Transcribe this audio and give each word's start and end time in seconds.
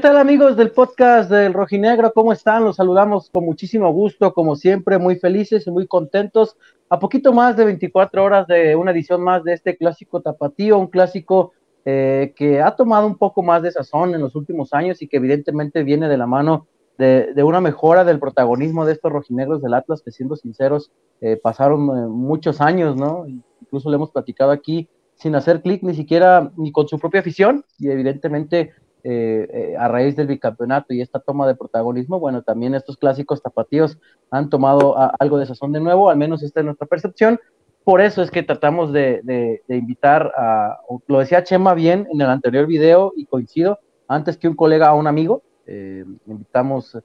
¿Qué 0.00 0.06
tal 0.08 0.16
amigos 0.16 0.56
del 0.56 0.70
podcast 0.70 1.30
del 1.30 1.52
Rojinegro? 1.52 2.10
¿Cómo 2.14 2.32
están? 2.32 2.64
Los 2.64 2.76
saludamos 2.76 3.28
con 3.28 3.44
muchísimo 3.44 3.92
gusto, 3.92 4.32
como 4.32 4.56
siempre, 4.56 4.96
muy 4.96 5.16
felices 5.16 5.66
y 5.66 5.70
muy 5.70 5.86
contentos. 5.86 6.56
A 6.88 6.98
poquito 6.98 7.34
más 7.34 7.54
de 7.58 7.66
24 7.66 8.24
horas 8.24 8.46
de 8.46 8.74
una 8.76 8.92
edición 8.92 9.20
más 9.20 9.44
de 9.44 9.52
este 9.52 9.76
clásico 9.76 10.22
tapatío, 10.22 10.78
un 10.78 10.86
clásico 10.86 11.52
eh, 11.84 12.32
que 12.34 12.62
ha 12.62 12.76
tomado 12.76 13.06
un 13.06 13.18
poco 13.18 13.42
más 13.42 13.62
de 13.62 13.72
sazón 13.72 14.14
en 14.14 14.22
los 14.22 14.34
últimos 14.36 14.72
años 14.72 15.02
y 15.02 15.06
que 15.06 15.18
evidentemente 15.18 15.82
viene 15.82 16.08
de 16.08 16.16
la 16.16 16.26
mano 16.26 16.66
de, 16.96 17.34
una 17.42 17.60
mejora 17.60 18.02
del 18.02 18.18
protagonismo 18.18 18.86
de 18.86 18.94
estos 18.94 19.12
rojinegros 19.12 19.60
del 19.60 19.74
Atlas, 19.74 20.00
que 20.00 20.12
siendo 20.12 20.34
sinceros, 20.34 20.92
eh, 21.20 21.36
pasaron 21.36 21.82
eh, 21.82 22.08
muchos 22.08 22.62
años, 22.62 22.96
¿no? 22.96 23.26
Incluso 23.60 23.90
le 23.90 23.96
hemos 23.96 24.12
platicado 24.12 24.50
aquí 24.50 24.88
sin 25.16 25.34
hacer 25.34 25.60
clic 25.60 25.82
ni 25.82 25.92
siquiera 25.92 26.50
ni 26.56 26.72
con 26.72 26.88
su 26.88 26.98
propia 26.98 27.20
afición 27.20 27.66
y 27.78 27.90
evidentemente 27.90 28.72
eh, 29.02 29.48
eh, 29.52 29.76
a 29.78 29.88
raíz 29.88 30.16
del 30.16 30.26
bicampeonato 30.26 30.92
y 30.92 31.00
esta 31.00 31.20
toma 31.20 31.46
de 31.46 31.54
protagonismo, 31.54 32.20
bueno, 32.20 32.42
también 32.42 32.74
estos 32.74 32.96
clásicos 32.96 33.42
tapatíos 33.42 33.98
han 34.30 34.50
tomado 34.50 34.94
algo 35.18 35.38
de 35.38 35.46
sazón 35.46 35.72
de 35.72 35.80
nuevo, 35.80 36.10
al 36.10 36.16
menos 36.16 36.42
esta 36.42 36.60
es 36.60 36.66
nuestra 36.66 36.86
percepción. 36.86 37.40
Por 37.82 38.00
eso 38.00 38.22
es 38.22 38.30
que 38.30 38.42
tratamos 38.42 38.92
de, 38.92 39.62
invitar 39.68 40.32
a, 40.36 40.80
lo 41.06 41.18
decía 41.18 41.44
Chema 41.44 41.74
bien 41.74 42.06
en 42.12 42.20
el 42.20 42.28
anterior 42.28 42.66
video 42.66 43.12
y 43.16 43.24
coincido, 43.26 43.78
antes 44.06 44.36
que 44.36 44.48
un 44.48 44.56
colega 44.56 44.88
a 44.88 44.94
un 44.94 45.06
amigo, 45.06 45.42
eh, 45.66 46.04
invitamos 46.26 46.96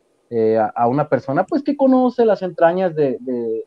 a, 0.75 0.88
una 0.88 1.07
persona 1.07 1.45
pues 1.45 1.63
que 1.63 1.77
conoce 1.77 2.25
las 2.25 2.41
entrañas 2.41 2.93
del, 2.95 3.19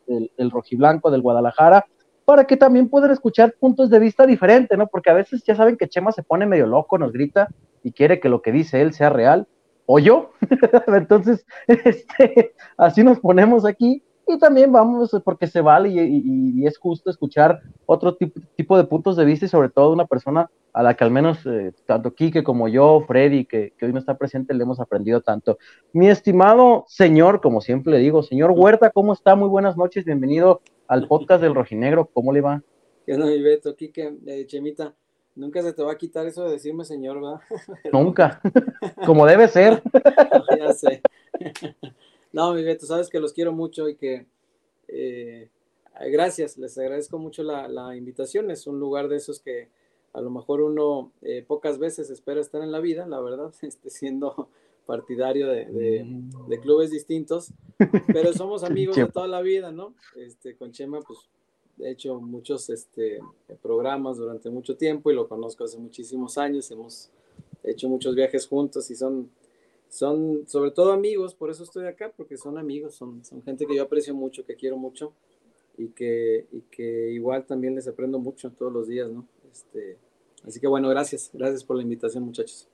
del 0.05 0.51
rojiblanco 0.51 1.09
del 1.09 1.21
Guadalajara, 1.21 1.85
para 2.29 2.45
que 2.45 2.57
también 2.57 2.87
puedan 2.89 3.09
escuchar 3.09 3.55
puntos 3.59 3.89
de 3.89 3.97
vista 3.97 4.27
diferentes, 4.27 4.77
¿no? 4.77 4.85
Porque 4.85 5.09
a 5.09 5.15
veces 5.15 5.43
ya 5.43 5.55
saben 5.55 5.77
que 5.77 5.89
Chema 5.89 6.11
se 6.11 6.21
pone 6.21 6.45
medio 6.45 6.67
loco, 6.67 6.99
nos 6.99 7.11
grita, 7.11 7.47
y 7.81 7.91
quiere 7.91 8.19
que 8.19 8.29
lo 8.29 8.43
que 8.43 8.51
dice 8.51 8.83
él 8.83 8.93
sea 8.93 9.09
real, 9.09 9.47
o 9.87 9.97
yo. 9.97 10.29
Entonces, 10.89 11.43
este, 11.67 12.53
así 12.77 13.03
nos 13.03 13.19
ponemos 13.19 13.65
aquí 13.65 14.03
y 14.27 14.37
también 14.37 14.71
vamos, 14.71 15.09
porque 15.25 15.47
se 15.47 15.61
vale 15.61 15.89
y, 15.89 16.67
es 16.67 16.77
justo 16.77 17.09
escuchar 17.09 17.61
otro 17.87 18.15
tipo, 18.15 18.77
de 18.77 18.83
puntos 18.83 19.17
de 19.17 19.25
vista 19.25 19.47
y 19.47 19.49
sobre 19.49 19.69
todo 19.69 19.91
una 19.91 20.05
persona 20.05 20.51
a 20.71 20.83
la 20.83 20.93
que 20.93 21.03
al 21.03 21.09
menos 21.09 21.43
eh, 21.47 21.73
tanto 21.87 22.13
Quique 22.13 22.43
como 22.43 22.67
yo, 22.67 23.03
Freddy, 23.07 23.45
que, 23.45 23.73
que, 23.75 23.87
hoy 23.87 23.91
no 23.91 23.97
está 23.97 24.19
presente, 24.19 24.53
le 24.53 24.61
hemos 24.61 24.79
aprendido 24.79 25.21
tanto. 25.21 25.57
Mi 25.93 26.09
estimado 26.09 26.85
señor, 26.87 27.41
como 27.41 27.59
siempre 27.59 27.93
le 27.93 27.97
digo, 27.97 28.21
señor 28.21 28.51
Huerta, 28.51 28.91
¿cómo 28.91 29.13
está? 29.13 29.33
Muy 29.35 29.49
buenas 29.49 29.75
noches, 29.75 30.05
bienvenido 30.05 30.61
al 30.89 31.07
podcast 31.07 31.41
del 31.41 31.55
Rojinegro, 31.55 32.09
¿cómo 32.11 32.33
le 32.33 32.41
va? 32.41 32.61
¿Qué 33.05 33.13
onda, 33.13 33.27
mi 33.27 33.41
Beto? 33.41 33.75
Quique, 33.75 34.17
eh, 34.25 34.45
Chemita, 34.47 34.93
Nunca 35.35 35.61
se 35.61 35.71
te 35.71 35.83
va 35.83 35.93
a 35.93 35.97
quitar 35.97 36.25
eso 36.25 36.43
de 36.43 36.51
decirme 36.51 36.83
señor, 36.83 37.21
¿verdad? 37.21 37.39
Nunca, 37.93 38.41
como 39.05 39.25
debe 39.25 39.47
ser. 39.47 39.81
ya 40.59 40.73
sé. 40.73 41.01
No, 42.33 42.53
mi 42.53 42.77
tú 42.77 42.85
sabes 42.85 43.07
que 43.07 43.21
los 43.21 43.31
quiero 43.31 43.53
mucho 43.53 43.87
y 43.87 43.95
que 43.95 44.25
eh, 44.89 45.49
gracias, 46.11 46.57
les 46.57 46.77
agradezco 46.77 47.19
mucho 47.19 47.43
la, 47.43 47.95
invitación. 47.95 48.51
Es 48.51 48.67
un 48.67 48.79
lugar 48.79 49.07
de 49.07 49.17
esos 49.17 49.39
que 49.39 49.69
a 50.11 50.19
lo 50.19 50.29
mejor 50.29 50.61
uno 50.61 51.13
eh, 51.21 51.45
pocas 51.47 51.77
veces 51.77 52.09
espera 52.09 52.41
estar 52.41 52.61
en 52.61 52.71
la 52.71 52.79
vida, 52.79 53.07
la 53.07 53.21
verdad, 53.21 53.53
este, 53.61 53.89
siendo 53.91 54.49
partidario 54.89 55.49
de, 55.49 56.03
de, 56.47 56.59
clubes 56.59 56.89
distintos, 56.89 57.53
pero 58.07 58.33
somos 58.33 58.63
amigos 58.71 58.95
de 58.95 59.05
toda 59.05 59.27
la 59.27 59.39
vida, 59.39 59.71
¿no? 59.71 59.93
Este, 60.15 60.55
con 60.55 60.71
Chema, 60.71 60.99
pues 61.01 61.19
he 61.77 61.91
hecho 61.91 62.19
muchos 62.19 62.71
este, 62.71 63.19
programas 63.61 64.17
durante 64.17 64.49
mucho 64.49 64.75
tiempo 64.75 65.11
y 65.11 65.13
lo 65.13 65.27
conozco 65.27 65.63
hace 65.63 65.77
muchísimos 65.77 66.39
años. 66.39 66.71
Hemos 66.71 67.11
hecho 67.63 67.87
muchos 67.87 68.15
viajes 68.15 68.47
juntos 68.47 68.89
y 68.89 68.95
son, 68.95 69.29
son 69.89 70.47
sobre 70.47 70.71
todo 70.71 70.91
amigos, 70.91 71.35
por 71.35 71.51
eso 71.51 71.61
estoy 71.65 71.85
acá, 71.85 72.11
porque 72.17 72.35
son 72.35 72.57
amigos, 72.57 72.95
son, 72.95 73.23
son 73.23 73.43
gente 73.43 73.67
que 73.67 73.75
yo 73.75 73.83
aprecio 73.83 74.15
mucho, 74.15 74.43
que 74.43 74.55
quiero 74.55 74.75
mucho 74.75 75.13
y 75.77 75.89
que, 75.89 76.47
y 76.51 76.61
que 76.61 77.11
igual 77.11 77.45
también 77.45 77.75
les 77.75 77.87
aprendo 77.87 78.17
mucho 78.17 78.49
todos 78.49 78.73
los 78.73 78.87
días, 78.87 79.11
¿no? 79.11 79.27
Este, 79.51 79.99
así 80.47 80.59
que 80.59 80.65
bueno, 80.65 80.89
gracias, 80.89 81.29
gracias 81.31 81.63
por 81.63 81.75
la 81.75 81.83
invitación, 81.83 82.23
muchachos. 82.23 82.67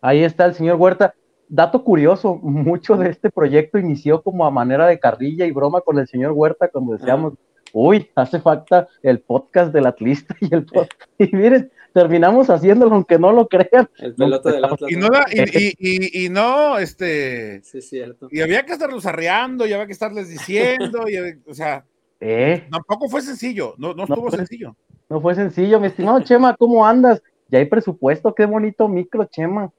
Ahí 0.00 0.22
está 0.22 0.46
el 0.46 0.54
señor 0.54 0.76
Huerta. 0.76 1.14
Dato 1.48 1.82
curioso, 1.82 2.36
mucho 2.36 2.96
de 2.96 3.10
este 3.10 3.30
proyecto 3.30 3.78
inició 3.78 4.22
como 4.22 4.44
a 4.44 4.50
manera 4.50 4.86
de 4.86 4.98
carrilla 4.98 5.46
y 5.46 5.50
broma 5.50 5.80
con 5.80 5.98
el 5.98 6.06
señor 6.06 6.32
Huerta, 6.32 6.68
como 6.68 6.92
decíamos, 6.92 7.34
uy, 7.72 8.10
hace 8.14 8.40
falta 8.40 8.88
el 9.02 9.20
podcast 9.20 9.72
del 9.72 9.86
atlista 9.86 10.36
y 10.40 10.54
el 10.54 10.64
podcast. 10.64 10.92
Y 11.18 11.34
miren, 11.34 11.70
terminamos 11.92 12.48
haciéndolo 12.50 12.94
aunque 12.94 13.18
no 13.18 13.32
lo 13.32 13.48
crean. 13.48 13.88
El 13.98 14.14
pelota 14.14 14.52
del 14.52 14.64
Atlas. 14.64 14.90
Y 14.90 14.96
no, 14.96 15.08
y, 15.32 16.26
y, 16.26 16.28
no, 16.28 16.78
este. 16.78 17.62
Sí, 17.62 17.80
cierto. 17.80 18.28
Y 18.30 18.40
había 18.40 18.64
que 18.64 18.72
estarlos 18.72 19.06
arreando, 19.06 19.66
y 19.66 19.72
había 19.72 19.86
que 19.86 19.92
estarles 19.92 20.28
diciendo, 20.28 21.08
y, 21.08 21.16
o 21.48 21.54
sea. 21.54 21.84
¿Eh? 22.20 22.66
Tampoco 22.70 23.08
fue 23.08 23.22
sencillo, 23.22 23.74
no, 23.78 23.94
no 23.94 24.02
estuvo 24.02 24.30
sencillo. 24.30 24.76
No 25.08 25.20
fue 25.20 25.34
sencillo, 25.34 25.80
mi 25.80 25.86
estimado 25.86 26.20
Chema, 26.20 26.54
¿cómo 26.56 26.84
andas? 26.84 27.22
Ya 27.48 27.60
hay 27.60 27.64
presupuesto, 27.64 28.34
qué 28.34 28.44
bonito 28.44 28.88
micro, 28.88 29.24
Chema. 29.24 29.72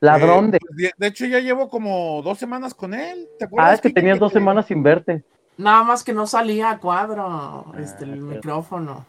Ladrón 0.00 0.46
eh, 0.46 0.50
de. 0.52 0.58
Pues, 0.60 0.92
de 0.96 1.06
hecho, 1.06 1.26
ya 1.26 1.40
llevo 1.40 1.68
como 1.68 2.22
dos 2.22 2.38
semanas 2.38 2.74
con 2.74 2.94
él. 2.94 3.28
¿Te 3.38 3.46
acuerdas? 3.46 3.70
Ah, 3.70 3.74
es 3.74 3.80
que 3.80 3.90
tenías 3.90 4.18
dos 4.18 4.32
semanas 4.32 4.66
sin 4.66 4.82
verte. 4.82 5.24
Nada 5.56 5.82
más 5.82 6.04
que 6.04 6.12
no 6.12 6.26
salía 6.26 6.70
a 6.70 6.78
cuadro 6.78 7.72
este, 7.78 8.04
el 8.04 8.12
ah, 8.12 8.34
micrófono. 8.34 9.06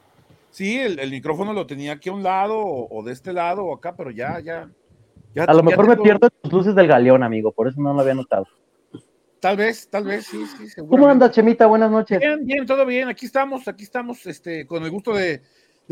Sí, 0.51 0.79
el, 0.79 1.11
micrófono 1.11 1.53
lo 1.53 1.67
tenía 1.67 1.93
aquí 1.93 2.09
a 2.09 2.13
un 2.13 2.23
lado 2.23 2.57
o, 2.57 3.03
de 3.03 3.13
este 3.13 3.33
lado 3.33 3.65
o 3.65 3.75
acá, 3.75 3.95
pero 3.95 4.09
ya, 4.09 4.39
ya. 4.39 4.67
a 5.45 5.53
lo 5.53 5.61
mejor 5.61 5.87
me 5.87 5.95
pierdo 5.95 6.27
tus 6.29 6.51
luces 6.51 6.73
del 6.73 6.87
galeón, 6.87 7.21
amigo, 7.21 7.51
por 7.51 7.67
eso 7.67 7.79
no 7.79 7.93
lo 7.93 8.01
había 8.01 8.15
notado. 8.15 8.47
Tal 9.39 9.55
vez, 9.55 9.87
tal 9.89 10.03
vez, 10.03 10.25
sí, 10.25 10.43
sí, 10.45 10.81
¿Cómo 10.89 11.07
anda, 11.07 11.31
Chemita? 11.31 11.65
Buenas 11.67 11.89
noches. 11.89 12.19
Bien, 12.19 12.45
bien, 12.45 12.65
todo 12.65 12.85
bien. 12.85 13.07
Aquí 13.07 13.25
estamos, 13.25 13.67
aquí 13.69 13.83
estamos, 13.83 14.25
este, 14.25 14.67
con 14.67 14.83
el 14.83 14.91
gusto 14.91 15.13
de, 15.13 15.43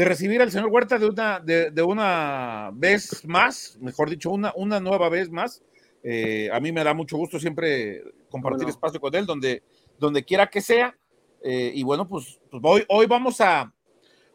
recibir 0.06 0.42
al 0.42 0.52
señor 0.52 0.70
Huerta 0.70 1.00
de 1.00 1.08
una, 1.08 1.40
de, 1.40 1.84
una 1.84 2.72
vez 2.74 3.26
más, 3.26 3.78
mejor 3.82 4.10
dicho, 4.10 4.32
una, 4.32 4.54
una 4.56 4.80
nueva 4.80 5.10
vez 5.10 5.30
más. 5.30 5.64
Eh, 6.04 6.50
a 6.54 6.60
mí 6.60 6.72
me 6.72 6.84
da 6.84 6.94
mucho 6.94 7.18
gusto 7.18 7.40
siempre 7.40 8.04
compartir 8.30 8.70
espacio 8.70 9.00
con 9.00 9.14
él, 9.16 9.26
donde 9.26 9.64
donde 10.00 10.24
quiera 10.24 10.48
que 10.48 10.62
sea. 10.62 10.98
Eh, 11.44 11.72
y 11.74 11.84
bueno, 11.84 12.08
pues, 12.08 12.40
pues, 12.50 12.62
hoy, 12.66 12.86
hoy, 12.90 13.06
vamos 13.06 13.42
a, 13.42 13.72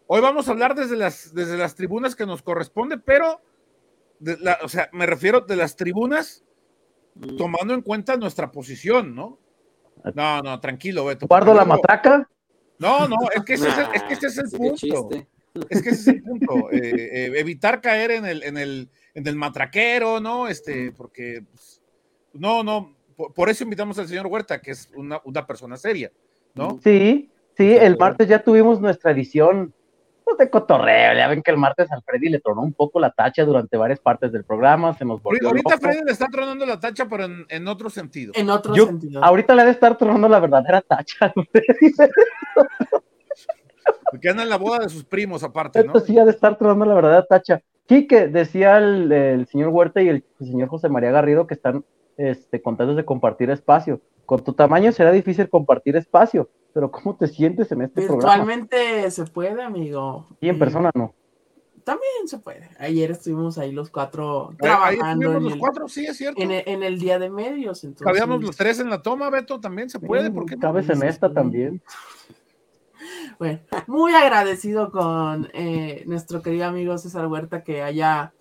hoy 0.06 0.20
vamos 0.20 0.48
a 0.48 0.52
hablar 0.52 0.74
desde 0.74 0.96
las, 0.96 1.34
desde 1.34 1.56
las 1.56 1.74
tribunas 1.74 2.14
que 2.14 2.26
nos 2.26 2.42
corresponde, 2.42 2.98
pero, 2.98 3.40
o 4.62 4.68
sea, 4.68 4.88
me 4.92 5.06
refiero 5.06 5.40
de 5.40 5.56
las 5.56 5.76
tribunas 5.76 6.44
mm. 7.14 7.36
tomando 7.36 7.74
en 7.74 7.82
cuenta 7.82 8.16
nuestra 8.16 8.50
posición, 8.50 9.14
¿no? 9.14 9.38
No, 10.14 10.42
no, 10.42 10.60
tranquilo, 10.60 11.04
Beto. 11.04 11.26
¿Guardo 11.26 11.54
la 11.54 11.64
matraca? 11.64 12.28
No, 12.78 13.06
no, 13.06 13.16
es 13.34 13.44
que 13.44 13.54
ese, 13.54 13.68
es, 13.68 14.38
el, 14.38 14.50
punto. 14.58 15.08
Es 15.68 15.82
que 15.82 15.90
ese 15.90 16.00
es 16.00 16.08
el 16.08 16.22
punto. 16.22 16.70
Eh, 16.72 16.80
eh, 16.80 17.32
evitar 17.36 17.80
caer 17.80 18.12
en 18.12 18.26
el, 18.26 18.42
en 18.42 18.56
el, 18.56 18.88
en 19.14 19.26
el 19.26 19.36
matraquero, 19.36 20.20
¿no? 20.20 20.48
Este, 20.48 20.92
porque, 20.92 21.44
pues, 21.50 21.82
no, 22.32 22.62
no, 22.62 22.96
por, 23.34 23.48
eso 23.50 23.64
invitamos 23.64 23.98
al 23.98 24.08
señor 24.08 24.26
Huerta, 24.26 24.60
que 24.60 24.70
es 24.70 24.90
una, 24.94 25.46
persona 25.46 25.76
seria, 25.76 26.10
¿no? 26.54 26.80
Sí, 26.82 27.30
sí, 27.56 27.72
el 27.74 27.98
martes 27.98 28.28
ya 28.28 28.42
tuvimos 28.42 28.80
nuestra 28.80 29.10
edición 29.12 29.74
pues, 30.24 30.38
de 30.38 30.50
cotorreo. 30.50 31.14
Ya 31.14 31.28
ven 31.28 31.42
que 31.42 31.50
el 31.50 31.58
martes 31.58 31.92
al 31.92 32.02
Freddy 32.02 32.30
le 32.30 32.40
tronó 32.40 32.62
un 32.62 32.72
poco 32.72 32.98
la 32.98 33.10
tacha 33.10 33.44
durante 33.44 33.76
varias 33.76 34.00
partes 34.00 34.32
del 34.32 34.44
programa. 34.44 34.94
Se 34.94 35.04
nos 35.04 35.20
Ahorita 35.24 35.78
Freddy 35.78 36.04
le 36.04 36.12
está 36.12 36.28
tronando 36.28 36.64
la 36.64 36.80
tacha, 36.80 37.06
pero 37.06 37.26
en, 37.48 37.68
otro 37.68 37.90
sentido. 37.90 38.32
En 38.34 38.48
otro 38.48 38.74
sentido. 38.74 39.22
Ahorita 39.22 39.54
le 39.54 39.62
debe 39.62 39.72
estar 39.72 39.98
tronando 39.98 40.28
la 40.28 40.40
verdadera 40.40 40.80
tacha. 40.80 41.32
Porque 44.12 44.28
anda 44.28 44.44
en 44.44 44.48
la 44.48 44.58
boda 44.58 44.78
de 44.78 44.88
sus 44.88 45.04
primos, 45.04 45.42
aparte, 45.42 45.82
¿no? 45.82 45.98
Sí, 45.98 46.16
ha 46.18 46.24
de 46.24 46.30
estar 46.30 46.56
tronando 46.56 46.84
la 46.84 46.94
verdadera 46.94 47.26
tacha. 47.26 47.62
Sí, 47.88 48.06
que 48.06 48.28
decía 48.28 48.78
el, 48.78 49.10
el 49.10 49.46
señor 49.48 49.70
Huerta 49.70 50.00
y 50.00 50.08
el 50.08 50.24
señor 50.38 50.68
José 50.68 50.88
María 50.88 51.10
Garrido 51.10 51.48
que 51.48 51.54
están 51.54 51.84
este, 52.16 52.62
contentos 52.62 52.96
de 52.96 53.04
compartir 53.04 53.50
espacio. 53.50 54.00
Con 54.26 54.44
tu 54.44 54.52
tamaño 54.52 54.92
será 54.92 55.10
difícil 55.10 55.48
compartir 55.48 55.96
espacio, 55.96 56.48
pero 56.72 56.90
¿cómo 56.90 57.16
te 57.16 57.26
sientes 57.26 57.72
en 57.72 57.82
este 57.82 58.02
programa? 58.06 58.36
Virtualmente 58.36 59.10
se 59.10 59.24
puede, 59.24 59.62
amigo. 59.62 60.26
Y 60.40 60.48
en 60.48 60.58
persona 60.58 60.90
no. 60.94 61.14
También 61.84 62.28
se 62.28 62.38
puede. 62.38 62.70
Ayer 62.78 63.10
estuvimos 63.10 63.58
ahí 63.58 63.72
los 63.72 63.90
cuatro 63.90 64.54
trabajando. 64.58 65.36
en 65.36 65.42
los 65.42 65.52
el, 65.54 65.58
cuatro, 65.58 65.88
sí, 65.88 66.06
es 66.06 66.16
cierto. 66.16 66.40
En 66.40 66.82
el, 66.82 66.98
día 67.00 67.18
de 67.18 67.28
medios. 67.28 67.82
Entonces... 67.82 68.06
Habíamos 68.06 68.42
los 68.42 68.56
tres 68.56 68.78
en 68.78 68.88
la 68.88 69.02
toma, 69.02 69.30
Beto, 69.30 69.58
también 69.58 69.90
se 69.90 69.98
puede. 69.98 70.30
porque 70.30 70.56
Cabes 70.56 70.88
en 70.88 71.02
esta 71.02 71.32
también. 71.32 71.82
Bueno, 73.38 73.60
muy 73.86 74.14
agradecido 74.14 74.90
con 74.90 75.48
eh, 75.52 76.04
nuestro 76.06 76.42
querido 76.42 76.66
amigo 76.66 76.96
César 76.98 77.26
Huerta 77.26 77.64
que 77.64 77.82
haya 77.82 78.32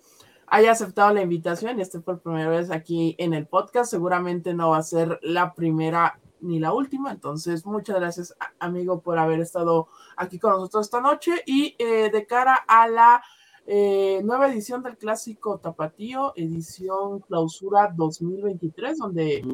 haya 0.46 0.72
aceptado 0.72 1.14
la 1.14 1.22
invitación 1.22 1.78
y 1.78 1.82
esté 1.82 2.00
por 2.00 2.20
primera 2.20 2.50
vez 2.50 2.70
aquí 2.70 3.14
en 3.18 3.32
el 3.32 3.46
podcast. 3.46 3.90
Seguramente 3.90 4.52
no 4.52 4.70
va 4.70 4.76
a 4.78 4.82
ser 4.82 5.18
la 5.22 5.54
primera 5.54 6.20
ni 6.40 6.58
la 6.58 6.74
última. 6.74 7.10
Entonces, 7.10 7.64
muchas 7.64 7.96
gracias, 7.96 8.34
amigo, 8.58 9.00
por 9.00 9.18
haber 9.18 9.40
estado 9.40 9.88
aquí 10.16 10.38
con 10.38 10.52
nosotros 10.52 10.86
esta 10.86 11.00
noche. 11.00 11.42
Y 11.46 11.74
eh, 11.78 12.10
de 12.12 12.26
cara 12.26 12.54
a 12.68 12.86
la 12.86 13.22
Eh, 13.64 14.20
nueva 14.24 14.48
edición 14.48 14.82
del 14.82 14.96
clásico 14.96 15.58
Tapatío, 15.58 16.32
edición 16.34 17.20
clausura 17.20 17.92
2023, 17.94 18.98
donde 18.98 19.44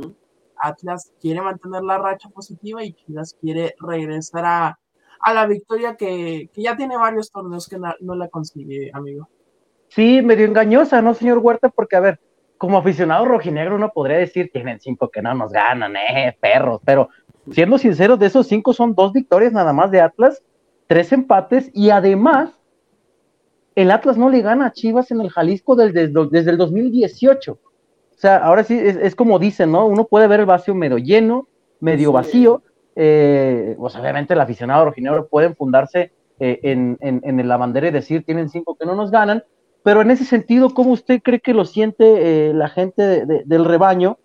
Atlas 0.56 1.12
quiere 1.20 1.43
mantener 1.43 1.82
la 1.82 1.99
racha 1.99 2.31
positiva 2.31 2.82
y 2.82 2.94
Chivas 2.94 3.37
quiere 3.38 3.75
regresar 3.79 4.44
a, 4.47 4.79
la 5.26 5.47
victoria 5.47 5.97
que, 5.97 6.50
ya 6.56 6.76
tiene 6.76 6.97
varios 6.97 7.31
torneos 7.31 7.69
que 7.69 7.79
no, 7.79 8.15
la 8.15 8.29
consigue, 8.29 8.91
amigo. 8.93 9.29
Sí, 9.88 10.23
medio 10.23 10.47
engañosa, 10.47 11.00
¿no, 11.03 11.15
señor 11.15 11.38
Huerta? 11.38 11.69
Porque, 11.69 11.97
a 11.97 12.00
ver, 12.00 12.20
como 12.56 12.79
aficionado 12.79 13.25
rojinegro 13.25 13.76
uno 13.76 13.91
podría 13.91 14.19
decir, 14.19 14.50
tienen 14.53 14.81
cinco 14.81 15.11
que 15.11 15.23
no 15.23 15.35
nos 15.35 15.53
ganan, 15.53 15.94
eh, 15.97 16.37
perros, 16.41 16.81
pero 16.85 17.09
siendo 17.50 17.79
sinceros, 17.79 18.19
de 18.19 18.26
esos 18.26 18.47
cinco 18.47 18.73
son 18.73 18.94
dos 18.94 19.12
victorias 19.12 19.53
nada 19.53 19.73
más 19.73 19.91
de 19.91 20.00
Atlas, 20.00 20.43
tres 20.87 21.12
empates 21.12 21.70
y 21.73 21.91
además 21.91 22.50
el 23.79 23.93
Atlas 23.93 24.19
no 24.19 24.29
le 24.29 24.43
gana 24.43 24.67
a 24.67 24.73
Chivas 24.73 25.11
en 25.12 25.20
el 25.20 25.31
Jalisco 25.31 25.76
desde, 25.76 26.09
desde 26.09 26.50
el 26.50 26.59
2018. 26.59 27.53
O 27.53 28.20
sea, 28.20 28.38
ahora 28.38 28.65
sí 28.65 28.76
es, 28.76 29.15
como 29.15 29.38
dicen, 29.38 29.70
¿no? 29.70 29.87
Uno 29.87 30.09
puede 30.09 30.26
ver 30.26 30.41
el 30.41 30.47
vacío 30.47 30.75
medio 30.75 30.99
lleno, 30.99 31.47
medio 31.79 32.11
vacío. 32.11 32.65
Eh, 33.00 33.77
pues 33.79 33.95
obviamente 33.95 34.35
el 34.35 34.41
aficionado 34.41 34.87
rojinegro 34.87 35.29
puede 35.29 35.55
fundarse 35.55 36.11
eh, 36.41 36.59
en, 36.65 36.99
en, 37.00 37.49
la 37.49 37.56
bandera 37.56 37.87
y 37.87 37.93
decir 37.93 38.25
tienen 38.25 38.49
cinco 38.49 38.75
que 38.75 38.85
no 38.85 38.97
nos 38.97 39.12
ganan, 39.12 39.45
pero 39.85 40.00
en 40.03 40.11
ese 40.11 40.25
sentido, 40.25 40.71
¿cómo 40.71 40.91
usted 40.91 41.23
cree 41.23 41.39
que 41.39 41.55
lo 41.55 41.65
siente 41.65 42.49
eh, 42.49 42.53
la 42.53 42.69
gente 42.69 43.25
del 43.25 43.65
rebaño? 43.65 44.19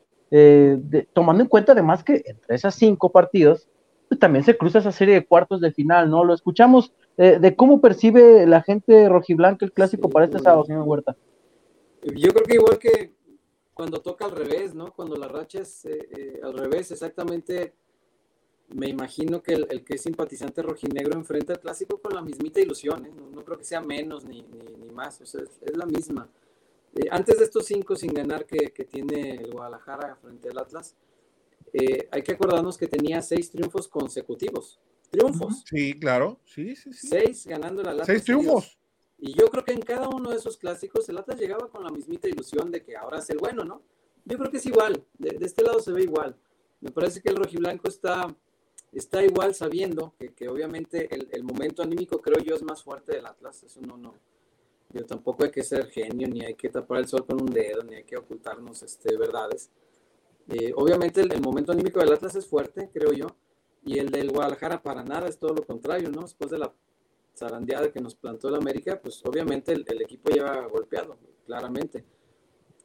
tomando 1.13 1.43
en 1.43 1.47
cuenta 1.47 1.73
además 1.73 2.03
que 2.03 2.23
entre 2.25 2.55
esas 2.55 2.73
cinco 2.73 3.11
partidos 3.11 3.69
pues, 4.09 4.19
también 4.19 4.43
se 4.43 4.57
cruza 4.57 4.79
esa 4.79 4.91
serie 4.91 5.13
de 5.13 5.25
cuartos 5.27 5.61
de 5.61 5.71
final, 5.71 6.09
¿no? 6.09 6.23
Lo 6.23 6.33
escuchamos 6.33 6.91
de 7.17 7.55
cómo 7.55 7.79
percibe 7.79 8.47
la 8.47 8.63
gente 8.63 9.07
rojiblanca 9.07 9.63
el 9.63 9.71
clásico 9.71 10.09
para 10.09 10.25
este 10.25 10.39
sábado, 10.39 10.65
señor 10.65 10.87
Huerta. 10.87 11.15
Yo 12.01 12.33
creo 12.33 12.45
que 12.47 12.55
igual 12.55 12.79
que 12.79 13.13
cuando 13.73 14.01
toca 14.01 14.25
al 14.25 14.31
revés, 14.31 14.73
¿no? 14.75 14.91
Cuando 14.93 15.15
la 15.15 15.27
racha 15.27 15.59
es 15.59 15.85
eh, 15.85 16.07
eh, 16.17 16.39
al 16.43 16.57
revés, 16.57 16.91
exactamente, 16.91 17.73
me 18.73 18.89
imagino 18.89 19.41
que 19.41 19.53
el, 19.53 19.83
que 19.83 19.95
es 19.95 20.01
simpatizante 20.01 20.61
rojinegro 20.61 21.17
enfrenta 21.17 21.53
el 21.53 21.59
clásico 21.59 21.99
con 21.99 22.13
la 22.13 22.21
mismita 22.21 22.59
ilusión, 22.59 23.05
¿eh? 23.05 23.11
no, 23.33 23.43
creo 23.43 23.57
que 23.57 23.65
sea 23.65 23.81
menos 23.81 24.25
ni, 24.25 24.41
ni, 24.41 24.89
más, 24.91 25.21
o 25.21 25.25
sea, 25.25 25.41
es, 25.41 25.77
la 25.77 25.85
misma. 25.85 26.29
antes 27.11 27.39
de 27.39 27.45
estos 27.45 27.65
cinco 27.65 27.95
sin 27.95 28.13
ganar 28.13 28.45
que, 28.45 28.71
que, 28.71 28.85
tiene 28.85 29.35
el 29.35 29.51
Guadalajara 29.51 30.15
frente 30.15 30.49
al 30.49 30.59
Atlas, 30.59 30.95
hay 32.11 32.21
que 32.21 32.33
acordarnos 32.33 32.77
que 32.77 32.87
tenía 32.87 33.21
seis 33.21 33.49
triunfos 33.49 33.87
consecutivos 33.87 34.79
triunfos. 35.13 35.63
Sí, 35.65 35.93
claro, 35.99 36.39
sí, 36.43 36.75
sí, 36.75 36.91
sí. 36.93 37.07
Seis 37.07 37.45
ganando 37.45 37.83
la 37.83 37.93
Lata. 37.93 38.05
Seis 38.05 38.23
triunfos. 38.23 38.77
Y 39.19 39.33
yo 39.33 39.47
creo 39.47 39.63
que 39.63 39.71
en 39.71 39.81
cada 39.81 40.09
uno 40.09 40.31
de 40.31 40.37
esos 40.37 40.57
clásicos 40.57 41.07
el 41.07 41.17
Atlas 41.17 41.39
llegaba 41.39 41.69
con 41.69 41.83
la 41.83 41.91
mismita 41.91 42.27
ilusión 42.27 42.71
de 42.71 42.83
que 42.83 42.97
ahora 42.97 43.19
es 43.19 43.29
el 43.29 43.37
bueno, 43.37 43.63
¿no? 43.63 43.81
Yo 44.25 44.37
creo 44.37 44.51
que 44.51 44.57
es 44.57 44.65
igual, 44.65 45.05
de, 45.17 45.37
este 45.45 45.63
lado 45.63 45.79
se 45.79 45.91
ve 45.91 46.03
igual. 46.03 46.35
Me 46.81 46.91
parece 46.91 47.21
que 47.21 47.29
el 47.29 47.37
rojiblanco 47.37 47.87
está, 47.87 48.35
está 48.93 49.23
igual 49.23 49.55
sabiendo 49.55 50.13
que, 50.17 50.33
que 50.33 50.47
obviamente 50.49 51.13
el, 51.13 51.27
el, 51.31 51.43
momento 51.43 51.81
anímico 51.81 52.21
creo 52.21 52.39
yo 52.39 52.55
es 52.55 52.63
más 52.63 52.83
fuerte 52.83 53.15
del 53.15 53.25
Atlas, 53.25 53.63
eso 53.63 53.81
no, 53.81 53.97
no. 53.97 54.13
Yo 54.91 55.05
tampoco 55.05 55.43
hay 55.43 55.51
que 55.51 55.63
ser 55.63 55.87
genio, 55.87 56.27
ni 56.27 56.41
hay 56.45 56.53
que 56.53 56.69
tapar 56.69 56.99
el 56.99 57.07
sol 57.07 57.25
con 57.25 57.41
un 57.41 57.49
dedo, 57.49 57.83
ni 57.83 57.95
hay 57.95 58.03
que 58.03 58.15
ocultarnos 58.15 58.83
este, 58.83 59.17
verdades. 59.17 59.71
Eh, 60.49 60.71
obviamente 60.75 61.21
el, 61.21 61.31
el 61.31 61.41
momento 61.41 61.71
anímico 61.71 61.99
del 61.99 62.13
Atlas 62.13 62.35
es 62.35 62.45
fuerte, 62.45 62.89
creo 62.93 63.11
yo, 63.13 63.27
y 63.85 63.97
el 63.99 64.09
del 64.09 64.31
Guadalajara 64.31 64.81
para 64.81 65.03
nada 65.03 65.27
es 65.27 65.37
todo 65.37 65.53
lo 65.53 65.63
contrario, 65.63 66.09
¿no? 66.09 66.21
Después 66.21 66.51
de 66.51 66.59
la 66.59 66.71
zarandeada 67.35 67.91
que 67.91 67.99
nos 67.99 68.15
plantó 68.15 68.49
el 68.49 68.55
América, 68.55 68.99
pues 69.01 69.23
obviamente 69.25 69.73
el, 69.73 70.01
equipo 70.01 70.29
lleva 70.29 70.65
golpeado, 70.67 71.17
claramente. 71.45 72.03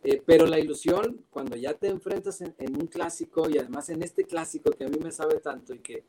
Eh, 0.04 0.22
pero 0.24 0.46
la 0.46 0.58
ilusión, 0.58 1.24
cuando 1.30 1.56
ya 1.56 1.74
te 1.74 1.88
enfrentas 1.88 2.40
en, 2.40 2.54
un 2.76 2.86
clásico 2.86 3.48
y 3.50 3.58
además 3.58 3.88
en 3.90 4.02
este 4.02 4.24
clásico 4.24 4.70
que 4.70 4.84
a 4.84 4.88
mí 4.88 4.98
me 5.02 5.10
sabe 5.10 5.40
tanto 5.40 5.74
y 5.74 5.80
que 5.80 6.04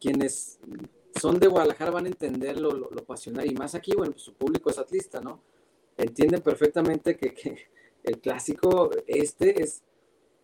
quienes 0.00 0.58
son 1.20 1.38
de 1.38 1.46
Guadalajara 1.46 1.90
van 1.90 2.06
a 2.06 2.08
entender 2.08 2.58
lo, 2.58 2.90
pasional 3.04 3.46
y 3.50 3.54
más 3.54 3.74
aquí, 3.74 3.92
bueno, 3.94 4.12
pues 4.12 4.24
su 4.24 4.34
público 4.34 4.70
es 4.70 4.78
atlista, 4.78 5.20
¿no? 5.20 5.40
Entienden 5.96 6.40
perfectamente 6.40 7.16
que, 7.16 7.34
que 7.34 7.68
el 8.02 8.18
clásico 8.18 8.90
este 9.06 9.62
es 9.62 9.82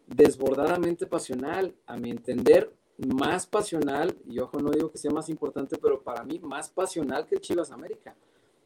desbordadamente 0.07 1.07
pasional, 1.07 1.75
a 1.87 1.97
mi 1.97 2.11
entender, 2.11 2.73
más 2.99 3.47
pasional, 3.47 4.17
y 4.27 4.39
ojo, 4.41 4.59
no 4.59 4.71
digo 4.71 4.91
que 4.91 4.99
sea 4.99 5.11
más 5.11 5.29
importante, 5.29 5.79
pero 5.79 6.03
para 6.03 6.25
mí 6.25 6.39
más 6.41 6.69
pasional 6.69 7.27
que 7.27 7.37
el 7.37 7.41
Chivas 7.41 7.71
América. 7.71 8.15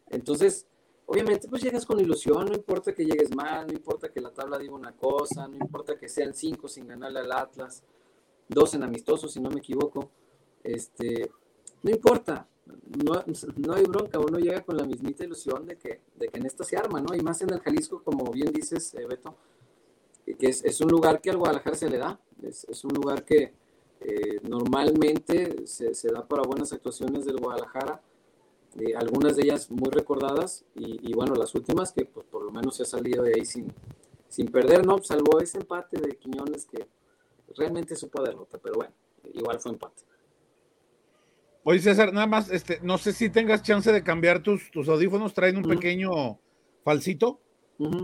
Entonces, 0.09 0.67
obviamente, 1.07 1.49
pues 1.49 1.63
llegas 1.63 1.85
con 1.85 2.01
ilusión, 2.01 2.47
no 2.47 2.55
importa 2.55 2.95
que 2.95 3.05
llegues 3.05 3.35
mal, 3.35 3.67
no 3.67 3.73
importa 3.73 4.09
que 4.11 4.21
la 4.21 4.31
tabla 4.31 4.59
diga 4.59 4.75
una 4.75 4.93
cosa, 4.93 5.49
no 5.49 5.57
importa 5.57 5.97
que 5.99 6.09
sean 6.09 6.35
cinco 6.35 6.69
sin 6.69 6.87
ganarle 6.87 7.21
al 7.21 7.33
Atlas, 7.33 7.83
dos 8.49 8.75
en 8.75 8.83
amistosos, 8.83 9.33
si 9.33 9.41
no 9.41 9.51
me 9.51 9.61
equivoco, 9.61 10.11
este, 10.63 11.31
no 11.83 11.91
importa, 11.91 12.47
no, 13.05 13.25
no 13.57 13.75
hay 13.75 13.85
bronca, 13.85 14.19
uno 14.19 14.39
llega 14.39 14.63
con 14.63 14.77
la 14.77 14.85
mismita 14.85 15.25
ilusión 15.25 15.67
de 15.67 15.77
que, 15.77 16.01
de 16.17 16.29
que 16.29 16.39
en 16.39 16.47
esta 16.47 16.65
se 16.65 16.77
arma, 16.77 17.01
¿no? 17.01 17.15
Y 17.15 17.21
más 17.21 17.41
en 17.43 17.53
el 17.53 17.61
Jalisco, 17.61 18.03
como 18.03 18.31
bien 18.31 18.53
dices, 18.53 18.95
eh, 18.95 19.07
Beto, 19.07 19.37
que 20.39 20.47
es, 20.49 20.65
es, 20.65 20.81
un 20.81 20.89
lugar 20.89 21.21
que 21.21 21.31
al 21.31 21.39
Guadalajara 21.39 21.77
se 21.77 21.91
le 21.91 21.99
da, 21.99 22.21
es, 22.43 22.85
un 22.85 22.93
lugar 22.95 23.25
que, 23.25 23.53
eh, 24.05 24.41
normalmente 24.43 25.67
se, 25.67 26.09
da 26.11 26.27
para 26.27 26.43
buenas 26.43 26.73
actuaciones 26.73 27.25
del 27.25 27.39
Guadalajara, 27.39 28.01
eh, 28.79 28.95
algunas 28.97 29.37
de 29.37 29.43
ellas 29.43 29.71
muy 29.71 29.91
recordadas 29.91 30.65
y, 30.75 31.13
bueno, 31.13 31.35
las 31.35 31.55
últimas 31.55 31.93
que 31.93 32.05
pues, 32.05 32.27
por 32.27 32.45
lo 32.45 32.51
menos 32.51 32.77
se 32.77 32.85
ha 32.85 32.87
salido 32.87 33.23
de 33.23 33.35
ahí 33.35 33.45
sin, 33.45 33.73
sin 34.29 34.49
perder, 34.49 34.87
¿no? 34.87 35.03
Salvo 35.03 35.41
ese 35.41 35.59
empate 35.59 36.01
de 36.01 36.17
Quiñones 36.17 36.67
que 36.67 36.87
realmente 37.57 37.97
supo 37.97 38.23
derrota, 38.23 38.59
pero 38.63 38.77
bueno, 38.77 38.93
igual 39.35 39.61
fue 39.61 39.73
empate. 39.73 40.03
Oye 41.65 41.79
César, 41.79 42.13
nada 42.13 42.27
más, 42.27 42.51
este, 42.51 42.81
no 42.83 42.99
sé 42.99 43.13
si 43.13 43.31
tengas 43.31 43.63
chance 43.63 43.93
de 43.93 44.03
cambiar 44.03 44.43
tus, 44.43 44.71
tus 44.71 44.89
audífonos, 44.89 45.33
traen 45.33 45.57
un 45.57 45.65
pequeño 45.65 46.39
falsito. 46.85 47.41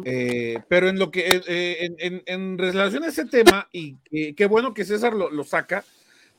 Eh, 0.04 0.58
pero 0.66 0.88
en 0.88 0.98
lo 0.98 1.12
que 1.12 1.20
eh, 1.20 1.42
eh, 1.46 1.96
en, 2.00 2.22
en, 2.26 2.58
relación 2.58 3.04
a 3.04 3.08
ese 3.08 3.26
tema, 3.26 3.68
y 3.70 3.96
qué 4.34 4.46
bueno 4.46 4.74
que 4.74 4.84
César 4.84 5.14
lo, 5.14 5.44
saca, 5.44 5.84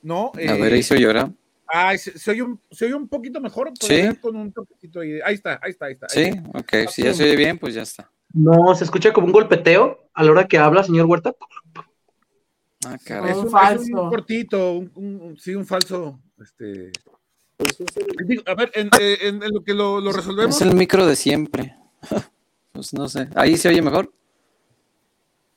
¿no? 0.01 0.33
a 0.36 0.53
ver, 0.55 0.74
ahí 0.74 0.83
se 0.83 1.00
llora. 1.00 1.31
Ay, 1.71 1.97
se, 1.97 2.31
oye 2.31 2.41
un, 2.41 2.59
se, 2.71 2.85
oye 2.85 2.95
un, 2.95 3.07
poquito 3.07 3.39
mejor. 3.39 3.71
Sí. 3.79 4.15
Con 4.21 4.35
un 4.35 4.51
toquecito 4.51 5.01
ahí. 5.01 5.19
ahí 5.23 5.35
está, 5.35 5.59
ahí 5.61 5.71
está, 5.71 5.85
ahí 5.85 5.93
está. 5.93 6.09
Sí, 6.09 6.31
ok, 6.53 6.89
si 6.89 7.03
ya 7.03 7.13
se 7.13 7.23
oye 7.23 7.35
bien, 7.35 7.57
pues 7.57 7.73
ya 7.75 7.83
está. 7.83 8.09
No, 8.33 8.73
se 8.75 8.83
escucha 8.83 9.13
como 9.13 9.27
un 9.27 9.33
golpeteo 9.33 10.09
a 10.13 10.23
la 10.23 10.31
hora 10.31 10.47
que 10.47 10.57
habla, 10.57 10.83
señor 10.83 11.05
Huerta. 11.05 11.35
Ah, 12.85 12.97
caray. 13.03 13.31
Es 13.31 13.38
un, 13.38 13.49
falso. 13.49 14.03
un 14.03 14.09
cortito, 14.09 14.73
un, 14.73 15.38
sí, 15.39 15.55
un 15.55 15.65
falso. 15.65 16.19
Este... 16.41 16.91
A 18.45 18.55
ver, 18.55 18.71
en, 18.73 18.89
en, 18.99 19.39
lo 19.51 19.63
que 19.63 19.73
lo, 19.73 19.99
lo 19.99 20.11
resolvemos. 20.13 20.55
Es 20.55 20.61
el 20.61 20.75
micro 20.75 21.05
de 21.05 21.15
siempre. 21.15 21.75
Pues 22.71 22.93
no 22.93 23.09
sé. 23.09 23.27
¿Ahí 23.35 23.57
se 23.57 23.67
oye 23.67 23.81
mejor? 23.81 24.13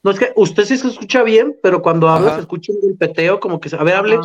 No, 0.02 0.10
es 0.10 0.18
que 0.18 0.32
usted 0.34 0.64
sí 0.64 0.76
se 0.76 0.88
escucha 0.88 1.22
bien, 1.22 1.56
pero 1.62 1.80
cuando 1.80 2.08
habla 2.08 2.34
se 2.34 2.40
escucha 2.40 2.72
un 2.72 2.96
peteo, 2.96 3.38
como 3.38 3.60
que, 3.60 3.70
a 3.76 3.84
ver, 3.84 3.94
hable. 3.94 4.18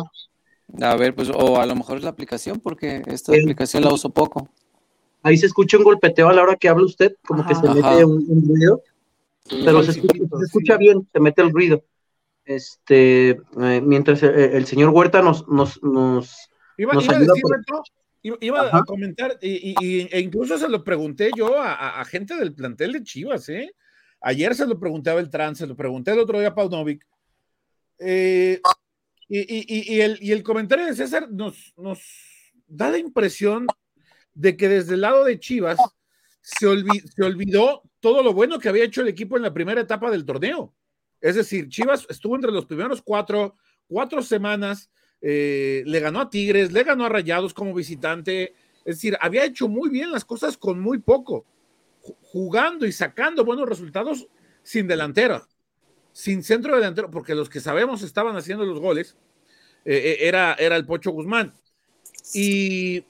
A 0.82 0.96
ver, 0.96 1.14
pues, 1.14 1.30
o 1.30 1.60
a 1.60 1.66
lo 1.66 1.74
mejor 1.74 1.98
es 1.98 2.04
la 2.04 2.10
aplicación, 2.10 2.60
porque 2.60 3.02
esta 3.06 3.32
aplicación 3.32 3.82
la 3.82 3.92
uso 3.92 4.10
poco. 4.10 4.48
Ahí 5.22 5.36
se 5.36 5.46
escucha 5.46 5.78
un 5.78 5.84
golpeteo 5.84 6.28
a 6.28 6.32
la 6.32 6.42
hora 6.42 6.56
que 6.56 6.68
habla 6.68 6.84
usted, 6.84 7.16
como 7.26 7.46
que 7.46 7.54
se 7.54 7.68
mete 7.68 8.04
un, 8.04 8.24
ruido, 8.46 8.82
pero 9.48 9.82
se 9.82 10.00
escucha, 10.00 10.76
bien, 10.76 11.08
se 11.12 11.20
mete 11.20 11.42
el 11.42 11.50
ruido. 11.50 11.82
Este, 12.44 13.30
eh, 13.30 13.82
mientras 13.82 14.22
eh, 14.22 14.56
el, 14.56 14.66
señor 14.66 14.90
Huerta 14.90 15.20
nos, 15.20 15.46
nos, 15.48 15.82
nos, 15.82 16.48
nos 16.78 17.08
ayuda 17.08 17.34
Iba, 18.22 18.76
a 18.76 18.84
comentar, 18.84 19.38
y, 19.40 19.74
e 20.10 20.20
incluso 20.20 20.58
se 20.58 20.68
lo 20.68 20.82
pregunté 20.82 21.30
yo 21.36 21.54
a, 21.56 22.04
gente 22.04 22.34
del 22.34 22.52
plantel 22.52 22.92
de 22.92 23.02
Chivas, 23.02 23.48
¿eh? 23.48 23.74
Ayer 24.20 24.54
se 24.54 24.66
lo 24.66 24.78
pregunté 24.78 25.10
a 25.10 25.14
Beltrán, 25.14 25.54
se 25.54 25.66
lo 25.66 25.76
pregunté 25.76 26.10
el 26.10 26.18
otro 26.18 26.40
día 26.40 26.48
a 26.48 26.54
Paunovic. 26.54 27.06
Eh, 28.00 28.60
y, 29.28 30.00
el, 30.00 30.42
comentario 30.42 30.86
de 30.86 30.94
César 30.94 31.30
nos, 31.30 31.72
da 32.66 32.90
la 32.90 32.98
impresión 32.98 33.66
de 34.34 34.56
que 34.56 34.68
desde 34.68 34.94
el 34.94 35.02
lado 35.02 35.24
de 35.24 35.38
Chivas 35.38 35.78
se, 36.40 36.66
se 37.14 37.22
olvidó 37.22 37.82
todo 38.00 38.22
lo 38.22 38.32
bueno 38.32 38.58
que 38.58 38.68
había 38.68 38.84
hecho 38.84 39.02
el 39.02 39.08
equipo 39.08 39.36
en 39.36 39.42
la 39.42 39.52
primera 39.52 39.80
etapa 39.80 40.10
del 40.10 40.24
torneo. 40.24 40.74
Es 41.20 41.34
decir, 41.34 41.68
Chivas 41.68 42.06
estuvo 42.08 42.36
entre 42.36 42.52
los 42.52 42.66
primeros 42.66 43.02
cuatro, 43.02 43.56
cuatro 43.86 44.22
semanas 44.22 44.90
eh, 45.20 45.82
le 45.84 46.00
ganó 46.00 46.20
a 46.20 46.30
Tigres, 46.30 46.72
le 46.72 46.84
ganó 46.84 47.04
a 47.04 47.08
Rayados 47.08 47.52
como 47.52 47.74
visitante, 47.74 48.54
es 48.84 48.96
decir, 48.96 49.16
había 49.20 49.44
hecho 49.44 49.68
muy 49.68 49.88
bien 49.88 50.12
las 50.12 50.24
cosas 50.24 50.56
con 50.56 50.80
muy 50.80 50.98
poco, 50.98 51.44
jugando 52.22 52.86
y 52.86 52.92
sacando 52.92 53.44
buenos 53.44 53.68
resultados 53.68 54.28
sin 54.62 54.86
delantera, 54.86 55.46
sin 56.18 56.42
centro 56.42 56.74
delantero, 56.74 57.12
porque 57.12 57.32
los 57.32 57.48
que 57.48 57.60
sabemos 57.60 58.02
estaban 58.02 58.36
haciendo 58.36 58.64
los 58.64 58.80
goles, 58.80 59.16
eh, 59.84 59.94
eh, 59.94 60.16
era, 60.26 60.54
era 60.54 60.74
el 60.74 60.84
Pocho 60.84 61.12
Guzmán. 61.12 61.54
Y 62.34 63.04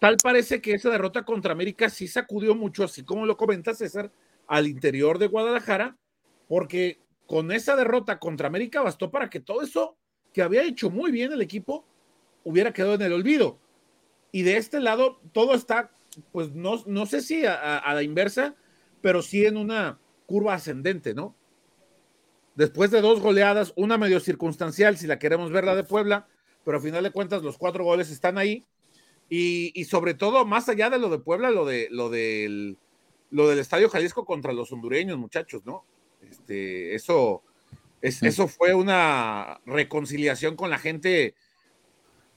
tal 0.00 0.16
parece 0.20 0.60
que 0.60 0.72
esa 0.72 0.90
derrota 0.90 1.24
contra 1.24 1.52
América 1.52 1.88
sí 1.88 2.08
sacudió 2.08 2.56
mucho, 2.56 2.82
así 2.82 3.04
como 3.04 3.24
lo 3.24 3.36
comenta 3.36 3.72
César, 3.72 4.10
al 4.48 4.66
interior 4.66 5.20
de 5.20 5.28
Guadalajara, 5.28 5.96
porque 6.48 6.98
con 7.28 7.52
esa 7.52 7.76
derrota 7.76 8.18
contra 8.18 8.48
América 8.48 8.82
bastó 8.82 9.12
para 9.12 9.30
que 9.30 9.38
todo 9.38 9.62
eso 9.62 9.96
que 10.32 10.42
había 10.42 10.64
hecho 10.64 10.90
muy 10.90 11.12
bien 11.12 11.32
el 11.32 11.40
equipo 11.40 11.86
hubiera 12.42 12.72
quedado 12.72 12.94
en 12.94 13.02
el 13.02 13.12
olvido. 13.12 13.60
Y 14.32 14.42
de 14.42 14.56
este 14.56 14.80
lado 14.80 15.20
todo 15.30 15.54
está, 15.54 15.92
pues 16.32 16.52
no, 16.52 16.82
no 16.86 17.06
sé 17.06 17.20
si 17.20 17.46
a, 17.46 17.78
a 17.78 17.94
la 17.94 18.02
inversa, 18.02 18.56
pero 19.00 19.22
sí 19.22 19.46
en 19.46 19.56
una 19.56 20.00
curva 20.26 20.54
ascendente, 20.54 21.14
¿no? 21.14 21.36
Después 22.54 22.90
de 22.90 23.00
dos 23.00 23.20
goleadas, 23.20 23.72
una 23.76 23.98
medio 23.98 24.20
circunstancial, 24.20 24.96
si 24.96 25.06
la 25.06 25.18
queremos 25.18 25.50
ver 25.50 25.64
la 25.64 25.74
de 25.74 25.84
Puebla, 25.84 26.28
pero 26.64 26.78
a 26.78 26.80
final 26.80 27.02
de 27.02 27.10
cuentas 27.10 27.42
los 27.42 27.58
cuatro 27.58 27.84
goles 27.84 28.10
están 28.10 28.38
ahí. 28.38 28.64
Y, 29.28 29.84
sobre 29.86 30.14
todo, 30.14 30.44
más 30.44 30.68
allá 30.68 30.90
de 30.90 30.98
lo 30.98 31.08
de 31.08 31.18
Puebla, 31.18 31.50
lo, 31.50 31.64
de, 31.64 31.88
lo, 31.90 32.08
del, 32.08 32.78
lo 33.30 33.48
del 33.48 33.58
Estadio 33.58 33.88
Jalisco 33.88 34.24
contra 34.24 34.52
los 34.52 34.70
hondureños, 34.70 35.18
muchachos, 35.18 35.64
¿no? 35.64 35.84
Este, 36.30 36.94
eso, 36.94 37.42
es, 38.00 38.22
eso 38.22 38.46
fue 38.46 38.74
una 38.74 39.60
reconciliación 39.66 40.54
con 40.54 40.70
la 40.70 40.78
gente. 40.78 41.34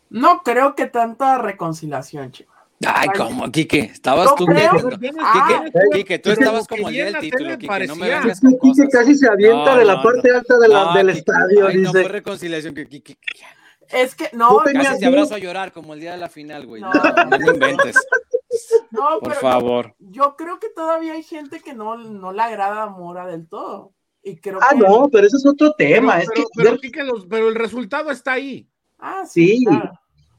No 0.09 0.41
creo 0.43 0.73
que 0.73 0.87
tanta 0.87 1.37
reconciliación, 1.37 2.31
chico. 2.31 2.56
Ay, 2.85 3.09
¿cómo, 3.17 3.51
Quique? 3.51 3.79
Estabas 3.79 4.35
tú 4.35 4.45
ah, 5.19 5.65
Quique, 5.91 6.19
tú 6.19 6.29
estabas 6.29 6.67
como 6.67 6.89
el 6.89 6.93
día 6.93 7.05
del 7.05 7.19
título, 7.19 7.57
Quique, 7.57 7.87
no 7.87 7.95
me 7.95 8.09
vengas 8.09 8.39
con 8.39 8.57
Quique 8.59 8.87
casi 8.89 9.15
se 9.15 9.27
avienta 9.27 9.77
de 9.77 9.85
la 9.85 10.01
parte 10.03 10.31
alta 10.31 10.57
de 10.59 10.67
la, 10.67 10.93
del 10.93 11.09
estadio, 11.09 11.67
dice. 11.67 11.81
No 11.81 11.91
fue 11.91 12.03
reconciliación, 12.03 12.75
Quique. 12.75 13.17
Es 13.89 14.15
que 14.15 14.29
no. 14.33 14.59
Casi 14.59 14.99
te 14.99 15.05
abrazo 15.05 15.35
a 15.35 15.39
llorar 15.39 15.71
como 15.71 15.93
el 15.93 15.99
día 15.99 16.11
de 16.11 16.17
la 16.17 16.29
final, 16.29 16.65
güey. 16.65 16.81
No, 16.81 16.91
no, 16.91 17.53
inventes. 17.53 17.95
No, 18.91 19.19
Por 19.19 19.33
favor. 19.35 19.95
Yo, 19.99 20.35
creo 20.35 20.59
que 20.59 20.69
todavía 20.69 21.13
hay 21.13 21.23
gente 21.23 21.59
que 21.59 21.73
no, 21.73 21.97
no 21.97 22.31
le 22.31 22.41
agrada 22.41 22.83
a 22.83 22.89
Mora 22.89 23.25
del 23.25 23.47
todo. 23.47 23.93
Y 24.23 24.37
creo 24.37 24.59
ah, 24.61 24.73
no, 24.75 25.09
pero 25.09 25.25
eso 25.25 25.37
es 25.37 25.45
otro 25.45 25.73
tema. 25.73 26.19
Pero, 26.55 26.73
es 26.73 26.81
que... 26.81 26.91
pero, 27.29 27.49
el 27.49 27.55
resultado 27.55 28.11
está 28.11 28.33
ahí. 28.33 28.67
Ah, 28.97 29.23
sí. 29.25 29.63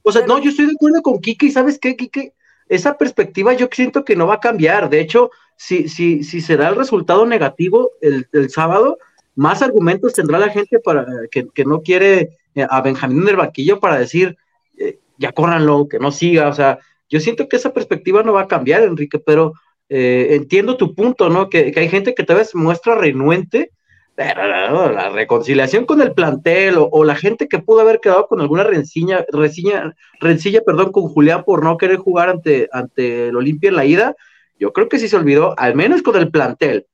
O 0.08 0.12
sea, 0.12 0.24
no, 0.26 0.38
yo 0.38 0.48
estoy 0.48 0.66
de 0.66 0.72
acuerdo 0.72 1.02
con 1.02 1.20
Kike, 1.20 1.46
y 1.46 1.50
¿sabes 1.50 1.78
qué, 1.78 1.94
Kike? 1.94 2.32
Esa 2.68 2.96
perspectiva 2.96 3.52
yo 3.52 3.68
siento 3.70 4.04
que 4.06 4.16
no 4.16 4.26
va 4.26 4.34
a 4.34 4.40
cambiar. 4.40 4.88
De 4.88 5.00
hecho, 5.00 5.30
si, 5.56 5.88
si, 5.88 6.24
si 6.24 6.40
se 6.40 6.56
da 6.56 6.70
el 6.70 6.76
resultado 6.76 7.26
negativo 7.26 7.90
el, 8.00 8.26
el 8.32 8.48
sábado, 8.48 8.96
más 9.34 9.60
argumentos 9.60 10.14
tendrá 10.14 10.38
la 10.38 10.48
gente 10.48 10.78
para 10.78 11.06
que, 11.30 11.46
que 11.48 11.64
no 11.66 11.82
quiere 11.82 12.38
eh, 12.54 12.66
a 12.70 12.80
Benjamín 12.80 13.22
en 13.22 13.28
el 13.28 13.36
banquillo 13.36 13.80
para 13.80 13.98
decir, 13.98 14.38
eh, 14.78 14.98
ya 15.18 15.32
córranlo, 15.32 15.88
que 15.88 15.98
no 15.98 16.10
siga, 16.10 16.48
o 16.48 16.54
sea, 16.54 16.78
yo 17.10 17.20
siento 17.20 17.46
que 17.46 17.56
esa 17.56 17.74
perspectiva 17.74 18.22
no 18.22 18.32
va 18.32 18.42
a 18.42 18.48
cambiar, 18.48 18.82
Enrique, 18.82 19.18
pero 19.18 19.52
eh, 19.90 20.28
entiendo 20.30 20.78
tu 20.78 20.94
punto, 20.94 21.28
¿no? 21.28 21.50
Que, 21.50 21.74
hay 21.76 21.88
gente 21.90 22.14
que 22.14 22.24
tal 22.24 22.38
vez 22.38 22.54
muestra 22.54 22.94
renuente, 22.94 23.72
la 24.18 25.10
reconciliación 25.10 25.86
con 25.86 26.00
el 26.02 26.12
plantel 26.12 26.76
o, 26.78 27.04
la 27.04 27.14
gente 27.14 27.48
que 27.48 27.60
pudo 27.60 27.80
haber 27.80 28.00
quedado 28.00 28.26
con 28.26 28.40
alguna 28.40 28.64
rencilla, 28.64 29.24
rencilla, 29.30 29.94
rencilla, 30.20 30.62
perdón, 30.62 30.90
con 30.90 31.04
Julián 31.04 31.44
por 31.44 31.62
no 31.62 31.76
querer 31.76 31.98
jugar 31.98 32.28
ante, 32.28 32.68
ante 32.72 33.28
el 33.28 33.36
Olimpia 33.36 33.68
en 33.68 33.76
la 33.76 33.84
ida, 33.84 34.16
yo 34.58 34.72
creo 34.72 34.88
que 34.88 34.98
sí 34.98 35.08
se 35.08 35.16
olvidó, 35.16 35.54
al 35.56 35.76
menos 35.76 36.02
con 36.02 36.16
el 36.16 36.30
plantel. 36.30 36.86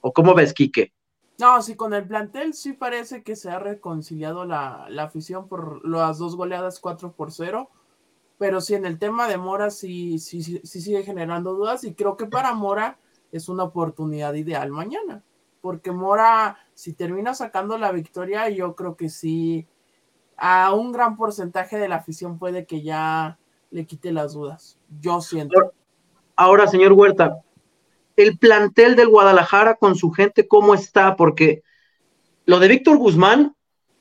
¿O 0.00 0.12
cómo 0.12 0.34
ves, 0.34 0.54
Quique? 0.54 0.92
No, 1.38 1.60
sí, 1.62 1.76
con 1.76 1.92
el 1.92 2.06
plantel 2.06 2.54
sí 2.54 2.72
parece 2.72 3.22
que 3.22 3.36
se 3.36 3.50
ha 3.50 3.58
reconciliado 3.58 4.44
la, 4.44 4.88
afición 4.98 5.48
por 5.48 5.86
las 5.86 6.18
dos 6.18 6.34
goleadas 6.34 6.80
4 6.80 7.12
por 7.12 7.30
0. 7.30 7.70
Pero 8.38 8.60
sí, 8.60 8.74
en 8.74 8.86
el 8.86 8.98
tema 8.98 9.28
de 9.28 9.36
Mora 9.36 9.70
sí, 9.70 10.18
sí, 10.18 10.42
sí, 10.42 10.60
sigue 10.64 11.02
generando 11.02 11.54
dudas 11.54 11.84
y 11.84 11.94
creo 11.94 12.16
que 12.16 12.26
para 12.26 12.54
Mora 12.54 12.98
es 13.32 13.48
una 13.48 13.64
oportunidad 13.64 14.34
ideal 14.34 14.70
mañana. 14.70 15.22
Porque 15.60 15.92
Mora, 15.92 16.58
si 16.74 16.92
termina 16.92 17.34
sacando 17.34 17.78
la 17.78 17.92
victoria, 17.92 18.48
yo 18.48 18.74
creo 18.74 18.96
que 18.96 19.08
sí, 19.08 19.66
a 20.36 20.72
un 20.72 20.92
gran 20.92 21.16
porcentaje 21.16 21.78
de 21.78 21.88
la 21.88 21.96
afición 21.96 22.38
puede 22.38 22.64
que 22.64 22.82
ya 22.82 23.38
le 23.70 23.86
quite 23.86 24.12
las 24.12 24.34
dudas. 24.34 24.78
Yo 25.00 25.20
siento. 25.20 25.72
Ahora, 26.36 26.68
señor 26.68 26.92
Huerta, 26.92 27.40
el 28.16 28.38
plantel 28.38 28.96
del 28.96 29.08
Guadalajara 29.08 29.74
con 29.74 29.96
su 29.96 30.10
gente, 30.10 30.46
¿cómo 30.46 30.74
está? 30.74 31.16
Porque 31.16 31.62
lo 32.46 32.60
de 32.60 32.68
Víctor 32.68 32.96
Guzmán, 32.98 33.54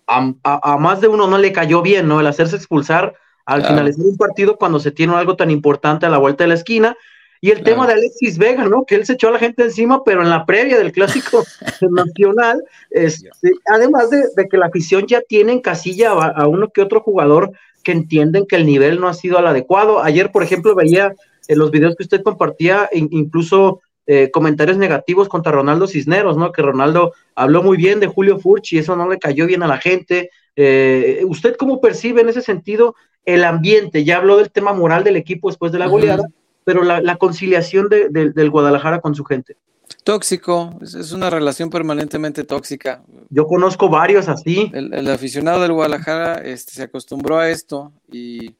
a, 0.07 0.77
más 0.77 1.01
de 1.01 1.07
uno 1.07 1.27
no 1.27 1.37
le 1.37 1.51
cayó 1.51 1.81
bien, 1.81 2.07
¿no? 2.07 2.19
El 2.21 2.27
hacerse 2.27 2.55
expulsar 2.55 3.15
al 3.45 3.65
finalizar 3.65 4.05
un 4.05 4.17
partido 4.17 4.57
cuando 4.57 4.79
se 4.79 4.91
tiene 4.91 5.13
algo 5.15 5.35
tan 5.35 5.51
importante 5.51 6.05
a 6.05 6.09
la 6.09 6.17
vuelta 6.17 6.43
de 6.43 6.49
la 6.49 6.53
esquina. 6.53 6.97
Y 7.41 7.51
el 7.51 7.63
tema 7.63 7.85
de 7.87 7.93
Alexis 7.93 8.37
Vega, 8.37 8.65
¿no? 8.65 8.85
Que 8.85 8.95
él 8.95 9.05
se 9.05 9.13
echó 9.13 9.29
a 9.29 9.31
la 9.31 9.39
gente 9.39 9.63
encima, 9.63 10.03
pero 10.03 10.21
en 10.21 10.29
la 10.29 10.45
previa 10.45 10.77
del 10.77 10.91
clásico 10.91 11.43
nacional, 11.89 12.63
este, 12.89 13.29
además 13.65 14.09
de, 14.09 14.47
que 14.49 14.57
la 14.57 14.67
afición 14.67 15.05
ya 15.07 15.21
tiene 15.21 15.53
en 15.53 15.61
casilla 15.61 16.11
a, 16.11 16.47
uno 16.47 16.69
que 16.69 16.81
otro 16.81 17.01
jugador 17.01 17.51
que 17.83 17.91
entienden 17.91 18.45
que 18.47 18.55
el 18.55 18.65
nivel 18.65 18.99
no 18.99 19.07
ha 19.07 19.13
sido 19.13 19.39
el 19.39 19.47
adecuado. 19.47 20.03
Ayer, 20.03 20.31
por 20.31 20.43
ejemplo, 20.43 20.75
veía 20.75 21.13
en 21.47 21.59
los 21.59 21.71
videos 21.71 21.95
que 21.95 22.03
usted 22.03 22.23
compartía, 22.23 22.89
incluso 22.91 23.81
eh, 24.09 24.31
comentarios 24.31 24.77
negativos 24.77 25.27
contra 25.27 25.51
Ronaldo 25.51 25.85
Cisneros, 25.85 26.37
¿no? 26.37 26.53
Que 26.53 26.61
Ronaldo 26.61 27.13
habló 27.35 27.61
muy 27.61 27.75
bien 27.75 27.99
de 27.99 28.07
Julio 28.07 28.39
Furchi, 28.39 28.77
eso 28.77 28.95
no 28.95 29.09
le 29.09 29.19
cayó 29.19 29.45
bien 29.45 29.63
a 29.63 29.67
la 29.67 29.79
gente. 29.79 30.31
Eh, 30.55 31.23
¿Usted 31.27 31.57
cómo 31.57 31.81
percibe 31.81 32.21
en 32.21 32.29
ese 32.29 32.41
sentido 32.41 32.95
el 33.25 33.43
ambiente? 33.43 34.05
Ya 34.05 34.17
habló 34.17 34.37
del 34.37 34.49
tema 34.49 34.71
moral 34.71 35.03
del 35.03 35.17
equipo 35.17 35.49
después 35.49 35.73
de 35.73 35.79
la 35.79 35.87
goleada, 35.87 36.23
pero 36.67 36.83
la, 36.83 37.15
conciliación 37.15 37.87
del 37.87 38.49
Guadalajara 38.49 38.99
con 38.99 39.15
su 39.15 39.23
gente. 39.23 39.55
Tóxico, 40.03 40.77
es, 40.81 41.13
una 41.13 41.29
relación 41.29 41.69
permanentemente 41.69 42.43
tóxica. 42.43 43.05
Yo 43.29 43.47
conozco 43.47 43.87
varios 43.87 44.27
así. 44.27 44.69
El, 44.73 45.09
aficionado 45.09 45.61
del 45.61 45.71
Guadalajara 45.71 46.41
este, 46.43 46.73
se 46.73 46.83
acostumbró 46.83 47.39
a 47.39 47.49
esto 47.49 47.93
y 48.11 48.53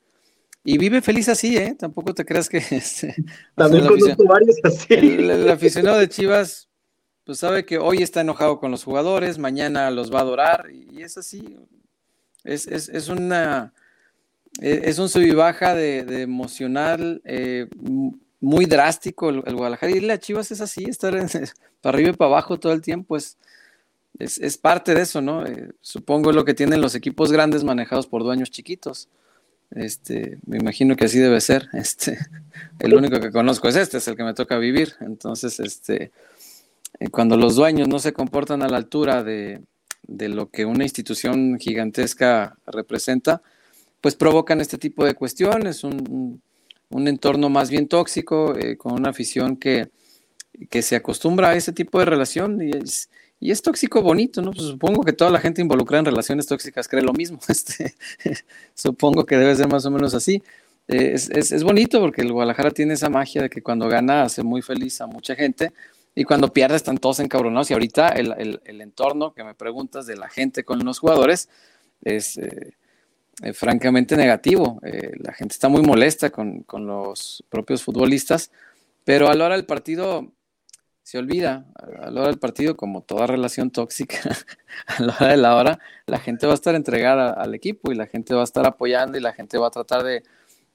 y 0.63 0.77
vive 0.77 1.01
feliz 1.01 1.27
así, 1.27 1.57
¿eh? 1.57 1.75
Tampoco 1.77 2.13
te 2.13 2.23
creas 2.23 2.47
que... 2.47 2.57
Este, 2.71 3.13
También 3.55 3.85
conozco 3.85 4.23
varios 4.25 4.55
así. 4.63 4.93
El, 4.93 5.49
aficionado 5.49 5.97
de 5.97 6.07
Chivas, 6.07 6.69
pues 7.25 7.39
sabe 7.39 7.65
que 7.65 7.77
hoy 7.77 8.03
está 8.03 8.21
enojado 8.21 8.57
con 8.59 8.71
los 8.71 8.85
jugadores, 8.85 9.37
mañana 9.37 9.91
los 9.91 10.13
va 10.13 10.19
a 10.19 10.21
adorar, 10.21 10.69
y 10.71 11.01
es 11.01 11.17
así. 11.17 11.57
Es, 12.45 12.67
es, 12.67 12.87
es 12.87 13.09
una... 13.09 13.73
E, 14.61 14.81
es 14.85 14.99
un 14.99 15.09
sub 15.09 15.33
baja 15.35 15.75
de, 15.75 16.21
emocional 16.21 17.21
eh, 17.25 17.67
muy 18.39 18.65
drástico 18.65 19.29
el, 19.29 19.41
Guadalajara. 19.41 19.91
Y 19.91 19.99
la 19.99 20.19
Chivas 20.19 20.51
es 20.51 20.61
así, 20.61 20.85
estar 20.85 21.13
para 21.81 21.95
arriba 21.95 22.09
y 22.09 22.13
para 22.13 22.31
abajo 22.31 22.59
todo 22.59 22.73
el 22.73 22.81
tiempo. 22.81 23.17
Es, 23.17 23.37
es, 24.19 24.57
parte 24.57 24.95
de 24.95 25.01
eso, 25.01 25.21
¿no? 25.21 25.45
Eh, 25.45 25.71
supongo 25.81 26.31
lo 26.31 26.45
que 26.45 26.53
tienen 26.53 26.81
los 26.81 26.95
equipos 26.95 27.31
grandes 27.31 27.63
manejados 27.63 28.07
por 28.07 28.23
dueños 28.23 28.51
chiquitos. 28.51 29.09
Este, 29.71 30.39
me 30.45 30.57
imagino 30.57 30.95
que 30.95 31.05
así 31.05 31.19
debe 31.19 31.41
ser. 31.41 31.69
Este, 31.73 32.17
el 32.79 32.93
único 32.93 33.19
que 33.19 33.31
conozco 33.31 33.67
es 33.67 33.75
este, 33.75 33.97
es 33.97 34.07
el 34.07 34.15
que 34.15 34.23
me 34.23 34.33
toca 34.33 34.57
vivir. 34.57 34.95
Entonces, 35.01 35.59
este, 35.59 36.11
eh, 36.99 37.09
cuando 37.09 37.37
los 37.37 37.55
dueños 37.55 37.87
no 37.87 37.99
se 37.99 38.13
comportan 38.13 38.63
a 38.63 38.69
la 38.69 38.77
altura 38.77 39.23
de, 39.23 39.61
lo 40.07 40.49
que 40.49 40.65
una 40.65 40.83
institución 40.83 41.59
gigantesca 41.59 42.57
representa, 42.65 43.41
pues 44.01 44.15
provocan 44.15 44.61
este 44.61 44.77
tipo 44.77 45.05
de 45.05 45.13
cuestiones, 45.15 45.83
un, 45.83 46.41
entorno 46.91 47.49
más 47.49 47.69
bien 47.69 47.87
tóxico, 47.87 48.55
eh, 48.57 48.77
con 48.77 48.93
una 48.93 49.09
afición 49.09 49.57
que, 49.57 49.89
que, 50.69 50.81
se 50.81 50.95
acostumbra 50.95 51.49
a 51.49 51.55
ese 51.55 51.73
tipo 51.73 51.99
de 51.99 52.05
relación 52.05 52.61
y 52.61 52.71
es, 52.71 53.09
y 53.39 53.51
es 53.51 53.61
tóxico 53.61 54.01
bonito, 54.01 54.41
¿no? 54.41 54.51
Pues 54.51 54.67
supongo 54.67 55.03
que 55.03 55.13
toda 55.13 55.29
la 55.29 55.39
gente 55.39 55.61
involucrada 55.61 55.99
en 55.99 56.05
relaciones 56.05 56.47
tóxicas 56.47 56.87
cree 56.87 57.03
lo 57.03 57.13
mismo. 57.13 57.39
Este, 57.49 57.93
supongo 58.73 59.25
que 59.25 59.37
debe 59.37 59.55
ser 59.55 59.67
más 59.67 59.85
o 59.85 59.91
menos 59.91 60.13
así. 60.13 60.41
Eh, 60.87 61.11
es, 61.13 61.29
es, 61.29 61.51
es, 61.51 61.63
bonito 61.63 61.99
porque 61.99 62.21
el 62.21 62.31
Guadalajara 62.31 62.71
tiene 62.71 62.93
esa 62.93 63.09
magia 63.09 63.41
de 63.41 63.49
que 63.49 63.61
cuando 63.61 63.89
gana 63.89 64.23
hace 64.23 64.41
muy 64.41 64.61
feliz 64.61 65.01
a 65.01 65.07
mucha 65.07 65.35
gente 65.35 65.73
y 66.15 66.23
cuando 66.23 66.51
pierde 66.51 66.77
están 66.77 66.97
todos 66.97 67.19
encabronados. 67.19 67.69
Y 67.69 67.73
ahorita 67.73 68.09
el, 68.09 68.33
el, 68.37 68.61
el 68.65 68.81
entorno 68.81 69.33
que 69.33 69.43
me 69.43 69.53
preguntas 69.53 70.07
de 70.07 70.15
la 70.15 70.29
gente 70.29 70.63
con 70.63 70.83
los 70.83 70.99
jugadores 70.99 71.49
es 72.01 72.37
eh, 72.37 72.73
eh, 73.43 73.53
francamente 73.53 74.17
negativo. 74.17 74.79
la 74.81 75.33
gente 75.33 75.53
está 75.53 75.69
muy 75.69 75.81
molesta 75.81 76.29
con, 76.29 76.63
con 76.63 76.87
los 76.87 77.43
propios 77.49 77.83
futbolistas, 77.83 78.51
pero 79.03 79.29
a 79.29 79.35
la 79.35 79.45
hora 79.45 79.55
del 79.55 79.65
partido 79.65 80.31
se 81.07 81.17
olvida 81.17 81.65
a 81.75 82.11
la 82.11 82.19
hora 82.19 82.29
del 82.31 82.37
partido, 82.37 82.75
como 82.75 83.01
toda 83.01 83.27
relación 83.27 83.71
tóxica, 83.71 84.19
a 84.87 85.01
la 85.01 85.15
hora 85.15 85.27
de 85.29 85.37
la 85.37 85.55
hora, 85.55 85.79
la 86.05 86.19
gente 86.19 86.45
va 86.47 86.51
a 86.51 86.55
estar 86.55 86.75
entregada 86.75 87.31
al 87.31 87.55
equipo 87.55 87.93
y 87.93 87.95
la 87.95 88.07
gente 88.07 88.33
va 88.33 88.41
a 88.41 88.43
estar 88.43 88.67
apoyando 88.67 89.17
y 89.17 89.21
la 89.21 89.31
gente 89.31 89.57
va 89.57 89.67
a 89.67 89.71
tratar 89.71 90.03
de, 90.03 90.21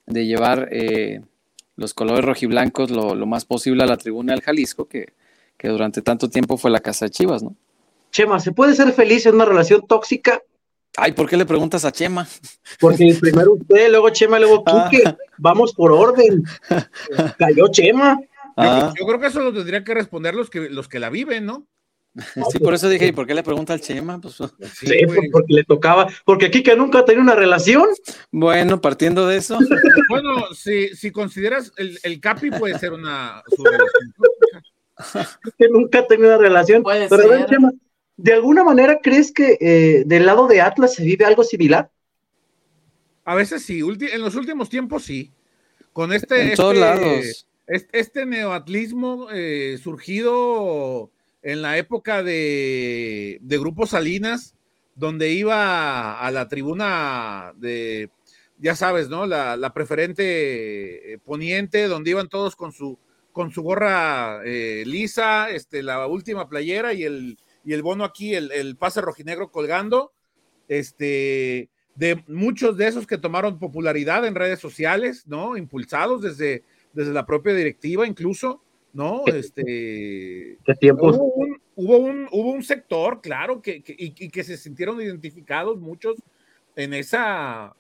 llevar 0.07 0.71
eh, 0.73 1.21
los 1.77 1.93
colores 1.93 2.25
rojiblancos 2.25 2.91
lo, 2.91 3.15
lo, 3.15 3.27
más 3.27 3.45
posible 3.45 3.83
a 3.83 3.87
la 3.87 3.99
tribuna 3.99 4.33
del 4.33 4.41
Jalisco, 4.41 4.89
que, 4.89 5.13
que 5.59 5.69
durante 5.69 6.01
tanto 6.01 6.31
tiempo 6.31 6.57
fue 6.57 6.71
la 6.71 6.81
casa 6.81 7.05
de 7.05 7.11
Chivas, 7.11 7.43
¿no? 7.43 7.55
Chema, 8.11 8.41
¿se 8.41 8.53
puede 8.53 8.75
ser 8.75 8.91
feliz 8.95 9.27
en 9.27 9.35
una 9.35 9.45
relación 9.45 9.87
tóxica? 9.87 10.41
Ay, 10.97 11.13
¿por 11.13 11.29
qué 11.29 11.37
le 11.37 11.47
preguntas 11.47 11.85
a 11.85 11.93
Chema? 11.93 12.27
Porque 12.79 13.17
primero 13.21 13.55
usted, 13.55 13.91
luego 13.91 14.11
Chema, 14.11 14.39
luego 14.39 14.63
tú. 14.63 14.73
Ah, 14.75 14.91
vamos 15.39 15.73
por 15.73 15.93
orden. 15.93 16.45
Cayó 17.39 17.69
Chema. 17.69 18.19
Yo, 18.57 18.93
yo, 18.99 19.07
creo 19.07 19.21
que 19.21 19.27
eso 19.29 19.41
lo 19.41 19.53
tendría 19.53 19.83
que 19.83 19.95
responder 19.95 20.35
los 20.35 20.51
que, 20.51 20.69
los 20.69 20.89
que 20.89 20.99
la 20.99 21.09
viven, 21.09 21.47
¿no? 21.47 21.67
Sí, 22.51 22.59
por 22.59 22.75
eso 22.75 22.91
dije, 22.91 23.07
¿y 23.07 23.13
por 23.13 23.27
qué 23.27 23.35
le 23.35 23.43
pregunta 23.43 23.73
al 23.73 23.81
Chema? 23.81 24.21
Pues, 24.21 24.35
sí, 24.35 24.87
sí 24.87 25.07
porque 25.33 25.55
le 25.55 25.65
tocaba, 25.65 26.09
porque 26.27 26.51
Kike 26.51 26.77
nunca 26.77 26.99
ha 26.99 27.05
tenido 27.07 27.23
una 27.23 27.35
relación. 27.35 27.89
Bueno, 28.31 28.83
partiendo 28.83 29.27
de 29.27 29.39
eso. 29.39 29.59
Bueno, 30.11 30.53
si, 30.55 30.95
si 30.95 31.11
consideras 31.11 31.73
el, 31.79 31.99
el 32.03 32.21
Capi 32.21 32.51
puede 32.51 32.79
ser 32.79 32.93
una 32.93 33.43
que 35.59 35.69
nunca 35.71 36.01
ha 36.01 36.07
tenido 36.07 36.29
una 36.29 36.39
relación. 36.39 36.83
Puede 36.83 37.09
Pero 37.09 37.23
ser. 37.23 37.47
Chema, 37.47 37.73
¿de 38.17 38.33
alguna 38.33 38.65
manera 38.65 39.01
crees 39.03 39.33
que 39.33 39.57
eh, 39.61 40.05
del 40.07 40.27
lado 40.27 40.47
de 40.47 40.61
Atlas 40.61 40.95
se 40.95 41.05
vive 41.05 41.25
algo 41.25 41.45
similar? 41.45 41.91
A 43.25 43.35
veces 43.35 43.63
sí, 43.63 43.81
en 43.81 44.21
los 44.21 44.35
últimos 44.35 44.69
tiempos 44.69 45.05
sí. 45.05 45.31
Con 45.93 46.13
este. 46.13 46.41
En 46.41 46.49
este, 46.49 46.57
todos 46.57 46.77
lados. 46.77 47.47
Este, 47.67 47.99
este 47.99 48.27
neoatlismo 48.27 49.29
eh, 49.33 49.79
surgido 49.83 51.11
en 51.43 51.63
la 51.63 51.79
época 51.79 52.23
de, 52.23 53.39
de 53.41 53.59
Grupo 53.59 53.87
Salinas, 53.87 54.55
donde 54.95 55.31
iba 55.31 56.19
a 56.19 56.31
la 56.31 56.49
tribuna 56.49 57.53
de, 57.57 58.11
ya 58.59 58.77
sabes, 58.77 59.09
¿no? 59.09 59.27
La, 59.27 59.57
la 59.57 59.73
preferente 59.73 61.13
eh, 61.13 61.19
poniente, 61.19 61.89
donde 61.89 62.11
iban 62.11 62.29
todos 62.29 62.57
con 62.57 62.73
su, 62.73 62.99
con 63.33 63.51
su 63.51 63.63
gorra 63.63 64.41
eh, 64.45 64.85
lisa, 64.87 65.51
este, 65.51 65.83
la 65.83 66.07
última 66.07 66.49
playera 66.49 66.93
y 66.93 67.05
el, 67.05 67.39
y 67.65 67.73
el 67.73 67.83
bono 67.83 68.05
aquí, 68.05 68.35
el, 68.35 68.51
el, 68.53 68.77
pase 68.77 69.01
rojinegro 69.01 69.51
colgando. 69.51 70.13
Este, 70.69 71.69
de 71.95 72.25
muchos 72.27 72.77
de 72.77 72.87
esos 72.87 73.07
que 73.07 73.19
tomaron 73.19 73.59
popularidad 73.59 74.25
en 74.25 74.35
redes 74.35 74.61
sociales, 74.61 75.27
¿no? 75.27 75.57
Impulsados 75.57 76.23
desde, 76.23 76.65
desde 76.93 77.13
la 77.13 77.27
propia 77.27 77.53
directiva, 77.55 78.07
incluso. 78.07 78.63
¿no? 78.93 79.25
Este, 79.27 80.59
¿Qué 80.65 80.75
tiempos? 80.79 81.17
Hubo 81.17 81.35
un, 81.35 81.61
hubo 81.77 81.97
un, 81.99 82.29
hubo 82.31 82.53
un 82.53 82.63
sector, 82.63 83.21
claro, 83.21 83.63
que, 83.63 83.83
que 83.83 83.93
y, 83.93 84.15
y, 84.19 84.29
que 84.29 84.45
se 84.45 84.57
sintieron 84.57 85.01
identificados 85.01 85.81
muchos 85.81 86.17
en 86.77 86.95
esa 86.95 87.75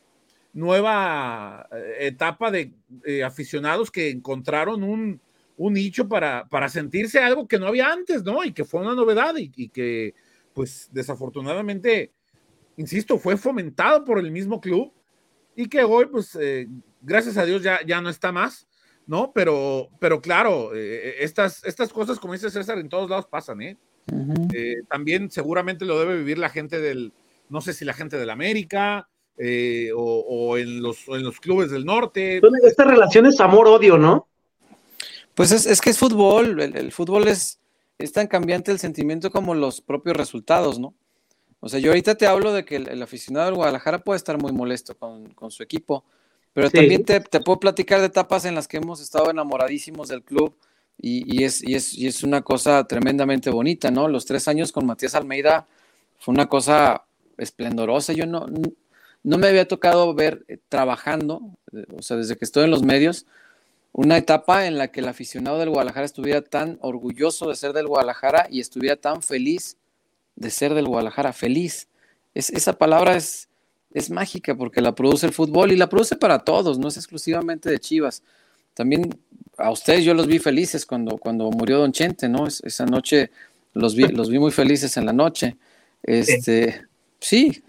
nueva 0.54 1.68
etapa 1.98 2.50
de 2.50 2.72
eh, 3.04 3.22
aficionados 3.24 3.90
que 3.90 4.10
encontraron 4.10 4.82
un, 4.82 5.20
un 5.56 5.74
nicho 5.74 6.08
para, 6.08 6.46
para, 6.48 6.68
sentirse 6.68 7.18
algo 7.20 7.46
que 7.46 7.58
no 7.58 7.66
había 7.66 7.92
antes, 7.92 8.24
¿no? 8.24 8.44
Y 8.44 8.52
que 8.52 8.64
fue 8.64 8.80
una 8.80 8.94
novedad 8.94 9.36
y, 9.36 9.52
y 9.56 9.68
que, 9.68 10.14
pues, 10.54 10.88
desafortunadamente, 10.92 12.12
insisto, 12.76 13.18
fue 13.18 13.36
fomentado 13.36 14.04
por 14.04 14.18
el 14.18 14.30
mismo 14.30 14.60
club 14.60 14.92
y 15.54 15.68
que 15.68 15.84
hoy, 15.84 16.06
pues, 16.06 16.36
eh, 16.40 16.68
gracias 17.00 17.36
a 17.36 17.44
Dios 17.44 17.62
ya, 17.62 17.80
ya 17.86 18.00
no 18.00 18.08
está 18.08 18.32
más. 18.32 18.66
¿no? 19.06 19.32
Pero, 19.34 19.88
pero 19.98 20.20
claro, 20.20 20.74
eh, 20.74 21.16
estas, 21.20 21.64
estas 21.64 21.92
cosas, 21.92 22.18
como 22.18 22.34
dice 22.34 22.50
César, 22.50 22.78
en 22.78 22.88
todos 22.88 23.10
lados 23.10 23.26
pasan, 23.26 23.60
¿eh? 23.62 23.76
Uh 24.10 24.16
-huh. 24.16 24.50
eh 24.54 24.76
también 24.88 25.30
seguramente 25.30 25.84
lo 25.84 25.98
debe 25.98 26.16
vivir 26.16 26.38
la 26.38 26.48
gente 26.48 26.80
del, 26.80 27.12
no 27.48 27.60
sé 27.60 27.72
si 27.72 27.84
la 27.84 27.92
gente 27.92 28.16
del 28.16 28.30
América 28.30 29.08
eh, 29.38 29.90
o, 29.94 30.02
o, 30.02 30.58
en 30.58 30.82
los, 30.82 31.06
en 31.08 31.22
los 31.22 31.40
clubes 31.40 31.70
del 31.70 31.84
norte. 31.84 32.40
Esta 32.64 32.84
relación 32.84 33.26
es 33.26 33.40
amor-odio, 33.40 33.98
¿no? 33.98 34.28
Pues 35.34 35.52
es, 35.52 35.66
es, 35.66 35.80
que 35.80 35.90
es 35.90 35.98
fútbol, 35.98 36.60
el, 36.60 36.76
el 36.76 36.92
fútbol 36.92 37.28
es, 37.28 37.58
es, 37.98 38.12
tan 38.12 38.26
cambiante 38.26 38.70
el 38.70 38.78
sentimiento 38.78 39.30
como 39.30 39.54
los 39.54 39.80
propios 39.80 40.16
resultados, 40.16 40.78
¿no? 40.78 40.94
O 41.60 41.68
sea, 41.68 41.78
yo 41.78 41.90
ahorita 41.90 42.16
te 42.16 42.26
hablo 42.26 42.52
de 42.52 42.64
que 42.64 42.76
el, 42.76 42.88
el 42.88 43.02
aficionado 43.02 43.46
del 43.46 43.54
Guadalajara 43.54 44.02
puede 44.02 44.16
estar 44.16 44.36
muy 44.36 44.52
molesto 44.52 44.96
con, 44.96 45.32
con 45.34 45.50
su 45.50 45.62
equipo, 45.62 46.04
pero 46.52 46.68
sí. 46.68 46.76
también 46.76 47.04
te, 47.04 47.20
te, 47.20 47.40
puedo 47.40 47.60
platicar 47.60 48.00
de 48.00 48.06
etapas 48.06 48.44
en 48.44 48.54
las 48.54 48.68
que 48.68 48.78
hemos 48.78 49.00
estado 49.00 49.30
enamoradísimos 49.30 50.08
del 50.08 50.22
club 50.22 50.54
y, 51.00 51.40
y, 51.40 51.44
es, 51.44 51.62
y, 51.62 51.74
es, 51.74 51.94
y, 51.94 52.06
es, 52.06 52.22
una 52.22 52.42
cosa 52.42 52.84
tremendamente 52.84 53.50
bonita, 53.50 53.90
¿no? 53.90 54.08
Los 54.08 54.26
tres 54.26 54.48
años 54.48 54.72
con 54.72 54.86
Matías 54.86 55.14
Almeida 55.14 55.66
fue 56.18 56.34
una 56.34 56.48
cosa 56.48 57.04
esplendorosa. 57.38 58.12
Yo 58.12 58.26
no, 58.26 58.46
no 59.22 59.38
me 59.38 59.48
había 59.48 59.66
tocado 59.66 60.12
ver 60.14 60.44
eh, 60.48 60.58
trabajando, 60.68 61.40
eh, 61.72 61.86
o 61.96 62.02
sea, 62.02 62.16
desde 62.16 62.36
que 62.36 62.44
estoy 62.44 62.64
en 62.64 62.70
los 62.70 62.82
medios, 62.82 63.26
una 63.92 64.16
etapa 64.16 64.66
en 64.66 64.78
la 64.78 64.88
que 64.88 65.00
el 65.00 65.08
aficionado 65.08 65.58
del 65.58 65.70
Guadalajara 65.70 66.06
estuviera 66.06 66.42
tan 66.42 66.78
orgulloso 66.80 67.48
de 67.48 67.56
ser 67.56 67.72
del 67.72 67.86
Guadalajara 67.86 68.46
y 68.50 68.60
estuviera 68.60 68.96
tan 68.96 69.22
feliz 69.22 69.76
de 70.34 70.50
ser 70.50 70.74
del 70.74 70.86
Guadalajara, 70.86 71.32
feliz. 71.32 71.88
Es, 72.34 72.48
esa 72.50 72.72
palabra 72.72 73.16
es, 73.16 73.48
es 73.92 74.10
mágica 74.10 74.54
porque 74.54 74.80
la 74.80 74.94
produce 74.94 75.26
el 75.26 75.32
fútbol 75.32 75.72
y 75.72 75.76
la 75.76 75.88
produce 75.88 76.16
para 76.16 76.38
todos, 76.38 76.78
no 76.78 76.88
es 76.88 76.96
exclusivamente 76.96 77.70
de 77.70 77.78
Chivas. 77.78 78.22
También 78.74 79.18
a 79.58 79.70
ustedes 79.70 80.04
yo 80.04 80.14
los 80.14 80.26
vi 80.26 80.38
felices 80.38 80.86
cuando, 80.86 81.18
cuando 81.18 81.50
murió 81.50 81.78
Don 81.78 81.92
Chente, 81.92 82.28
¿no? 82.28 82.46
Es, 82.46 82.62
esa 82.64 82.86
noche 82.86 83.30
los 83.74 83.94
vi, 83.94 84.08
los 84.08 84.30
vi 84.30 84.38
muy 84.38 84.50
felices 84.50 84.96
en 84.96 85.04
la 85.04 85.12
noche. 85.12 85.56
Este, 86.02 86.86
sí, 87.20 87.62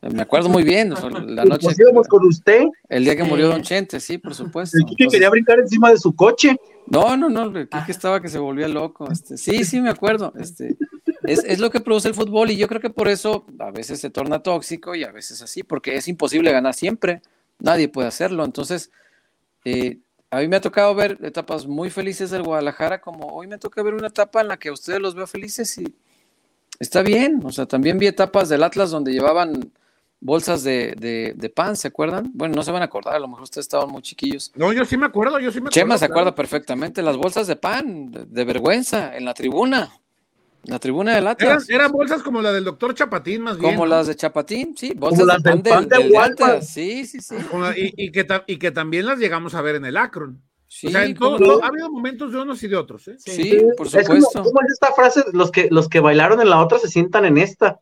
me 0.00 0.22
acuerdo 0.22 0.48
muy 0.48 0.62
bien. 0.62 0.90
La 0.90 1.44
noche. 1.44 1.64
Pues 1.64 1.80
íbamos 1.80 2.06
con 2.06 2.24
usted. 2.26 2.64
El 2.88 3.04
día 3.04 3.16
que 3.16 3.24
murió 3.24 3.48
Don 3.48 3.62
Chente, 3.62 4.00
sí, 4.00 4.18
por 4.18 4.34
supuesto. 4.34 4.76
El 4.78 4.84
Quique 4.84 5.04
Entonces, 5.04 5.18
quería 5.18 5.30
brincar 5.30 5.58
encima 5.58 5.90
de 5.90 5.98
su 5.98 6.14
coche. 6.14 6.56
No, 6.86 7.16
no, 7.16 7.28
no, 7.28 7.44
el 7.56 7.68
Quique 7.68 7.92
estaba 7.92 8.22
que 8.22 8.28
se 8.28 8.38
volvía 8.38 8.68
loco. 8.68 9.10
Este, 9.10 9.36
sí, 9.36 9.64
sí, 9.64 9.80
me 9.80 9.90
acuerdo. 9.90 10.32
Este, 10.38 10.76
es, 11.24 11.44
es, 11.44 11.58
lo 11.58 11.70
que 11.70 11.80
produce 11.80 12.08
el 12.08 12.14
fútbol 12.14 12.50
y 12.50 12.56
yo 12.56 12.68
creo 12.68 12.80
que 12.80 12.90
por 12.90 13.08
eso 13.08 13.44
a 13.58 13.70
veces 13.70 14.00
se 14.00 14.10
torna 14.10 14.42
tóxico 14.42 14.94
y 14.94 15.04
a 15.04 15.10
veces 15.10 15.42
así, 15.42 15.62
porque 15.62 15.96
es 15.96 16.06
imposible 16.08 16.52
ganar 16.52 16.74
siempre, 16.74 17.22
nadie 17.58 17.88
puede 17.88 18.08
hacerlo. 18.08 18.44
Entonces, 18.44 18.90
eh, 19.64 19.98
a 20.30 20.40
mí 20.40 20.48
me 20.48 20.56
ha 20.56 20.60
tocado 20.60 20.94
ver 20.94 21.18
etapas 21.22 21.66
muy 21.66 21.90
felices 21.90 22.30
del 22.30 22.42
Guadalajara, 22.42 23.00
como 23.00 23.26
hoy 23.28 23.46
me 23.46 23.58
toca 23.58 23.82
ver 23.82 23.94
una 23.94 24.08
etapa 24.08 24.40
en 24.40 24.48
la 24.48 24.58
que 24.58 24.68
a 24.68 24.72
ustedes 24.72 25.00
los 25.00 25.14
veo 25.14 25.26
felices 25.26 25.76
y 25.78 25.94
está 26.78 27.02
bien. 27.02 27.40
O 27.44 27.50
sea, 27.50 27.66
también 27.66 27.98
vi 27.98 28.06
etapas 28.06 28.48
del 28.48 28.62
Atlas 28.62 28.90
donde 28.90 29.12
llevaban 29.12 29.72
bolsas 30.20 30.62
de, 30.62 30.94
de, 30.98 31.34
de, 31.36 31.50
pan, 31.50 31.76
¿se 31.76 31.88
acuerdan? 31.88 32.30
Bueno, 32.34 32.54
no 32.54 32.62
se 32.62 32.72
van 32.72 32.82
a 32.82 32.86
acordar, 32.86 33.14
a 33.14 33.18
lo 33.18 33.28
mejor 33.28 33.44
ustedes 33.44 33.66
estaban 33.66 33.90
muy 33.90 34.02
chiquillos. 34.02 34.52
No, 34.54 34.72
yo 34.72 34.84
sí 34.84 34.96
me 34.96 35.06
acuerdo, 35.06 35.38
yo 35.38 35.50
sí 35.50 35.60
me 35.60 35.68
acuerdo. 35.68 35.74
Chema 35.74 35.98
se 35.98 36.06
claro. 36.06 36.14
acuerda 36.20 36.34
perfectamente, 36.34 37.02
las 37.02 37.16
bolsas 37.16 37.46
de 37.46 37.56
pan, 37.56 38.10
de, 38.10 38.24
de 38.26 38.44
vergüenza, 38.44 39.16
en 39.16 39.24
la 39.24 39.34
tribuna. 39.34 39.92
La 40.64 40.78
tribuna 40.78 41.14
del 41.14 41.26
Atlas. 41.26 41.68
Eran, 41.68 41.80
eran, 41.80 41.92
bolsas 41.92 42.22
como 42.22 42.42
la 42.42 42.52
del 42.52 42.64
doctor 42.64 42.94
Chapatín, 42.94 43.42
más 43.42 43.58
bien. 43.58 43.72
Como 43.72 43.86
¿no? 43.86 43.94
las 43.94 44.06
de 44.06 44.16
Chapatín, 44.16 44.76
sí. 44.76 44.92
Bolsas 44.94 45.20
como 45.20 45.32
las 45.32 45.42
de 45.42 45.50
del 45.50 45.62
pan, 45.62 45.88
del, 45.88 46.08
del 46.10 46.16
Atlas. 46.16 46.68
Sí, 46.68 47.06
sí, 47.06 47.20
sí. 47.20 47.36
Y, 47.76 48.04
y, 48.04 48.12
que 48.12 48.26
y, 48.46 48.58
que 48.58 48.70
también 48.70 49.06
las 49.06 49.18
llegamos 49.18 49.54
a 49.54 49.62
ver 49.62 49.76
en 49.76 49.86
el 49.86 49.96
Akron. 49.96 50.42
Sí, 50.66 50.88
o 50.88 50.90
sea, 50.90 51.04
en 51.04 51.14
todo, 51.14 51.64
ha 51.64 51.68
habido 51.68 51.90
momentos 51.90 52.32
de 52.32 52.38
unos 52.38 52.62
y 52.62 52.68
de 52.68 52.76
otros. 52.76 53.08
¿eh? 53.08 53.16
Sí, 53.18 53.30
sí, 53.30 53.58
por 53.76 53.88
supuesto. 53.88 54.14
Es 54.14 54.26
como, 54.34 54.44
como, 54.44 54.60
esta 54.70 54.92
frase, 54.92 55.24
los 55.32 55.50
que, 55.50 55.68
los 55.70 55.88
que 55.88 56.00
bailaron 56.00 56.42
en 56.42 56.50
la 56.50 56.62
otra 56.62 56.78
se 56.78 56.88
sientan 56.88 57.24
en 57.24 57.38
esta. 57.38 57.80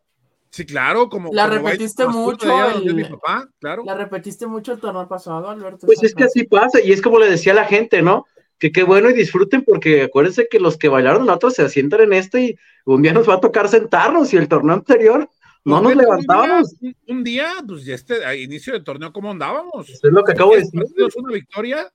Sí, 0.57 0.65
claro, 0.65 1.11
como 1.11 1.31
la 1.35 1.51
como 1.51 1.69
repetiste 1.69 2.07
mucho. 2.07 2.71
El, 2.71 2.95
mi 2.95 3.05
papá, 3.05 3.47
claro. 3.61 3.83
La 3.85 3.95
repetiste 3.95 4.47
mucho 4.47 4.73
el 4.73 4.81
torneo 4.81 5.07
pasado, 5.07 5.51
Alberto. 5.51 5.87
Pues 5.87 6.03
es 6.03 6.15
que 6.15 6.25
así 6.25 6.45
pasa, 6.45 6.81
y 6.81 6.93
es 6.93 7.03
como 7.03 7.19
le 7.19 7.29
decía 7.29 7.53
a 7.53 7.57
la 7.57 7.67
gente, 7.67 8.01
¿no? 8.01 8.25
Que 8.59 8.73
qué 8.73 8.83
bueno 8.83 9.11
y 9.11 9.13
disfruten, 9.13 9.63
porque 9.67 10.05
acuérdense 10.05 10.49
que 10.51 10.59
los 10.59 10.79
que 10.79 10.89
bailaron 10.89 11.27
la 11.27 11.35
otra 11.35 11.51
se 11.51 11.61
asientan 11.61 12.01
en 12.01 12.15
este 12.15 12.41
y 12.41 12.59
un 12.87 13.03
día 13.03 13.13
nos 13.13 13.29
va 13.29 13.35
a 13.35 13.41
tocar 13.41 13.69
sentarnos, 13.69 14.33
y 14.33 14.39
el 14.39 14.49
torneo 14.49 14.77
anterior 14.77 15.29
no 15.63 15.83
nos 15.83 15.95
levantamos. 15.95 16.73
Un 16.73 16.79
día, 16.81 16.95
un 17.09 17.25
día, 17.25 17.53
pues 17.69 17.85
ya 17.85 17.95
este, 17.95 18.25
a 18.25 18.35
inicio 18.35 18.73
del 18.73 18.83
torneo, 18.83 19.13
¿cómo 19.13 19.33
andábamos? 19.33 19.91
Eso 19.91 20.07
es 20.07 20.13
lo 20.13 20.25
que 20.25 20.33
acabo 20.33 20.53
de 20.53 20.61
decir. 20.61 20.81
una 21.17 21.35
victoria? 21.35 21.93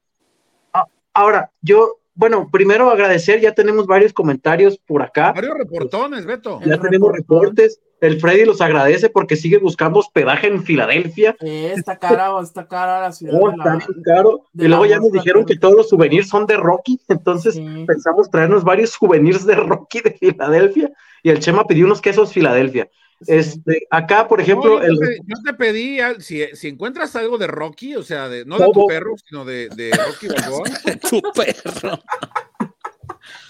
Ahora, 1.15 1.49
yo, 1.63 1.97
bueno, 2.13 2.49
primero 2.51 2.89
agradecer, 2.89 3.39
ya 3.39 3.53
tenemos 3.53 3.87
varios 3.87 4.13
comentarios 4.13 4.77
por 4.77 5.01
acá. 5.01 5.31
Varios 5.31 5.57
reportones, 5.57 6.25
Beto. 6.25 6.59
Ya 6.65 6.75
el 6.75 6.81
tenemos 6.81 7.11
reportón. 7.11 7.43
reportes. 7.55 7.79
El 8.01 8.19
Freddy 8.19 8.45
los 8.45 8.61
agradece 8.61 9.09
porque 9.09 9.35
sigue 9.35 9.59
buscando 9.59 9.99
hospedaje 9.99 10.47
en 10.47 10.63
Filadelfia. 10.63 11.35
Eh, 11.39 11.71
está 11.75 11.97
cara, 11.99 12.31
está 12.41 12.67
cara 12.67 12.99
la 12.99 13.11
ciudad. 13.11 13.39
Oh, 13.39 13.51
está 13.51 13.75
bien 13.75 14.03
caro. 14.03 14.47
Y 14.55 14.67
luego 14.67 14.87
ya 14.87 14.97
nos 14.97 15.11
dijeron 15.11 15.45
que 15.45 15.55
todos 15.55 15.75
los 15.75 15.89
souvenirs 15.89 16.27
son 16.27 16.47
de 16.47 16.57
Rocky, 16.57 16.99
entonces 17.07 17.53
sí. 17.55 17.85
pensamos 17.85 18.31
traernos 18.31 18.63
varios 18.63 18.89
souvenirs 18.89 19.45
de 19.45 19.53
Rocky 19.55 20.01
de 20.01 20.11
Filadelfia. 20.11 20.91
Y 21.21 21.29
el 21.29 21.39
Chema 21.39 21.67
pidió 21.67 21.85
unos 21.85 22.01
quesos 22.01 22.33
Filadelfia. 22.33 22.89
Sí. 23.21 23.33
Este, 23.33 23.87
acá, 23.91 24.27
por 24.27 24.41
ejemplo, 24.41 24.79
no, 24.79 24.87
yo, 24.87 24.99
te, 24.99 25.17
yo, 25.25 25.35
te, 25.43 25.53
pedí, 25.53 25.99
si, 26.19 26.43
si, 26.55 26.67
encuentras 26.67 27.15
algo 27.15 27.37
de 27.37 27.47
Rocky, 27.47 27.95
o 27.95 28.01
sea, 28.01 28.27
de, 28.27 28.45
no 28.45 28.57
de 28.57 28.71
tu 28.73 28.87
perro, 28.87 29.15
sino 29.23 29.45
de, 29.45 29.69
de 29.69 29.91
Rocky 29.91 30.27
Balboa. 30.27 30.63
de 30.85 30.95
tu 30.95 31.21
perro. 31.33 31.99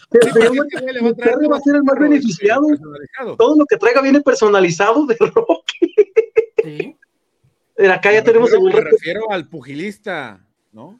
Pero, 0.09 0.33
pero 0.33 1.03
mi 1.03 1.13
perro 1.13 1.49
va 1.49 1.57
a 1.57 1.61
ser 1.61 1.75
el 1.75 1.83
más 1.83 1.97
beneficiado. 1.97 2.67
Todo 3.37 3.55
lo 3.55 3.65
que 3.65 3.77
traiga 3.77 4.01
viene 4.01 4.19
personalizado 4.19 5.05
de 5.05 5.15
Rocky. 5.15 5.93
Sí. 6.63 6.97
Acá 7.87 8.11
ya 8.11 8.23
tenemos 8.23 8.51
el. 8.51 8.61
Me 8.61 8.81
refiero 8.81 9.31
al 9.31 9.47
pugilista, 9.47 10.45
¿no? 10.73 10.99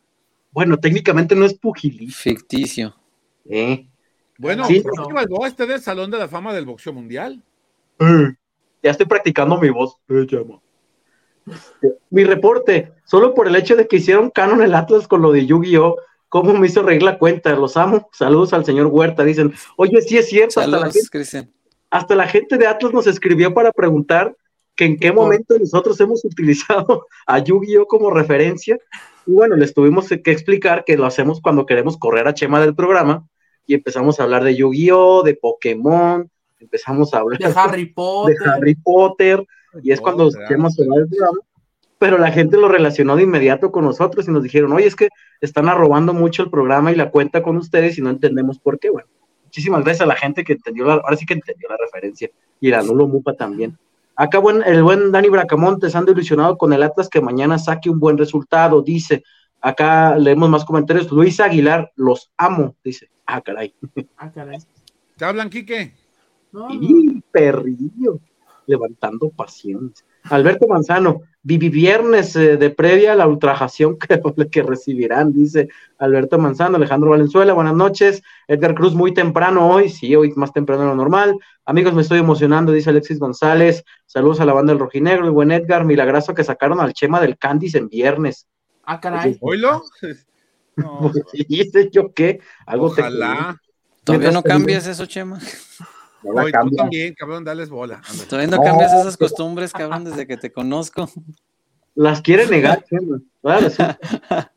Bueno, 0.51 0.77
técnicamente 0.77 1.35
no 1.35 1.45
es 1.45 1.53
pugilista. 1.53 2.21
Ficticio. 2.21 2.95
Eh. 3.49 3.85
Bueno, 4.37 4.65
sí, 4.65 4.81
Rocky 4.83 5.13
Balboa 5.13 5.47
está 5.47 5.65
del 5.65 5.81
Salón 5.81 6.09
de 6.09 6.17
la 6.17 6.27
Fama 6.27 6.53
del 6.53 6.65
Boxeo 6.65 6.93
Mundial. 6.93 7.43
Mm. 7.99 8.29
Ya 8.83 8.91
estoy 8.91 9.05
practicando 9.05 9.59
mi 9.59 9.69
voz. 9.69 9.97
Eh, 10.09 11.93
Mi 12.09 12.23
reporte, 12.23 12.93
solo 13.05 13.33
por 13.33 13.47
el 13.47 13.55
hecho 13.55 13.75
de 13.75 13.87
que 13.87 13.97
hicieron 13.97 14.29
canon 14.29 14.61
el 14.61 14.73
Atlas 14.73 15.07
con 15.07 15.21
lo 15.21 15.31
de 15.31 15.45
Yu-Gi-Oh! 15.45 15.97
¿Cómo 16.29 16.53
me 16.53 16.67
hizo 16.67 16.81
reír 16.81 17.03
la 17.03 17.17
cuenta? 17.17 17.53
Los 17.55 17.75
amo. 17.75 18.09
Saludos 18.13 18.53
al 18.53 18.63
señor 18.63 18.87
Huerta. 18.87 19.23
Dicen, 19.23 19.53
oye, 19.75 20.01
sí 20.01 20.17
es 20.17 20.29
cierto. 20.29 20.61
Saludos, 20.61 20.75
hasta, 20.75 20.87
la 20.87 20.93
gente, 20.93 21.09
Cristian. 21.09 21.51
hasta 21.89 22.15
la 22.15 22.27
gente 22.27 22.57
de 22.57 22.67
Atlas 22.67 22.93
nos 22.93 23.05
escribió 23.07 23.53
para 23.53 23.71
preguntar 23.71 24.35
que 24.75 24.85
en 24.85 24.97
qué 24.97 25.11
momento 25.11 25.59
nosotros 25.59 25.99
hemos 25.99 26.23
utilizado 26.23 27.05
a 27.27 27.39
Yu-Gi-Oh! 27.39 27.85
como 27.85 28.11
referencia. 28.11 28.79
Y 29.25 29.33
bueno, 29.33 29.55
les 29.55 29.73
tuvimos 29.73 30.07
que 30.07 30.31
explicar 30.31 30.85
que 30.85 30.95
lo 30.97 31.05
hacemos 31.05 31.41
cuando 31.41 31.65
queremos 31.65 31.97
correr 31.97 32.27
a 32.27 32.33
Chema 32.33 32.61
del 32.61 32.75
programa 32.75 33.27
y 33.67 33.73
empezamos 33.73 34.19
a 34.19 34.23
hablar 34.23 34.43
de 34.43 34.55
Yu-Gi-Oh!, 34.55 35.23
de 35.23 35.35
Pokémon, 35.35 36.31
empezamos 36.61 37.13
a 37.13 37.19
hablar 37.19 37.39
De 37.39 37.53
Harry 37.55 37.85
Potter. 37.85 38.37
de 38.37 38.49
Harry 38.49 38.75
Potter, 38.75 39.45
y 39.81 39.91
es 39.91 40.01
cuando 40.01 40.25
Potter, 40.25 40.47
Chema 40.47 40.69
se 40.69 40.87
va 40.87 40.95
del 40.97 41.07
programa. 41.07 41.39
Pero 41.97 42.17
la 42.17 42.31
gente 42.31 42.57
lo 42.57 42.67
relacionó 42.67 43.15
de 43.15 43.23
inmediato 43.23 43.71
con 43.71 43.85
nosotros 43.85 44.27
y 44.27 44.31
nos 44.31 44.41
dijeron, 44.41 44.73
oye, 44.73 44.87
es 44.87 44.95
que 44.95 45.09
están 45.39 45.69
arrobando 45.69 46.13
mucho 46.13 46.41
el 46.43 46.49
programa 46.49 46.91
y 46.91 46.95
la 46.95 47.11
cuenta 47.11 47.43
con 47.43 47.57
ustedes 47.57 47.97
y 47.97 48.01
no 48.01 48.09
entendemos 48.09 48.57
por 48.57 48.79
qué. 48.79 48.89
Bueno, 48.89 49.07
muchísimas 49.43 49.83
gracias 49.83 50.01
a 50.01 50.07
la 50.07 50.15
gente 50.15 50.43
que 50.43 50.53
entendió, 50.53 50.85
la, 50.85 50.93
ahora 50.93 51.15
sí 51.15 51.25
que 51.25 51.35
entendió 51.35 51.69
la 51.69 51.77
referencia, 51.77 52.29
y 52.59 52.69
el 52.69 52.73
Anulo 52.73 53.07
Mupa 53.07 53.33
también. 53.33 53.77
Acá 54.15 54.39
buen, 54.39 54.63
el 54.63 54.83
buen 54.83 55.11
Dani 55.11 55.29
Bracamontes 55.29 55.95
anda 55.95 56.11
ilusionado 56.11 56.57
con 56.57 56.73
el 56.73 56.83
Atlas 56.83 57.09
que 57.09 57.21
mañana 57.21 57.57
saque 57.57 57.89
un 57.89 57.99
buen 57.99 58.17
resultado, 58.17 58.81
dice. 58.81 59.23
Acá 59.61 60.17
leemos 60.17 60.49
más 60.49 60.65
comentarios. 60.65 61.11
Luis 61.11 61.39
Aguilar, 61.39 61.91
los 61.95 62.31
amo, 62.35 62.75
dice. 62.83 63.09
Ah, 63.25 63.41
caray. 63.41 63.73
Ah, 64.17 64.31
caray. 64.31 64.57
¿Te 65.17 65.25
hablan, 65.25 65.49
Quique? 65.49 65.93
No, 66.51 66.69
no. 66.69 66.73
Y 66.73 67.21
perrillo, 67.31 68.19
levantando 68.65 69.29
pasiones. 69.29 70.03
Alberto 70.23 70.67
Manzano, 70.67 71.21
vivi 71.41 71.69
viernes 71.69 72.35
eh, 72.35 72.57
de 72.57 72.69
previa 72.69 73.13
a 73.13 73.15
la 73.15 73.27
ultrajación 73.27 73.97
que, 73.99 74.21
que 74.49 74.63
recibirán, 74.63 75.33
dice 75.33 75.69
Alberto 75.97 76.37
Manzano, 76.37 76.77
Alejandro 76.77 77.11
Valenzuela, 77.11 77.53
buenas 77.53 77.75
noches. 77.75 78.21
Edgar 78.47 78.75
Cruz, 78.75 78.93
muy 78.93 79.13
temprano 79.13 79.69
hoy, 79.69 79.89
sí, 79.89 80.15
hoy 80.15 80.31
más 80.35 80.53
temprano 80.53 80.83
de 80.83 80.89
lo 80.89 80.95
normal. 80.95 81.37
Amigos, 81.65 81.93
me 81.93 82.01
estoy 82.01 82.19
emocionando, 82.19 82.71
dice 82.71 82.89
Alexis 82.89 83.19
González. 83.19 83.83
Saludos 84.05 84.39
a 84.39 84.45
la 84.45 84.53
banda 84.53 84.73
del 84.73 84.79
Rojinegro, 84.79 85.25
el 85.25 85.31
buen 85.31 85.51
Edgar, 85.51 85.85
milagroso 85.85 86.33
que 86.33 86.43
sacaron 86.43 86.79
al 86.79 86.93
Chema 86.93 87.21
del 87.21 87.37
Candice 87.37 87.77
en 87.77 87.87
viernes. 87.87 88.47
Ah, 88.83 88.99
caray. 88.99 89.37
¿Oílo? 89.41 89.83
No, 90.73 91.11
Dice 91.49 91.89
yo 91.91 92.13
qué, 92.13 92.39
algo 92.65 92.93
te 92.93 93.01
ojalá. 93.01 93.61
Todavía 94.05 94.31
no 94.31 94.41
cambias 94.41 94.87
eso, 94.87 95.05
Chema. 95.05 95.37
No 96.23 96.43
tú 96.69 96.75
también, 96.75 97.13
cabrón, 97.15 97.43
dales 97.43 97.69
bola. 97.69 98.01
ándale. 98.09 98.27
Todavía 98.29 98.51
no 98.51 98.57
No. 98.57 98.63
cambias 98.63 98.93
esas 98.93 99.17
costumbres, 99.17 99.71
cabrón, 99.73 100.03
desde 100.03 100.27
que 100.27 100.37
te 100.37 100.51
conozco. 100.51 101.09
Las 101.95 102.21
quiere 102.21 102.47
negar. 102.47 102.85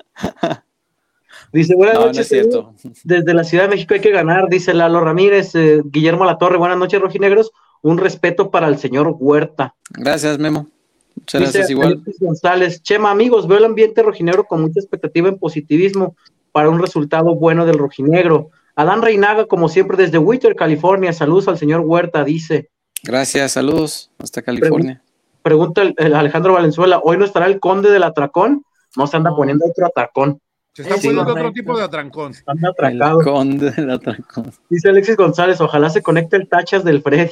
Dice, 1.52 1.74
buenas 1.74 1.94
No, 1.94 2.00
no 2.00 2.06
noches, 2.06 2.20
es 2.20 2.28
cierto. 2.28 2.74
Desde 3.04 3.32
la 3.34 3.44
Ciudad 3.44 3.64
de 3.64 3.70
México 3.70 3.94
hay 3.94 4.00
que 4.00 4.10
ganar, 4.10 4.48
dice 4.48 4.74
Lalo 4.74 5.00
Ramírez, 5.00 5.54
eh, 5.54 5.82
Guillermo 5.84 6.24
Latorre, 6.24 6.56
buenas 6.58 6.78
noches, 6.78 7.00
rojinegros. 7.00 7.52
Un 7.82 7.98
respeto 7.98 8.50
para 8.50 8.66
el 8.68 8.78
señor 8.78 9.14
Huerta. 9.18 9.74
Gracias, 9.90 10.38
Memo. 10.38 10.68
Muchas 11.16 11.40
Dice 11.42 11.52
gracias, 11.58 11.70
igual. 11.70 12.02
González, 12.18 12.82
Chema, 12.82 13.10
amigos, 13.10 13.46
veo 13.46 13.58
el 13.58 13.64
ambiente 13.66 14.02
rojinegro 14.02 14.44
con 14.44 14.62
mucha 14.62 14.80
expectativa 14.80 15.28
en 15.28 15.38
positivismo 15.38 16.16
para 16.50 16.70
un 16.70 16.80
resultado 16.80 17.34
bueno 17.34 17.66
del 17.66 17.78
rojinegro. 17.78 18.50
Adán 18.76 19.02
Reinaga, 19.02 19.46
como 19.46 19.68
siempre, 19.68 19.96
desde 19.96 20.18
Whittier, 20.18 20.56
California. 20.56 21.12
Saludos 21.12 21.48
al 21.48 21.58
señor 21.58 21.80
Huerta, 21.80 22.24
dice. 22.24 22.70
Gracias, 23.02 23.52
saludos. 23.52 24.10
Hasta 24.18 24.42
California. 24.42 25.02
Pregunta 25.42 25.82
el, 25.82 25.94
el 25.98 26.14
Alejandro 26.14 26.54
Valenzuela, 26.54 27.00
¿hoy 27.04 27.18
no 27.18 27.24
estará 27.24 27.46
el 27.46 27.60
conde 27.60 27.90
del 27.90 28.02
atracón? 28.02 28.64
No 28.96 29.06
se 29.06 29.16
anda 29.16 29.30
No. 29.30 29.36
poniendo 29.36 29.66
otro 29.66 29.86
atracón, 29.86 30.40
Se 30.72 30.82
está 30.82 30.96
Sí, 30.96 31.08
poniendo 31.08 31.30
otro 31.32 31.52
tipo 31.52 31.76
de 31.76 31.84
atrancón. 31.84 32.32
anda 32.46 32.68
El 32.68 32.72
atracado. 32.72 33.18
conde 33.20 33.70
del 33.70 33.90
atracón. 33.90 34.50
Dice 34.70 34.88
Alexis 34.88 35.16
González, 35.16 35.60
ojalá 35.60 35.90
se 35.90 36.02
conecte 36.02 36.36
el 36.36 36.48
tachas 36.48 36.82
del 36.84 37.02
Freddy. 37.02 37.30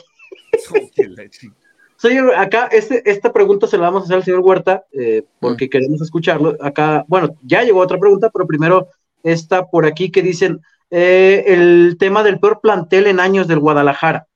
Señor, 1.97 2.35
acá 2.35 2.67
este, 2.73 3.09
esta 3.09 3.33
pregunta 3.33 3.67
se 3.67 3.79
la 3.79 3.85
vamos 3.85 4.03
a 4.03 4.05
hacer 4.05 4.17
al 4.17 4.25
señor 4.25 4.41
Huerta 4.41 4.85
eh, 4.93 5.23
porque 5.41 5.71
queremos 5.71 6.01
escucharlo. 6.03 6.57
Acá, 6.61 7.05
bueno, 7.07 7.37
ya 7.43 7.63
llegó 7.63 7.81
otra 7.81 7.99
pregunta, 7.99 8.29
pero 8.31 8.47
primero 8.47 8.89
está 9.23 9.65
por 9.67 9.87
aquí 9.87 10.11
que 10.11 10.21
dicen 10.21 10.61
eh, 10.93 11.45
el 11.47 11.97
tema 11.99 12.23
del 12.23 12.39
peor 12.39 12.61
plantel 12.61 13.07
en 13.07 13.19
años 13.19 13.49
del 13.49 13.59
Guadalajara. 13.59 14.27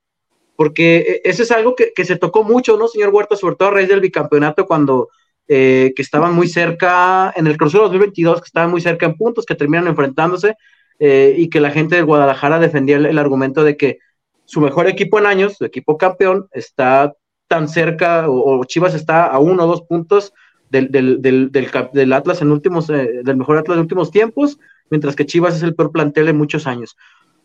Porque 0.57 0.97
eh, 0.97 1.21
eso 1.25 1.42
es 1.42 1.53
algo 1.53 1.77
que, 1.77 1.92
que 1.95 2.07
se 2.07 2.16
tocó 2.16 2.42
mucho, 2.42 2.79
¿no, 2.79 2.88
señor 2.88 3.11
Huerta? 3.11 3.37
Sobre 3.37 3.57
todo 3.57 3.69
a 3.69 3.73
raíz 3.73 3.88
del 3.88 4.01
bicampeonato 4.01 4.66
cuando 4.66 5.11
eh, 5.49 5.92
que 5.95 6.01
estaban 6.01 6.35
muy 6.35 6.49
cerca, 6.49 7.31
en 7.37 7.47
el 7.47 7.59
Cruzado 7.59 7.85
2022, 7.85 8.40
que 8.40 8.47
estaban 8.47 8.71
muy 8.71 8.81
cerca 8.81 9.05
en 9.05 9.16
puntos, 9.16 9.45
que 9.45 9.55
terminan 9.55 9.87
enfrentándose 9.87 10.57
eh, 10.99 11.35
y 11.37 11.51
que 11.51 11.61
la 11.61 11.71
gente 11.71 11.95
del 11.95 12.07
Guadalajara 12.07 12.59
defendía 12.59 12.97
el, 12.97 13.05
el 13.05 13.19
argumento 13.19 13.62
de 13.62 13.77
que 13.77 13.99
su 14.47 14.62
mejor 14.62 14.88
equipo 14.88 15.19
en 15.19 15.27
años, 15.27 15.57
su 15.59 15.66
equipo 15.66 15.99
campeón, 15.99 16.49
está 16.53 17.12
tan 17.49 17.69
cerca, 17.69 18.31
o, 18.31 18.61
o 18.61 18.64
Chivas 18.64 18.95
está 18.95 19.27
a 19.27 19.38
uno 19.38 19.64
o 19.64 19.66
dos 19.66 19.83
puntos 19.83 20.33
del, 20.70 20.90
del, 20.90 21.22
del, 21.22 21.50
del, 21.50 22.12
Atlas 22.12 22.42
en 22.42 22.50
últimos, 22.50 22.90
eh, 22.90 23.20
del 23.22 23.37
mejor 23.37 23.59
Atlas 23.59 23.76
de 23.76 23.83
últimos 23.83 24.11
tiempos, 24.11 24.59
mientras 24.90 25.16
que 25.16 25.26
Chivas 25.26 25.57
es 25.57 25.62
el 25.62 25.74
peor 25.74 25.92
plantel 25.92 26.29
en 26.29 26.37
muchos 26.37 26.66
años. 26.66 26.96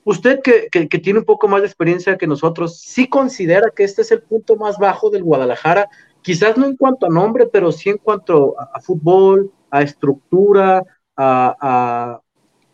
Usted 0.04 0.40
que, 0.42 0.68
que, 0.72 1.00
tiene 1.00 1.20
un 1.20 1.26
poco 1.26 1.48
más 1.48 1.62
de 1.62 1.68
experiencia 1.68 2.18
que 2.18 2.26
nosotros, 2.26 2.80
¿sí 2.80 3.08
considera 3.08 3.70
que 3.76 3.84
este 3.84 4.02
es 4.02 4.12
el 4.12 4.24
punto 4.24 4.56
más 4.56 4.80
bajo 4.80 5.12
del 5.12 5.24
Guadalajara? 5.24 5.90
Quizás 6.24 6.58
no 6.58 6.66
en 6.66 6.76
cuanto 6.76 7.06
a 7.06 7.10
nombre, 7.10 7.48
pero 7.52 7.72
sí 7.72 7.90
en 7.90 7.98
cuanto 7.98 8.60
a, 8.60 8.72
a 8.74 8.82
fútbol, 8.82 9.52
a 9.70 9.84
estructura, 9.84 10.84
a, 11.16 12.20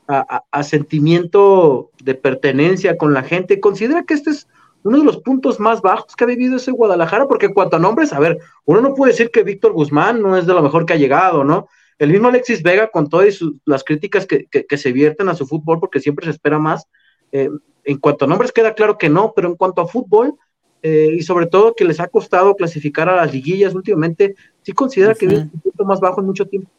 a, 0.07 0.43
a 0.49 0.63
sentimiento 0.63 1.91
de 2.01 2.15
pertenencia 2.15 2.97
con 2.97 3.13
la 3.13 3.23
gente. 3.23 3.59
¿Considera 3.59 4.03
que 4.03 4.13
este 4.13 4.29
es 4.29 4.47
uno 4.87 4.99
de 4.99 5.03
los 5.05 5.17
puntos 5.17 5.59
más 5.59 5.81
bajos 5.81 6.15
que 6.15 6.23
ha 6.23 6.27
vivido 6.27 6.57
ese 6.57 6.71
Guadalajara? 6.71 7.27
Porque 7.27 7.47
en 7.47 7.53
cuanto 7.53 7.75
a 7.75 7.79
nombres, 7.79 8.13
a 8.13 8.19
ver, 8.19 8.39
uno 8.65 8.81
no 8.81 8.93
puede 8.93 9.11
decir 9.11 9.29
que 9.31 9.43
Víctor 9.43 9.73
Guzmán 9.73 10.21
no 10.21 10.37
es 10.37 10.45
de 10.45 10.53
lo 10.53 10.61
mejor 10.61 10.85
que 10.85 10.93
ha 10.93 10.97
llegado, 10.97 11.43
¿no? 11.43 11.67
El 11.99 12.11
mismo 12.11 12.27
Alexis 12.27 12.61
Vega, 12.63 12.89
con 12.89 13.09
todas 13.09 13.39
las 13.65 13.83
críticas 13.83 14.25
que, 14.25 14.45
que- 14.45 14.65
que 14.65 14.77
se 14.77 14.91
vierten 14.91 15.29
a 15.29 15.35
su 15.35 15.47
fútbol, 15.47 15.79
porque 15.79 15.99
siempre 15.99 16.25
se 16.25 16.31
espera 16.31 16.59
más, 16.59 16.85
eh, 17.31 17.49
en 17.83 17.97
cuanto 17.97 18.25
a 18.25 18.27
nombres 18.27 18.51
queda 18.51 18.73
claro 18.73 18.97
que 18.97 19.09
no, 19.09 19.33
pero 19.35 19.47
en 19.47 19.55
cuanto 19.55 19.81
a 19.81 19.87
fútbol, 19.87 20.35
eh, 20.83 21.09
y 21.17 21.23
sobre 21.23 21.47
todo 21.47 21.73
que 21.75 21.85
les 21.85 21.99
ha 21.99 22.07
costado 22.07 22.55
clasificar 22.55 23.09
a 23.09 23.15
las 23.15 23.33
liguillas 23.33 23.73
últimamente, 23.73 24.35
¿sí 24.61 24.73
considera 24.73 25.15
que 25.15 25.25
es 25.25 25.31
el 25.33 25.49
punto 25.49 25.85
más 25.85 25.99
bajo 25.99 26.21
en 26.21 26.27
mucho 26.27 26.45
tiempo? 26.45 26.69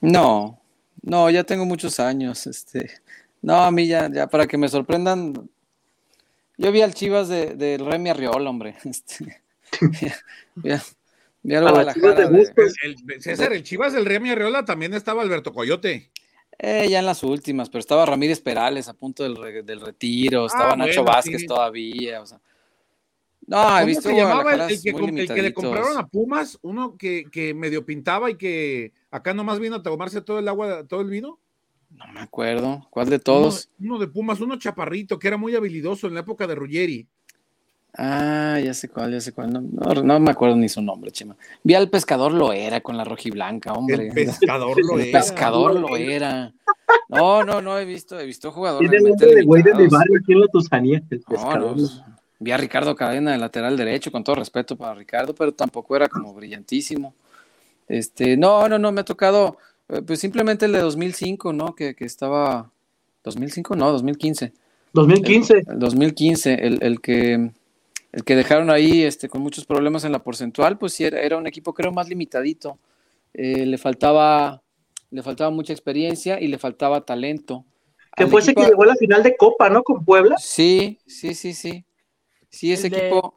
No, 0.00 0.58
no, 1.02 1.28
ya 1.30 1.44
tengo 1.44 1.64
muchos 1.66 1.98
años. 1.98 2.46
Este, 2.46 2.90
no, 3.42 3.56
a 3.56 3.70
mí 3.70 3.86
ya, 3.86 4.08
ya 4.12 4.26
para 4.28 4.46
que 4.46 4.56
me 4.56 4.68
sorprendan. 4.68 5.34
Yo 6.60 6.72
vi 6.72 6.82
al 6.82 6.92
Chivas 6.92 7.28
de, 7.28 7.54
del 7.54 7.86
Remy 7.86 8.10
Arriola, 8.10 8.50
hombre. 8.50 8.76
Este, 8.84 9.40
Chivas 11.94 12.16
de 12.16 12.28
de-. 12.28 12.52
El, 12.82 12.96
el- 13.08 13.22
César, 13.22 13.52
el 13.54 13.62
Chivas 13.62 13.94
del 13.94 14.04
Remy 14.04 14.30
Arriola 14.30 14.64
también 14.66 14.92
estaba 14.92 15.22
Alberto 15.22 15.54
Coyote. 15.54 16.10
eh, 16.58 16.86
ya 16.90 16.98
en 16.98 17.06
las 17.06 17.22
últimas, 17.22 17.70
pero 17.70 17.80
estaba 17.80 18.04
Ramírez 18.04 18.40
Perales 18.40 18.88
a 18.88 18.92
punto 18.94 19.22
del, 19.22 19.36
re- 19.36 19.62
del 19.62 19.80
retiro, 19.80 20.44
estaba 20.46 20.76
Nacho 20.76 21.00
Ah, 21.00 21.02
bueno, 21.02 21.12
Vázquez 21.16 21.40
sí. 21.40 21.46
todavía. 21.46 22.20
O 22.20 22.26
sea. 22.26 22.40
No, 23.46 23.62
he 23.62 23.72
¿Cómo 23.80 23.86
visto 23.86 24.08
se 24.10 24.14
llamaba 24.16 24.52
el, 24.52 24.60
el 24.60 24.82
que, 24.82 24.90
el 24.90 25.42
le 25.42 25.54
compraron 25.54 25.96
a 25.96 26.06
Pumas? 26.08 26.58
Uno 26.60 26.98
que, 26.98 27.24
que 27.32 27.54
medio 27.54 27.86
pintaba 27.86 28.30
y 28.30 28.34
que 28.36 28.92
acá 29.10 29.32
nomás 29.32 29.58
vino 29.60 29.76
a 29.76 29.82
tomarse 29.82 30.20
todo 30.20 30.38
el 30.40 30.46
agua, 30.48 30.84
todo 30.86 31.00
el 31.00 31.08
vino. 31.08 31.38
No 32.00 32.12
me 32.12 32.20
acuerdo. 32.20 32.86
¿Cuál 32.90 33.08
de 33.10 33.18
todos? 33.18 33.68
Uno, 33.78 33.94
uno 33.94 34.00
de 34.00 34.08
Pumas, 34.08 34.40
uno 34.40 34.58
chaparrito, 34.58 35.18
que 35.18 35.28
era 35.28 35.36
muy 35.36 35.54
habilidoso 35.54 36.06
en 36.08 36.14
la 36.14 36.20
época 36.20 36.46
de 36.46 36.54
Ruggeri. 36.54 37.06
Ah, 37.96 38.58
ya 38.62 38.72
sé 38.72 38.88
cuál, 38.88 39.12
ya 39.12 39.20
sé 39.20 39.32
cuál. 39.32 39.52
No, 39.52 39.60
no, 39.60 40.02
no 40.02 40.20
me 40.20 40.30
acuerdo 40.30 40.56
ni 40.56 40.68
su 40.68 40.80
nombre, 40.80 41.10
chima. 41.10 41.36
Vi 41.64 41.74
al 41.74 41.90
pescador 41.90 42.32
lo 42.32 42.52
era 42.52 42.80
con 42.80 42.96
la 42.96 43.04
rojiblanca, 43.04 43.72
hombre. 43.72 44.08
El 44.08 44.14
pescador 44.14 44.76
lo 44.84 44.98
El 44.98 45.08
era. 45.08 45.18
pescador 45.20 45.74
lo 45.78 45.96
era. 45.96 46.52
No, 47.08 47.44
no, 47.44 47.60
no 47.60 47.78
he 47.78 47.84
visto, 47.84 48.18
he 48.18 48.24
visto 48.26 48.52
jugadores 48.52 48.88
Tiene 48.90 49.04
el 49.04 49.10
nombre 49.10 49.34
de 49.34 49.42
güey 49.42 49.62
de 49.62 49.70
mi 49.72 49.78
limitados. 49.78 49.98
barrio 50.00 50.18
aquí 50.22 50.32
en 50.32 50.40
la 50.40 50.46
Tusanía, 50.46 51.02
el 51.10 51.18
No, 51.18 51.24
pescador. 51.36 51.76
no, 51.76 51.88
vi 52.38 52.50
a 52.52 52.56
Ricardo 52.56 52.94
Cadena 52.94 53.32
de 53.32 53.38
lateral 53.38 53.76
derecho, 53.76 54.12
con 54.12 54.22
todo 54.22 54.36
respeto 54.36 54.76
para 54.76 54.94
Ricardo, 54.94 55.34
pero 55.34 55.52
tampoco 55.52 55.96
era 55.96 56.08
como 56.08 56.32
brillantísimo. 56.32 57.12
Este, 57.88 58.36
no, 58.36 58.68
no, 58.68 58.78
no, 58.78 58.92
me 58.92 59.00
ha 59.00 59.04
tocado, 59.04 59.56
pues 60.06 60.20
simplemente 60.20 60.66
el 60.66 60.72
de 60.72 60.80
2005, 60.80 61.52
¿no? 61.52 61.74
Que, 61.74 61.94
que 61.94 62.04
estaba, 62.04 62.70
2005, 63.24 63.76
no, 63.76 63.90
2015. 63.92 64.52
2015. 64.92 65.54
El, 65.54 65.64
el 65.68 65.78
2015, 65.78 66.54
el, 66.66 66.78
el 66.82 67.00
que 67.00 67.50
el 68.12 68.24
que 68.24 68.34
dejaron 68.34 68.70
ahí 68.70 69.04
este, 69.04 69.28
con 69.28 69.40
muchos 69.40 69.64
problemas 69.66 70.04
en 70.04 70.10
la 70.10 70.18
porcentual, 70.18 70.78
pues 70.78 70.94
sí, 70.94 71.04
era, 71.04 71.20
era 71.20 71.36
un 71.36 71.46
equipo 71.46 71.72
creo 71.72 71.92
más 71.92 72.08
limitadito. 72.08 72.76
Eh, 73.34 73.64
le 73.66 73.78
faltaba 73.78 74.62
le 75.12 75.22
faltaba 75.22 75.50
mucha 75.50 75.72
experiencia 75.72 76.40
y 76.40 76.48
le 76.48 76.58
faltaba 76.58 77.00
talento. 77.02 77.64
Que 78.16 78.26
fue 78.26 78.40
ese 78.40 78.50
equipo- 78.50 78.62
que 78.64 78.70
llegó 78.70 78.82
a 78.82 78.86
la 78.86 78.94
final 78.96 79.22
de 79.22 79.36
Copa, 79.36 79.70
¿no? 79.70 79.82
Con 79.84 80.04
Puebla. 80.04 80.36
Sí, 80.38 80.98
sí, 81.06 81.34
sí, 81.34 81.54
sí. 81.54 81.84
Sí, 82.48 82.72
ese 82.72 82.88
El 82.88 82.92
de- 82.92 82.98
equipo. 83.08 83.34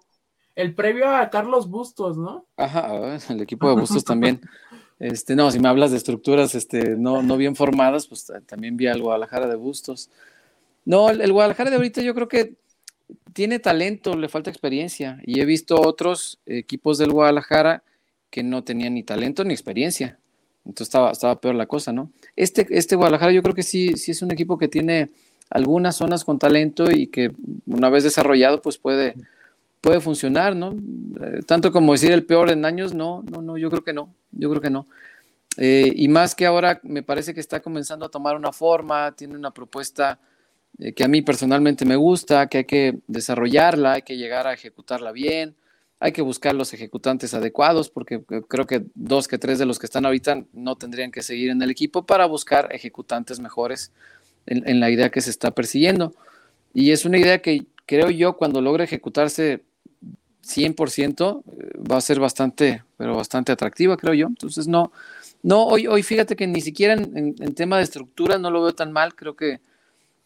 el 0.55 0.73
previo 0.73 1.07
a 1.07 1.29
Carlos 1.29 1.69
Bustos, 1.69 2.17
¿no? 2.17 2.47
Ajá, 2.57 3.15
el 3.29 3.41
equipo 3.41 3.69
de 3.69 3.75
Bustos 3.79 4.03
también. 4.03 4.41
Este, 4.99 5.35
no, 5.35 5.51
si 5.51 5.59
me 5.59 5.67
hablas 5.67 5.91
de 5.91 5.97
estructuras 5.97 6.55
este, 6.55 6.95
no, 6.95 7.21
no 7.21 7.37
bien 7.37 7.55
formadas, 7.55 8.07
pues 8.07 8.31
también 8.45 8.77
vi 8.77 8.87
al 8.87 9.01
Guadalajara 9.01 9.47
de 9.47 9.55
Bustos. 9.55 10.09
No, 10.85 11.09
el, 11.09 11.31
Guadalajara 11.31 11.69
de 11.69 11.77
ahorita 11.77 12.01
yo 12.01 12.13
creo 12.13 12.27
que 12.27 12.55
tiene 13.33 13.59
talento, 13.59 14.15
le 14.15 14.29
falta 14.29 14.49
experiencia. 14.49 15.19
Y 15.25 15.39
he 15.39 15.45
visto 15.45 15.79
otros 15.81 16.39
equipos 16.45 16.97
del 16.97 17.11
Guadalajara 17.11 17.83
que 18.29 18.43
no 18.43 18.63
tenían 18.63 18.93
ni 18.93 19.03
talento 19.03 19.43
ni 19.43 19.53
experiencia. 19.53 20.19
Entonces 20.65 20.95
estaba, 21.11 21.41
peor 21.41 21.55
la 21.55 21.65
cosa, 21.65 21.91
¿no? 21.91 22.09
Este, 22.35 22.65
este 22.69 22.95
Guadalajara 22.95 23.31
yo 23.31 23.43
creo 23.43 23.55
que 23.55 23.63
sí, 23.63 23.93
sí 23.97 24.11
es 24.11 24.21
un 24.21 24.31
equipo 24.31 24.57
que 24.57 24.67
tiene 24.67 25.11
algunas 25.49 25.97
zonas 25.97 26.23
con 26.23 26.39
talento 26.39 26.89
y 26.89 27.07
que 27.07 27.31
una 27.67 27.89
vez 27.89 28.03
desarrollado 28.03 28.61
pues 28.61 28.77
puede, 28.77 29.15
puede 29.81 29.99
funcionar, 29.99 30.55
¿no? 30.55 30.71
Eh, 30.71 31.41
tanto 31.45 31.71
como 31.71 31.91
decir 31.91 32.11
el 32.11 32.25
peor 32.25 32.49
en 32.49 32.65
años, 32.65 32.93
no, 32.93 33.23
no, 33.29 33.41
no, 33.41 33.57
yo 33.57 33.69
creo 33.69 33.83
que 33.83 33.93
no, 33.93 34.09
yo 34.33 34.49
creo 34.49 34.61
que 34.61 34.69
no. 34.69 34.87
Eh, 35.57 35.91
y 35.95 36.07
más 36.07 36.35
que 36.35 36.45
ahora 36.45 36.79
me 36.83 37.03
parece 37.03 37.33
que 37.33 37.39
está 37.39 37.61
comenzando 37.61 38.05
a 38.05 38.09
tomar 38.09 38.35
una 38.35 38.51
forma, 38.51 39.11
tiene 39.15 39.35
una 39.35 39.51
propuesta 39.51 40.19
eh, 40.79 40.93
que 40.93 41.03
a 41.03 41.07
mí 41.07 41.21
personalmente 41.21 41.85
me 41.85 41.95
gusta, 41.95 42.47
que 42.47 42.59
hay 42.59 42.65
que 42.65 42.99
desarrollarla, 43.07 43.93
hay 43.93 44.01
que 44.01 44.17
llegar 44.17 44.47
a 44.47 44.53
ejecutarla 44.53 45.11
bien, 45.11 45.55
hay 45.99 46.11
que 46.11 46.21
buscar 46.21 46.53
los 46.55 46.73
ejecutantes 46.73 47.33
adecuados, 47.33 47.89
porque 47.89 48.21
creo 48.49 48.65
que 48.65 48.83
dos 48.93 49.27
que 49.27 49.37
tres 49.37 49.59
de 49.59 49.65
los 49.65 49.79
que 49.79 49.85
están 49.85 50.05
ahorita 50.05 50.43
no 50.51 50.75
tendrían 50.75 51.11
que 51.11 51.23
seguir 51.23 51.49
en 51.49 51.61
el 51.61 51.71
equipo 51.71 52.05
para 52.05 52.25
buscar 52.25 52.67
ejecutantes 52.73 53.39
mejores 53.39 53.93
en, 54.45 54.79
la 54.81 54.89
idea 54.89 55.11
que 55.11 55.21
se 55.21 55.29
está 55.29 55.51
persiguiendo. 55.51 56.13
Y 56.73 56.91
es 56.91 57.05
una 57.05 57.17
idea 57.17 57.41
que 57.41 57.67
creo 57.85 58.09
yo 58.09 58.35
cuando 58.35 58.61
logre 58.61 58.83
ejecutarse 58.83 59.63
100% 60.43 61.43
eh, 61.45 61.71
va 61.89 61.97
a 61.97 62.01
ser 62.01 62.19
bastante, 62.19 62.83
pero 62.97 63.15
bastante 63.15 63.51
atractiva, 63.51 63.97
creo 63.97 64.13
yo. 64.13 64.27
Entonces, 64.27 64.67
no, 64.67 64.91
no, 65.41 65.65
hoy, 65.65 65.87
hoy 65.87 66.03
fíjate 66.03 66.35
que 66.35 66.47
ni 66.47 66.61
siquiera 66.61 66.93
en, 66.93 67.35
tema 67.55 67.77
de 67.77 67.83
estructura 67.83 68.37
no 68.37 68.51
lo 68.51 68.61
veo 68.63 68.73
tan 68.73 68.91
mal. 68.91 69.15
Creo 69.15 69.35
que 69.35 69.59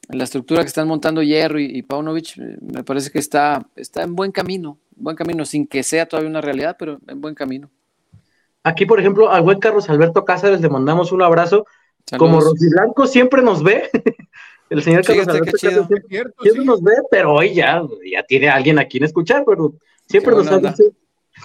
la 0.09 0.23
estructura 0.23 0.61
que 0.61 0.67
están 0.67 0.87
montando 0.87 1.21
Hierro 1.21 1.59
y, 1.59 1.65
y 1.65 1.81
Paunovic 1.83 2.37
eh, 2.37 2.57
me 2.61 2.83
parece 2.83 3.11
que 3.11 3.19
está, 3.19 3.67
está 3.75 4.03
en 4.03 4.15
buen 4.15 4.31
camino, 4.31 4.77
buen 4.95 5.15
camino, 5.15 5.45
sin 5.45 5.67
que 5.67 5.83
sea 5.83 6.05
todavía 6.05 6.29
una 6.29 6.41
realidad, 6.41 6.75
pero 6.77 6.99
en 7.07 7.21
buen 7.21 7.35
camino. 7.35 7.69
Aquí, 8.63 8.85
por 8.85 8.99
ejemplo, 8.99 9.31
al 9.31 9.43
buen 9.43 9.59
Carlos 9.59 9.89
Alberto 9.89 10.25
Cáceres 10.25 10.61
le 10.61 10.69
mandamos 10.69 11.11
un 11.11 11.21
abrazo 11.21 11.65
como 12.15 12.39
Blanco 12.39 13.05
siempre 13.05 13.41
nos 13.41 13.61
ve, 13.61 13.89
el 14.69 14.81
señor 14.81 15.03
Carlos 15.03 15.27
Alberto 15.27 15.57
siempre, 15.57 16.01
nos 16.63 16.81
ve, 16.81 16.93
pero 17.11 17.33
hoy 17.33 17.53
ya, 17.53 17.83
ya 18.09 18.23
tiene 18.23 18.49
alguien 18.49 18.79
a 18.79 18.85
quien 18.85 19.03
escuchar, 19.03 19.43
pero 19.45 19.73
siempre 20.07 20.35
nos 20.35 20.49
dice, 20.61 20.91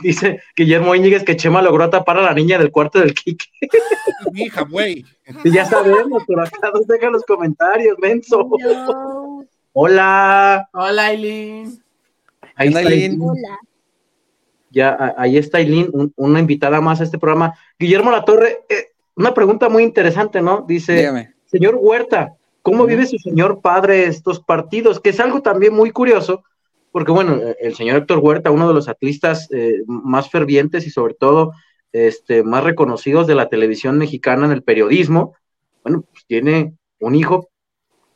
dice 0.03 0.41
Guillermo 0.57 0.95
Íñiguez 0.95 1.25
que 1.25 1.37
Chema 1.37 1.63
logró 1.63 1.89
tapar 1.91 2.19
a 2.19 2.23
la 2.23 2.35
niña 2.35 2.59
del 2.59 2.71
cuarto 2.71 2.99
del 2.99 3.15
Kike. 3.15 3.47
Mi 4.33 4.43
hija, 4.45 4.63
güey. 4.63 5.05
Ya 5.45 5.65
sabemos, 5.65 6.23
pero 6.27 6.43
acá 6.43 6.71
nos 6.73 6.87
deja 6.87 7.11
los 7.11 7.25
comentarios, 7.25 7.99
menso. 7.99 8.49
Hola. 9.73 10.69
Hola, 10.73 11.07
Aileen. 11.07 11.83
Ahí 12.55 12.69
está 12.69 12.81
Aileen. 12.81 13.19
Hola. 13.21 13.59
Ya, 14.71 15.15
ahí 15.19 15.37
está 15.37 15.59
Aileen, 15.59 15.91
una 16.17 16.41
invitada 16.41 16.81
más 16.81 17.01
a 17.01 17.05
este 17.05 17.19
programa. 17.19 17.55
Guillermo 17.79 18.11
Latorre, 18.11 18.65
eh, 18.71 18.93
una 19.15 19.35
pregunta 19.35 19.69
muy 19.69 19.83
interesante, 19.83 20.41
¿no? 20.41 20.65
Dice, 20.67 21.35
señor 21.45 21.77
Huerta, 21.79 22.35
¿cómo 22.63 22.87
vive 22.87 23.05
su 23.07 23.19
señor 23.19 23.61
padre 23.61 24.05
estos 24.05 24.41
partidos? 24.41 24.99
Que 24.99 25.11
es 25.11 25.21
algo 25.21 25.43
también 25.43 25.75
muy 25.75 25.91
curioso, 25.91 26.43
porque 26.93 27.11
bueno, 27.11 27.41
el 27.59 27.75
señor 27.75 27.97
Héctor 27.97 28.19
Huerta, 28.19 28.51
uno 28.51 28.69
de 28.69 28.75
los 28.75 28.89
atlistas 28.89 29.49
eh, 29.51 29.83
más 29.87 30.31
fervientes 30.31 30.87
y 30.87 30.91
sobre 30.91 31.15
todo 31.15 31.53
este, 31.91 32.43
más 32.45 32.63
reconocidos 32.63 33.27
de 33.27 33.35
la 33.35 33.49
televisión 33.49 33.99
mexicana 33.99 34.47
en 34.47 34.53
el 34.53 34.63
periodismo, 34.63 35.35
bueno, 35.83 36.05
pues 36.13 36.25
tiene 36.27 36.75
un 37.01 37.15
hijo 37.15 37.49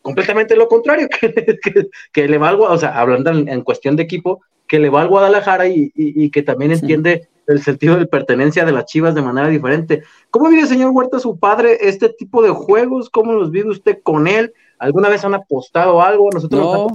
completamente 0.02 0.54
lo 0.54 0.68
contrario, 0.68 1.08
que, 2.12 2.28
le 2.28 2.38
va 2.38 2.50
algo, 2.50 2.64
o 2.64 2.78
sea, 2.78 3.00
hablando 3.00 3.30
en, 3.30 3.60
cuestión 3.62 3.96
de 3.96 4.04
equipo, 4.04 4.40
que 4.68 4.78
le 4.78 4.88
va 4.88 5.00
al 5.00 5.08
Guadalajara 5.08 5.66
y, 5.66 6.30
que 6.30 6.42
también 6.42 6.72
entiende 6.72 7.28
el 7.46 7.62
sentido 7.62 7.96
de 7.96 8.06
pertenencia 8.06 8.64
de 8.64 8.72
las 8.72 8.86
Chivas 8.86 9.14
de 9.14 9.22
manera 9.22 9.48
diferente. 9.48 10.02
¿Cómo 10.30 10.48
vive, 10.48 10.66
señor 10.66 10.90
Huerta, 10.90 11.18
su 11.18 11.38
padre 11.38 11.78
este 11.80 12.08
tipo 12.08 12.42
de 12.42 12.50
juegos? 12.50 13.10
¿Cómo 13.10 13.32
los 13.32 13.50
vive 13.50 13.70
usted 13.70 13.98
con 14.02 14.28
él? 14.28 14.52
¿Alguna 14.78 15.08
vez 15.08 15.24
han 15.24 15.34
apostado 15.34 16.02
algo? 16.02 16.28
Nosotros 16.32 16.60
no. 16.60 16.86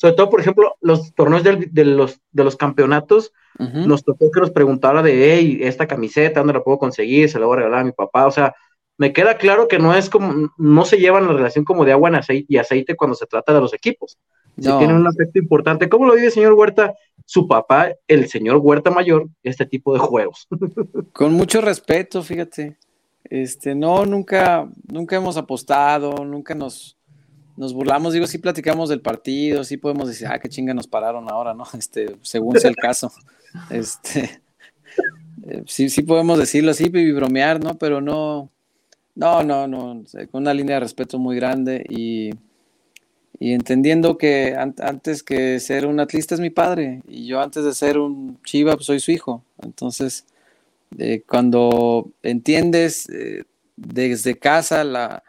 Sobre 0.00 0.14
todo, 0.14 0.30
por 0.30 0.40
ejemplo, 0.40 0.76
los 0.80 1.12
torneos 1.12 1.44
de, 1.44 1.84
los, 1.84 2.20
de 2.32 2.42
los 2.42 2.56
campeonatos, 2.56 3.34
nos 3.58 4.02
tocó 4.02 4.30
que 4.30 4.40
nos 4.40 4.50
preguntara 4.50 5.02
de, 5.02 5.34
hey, 5.34 5.58
esta 5.60 5.86
camiseta, 5.86 6.40
¿dónde 6.40 6.54
la 6.54 6.64
puedo 6.64 6.78
conseguir? 6.78 7.28
Se 7.28 7.38
la 7.38 7.44
voy 7.44 7.52
a 7.52 7.56
regalar 7.58 7.80
a 7.80 7.84
mi 7.84 7.92
papá. 7.92 8.26
O 8.26 8.30
sea, 8.30 8.54
me 8.96 9.12
queda 9.12 9.36
claro 9.36 9.68
que 9.68 9.78
no 9.78 9.94
es 9.94 10.08
como, 10.08 10.54
no 10.56 10.84
se 10.86 10.96
llevan 10.96 11.26
la 11.26 11.34
relación 11.34 11.66
como 11.66 11.84
de 11.84 11.92
agua 11.92 12.08
en 12.08 12.14
aceite 12.14 12.46
y 12.48 12.56
aceite 12.56 12.96
cuando 12.96 13.14
se 13.14 13.26
trata 13.26 13.52
de 13.52 13.60
los 13.60 13.74
equipos. 13.74 14.16
Si 14.56 14.72
tienen 14.78 14.96
un 14.96 15.06
aspecto 15.06 15.38
importante. 15.38 15.90
¿Cómo 15.90 16.06
lo 16.06 16.14
vive, 16.14 16.30
señor 16.30 16.54
Huerta? 16.54 16.94
Su 17.26 17.46
papá, 17.46 17.92
el 18.08 18.26
señor 18.30 18.56
Huerta 18.56 18.90
Mayor, 18.90 19.28
este 19.42 19.66
tipo 19.66 19.92
de 19.92 19.98
juegos. 19.98 20.48
Con 21.12 21.34
mucho 21.34 21.60
respeto, 21.60 22.22
fíjate. 22.22 22.78
Este, 23.24 23.74
no, 23.74 24.06
nunca, 24.06 24.66
nunca 24.90 25.16
hemos 25.16 25.36
apostado, 25.36 26.24
nunca 26.24 26.54
nos, 26.54 26.96
nos 27.60 27.74
burlamos. 27.74 28.14
Digo, 28.14 28.26
sí 28.26 28.38
platicamos 28.38 28.88
del 28.88 29.02
partido, 29.02 29.62
sí 29.64 29.76
podemos 29.76 30.08
decir, 30.08 30.26
ah, 30.28 30.38
qué 30.38 30.48
chinga 30.48 30.72
nos 30.72 30.88
pararon 30.88 31.30
ahora, 31.30 31.54
¿no? 31.54 31.64
Este, 31.78 32.16
según 32.22 32.58
sea 32.58 32.70
el 32.70 32.76
caso. 32.76 33.12
Este, 33.68 34.42
eh, 35.44 35.64
sí, 35.66 35.90
sí 35.90 36.02
podemos 36.02 36.38
decirlo 36.38 36.70
así 36.70 36.84
y 36.84 37.12
bromear, 37.12 37.62
¿no? 37.62 37.76
Pero 37.76 38.00
no, 38.00 38.48
no, 39.16 39.42
no, 39.42 39.66
no, 39.66 40.04
con 40.30 40.42
una 40.42 40.54
línea 40.54 40.76
de 40.76 40.80
respeto 40.80 41.18
muy 41.18 41.34
grande 41.34 41.84
y 41.88 42.30
y 43.42 43.54
entendiendo 43.54 44.18
que 44.18 44.54
antes 44.54 45.22
que 45.22 45.58
ser 45.60 45.86
un 45.86 45.98
atlista 45.98 46.34
es 46.34 46.40
mi 46.40 46.50
padre 46.50 47.00
y 47.08 47.26
yo 47.26 47.40
antes 47.40 47.64
de 47.64 47.72
ser 47.72 47.96
un 47.96 48.38
chiva 48.44 48.74
pues 48.74 48.84
soy 48.84 49.00
su 49.00 49.12
hijo. 49.12 49.42
Entonces, 49.62 50.26
eh, 50.98 51.22
cuando 51.26 52.10
entiendes 52.22 53.08
eh, 53.08 53.44
desde 53.76 54.38
casa 54.38 54.84
la, 54.84 55.22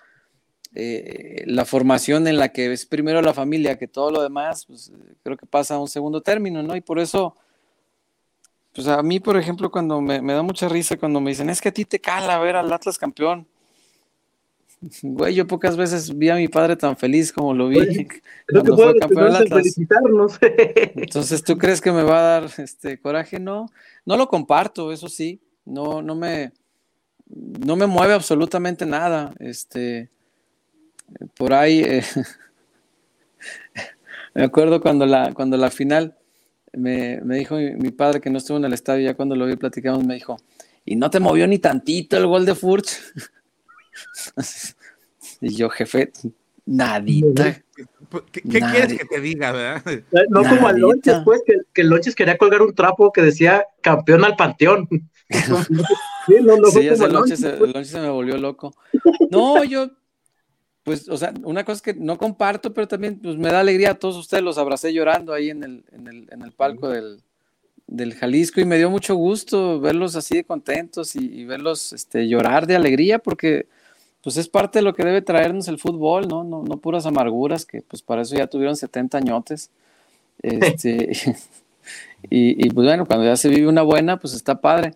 eh, 0.75 1.43
la 1.47 1.65
formación 1.65 2.27
en 2.27 2.37
la 2.37 2.49
que 2.49 2.71
es 2.71 2.85
primero 2.85 3.21
la 3.21 3.33
familia 3.33 3.77
que 3.77 3.87
todo 3.87 4.11
lo 4.11 4.21
demás, 4.21 4.65
pues 4.65 4.91
creo 5.23 5.37
que 5.37 5.45
pasa 5.45 5.75
a 5.75 5.79
un 5.79 5.87
segundo 5.87 6.21
término, 6.21 6.63
¿no? 6.63 6.75
Y 6.75 6.81
por 6.81 6.99
eso, 6.99 7.35
pues 8.73 8.87
a 8.87 9.01
mí, 9.03 9.19
por 9.19 9.37
ejemplo, 9.37 9.69
cuando 9.69 10.01
me, 10.01 10.21
me 10.21 10.33
da 10.33 10.43
mucha 10.43 10.69
risa 10.69 10.97
cuando 10.97 11.19
me 11.19 11.31
dicen, 11.31 11.49
es 11.49 11.61
que 11.61 11.69
a 11.69 11.73
ti 11.73 11.85
te 11.85 11.99
cala 11.99 12.39
ver 12.39 12.55
al 12.55 12.71
Atlas 12.71 12.97
campeón 12.97 13.47
Güey, 15.01 15.35
yo 15.35 15.47
pocas 15.47 15.77
veces 15.77 16.17
vi 16.17 16.29
a 16.29 16.35
mi 16.35 16.47
padre 16.47 16.75
tan 16.75 16.97
feliz 16.97 17.31
como 17.31 17.53
lo 17.53 17.67
vi 17.67 17.77
cuando 18.51 18.75
fue 18.75 18.99
campeón 18.99 19.33
Entonces, 20.95 21.43
¿tú 21.43 21.57
crees 21.57 21.81
que 21.81 21.91
me 21.91 22.03
va 22.03 22.19
a 22.19 22.41
dar 22.41 22.51
este 22.57 22.99
coraje? 22.99 23.39
No, 23.39 23.67
no 24.05 24.17
lo 24.17 24.27
comparto, 24.27 24.91
eso 24.91 25.07
sí. 25.09 25.39
No, 25.63 26.01
no 26.01 26.15
me, 26.15 26.51
no 27.27 27.75
me 27.75 27.85
mueve 27.85 28.13
absolutamente 28.13 28.85
nada. 28.85 29.33
Este, 29.39 30.09
por 31.37 31.53
ahí, 31.53 31.81
eh, 31.81 32.03
me 34.33 34.43
acuerdo 34.43 34.81
cuando 34.81 35.05
la, 35.05 35.33
cuando 35.33 35.57
la 35.57 35.69
final 35.69 36.17
me, 36.73 37.19
dijo 37.21 37.55
mi, 37.55 37.91
padre 37.91 38.21
que 38.21 38.29
no 38.29 38.37
estuvo 38.37 38.57
en 38.57 38.65
el 38.65 38.73
estadio, 38.73 39.05
ya 39.05 39.15
cuando 39.15 39.35
lo 39.35 39.45
vi 39.45 39.55
platicamos, 39.55 40.03
me 40.03 40.15
dijo, 40.15 40.37
y 40.85 40.95
no 40.95 41.09
te 41.09 41.19
movió 41.19 41.47
ni 41.47 41.59
tantito 41.59 42.17
el 42.17 42.27
gol 42.27 42.45
de 42.45 42.55
Furch. 42.55 42.97
y 45.41 45.55
yo, 45.55 45.69
jefe, 45.69 46.11
nadita. 46.65 47.61
¿Qué, 48.31 48.41
quieres 48.41 48.97
que 48.97 49.05
te 49.05 49.21
diga, 49.21 49.51
verdad? 49.51 50.03
No 50.29 50.43
como 50.43 50.67
al 50.67 50.79
Lonches, 50.79 51.19
pues, 51.23 51.41
que, 51.45 51.55
que 51.73 51.83
Lonches 51.83 52.15
quería 52.15 52.37
colgar 52.37 52.61
un 52.61 52.73
trapo 52.73 53.11
que 53.11 53.21
decía 53.21 53.65
campeón 53.81 54.25
al 54.25 54.35
panteón. 54.35 54.87
sí, 55.29 56.35
no, 56.41 56.57
no 56.57 56.67
sí, 56.67 56.87
el 56.87 57.11
Lonches, 57.11 57.39
se 57.39 57.99
me 57.99 58.09
volvió 58.09 58.37
loco. 58.37 58.73
No, 59.29 59.63
yo, 59.63 59.91
pues, 60.83 61.07
o 61.09 61.17
sea, 61.17 61.33
una 61.43 61.63
cosa 61.63 61.81
que 61.81 61.93
no 61.93 62.17
comparto, 62.17 62.73
pero 62.73 62.87
también 62.87 63.19
pues, 63.19 63.37
me 63.37 63.49
da 63.49 63.59
alegría 63.59 63.91
a 63.91 63.95
todos 63.95 64.17
ustedes, 64.17 64.43
los 64.43 64.57
abracé 64.57 64.93
llorando 64.93 65.33
ahí 65.33 65.49
en 65.49 65.63
el, 65.63 65.83
en 65.91 66.07
el, 66.07 66.27
en 66.31 66.41
el 66.41 66.51
palco 66.51 66.89
del, 66.89 67.21
del 67.87 68.15
Jalisco 68.15 68.61
y 68.61 68.65
me 68.65 68.77
dio 68.77 68.89
mucho 68.89 69.15
gusto 69.15 69.79
verlos 69.79 70.15
así 70.15 70.35
de 70.37 70.43
contentos 70.45 71.15
y, 71.15 71.45
verlos 71.45 71.93
este, 71.93 72.27
llorar 72.27 72.65
de 72.65 72.75
alegría 72.75 73.19
porque 73.19 73.67
pues 74.23 74.37
es 74.37 74.47
parte 74.47 74.79
de 74.79 74.83
lo 74.83 74.93
que 74.93 75.03
debe 75.03 75.21
traernos 75.21 75.67
el 75.67 75.77
fútbol, 75.77 76.27
¿no? 76.27 76.43
No, 76.43 76.63
no 76.63 76.77
puras 76.77 77.05
amarguras, 77.05 77.65
que 77.65 77.81
pues 77.81 78.01
para 78.01 78.21
eso 78.21 78.35
ya 78.35 78.47
tuvieron 78.47 78.75
70 78.75 79.17
añotes. 79.17 79.71
Este, 80.43 81.11
y, 82.29 82.65
y, 82.65 82.69
pues 82.69 82.85
bueno, 82.85 83.05
cuando 83.07 83.25
ya 83.25 83.35
se 83.35 83.49
vive 83.49 83.67
una 83.67 83.81
buena, 83.81 84.19
pues 84.19 84.35
está 84.35 84.61
padre. 84.61 84.93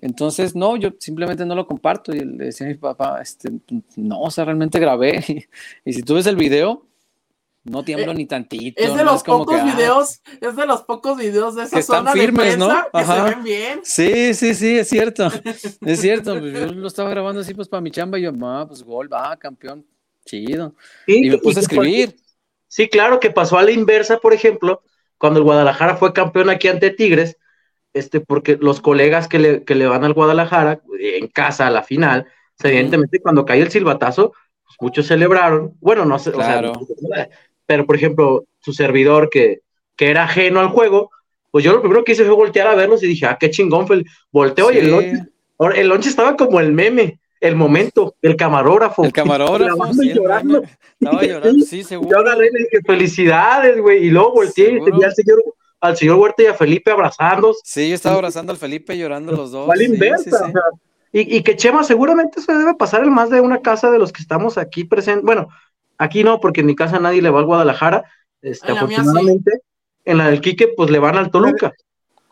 Entonces, 0.00 0.54
no, 0.54 0.76
yo 0.76 0.90
simplemente 0.98 1.44
no 1.44 1.54
lo 1.54 1.66
comparto. 1.66 2.14
Y 2.14 2.20
le 2.20 2.46
decía 2.46 2.66
a 2.66 2.70
mi 2.70 2.76
papá, 2.76 3.20
este, 3.20 3.50
no, 3.96 4.20
o 4.20 4.30
sea, 4.30 4.44
realmente 4.44 4.78
grabé. 4.78 5.24
Y, 5.28 5.44
y 5.90 5.92
si 5.92 6.02
tú 6.02 6.14
ves 6.14 6.26
el 6.26 6.36
video, 6.36 6.86
no 7.64 7.84
tiemblo 7.84 8.12
Eh, 8.12 8.14
ni 8.14 8.26
tantito. 8.26 8.80
Es 8.82 8.90
de 8.90 8.98
no 8.98 9.04
los 9.04 9.16
es 9.16 9.22
como 9.24 9.38
pocos 9.44 9.56
que, 9.56 9.60
ah, 9.60 9.74
videos, 9.74 10.20
es 10.40 10.56
de 10.56 10.66
los 10.66 10.82
pocos 10.82 11.16
videos 11.18 11.54
de 11.56 11.64
esa 11.64 11.76
Que 11.76 11.80
están 11.80 11.98
zona 11.98 12.12
firmes, 12.12 12.52
de 12.52 12.56
¿no? 12.58 12.68
prensa 12.68 12.88
que 12.92 12.98
Ajá. 12.98 13.28
se 13.28 13.34
ven 13.34 13.44
bien. 13.44 13.80
Sí, 13.82 14.34
sí, 14.34 14.54
sí, 14.54 14.78
es 14.78 14.88
cierto. 14.88 15.28
Es 15.84 16.00
cierto. 16.00 16.38
pues, 16.38 16.52
yo 16.52 16.66
lo 16.72 16.86
estaba 16.86 17.10
grabando 17.10 17.40
así, 17.40 17.54
pues 17.54 17.68
para 17.68 17.80
mi 17.80 17.90
chamba, 17.90 18.18
y 18.18 18.22
yo, 18.22 18.32
ah, 18.42 18.64
pues 18.66 18.82
gol, 18.82 19.12
va, 19.12 19.36
campeón, 19.36 19.84
chido. 20.24 20.74
Sí, 21.06 21.26
Y 21.26 21.30
me 21.30 21.38
puse 21.38 21.58
a 21.58 21.62
escribir. 21.62 22.16
Sí, 22.68 22.88
claro, 22.88 23.18
que 23.18 23.30
pasó 23.30 23.58
a 23.58 23.62
la 23.62 23.70
inversa, 23.72 24.18
por 24.18 24.32
ejemplo, 24.34 24.82
cuando 25.16 25.38
el 25.40 25.44
Guadalajara 25.44 25.96
fue 25.96 26.12
campeón 26.12 26.50
aquí 26.50 26.68
ante 26.68 26.90
Tigres, 26.90 27.36
este, 27.92 28.20
porque 28.20 28.58
los 28.60 28.80
colegas 28.80 29.28
que 29.28 29.38
le, 29.38 29.64
que 29.64 29.74
le 29.74 29.86
van 29.86 30.04
al 30.04 30.12
Guadalajara 30.14 30.80
en 31.00 31.28
casa 31.28 31.66
a 31.66 31.70
la 31.70 31.82
final, 31.82 32.20
o 32.22 32.60
sea, 32.60 32.68
Ujú. 32.70 32.76
evidentemente 32.78 33.20
cuando 33.20 33.44
cayó 33.44 33.62
el 33.64 33.70
silbatazo, 33.70 34.32
pues, 34.64 34.76
muchos 34.80 35.06
celebraron, 35.06 35.74
bueno, 35.80 36.04
no 36.04 36.18
sé, 36.18 36.32
Claro. 36.32 36.72
o 36.72 37.14
sea, 37.14 37.28
pero 37.66 37.86
por 37.86 37.96
ejemplo, 37.96 38.44
su 38.60 38.72
servidor 38.72 39.30
que, 39.30 39.60
que 39.96 40.10
era 40.10 40.24
ajeno 40.24 40.60
al 40.60 40.68
juego, 40.68 41.10
pues 41.50 41.64
yo 41.64 41.72
lo 41.72 41.80
primero 41.80 42.04
que 42.04 42.12
hice 42.12 42.24
fue 42.24 42.34
voltear 42.34 42.66
a 42.66 42.74
verlos 42.74 43.02
y 43.02 43.06
dije, 43.06 43.26
ah, 43.26 43.36
qué 43.40 43.50
chingón 43.50 43.86
fue 43.86 43.96
el 43.96 44.06
volteo 44.30 44.70
y 44.70 44.78
el 44.78 44.90
lonche, 44.90 45.12
el 45.76 45.88
lonche 45.88 46.08
estaba 46.10 46.36
como 46.36 46.60
el 46.60 46.72
meme, 46.72 47.18
el 47.40 47.56
momento, 47.56 48.16
el 48.20 48.36
camarógrafo. 48.36 49.04
El 49.04 49.12
camarógrafo, 49.12 49.92
sí, 49.94 50.10
y 50.10 50.14
llorando. 50.14 50.62
Estaba 51.00 51.22
llorando, 51.24 51.64
sí, 51.64 51.84
seguro. 51.84 52.10
Yo 52.10 52.18
agarré 52.18 52.48
y 52.48 52.52
le 52.52 52.58
dije, 52.60 52.78
felicidades, 52.84 53.80
güey. 53.80 54.06
Y 54.06 54.10
luego 54.10 54.32
volteé 54.32 54.64
y 54.64 54.72
Seguro. 54.74 54.84
tenía 54.92 55.06
al 55.06 55.14
señor, 55.14 55.42
al 55.80 55.96
señor 55.96 56.16
Huerta 56.18 56.42
y 56.42 56.46
a 56.46 56.54
Felipe 56.54 56.90
abrazándose. 56.90 57.60
Sí, 57.64 57.88
yo 57.88 57.94
estaba 57.94 58.16
abrazando 58.16 58.52
al 58.52 58.58
Felipe 58.58 58.96
llorando 58.98 59.32
los 59.32 59.50
dos. 59.52 59.68
La 59.68 59.76
sí, 59.76 59.84
inversa, 59.84 60.24
sí, 60.24 60.30
sí. 60.30 60.36
o 60.36 60.38
sea, 60.52 60.62
y, 61.12 61.36
y 61.38 61.42
que 61.42 61.56
Chema, 61.56 61.84
seguramente 61.84 62.40
eso 62.40 62.56
debe 62.56 62.74
pasar 62.74 63.02
en 63.04 63.12
más 63.14 63.30
de 63.30 63.40
una 63.40 63.62
casa 63.62 63.90
de 63.90 63.98
los 63.98 64.12
que 64.12 64.20
estamos 64.22 64.58
aquí 64.58 64.84
presentes. 64.84 65.24
Bueno, 65.24 65.48
aquí 65.96 66.22
no, 66.24 66.40
porque 66.40 66.60
en 66.60 66.66
mi 66.66 66.76
casa 66.76 66.98
nadie 66.98 67.22
le 67.22 67.30
va 67.30 67.38
al 67.40 67.46
Guadalajara. 67.46 68.04
Este, 68.42 68.68
En 68.68 68.74
la 68.76 68.82
mía 68.84 68.96
sí. 68.96 69.00
afortunadamente, 69.02 69.60
en 70.04 70.18
la 70.18 70.28
del 70.30 70.40
Quique, 70.40 70.68
pues 70.76 70.90
le 70.90 70.98
van 70.98 71.16
al 71.16 71.30
Toluca. 71.30 71.72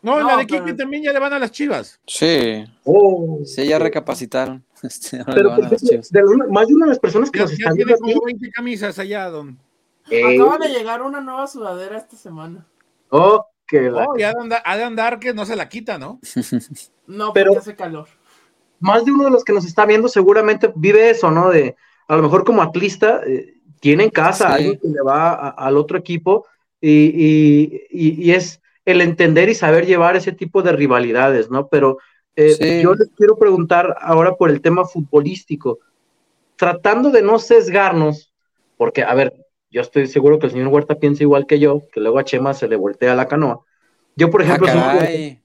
No, 0.03 0.19
No, 0.19 0.27
la 0.27 0.37
de 0.37 0.45
pero- 0.45 0.63
Kiki 0.63 0.77
también 0.77 1.03
ya 1.03 1.11
le 1.11 1.19
van 1.19 1.33
a 1.33 1.39
las 1.39 1.51
chivas. 1.51 1.99
Sí, 2.05 2.63
Oh. 2.83 3.39
sí, 3.45 3.65
ya 3.67 3.79
recapacitaron. 3.79 4.63
Este, 4.83 5.23
Pero 5.25 5.55
de 5.55 6.23
una- 6.23 6.45
más 6.51 6.67
de 6.67 6.75
una 6.75 6.85
de 6.85 6.89
las 6.91 6.99
personas 6.99 7.31
que 7.31 7.39
Ya, 7.39 7.45
nos 7.45 7.51
ya 7.51 7.57
están 7.57 7.75
tiene 7.75 7.95
como 7.97 8.21
20 8.25 8.51
camisas 8.51 8.99
allá, 8.99 9.27
don. 9.27 9.57
eh, 10.11 10.35
Acaba 10.39 10.59
de 10.59 10.69
llegar 10.69 11.01
una 11.01 11.19
nueva 11.19 11.47
sudadera 11.47 11.97
esta 11.97 12.15
semana. 12.15 12.63
Oh, 13.09 13.45
que 13.67 13.89
la- 13.91 14.05
Oh, 14.05 14.17
ya 14.17 14.29
ha 14.29 14.33
de 14.33 14.41
andar, 14.41 14.61
ha 14.65 14.77
de 14.77 14.83
andar 14.83 15.19
que 15.19 15.33
no 15.33 15.45
se 15.45 15.55
la 15.55 15.67
quita, 15.69 15.97
¿no? 15.97 16.19
No, 17.07 17.31
Pero- 17.33 17.57
hace 17.57 17.75
calor. 17.75 18.07
más 18.79 19.05
de 19.05 19.11
uno 19.11 19.23
de 19.25 19.31
los 19.31 19.43
que 19.43 19.53
nos 19.53 19.65
está 19.65 19.85
viendo 19.85 20.07
seguramente 20.09 20.71
vive 20.75 21.09
eso, 21.09 21.31
¿no? 21.31 21.49
De 21.49 21.75
a 22.07 22.15
lo 22.15 22.21
mejor 22.23 22.43
como 22.43 22.61
atlista 22.61 23.21
eh, 23.25 23.55
tiene 23.79 24.03
en 24.05 24.09
casa 24.09 24.57
Sí. 24.57 24.63
algo 24.65 24.79
que 24.81 24.87
le 24.89 25.01
va 25.01 25.29
a- 25.31 25.49
al 25.49 25.77
otro 25.77 25.97
equipo 25.97 26.45
y, 26.81 26.89
y- 26.91 27.81
y- 27.89 28.23
y 28.29 28.31
es 28.33 28.61
el 28.85 29.01
entender 29.01 29.49
y 29.49 29.55
saber 29.55 29.85
llevar 29.85 30.15
ese 30.15 30.31
tipo 30.31 30.61
de 30.61 30.71
rivalidades, 30.73 31.49
¿no? 31.49 31.67
Pero 31.67 31.97
eh, 32.35 32.51
Sí. 32.53 32.81
yo 32.83 32.93
les 32.93 33.09
quiero 33.17 33.35
preguntar 33.37 33.95
ahora 33.99 34.35
por 34.35 34.49
el 34.51 34.61
tema 34.61 34.85
futbolístico, 34.85 35.79
tratando 36.55 37.09
de 37.09 37.21
no 37.23 37.39
sesgarnos, 37.39 38.31
porque, 38.77 39.03
a 39.03 39.13
ver, 39.15 39.33
yo 39.69 39.81
estoy 39.81 40.07
seguro 40.07 40.39
que 40.39 40.47
el 40.47 40.51
señor 40.53 40.67
Huerta 40.69 40.95
piensa 40.95 41.23
igual 41.23 41.45
que 41.45 41.59
yo, 41.59 41.83
que 41.91 41.99
luego 41.99 42.19
a 42.19 42.23
Chema 42.23 42.53
se 42.53 42.67
le 42.67 42.75
voltea 42.75 43.15
la 43.15 43.27
canoa. 43.27 43.61
Yo, 44.15 44.29
por 44.31 44.41
Ah, 44.41 44.45
ejemplo, 44.45 44.67
soy- 44.67 44.77
caray, 44.79 45.43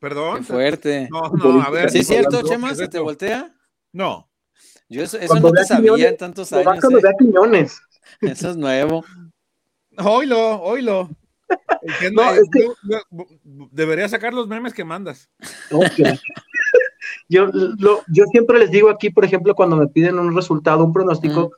Perdón. 0.00 0.38
qué 0.38 0.42
fuerte. 0.44 1.08
No, 1.10 1.30
no, 1.30 1.62
a 1.62 1.70
ver. 1.70 1.90
¿Sí 1.90 1.98
es 2.00 2.06
cierto, 2.06 2.38
hablando- 2.38 2.48
Chema? 2.48 2.74
¿Se 2.74 2.88
te 2.88 2.98
voltea? 2.98 3.54
No. 3.92 4.28
Yo 4.88 5.02
eso, 5.02 5.18
eso 5.18 5.38
no 5.38 5.52
te 5.52 5.64
sabía 5.64 5.92
Quiñones, 5.92 6.06
en 6.12 6.16
tantos 6.16 6.52
años. 6.52 6.64
cuando 6.80 6.98
¿eh? 6.98 7.02
vea 7.02 7.12
Quiñones. 7.18 7.80
Eso 8.22 8.50
es 8.50 8.56
nuevo. 8.56 9.04
El 11.82 11.92
que 12.00 12.10
No, 12.10 12.30
es 12.30 12.48
que- 12.52 12.68
debería 13.70 14.08
sacar 14.08 14.32
los 14.34 14.48
memes 14.48 14.72
que 14.74 14.84
mandas. 14.84 15.28
Ok. 15.72 16.18
yo, 17.28 17.46
lo- 17.52 18.02
yo 18.08 18.24
siempre 18.32 18.58
les 18.58 18.70
digo 18.70 18.88
aquí, 18.90 19.10
por 19.10 19.24
ejemplo, 19.24 19.54
cuando 19.54 19.76
me 19.76 19.88
piden 19.88 20.18
un 20.18 20.34
resultado, 20.34 20.84
un 20.84 20.92
pronóstico, 20.92 21.52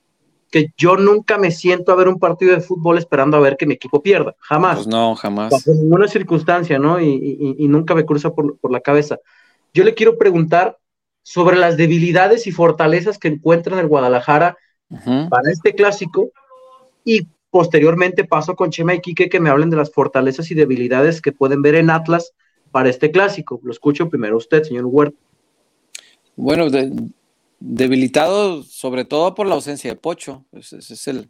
que 0.51 0.67
yo 0.77 0.97
nunca 0.97 1.39
me 1.39 1.51
siento 1.51 1.93
a 1.93 1.97
ver 1.97 2.09
un 2.09 2.19
partido 2.19 2.55
de 2.55 2.61
fútbol 2.61 2.99
esperando 2.99 3.37
a 3.37 3.41
ver 3.41 3.57
que 3.57 3.67
mi 3.67 3.75
equipo 3.75 4.03
pierda, 4.03 4.35
jamás, 4.41 4.77
Pues 4.77 4.87
no, 4.89 5.15
jamás. 5.15 5.51
bajo 5.51 5.71
ninguna 5.73 6.09
circunstancia, 6.09 6.79
¿no? 6.79 7.01
Y, 7.01 7.07
y- 7.09 7.57
y 7.65 7.69
nunca 7.69 7.95
me 7.95 8.05
cruza 8.05 8.35
por, 8.35 8.59
por 8.59 8.73
la 8.73 8.81
cabeza. 8.81 9.19
Yo 9.73 9.85
le 9.85 9.95
quiero 9.95 10.19
preguntar 10.19 10.77
sobre 11.23 11.57
las 11.57 11.77
debilidades 11.77 12.47
y 12.47 12.53
fortalezas 12.53 13.19
que 13.19 13.29
encuentra 13.29 13.75
en 13.75 13.81
el 13.81 13.87
Guadalajara 13.89 14.57
para 15.29 15.51
este 15.53 15.75
clásico 15.75 16.31
y 17.05 17.29
posteriormente 17.51 18.25
paso 18.25 18.57
con 18.57 18.71
Chema 18.71 18.95
y 18.95 19.01
Quique 19.01 19.29
que 19.29 19.41
me 19.41 19.51
hablen 19.51 19.71
de 19.71 19.77
las 19.77 19.93
fortalezas 19.93 20.51
y 20.51 20.55
debilidades 20.55 21.21
que 21.23 21.33
pueden 21.33 21.63
ver 21.63 21.77
en 21.77 21.91
Atlas 21.91 22.33
para 22.73 22.89
este 22.89 23.11
clásico. 23.11 23.61
Lo 23.63 23.71
escucho 23.71 24.09
primero 24.09 24.37
usted, 24.37 24.63
señor 24.65 24.87
Huerta. 24.87 25.17
Bueno, 26.37 26.71
de- 26.71 26.93
debilitado 27.61 28.63
sobre 28.63 29.05
todo 29.05 29.35
por 29.35 29.47
la 29.47 29.55
ausencia 29.55 29.91
de 29.91 29.97
Pocho. 29.97 30.45
Ese 30.53 30.79
es 30.79 31.09
el, 31.09 31.29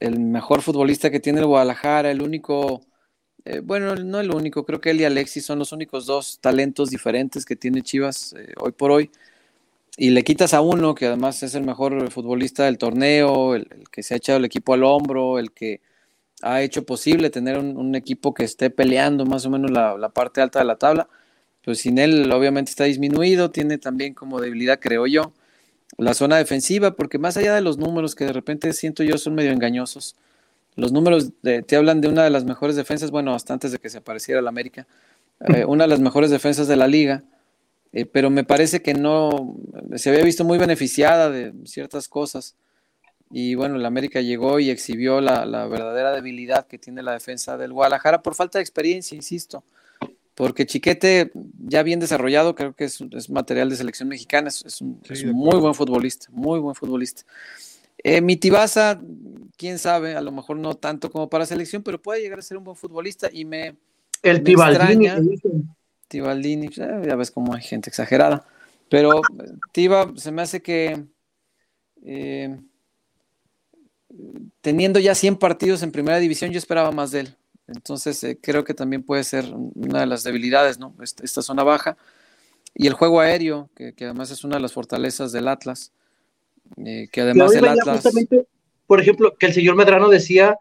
el 0.00 0.18
mejor 0.20 0.62
futbolista 0.62 1.10
que 1.10 1.20
tiene 1.20 1.40
el 1.40 1.46
Guadalajara, 1.46 2.10
el 2.10 2.22
único, 2.22 2.82
eh, 3.44 3.60
bueno, 3.60 3.94
no 3.96 4.20
el 4.20 4.32
único, 4.32 4.64
creo 4.64 4.80
que 4.80 4.90
él 4.90 5.00
y 5.00 5.04
Alexis 5.04 5.46
son 5.46 5.58
los 5.58 5.72
únicos 5.72 6.06
dos 6.06 6.40
talentos 6.40 6.90
diferentes 6.90 7.44
que 7.44 7.56
tiene 7.56 7.82
Chivas 7.82 8.34
eh, 8.34 8.52
hoy 8.58 8.72
por 8.72 8.90
hoy. 8.90 9.10
Y 9.96 10.10
le 10.10 10.24
quitas 10.24 10.54
a 10.54 10.62
uno, 10.62 10.94
que 10.94 11.06
además 11.06 11.42
es 11.42 11.54
el 11.54 11.64
mejor 11.64 12.10
futbolista 12.10 12.64
del 12.64 12.78
torneo, 12.78 13.54
el, 13.54 13.68
el 13.70 13.88
que 13.90 14.02
se 14.02 14.14
ha 14.14 14.16
echado 14.16 14.38
el 14.38 14.44
equipo 14.46 14.74
al 14.74 14.84
hombro, 14.84 15.38
el 15.38 15.52
que 15.52 15.80
ha 16.42 16.62
hecho 16.62 16.84
posible 16.84 17.30
tener 17.30 17.58
un, 17.58 17.76
un 17.76 17.94
equipo 17.94 18.34
que 18.34 18.44
esté 18.44 18.70
peleando 18.70 19.26
más 19.26 19.46
o 19.46 19.50
menos 19.50 19.70
la, 19.70 19.96
la 19.98 20.08
parte 20.10 20.40
alta 20.40 20.60
de 20.60 20.64
la 20.66 20.76
tabla 20.76 21.08
pues 21.64 21.80
sin 21.80 21.98
él 21.98 22.30
obviamente 22.32 22.70
está 22.70 22.84
disminuido, 22.84 23.50
tiene 23.50 23.78
también 23.78 24.14
como 24.14 24.40
debilidad, 24.40 24.80
creo 24.80 25.06
yo, 25.06 25.32
la 25.98 26.14
zona 26.14 26.36
defensiva, 26.36 26.94
porque 26.96 27.18
más 27.18 27.36
allá 27.36 27.54
de 27.54 27.60
los 27.60 27.78
números 27.78 28.14
que 28.14 28.24
de 28.24 28.32
repente 28.32 28.72
siento 28.72 29.02
yo 29.02 29.18
son 29.18 29.34
medio 29.34 29.52
engañosos, 29.52 30.16
los 30.74 30.92
números 30.92 31.30
de- 31.42 31.62
te 31.62 31.76
hablan 31.76 32.00
de 32.00 32.08
una 32.08 32.24
de 32.24 32.30
las 32.30 32.44
mejores 32.44 32.76
defensas, 32.76 33.10
bueno, 33.10 33.34
hasta 33.34 33.52
antes 33.52 33.72
de 33.72 33.78
que 33.78 33.90
se 33.90 33.98
apareciera 33.98 34.40
el 34.40 34.48
América, 34.48 34.86
eh, 35.54 35.64
una 35.64 35.84
de 35.84 35.88
las 35.88 36.00
mejores 36.00 36.30
defensas 36.30 36.66
de 36.66 36.76
la 36.76 36.86
liga, 36.86 37.22
eh, 37.92 38.06
pero 38.06 38.30
me 38.30 38.44
parece 38.44 38.80
que 38.80 38.94
no, 38.94 39.54
se 39.96 40.10
había 40.10 40.24
visto 40.24 40.44
muy 40.44 40.56
beneficiada 40.58 41.30
de 41.30 41.52
ciertas 41.66 42.08
cosas. 42.08 42.54
Y 43.30 43.54
bueno, 43.54 43.76
el 43.76 43.86
América 43.86 44.20
llegó 44.20 44.60
y 44.60 44.70
exhibió 44.70 45.20
la, 45.20 45.46
la 45.46 45.66
verdadera 45.66 46.12
debilidad 46.12 46.66
que 46.66 46.78
tiene 46.78 47.02
la 47.02 47.12
defensa 47.12 47.56
del 47.56 47.72
Guadalajara 47.72 48.22
por 48.22 48.34
falta 48.34 48.58
de 48.58 48.62
experiencia, 48.62 49.16
insisto 49.16 49.62
porque 50.34 50.66
Chiquete, 50.66 51.30
ya 51.66 51.82
bien 51.82 52.00
desarrollado, 52.00 52.54
creo 52.54 52.74
que 52.74 52.84
es, 52.84 53.00
es 53.00 53.30
material 53.30 53.68
de 53.70 53.76
selección 53.76 54.08
mexicana, 54.08 54.48
es, 54.48 54.64
es 54.64 54.80
un, 54.80 55.00
Sí, 55.04 55.12
es 55.12 55.22
de 55.22 55.30
un 55.30 55.36
muy 55.36 55.58
buen 55.58 55.74
futbolista, 55.74 56.26
muy 56.30 56.58
buen 56.58 56.74
futbolista. 56.74 57.22
Eh, 58.04 58.20
Mitibaza, 58.20 59.00
quién 59.56 59.78
sabe, 59.78 60.16
a 60.16 60.20
lo 60.20 60.32
mejor 60.32 60.56
no 60.56 60.74
tanto 60.74 61.10
como 61.10 61.28
para 61.28 61.46
selección, 61.46 61.82
pero 61.82 62.00
puede 62.00 62.20
llegar 62.20 62.38
a 62.38 62.42
ser 62.42 62.56
un 62.56 62.64
buen 62.64 62.76
futbolista 62.76 63.28
y 63.32 63.44
me, 63.44 63.76
El 64.22 64.38
Me 64.38 64.40
Tibaldini. 64.40 65.06
extraña. 65.06 65.38
Tibaldini, 66.08 66.66
pues, 66.66 66.78
eh, 66.78 67.02
ya 67.06 67.16
ves 67.16 67.30
cómo 67.30 67.54
hay 67.54 67.62
gente 67.62 67.88
exagerada, 67.90 68.46
pero 68.88 69.18
eh, 69.18 69.52
Tiba 69.72 70.12
se 70.16 70.30
me 70.32 70.42
hace 70.42 70.60
que 70.60 71.04
eh, 72.04 72.58
teniendo 74.60 74.98
ya 74.98 75.14
100 75.14 75.36
partidos 75.36 75.82
en 75.82 75.92
primera 75.92 76.18
división, 76.18 76.50
yo 76.50 76.58
esperaba 76.58 76.92
más 76.92 77.10
de 77.10 77.20
él. 77.20 77.36
Entonces 77.66 78.22
eh, 78.24 78.38
creo 78.40 78.64
que 78.64 78.74
también 78.74 79.02
puede 79.02 79.24
ser 79.24 79.46
una 79.54 80.00
de 80.00 80.06
las 80.06 80.24
debilidades, 80.24 80.78
¿no? 80.78 80.94
Esta, 81.02 81.24
esta 81.24 81.42
zona 81.42 81.62
baja. 81.62 81.96
Y 82.74 82.86
el 82.86 82.94
juego 82.94 83.20
aéreo, 83.20 83.70
que, 83.76 83.92
que 83.94 84.04
además 84.04 84.30
es 84.30 84.44
una 84.44 84.56
de 84.56 84.62
las 84.62 84.72
fortalezas 84.72 85.32
del 85.32 85.48
Atlas, 85.48 85.92
eh, 86.76 87.08
que 87.12 87.20
además 87.20 87.50
hoy 87.50 87.56
el 87.56 87.62
veía 87.62 87.74
Atlas... 87.74 88.02
justamente, 88.02 88.46
por 88.86 89.00
ejemplo, 89.00 89.34
que 89.38 89.46
el 89.46 89.52
señor 89.52 89.76
Medrano 89.76 90.08
decía 90.08 90.58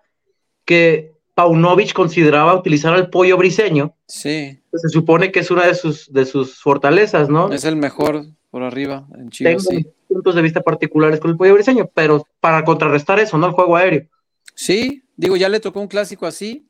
que 0.65 1.13
Paunovic 1.33 1.93
consideraba 1.93 2.55
utilizar 2.55 2.93
al 2.93 3.09
pollo 3.09 3.37
briseño. 3.37 3.95
Sí, 4.07 4.59
Se 4.73 4.89
supone 4.89 5.31
que 5.31 5.39
es 5.39 5.51
una 5.51 5.65
de 5.65 5.75
sus, 5.75 6.11
de 6.11 6.25
sus 6.25 6.61
fortalezas, 6.61 7.29
¿no? 7.29 7.51
es 7.51 7.65
el 7.65 7.75
mejor 7.75 8.25
por 8.49 8.63
arriba 8.63 9.07
en 9.17 9.29
Chivas, 9.29 9.65
Tengo 9.65 9.81
sí. 9.81 9.87
puntos 10.09 10.35
de 10.35 10.41
vista 10.41 10.61
particulares 10.61 11.19
con 11.19 11.31
el 11.31 11.37
pollo 11.37 11.53
briseño, 11.53 11.89
pero 11.93 12.27
para 12.41 12.63
contrarrestar 12.65 13.19
eso, 13.19 13.37
¿no? 13.37 13.47
El 13.47 13.53
juego 13.53 13.77
aéreo. 13.77 14.07
Sí, 14.55 15.03
digo, 15.15 15.37
ya 15.37 15.47
le 15.47 15.61
tocó 15.61 15.79
un 15.79 15.87
clásico 15.87 16.25
así, 16.25 16.67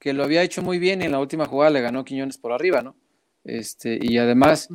que 0.00 0.12
lo 0.14 0.24
había 0.24 0.42
hecho 0.42 0.62
muy 0.62 0.78
bien 0.80 1.02
y 1.02 1.04
en 1.04 1.12
la 1.12 1.20
última 1.20 1.44
jugada 1.46 1.70
le 1.70 1.80
ganó 1.82 2.04
Quiñones 2.04 2.38
por 2.38 2.52
arriba, 2.52 2.82
¿no? 2.82 2.96
Este, 3.44 3.98
y 4.02 4.18
además 4.18 4.68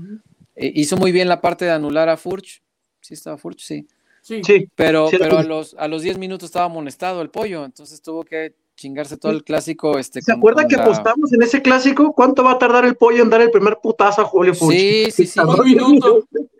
eh, 0.55 0.71
hizo 0.75 0.95
muy 0.95 1.11
bien 1.11 1.27
la 1.27 1.41
parte 1.41 1.65
de 1.65 1.71
anular 1.71 2.07
a 2.07 2.15
Furch. 2.15 2.61
Sí, 3.01 3.15
estaba 3.15 3.37
Furch, 3.37 3.59
sí. 3.59 3.87
Sí. 4.21 4.41
Sí, 4.43 4.69
Pero, 4.75 5.09
Sí, 5.09 5.17
pero 5.19 5.37
a 5.39 5.43
los, 5.43 5.75
a 5.77 5.87
los 5.87 6.01
10 6.01 6.17
minutos 6.17 6.47
estaba 6.47 6.65
amonestado 6.65 7.21
el 7.21 7.29
pollo, 7.29 7.65
entonces 7.65 8.01
tuvo 8.01 8.23
que 8.23 8.55
chingarse 8.75 9.17
todo 9.17 9.31
el 9.31 9.43
clásico. 9.43 9.97
Este, 9.99 10.21
¿se 10.21 10.31
con- 10.31 10.39
acuerda 10.39 10.61
con 10.61 10.69
que 10.69 10.75
la- 10.77 10.83
apostamos 10.83 11.31
en 11.33 11.41
ese 11.43 11.61
clásico? 11.61 12.13
¿Cuánto 12.13 12.43
va 12.43 12.53
a 12.53 12.57
tardar 12.57 12.85
el 12.85 12.95
pollo 12.95 13.23
en 13.23 13.29
dar 13.29 13.41
el 13.41 13.51
primer 13.51 13.77
putazo 13.81 14.21
a 14.21 14.25
Julio 14.25 14.53
Furch? 14.53 14.75
Sí, 14.77 15.05
sí, 15.11 15.25
sí. 15.27 15.39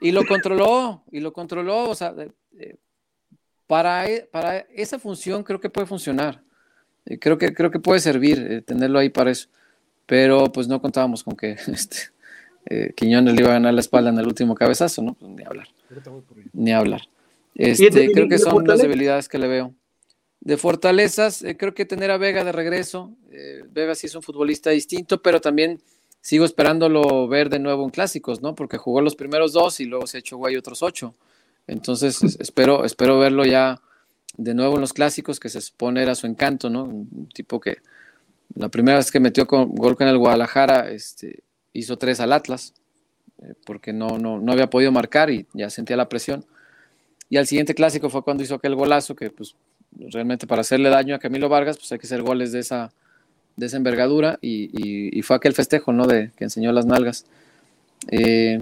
Y 0.01 0.11
lo 0.11 0.25
controló, 0.25 1.03
y 1.11 1.19
lo 1.19 1.33
controló, 1.33 1.89
o 1.89 1.95
sea, 1.95 2.13
eh, 2.17 2.31
eh, 2.59 2.75
para, 3.67 4.07
e- 4.09 4.27
para 4.31 4.59
esa 4.59 4.99
función 4.99 5.43
creo 5.43 5.59
que 5.59 5.69
puede 5.69 5.87
funcionar. 5.87 6.43
Eh, 7.05 7.19
creo, 7.19 7.37
que, 7.37 7.53
creo 7.53 7.71
que 7.71 7.79
puede 7.79 7.99
servir 7.99 8.39
eh, 8.49 8.61
tenerlo 8.61 8.99
ahí 8.99 9.09
para 9.09 9.31
eso. 9.31 9.47
Pero 10.05 10.51
pues 10.51 10.67
no 10.67 10.81
contábamos 10.81 11.23
con 11.23 11.35
que 11.35 11.51
este, 11.67 11.97
eh, 12.69 12.93
Quiñones 12.95 13.35
le 13.35 13.41
iba 13.41 13.49
a 13.51 13.53
ganar 13.53 13.73
la 13.73 13.81
espalda 13.81 14.09
en 14.09 14.19
el 14.19 14.27
último 14.27 14.55
cabezazo, 14.55 15.01
¿no? 15.01 15.13
Pues, 15.13 15.31
ni 15.31 15.43
hablar. 15.43 15.67
Ni 16.53 16.73
hablar. 16.73 17.01
Este, 17.55 18.11
creo 18.11 18.27
que 18.27 18.37
son 18.37 18.67
las 18.67 18.81
debilidades 18.81 19.29
que 19.29 19.37
le 19.37 19.47
veo. 19.47 19.73
De 20.41 20.57
fortalezas, 20.57 21.43
creo 21.57 21.73
que 21.73 21.85
tener 21.85 22.11
a 22.11 22.17
Vega 22.17 22.43
de 22.43 22.51
regreso. 22.51 23.13
Vega 23.71 23.95
sí 23.95 24.07
es 24.07 24.15
un 24.15 24.21
futbolista 24.21 24.69
distinto, 24.69 25.21
pero 25.21 25.41
también 25.41 25.79
sigo 26.21 26.43
esperándolo 26.43 27.27
ver 27.27 27.49
de 27.49 27.59
nuevo 27.59 27.83
en 27.85 27.91
clásicos, 27.91 28.41
¿no? 28.41 28.55
Porque 28.55 28.77
jugó 28.77 28.99
los 29.01 29.15
primeros 29.15 29.53
dos 29.53 29.79
y 29.79 29.85
luego 29.85 30.05
se 30.05 30.17
echó 30.17 30.37
guay 30.37 30.57
otros 30.57 30.83
ocho. 30.83 31.15
Entonces 31.67 32.21
espero, 32.39 32.83
espero 32.83 33.17
verlo 33.17 33.45
ya 33.45 33.81
de 34.37 34.53
nuevo 34.53 34.75
en 34.75 34.81
los 34.81 34.93
clásicos, 34.93 35.39
que 35.39 35.49
se 35.49 35.61
supone 35.61 36.01
era 36.01 36.15
su 36.15 36.27
encanto, 36.27 36.69
¿no? 36.69 36.83
Un 36.83 37.29
tipo 37.33 37.59
que 37.59 37.77
la 38.55 38.69
primera 38.69 38.97
vez 38.97 39.11
que 39.11 39.19
metió 39.19 39.47
con, 39.47 39.73
gol 39.75 39.95
con 39.95 40.07
el 40.07 40.17
Guadalajara, 40.17 40.91
este, 40.91 41.43
hizo 41.73 41.97
tres 41.97 42.19
al 42.19 42.33
Atlas, 42.33 42.73
eh, 43.41 43.53
porque 43.65 43.93
no, 43.93 44.17
no, 44.17 44.39
no 44.39 44.51
había 44.51 44.69
podido 44.69 44.91
marcar 44.91 45.29
y 45.29 45.47
ya 45.53 45.69
sentía 45.69 45.97
la 45.97 46.09
presión. 46.09 46.45
Y 47.29 47.37
al 47.37 47.47
siguiente 47.47 47.73
clásico 47.73 48.09
fue 48.09 48.23
cuando 48.23 48.43
hizo 48.43 48.55
aquel 48.55 48.75
golazo, 48.75 49.15
que 49.15 49.29
pues 49.29 49.55
realmente 49.97 50.47
para 50.47 50.61
hacerle 50.61 50.89
daño 50.89 51.15
a 51.15 51.19
Camilo 51.19 51.49
Vargas, 51.49 51.77
pues 51.77 51.91
hay 51.91 51.99
que 51.99 52.07
hacer 52.07 52.21
goles 52.21 52.51
de 52.51 52.59
esa, 52.59 52.93
de 53.55 53.67
envergadura 53.67 54.37
y, 54.41 55.17
y, 55.17 55.21
fue 55.21 55.35
aquel 55.35 55.53
festejo, 55.53 55.93
¿no? 55.93 56.07
De, 56.07 56.31
que 56.35 56.43
enseñó 56.43 56.71
las 56.71 56.85
nalgas. 56.85 57.25
Eh, 58.09 58.61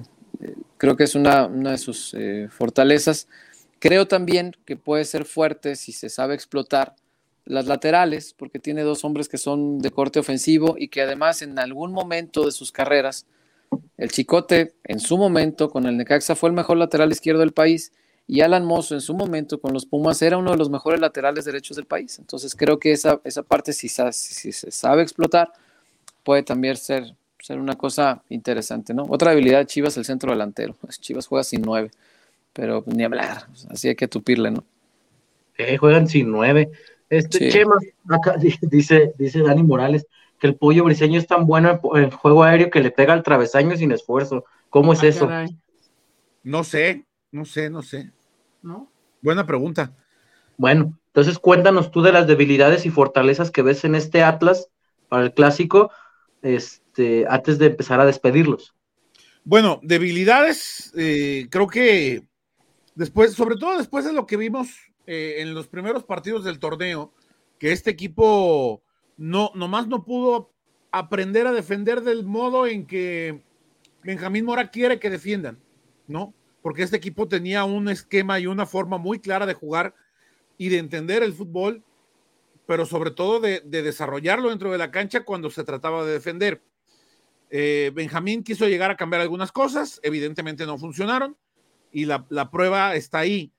creo 0.77 0.95
que 0.95 1.03
es 1.03 1.15
una, 1.15 1.47
una 1.47 1.71
de 1.71 1.77
sus 1.77 2.13
eh, 2.13 2.47
fortalezas. 2.49 3.27
Creo 3.83 4.07
también 4.07 4.55
que 4.65 4.77
puede 4.77 5.03
ser 5.03 5.25
fuerte 5.25 5.75
si 5.75 5.91
se 5.91 6.07
sabe 6.07 6.35
explotar 6.35 6.95
las 7.43 7.65
laterales, 7.65 8.33
porque 8.33 8.57
tiene 8.57 8.81
dos 8.81 9.03
hombres 9.03 9.27
que 9.27 9.37
son 9.37 9.79
de 9.79 9.91
corte 9.91 10.19
ofensivo 10.19 10.75
y 10.77 10.87
que 10.87 11.01
además 11.01 11.41
en 11.41 11.59
algún 11.59 11.91
momento 11.91 12.45
de 12.45 12.53
sus 12.53 12.71
carreras, 12.71 13.25
el 13.97 14.09
Chicote 14.09 14.73
en 14.85 15.01
su 15.01 15.17
momento 15.17 15.69
con 15.69 15.85
el 15.85 15.97
Necaxa 15.97 16.33
fue 16.33 16.47
el 16.47 16.55
mejor 16.55 16.77
lateral 16.77 17.11
izquierdo 17.11 17.41
del 17.41 17.51
país 17.51 17.91
y 18.25 18.39
Alan 18.39 18.63
Mozo 18.63 18.95
en 18.95 19.01
su 19.01 19.15
momento 19.15 19.59
con 19.59 19.73
los 19.73 19.85
Pumas 19.85 20.21
era 20.21 20.37
uno 20.37 20.51
de 20.51 20.57
los 20.57 20.69
mejores 20.69 21.01
laterales 21.01 21.43
derechos 21.43 21.75
del 21.75 21.85
país. 21.85 22.19
Entonces 22.19 22.55
creo 22.55 22.79
que 22.79 22.93
esa, 22.93 23.19
esa 23.25 23.43
parte, 23.43 23.73
si, 23.73 23.89
si 23.89 24.51
se 24.53 24.71
sabe 24.71 25.01
explotar, 25.01 25.51
puede 26.23 26.43
también 26.43 26.77
ser, 26.77 27.17
ser 27.37 27.59
una 27.59 27.75
cosa 27.75 28.23
interesante, 28.29 28.93
¿no? 28.93 29.03
Otra 29.09 29.31
habilidad 29.31 29.59
de 29.59 29.65
Chivas, 29.65 29.97
el 29.97 30.05
centro 30.05 30.31
delantero. 30.31 30.77
Chivas 31.01 31.27
juega 31.27 31.43
sin 31.43 31.63
nueve 31.63 31.91
pero 32.53 32.83
ni 32.85 33.03
hablar, 33.03 33.47
así 33.69 33.89
hay 33.89 33.95
que 33.95 34.07
tupirle, 34.07 34.51
¿no? 34.51 34.63
Eh, 35.57 35.77
juegan 35.77 36.07
sin 36.07 36.31
nueve. 36.31 36.71
Este 37.09 37.49
Chema, 37.49 37.75
acá 38.09 38.37
dice, 38.61 39.13
dice 39.17 39.41
Dani 39.41 39.63
Morales 39.63 40.07
que 40.39 40.47
el 40.47 40.55
pollo 40.55 40.83
briseño 40.83 41.19
es 41.19 41.27
tan 41.27 41.45
bueno 41.45 41.79
en, 41.95 42.11
juego 42.11 42.43
aéreo 42.43 42.69
que 42.69 42.81
le 42.81 42.91
pega 42.91 43.13
al 43.13 43.23
travesaño 43.23 43.77
sin 43.77 43.93
esfuerzo. 43.93 44.43
¿Cómo 44.69 44.91
es 44.91 45.01
ah, 45.01 45.07
eso? 45.07 45.29
No 46.43 46.65
sé, 46.65 47.05
no 47.31 47.45
sé, 47.45 47.69
no 47.69 47.81
sé. 47.81 48.11
¿No? 48.61 48.91
Buena 49.21 49.45
pregunta. 49.45 49.93
Bueno, 50.57 50.99
entonces 51.07 51.39
cuéntanos 51.39 51.91
tú 51.91 52.01
de 52.01 52.11
las 52.11 52.27
debilidades 52.27 52.85
y 52.85 52.89
fortalezas 52.89 53.51
que 53.51 53.61
ves 53.61 53.85
en 53.85 53.95
este 53.95 54.21
Atlas 54.21 54.67
para 55.07 55.23
el 55.23 55.33
clásico, 55.33 55.91
este, 56.41 57.25
antes 57.29 57.57
de 57.57 57.67
empezar 57.67 58.01
a 58.01 58.05
despedirlos. 58.05 58.75
Bueno, 59.45 59.79
debilidades, 59.81 60.91
eh, 60.97 61.47
creo 61.49 61.67
que 61.67 62.23
Después, 62.95 63.33
sobre 63.33 63.55
todo 63.55 63.77
después 63.77 64.05
de 64.05 64.13
lo 64.13 64.27
que 64.27 64.37
vimos 64.37 64.69
eh, 65.07 65.37
en 65.39 65.53
los 65.53 65.67
primeros 65.67 66.03
partidos 66.03 66.43
del 66.43 66.59
torneo, 66.59 67.11
que 67.57 67.71
este 67.71 67.89
equipo 67.89 68.83
no, 69.17 69.51
nomás 69.55 69.87
no 69.87 70.03
pudo 70.03 70.51
aprender 70.91 71.47
a 71.47 71.51
defender 71.51 72.01
del 72.01 72.23
modo 72.23 72.67
en 72.67 72.85
que 72.85 73.41
Benjamín 74.03 74.45
Mora 74.45 74.69
quiere 74.69 74.99
que 74.99 75.09
defiendan, 75.09 75.59
¿no? 76.07 76.33
Porque 76.61 76.83
este 76.83 76.97
equipo 76.97 77.27
tenía 77.27 77.63
un 77.63 77.89
esquema 77.89 78.39
y 78.39 78.45
una 78.47 78.65
forma 78.65 78.97
muy 78.97 79.19
clara 79.19 79.45
de 79.45 79.55
jugar 79.55 79.95
y 80.57 80.69
de 80.69 80.77
entender 80.77 81.23
el 81.23 81.33
fútbol, 81.33 81.83
pero 82.67 82.85
sobre 82.85 83.11
todo 83.11 83.39
de, 83.39 83.61
desarrollarlo 83.61 84.49
dentro 84.49 84.71
de 84.71 84.77
la 84.77 84.91
cancha 84.91 85.25
cuando 85.25 85.49
se 85.49 85.63
trataba 85.63 86.05
de 86.05 86.13
defender. 86.13 86.61
Eh, 87.49 87.91
Benjamín 87.93 88.43
quiso 88.43 88.67
llegar 88.67 88.91
a 88.91 88.97
cambiar 88.97 89.21
algunas 89.21 89.51
cosas, 89.51 89.99
evidentemente 90.03 90.65
no 90.65 90.77
funcionaron 90.77 91.35
y 91.93 92.05
la, 92.05 92.49
prueba 92.51 92.95
está 92.95 93.19
ahí. 93.19 93.53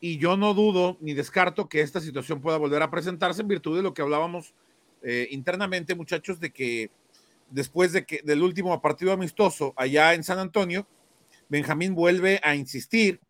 Y 0.00 0.18
yo 0.18 0.36
no 0.36 0.54
dudo 0.54 0.98
ni 1.00 1.14
descarto 1.14 1.68
que 1.68 1.80
esta 1.80 2.00
situación 2.00 2.40
pueda 2.40 2.58
volver 2.58 2.82
a 2.82 2.90
presentarse 2.90 3.42
en 3.42 3.48
virtud 3.48 3.76
de 3.76 3.82
lo 3.82 3.94
que 3.94 4.02
hablábamos 4.02 4.54
eh, 5.02 5.26
internamente, 5.30 5.94
muchachos, 5.94 6.38
de 6.38 6.52
que 6.52 6.90
después 7.50 7.92
de 7.92 8.04
que 8.06 8.20
del 8.22 8.42
último 8.42 8.80
partido 8.80 9.12
amistoso 9.12 9.72
allá 9.76 10.14
en 10.14 10.22
San 10.22 10.38
Antonio, 10.38 10.86
Benjamín 11.48 11.94
vuelve 11.94 12.40
a 12.44 12.54
insistir 12.54 13.20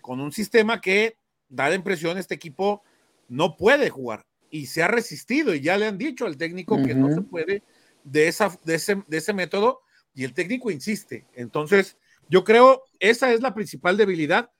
con 0.00 0.20
un 0.20 0.32
sistema 0.32 0.80
que 0.80 1.16
da 1.48 1.68
la 1.68 1.74
impresión 1.74 2.18
este 2.18 2.34
equipo 2.34 2.82
no 3.28 3.56
puede 3.56 3.90
jugar 3.90 4.26
y 4.50 4.66
se 4.66 4.82
ha 4.82 4.88
resistido 4.88 5.54
y 5.54 5.60
ya 5.60 5.76
le 5.76 5.86
han 5.86 5.98
dicho 5.98 6.26
al 6.26 6.36
técnico 6.36 6.82
que 6.82 6.94
no 6.94 7.14
se 7.14 7.20
puede 7.20 7.62
de, 8.02 8.28
esa, 8.28 8.58
de, 8.64 8.74
ese, 8.74 9.02
de 9.06 9.18
ese 9.18 9.32
método 9.32 9.82
y 10.14 10.24
el 10.24 10.34
técnico 10.34 10.70
insiste. 10.70 11.26
Entonces, 11.34 11.96
yo 12.30 12.44
creo 12.44 12.84
esa 13.00 13.32
es 13.32 13.40
la 13.40 13.52
principal 13.54 13.96
debilidad. 13.96 14.50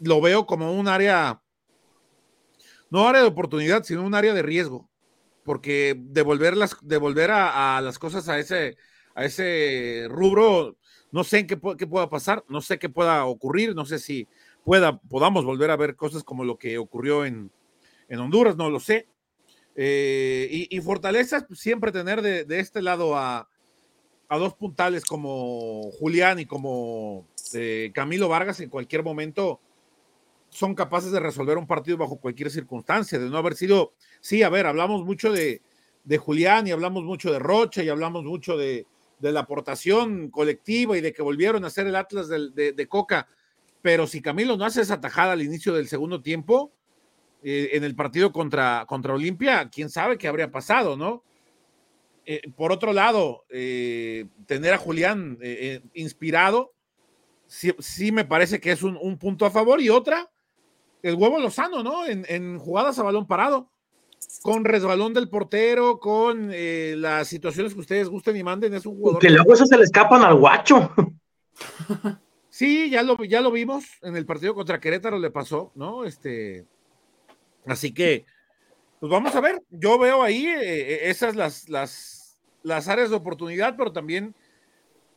Lo 0.00 0.20
veo 0.20 0.44
como 0.44 0.72
un 0.72 0.88
área, 0.88 1.40
no 2.90 3.08
área 3.08 3.22
de 3.22 3.28
oportunidad, 3.28 3.84
sino 3.84 4.02
un 4.02 4.14
área 4.14 4.34
de 4.34 4.42
riesgo, 4.42 4.90
porque 5.44 5.94
devolver, 5.96 6.56
las, 6.56 6.76
devolver 6.82 7.30
a, 7.30 7.80
las 7.80 7.98
cosas 7.98 8.28
a 8.28 8.38
ese, 8.38 8.76
a 9.14 9.24
ese 9.24 10.06
rubro, 10.10 10.76
no 11.12 11.24
sé 11.24 11.38
en 11.38 11.46
qué, 11.46 11.56
pueda 11.56 12.10
pasar, 12.10 12.44
no 12.48 12.60
sé 12.60 12.78
qué 12.78 12.88
pueda 12.88 13.24
ocurrir, 13.24 13.74
no 13.74 13.86
sé 13.86 13.98
si 13.98 14.26
pueda, 14.64 14.98
podamos 14.98 15.44
volver 15.44 15.70
a 15.70 15.76
ver 15.76 15.96
cosas 15.96 16.24
como 16.24 16.44
lo 16.44 16.58
que 16.58 16.76
ocurrió 16.76 17.24
en, 17.24 17.50
Honduras, 18.10 18.56
no 18.56 18.68
lo 18.68 18.80
sé. 18.80 19.08
Eh, 19.74 20.68
y, 20.70 20.80
fortalezas, 20.80 21.44
pues, 21.46 21.60
siempre 21.60 21.92
tener 21.92 22.22
de 22.22 22.60
este 22.60 22.82
lado 22.82 23.16
a, 23.16 23.48
a 24.28 24.38
dos 24.38 24.54
puntales 24.54 25.04
como 25.04 25.90
Julián 25.92 26.38
y 26.38 26.46
como 26.46 27.26
eh, 27.54 27.90
Camilo 27.94 28.28
Vargas 28.28 28.60
en 28.60 28.70
cualquier 28.70 29.02
momento 29.02 29.60
son 30.48 30.74
capaces 30.74 31.12
de 31.12 31.20
resolver 31.20 31.58
un 31.58 31.66
partido 31.66 31.98
bajo 31.98 32.16
cualquier 32.16 32.50
circunstancia, 32.50 33.18
de 33.18 33.28
no 33.28 33.36
haber 33.36 33.54
sido, 33.54 33.92
sí, 34.20 34.42
a 34.42 34.48
ver, 34.48 34.66
hablamos 34.66 35.04
mucho 35.04 35.32
de, 35.32 35.60
de 36.04 36.18
Julián 36.18 36.66
y 36.66 36.70
hablamos 36.70 37.04
mucho 37.04 37.32
de 37.32 37.38
Rocha 37.38 37.82
y 37.82 37.88
hablamos 37.88 38.24
mucho 38.24 38.56
de, 38.56 38.86
de, 39.18 39.32
la 39.32 39.40
aportación 39.40 40.30
colectiva 40.30 40.96
y 40.96 41.00
de 41.00 41.12
que 41.12 41.22
volvieron 41.22 41.64
a 41.64 41.70
ser 41.70 41.86
el 41.86 41.96
Atlas 41.96 42.28
de, 42.28 42.72
de, 42.72 42.88
Coca, 42.88 43.28
pero 43.82 44.06
si 44.06 44.22
Camilo 44.22 44.56
no 44.56 44.64
hace 44.64 44.80
esa 44.80 45.00
tajada 45.00 45.32
al 45.32 45.42
inicio 45.42 45.74
del 45.74 45.88
segundo 45.88 46.22
tiempo, 46.22 46.72
eh, 47.42 47.70
en 47.72 47.84
el 47.84 47.94
partido 47.94 48.32
contra, 48.32 48.84
contra 48.88 49.14
Olimpia, 49.14 49.68
quién 49.68 49.90
sabe 49.90 50.16
qué 50.16 50.26
habría 50.26 50.50
pasado, 50.50 50.96
¿no? 50.96 51.22
Eh, 52.28 52.42
por 52.56 52.72
otro 52.72 52.92
lado, 52.92 53.44
eh, 53.48 54.26
tener 54.46 54.74
a 54.74 54.78
Julián 54.78 55.38
eh, 55.40 55.80
inspirado, 55.94 56.72
sí, 57.46 58.10
me 58.10 58.24
parece 58.24 58.60
que 58.60 58.72
es 58.72 58.82
un, 58.82 59.16
punto 59.16 59.46
a 59.46 59.50
favor. 59.52 59.80
Y 59.80 59.90
otra, 59.90 60.28
el 61.02 61.14
huevo 61.14 61.38
Lozano, 61.38 61.84
¿no? 61.84 62.04
En, 62.04 62.58
jugadas 62.58 62.98
a 62.98 63.04
balón 63.04 63.28
parado, 63.28 63.70
con 64.42 64.64
resbalón 64.64 65.14
del 65.14 65.28
portero, 65.28 66.00
con 66.00 66.50
las 67.00 67.28
situaciones 67.28 67.74
que 67.74 67.80
ustedes 67.80 68.08
gusten 68.08 68.36
y 68.36 68.42
manden, 68.42 68.74
es 68.74 68.86
un 68.86 68.96
jugador. 68.96 69.20
Que 69.20 69.30
luego 69.30 69.54
eso 69.54 69.64
se 69.64 69.76
le 69.76 69.84
escapan 69.84 70.22
al 70.22 70.34
guacho. 70.34 70.92
Sí, 72.56 72.88
ya 72.88 73.02
lo, 73.02 73.22
ya 73.22 73.42
lo 73.42 73.50
vimos 73.50 73.84
en 74.00 74.16
el 74.16 74.24
partido 74.24 74.54
contra 74.54 74.80
Querétaro, 74.80 75.18
le 75.18 75.30
pasó, 75.30 75.72
¿no? 75.74 76.06
Este, 76.06 76.64
así 77.66 77.92
que, 77.92 78.24
pues 79.00 79.10
vamos 79.10 79.34
a 79.34 79.40
ver. 79.40 79.62
Yo 79.70 79.98
veo 79.98 80.22
ahí 80.22 80.46
esas 80.46 81.36
las, 81.36 81.68
las 81.68 82.16
las 82.66 82.88
áreas 82.88 83.10
de 83.10 83.16
oportunidad, 83.16 83.76
pero 83.76 83.92
también 83.92 84.34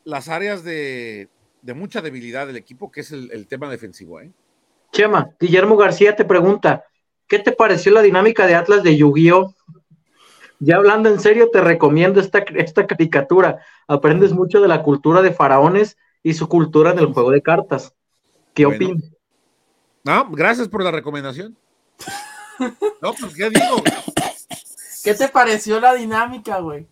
las 0.04 0.30
áreas 0.30 0.64
de, 0.64 1.30
mucha 1.76 2.00
debilidad 2.00 2.46
del 2.46 2.58
equipo, 2.58 2.92
que 2.92 3.02
es 3.02 3.12
el, 3.12 3.48
tema 3.48 3.72
defensivo. 3.72 4.22
¿eh? 4.22 4.32
Chema, 4.92 5.32
Guillermo 5.40 5.76
García 5.76 6.16
te 6.16 6.26
pregunta, 6.26 6.84
¿qué 7.28 7.40
te 7.40 7.52
pareció 7.52 7.92
la 7.92 8.04
dinámica 8.04 8.46
de 8.46 8.54
Atlas 8.54 8.84
de 8.84 8.96
Yu-Gi-Oh? 8.96 9.56
Ya 10.60 10.76
hablando 10.76 11.10
en 11.10 11.20
serio, 11.20 11.50
te 11.52 11.60
recomiendo 11.62 12.20
esta, 12.20 12.40
esta 12.56 12.86
caricatura. 12.86 13.66
Aprendes 13.88 14.32
mucho 14.32 14.62
de 14.62 14.68
la 14.68 14.84
cultura 14.84 15.24
de 15.24 15.32
faraones 15.32 15.98
y 16.22 16.36
su 16.36 16.48
cultura 16.48 16.92
en 16.92 17.00
el 17.00 17.08
juego 17.08 17.32
de 17.32 17.42
cartas. 17.42 17.96
¿Qué 18.54 18.68
opinas? 18.68 19.12
No, 20.04 20.30
gracias 20.30 20.68
por 20.68 20.84
la 20.84 20.92
recomendación. 20.92 21.58
No, 23.02 23.14
pues 23.14 23.34
qué 23.36 23.50
digo. 23.50 23.84
¿Qué 25.04 25.14
te 25.14 25.30
pareció 25.30 25.80
la 25.80 25.94
dinámica, 25.94 26.60
güey? 26.60 26.88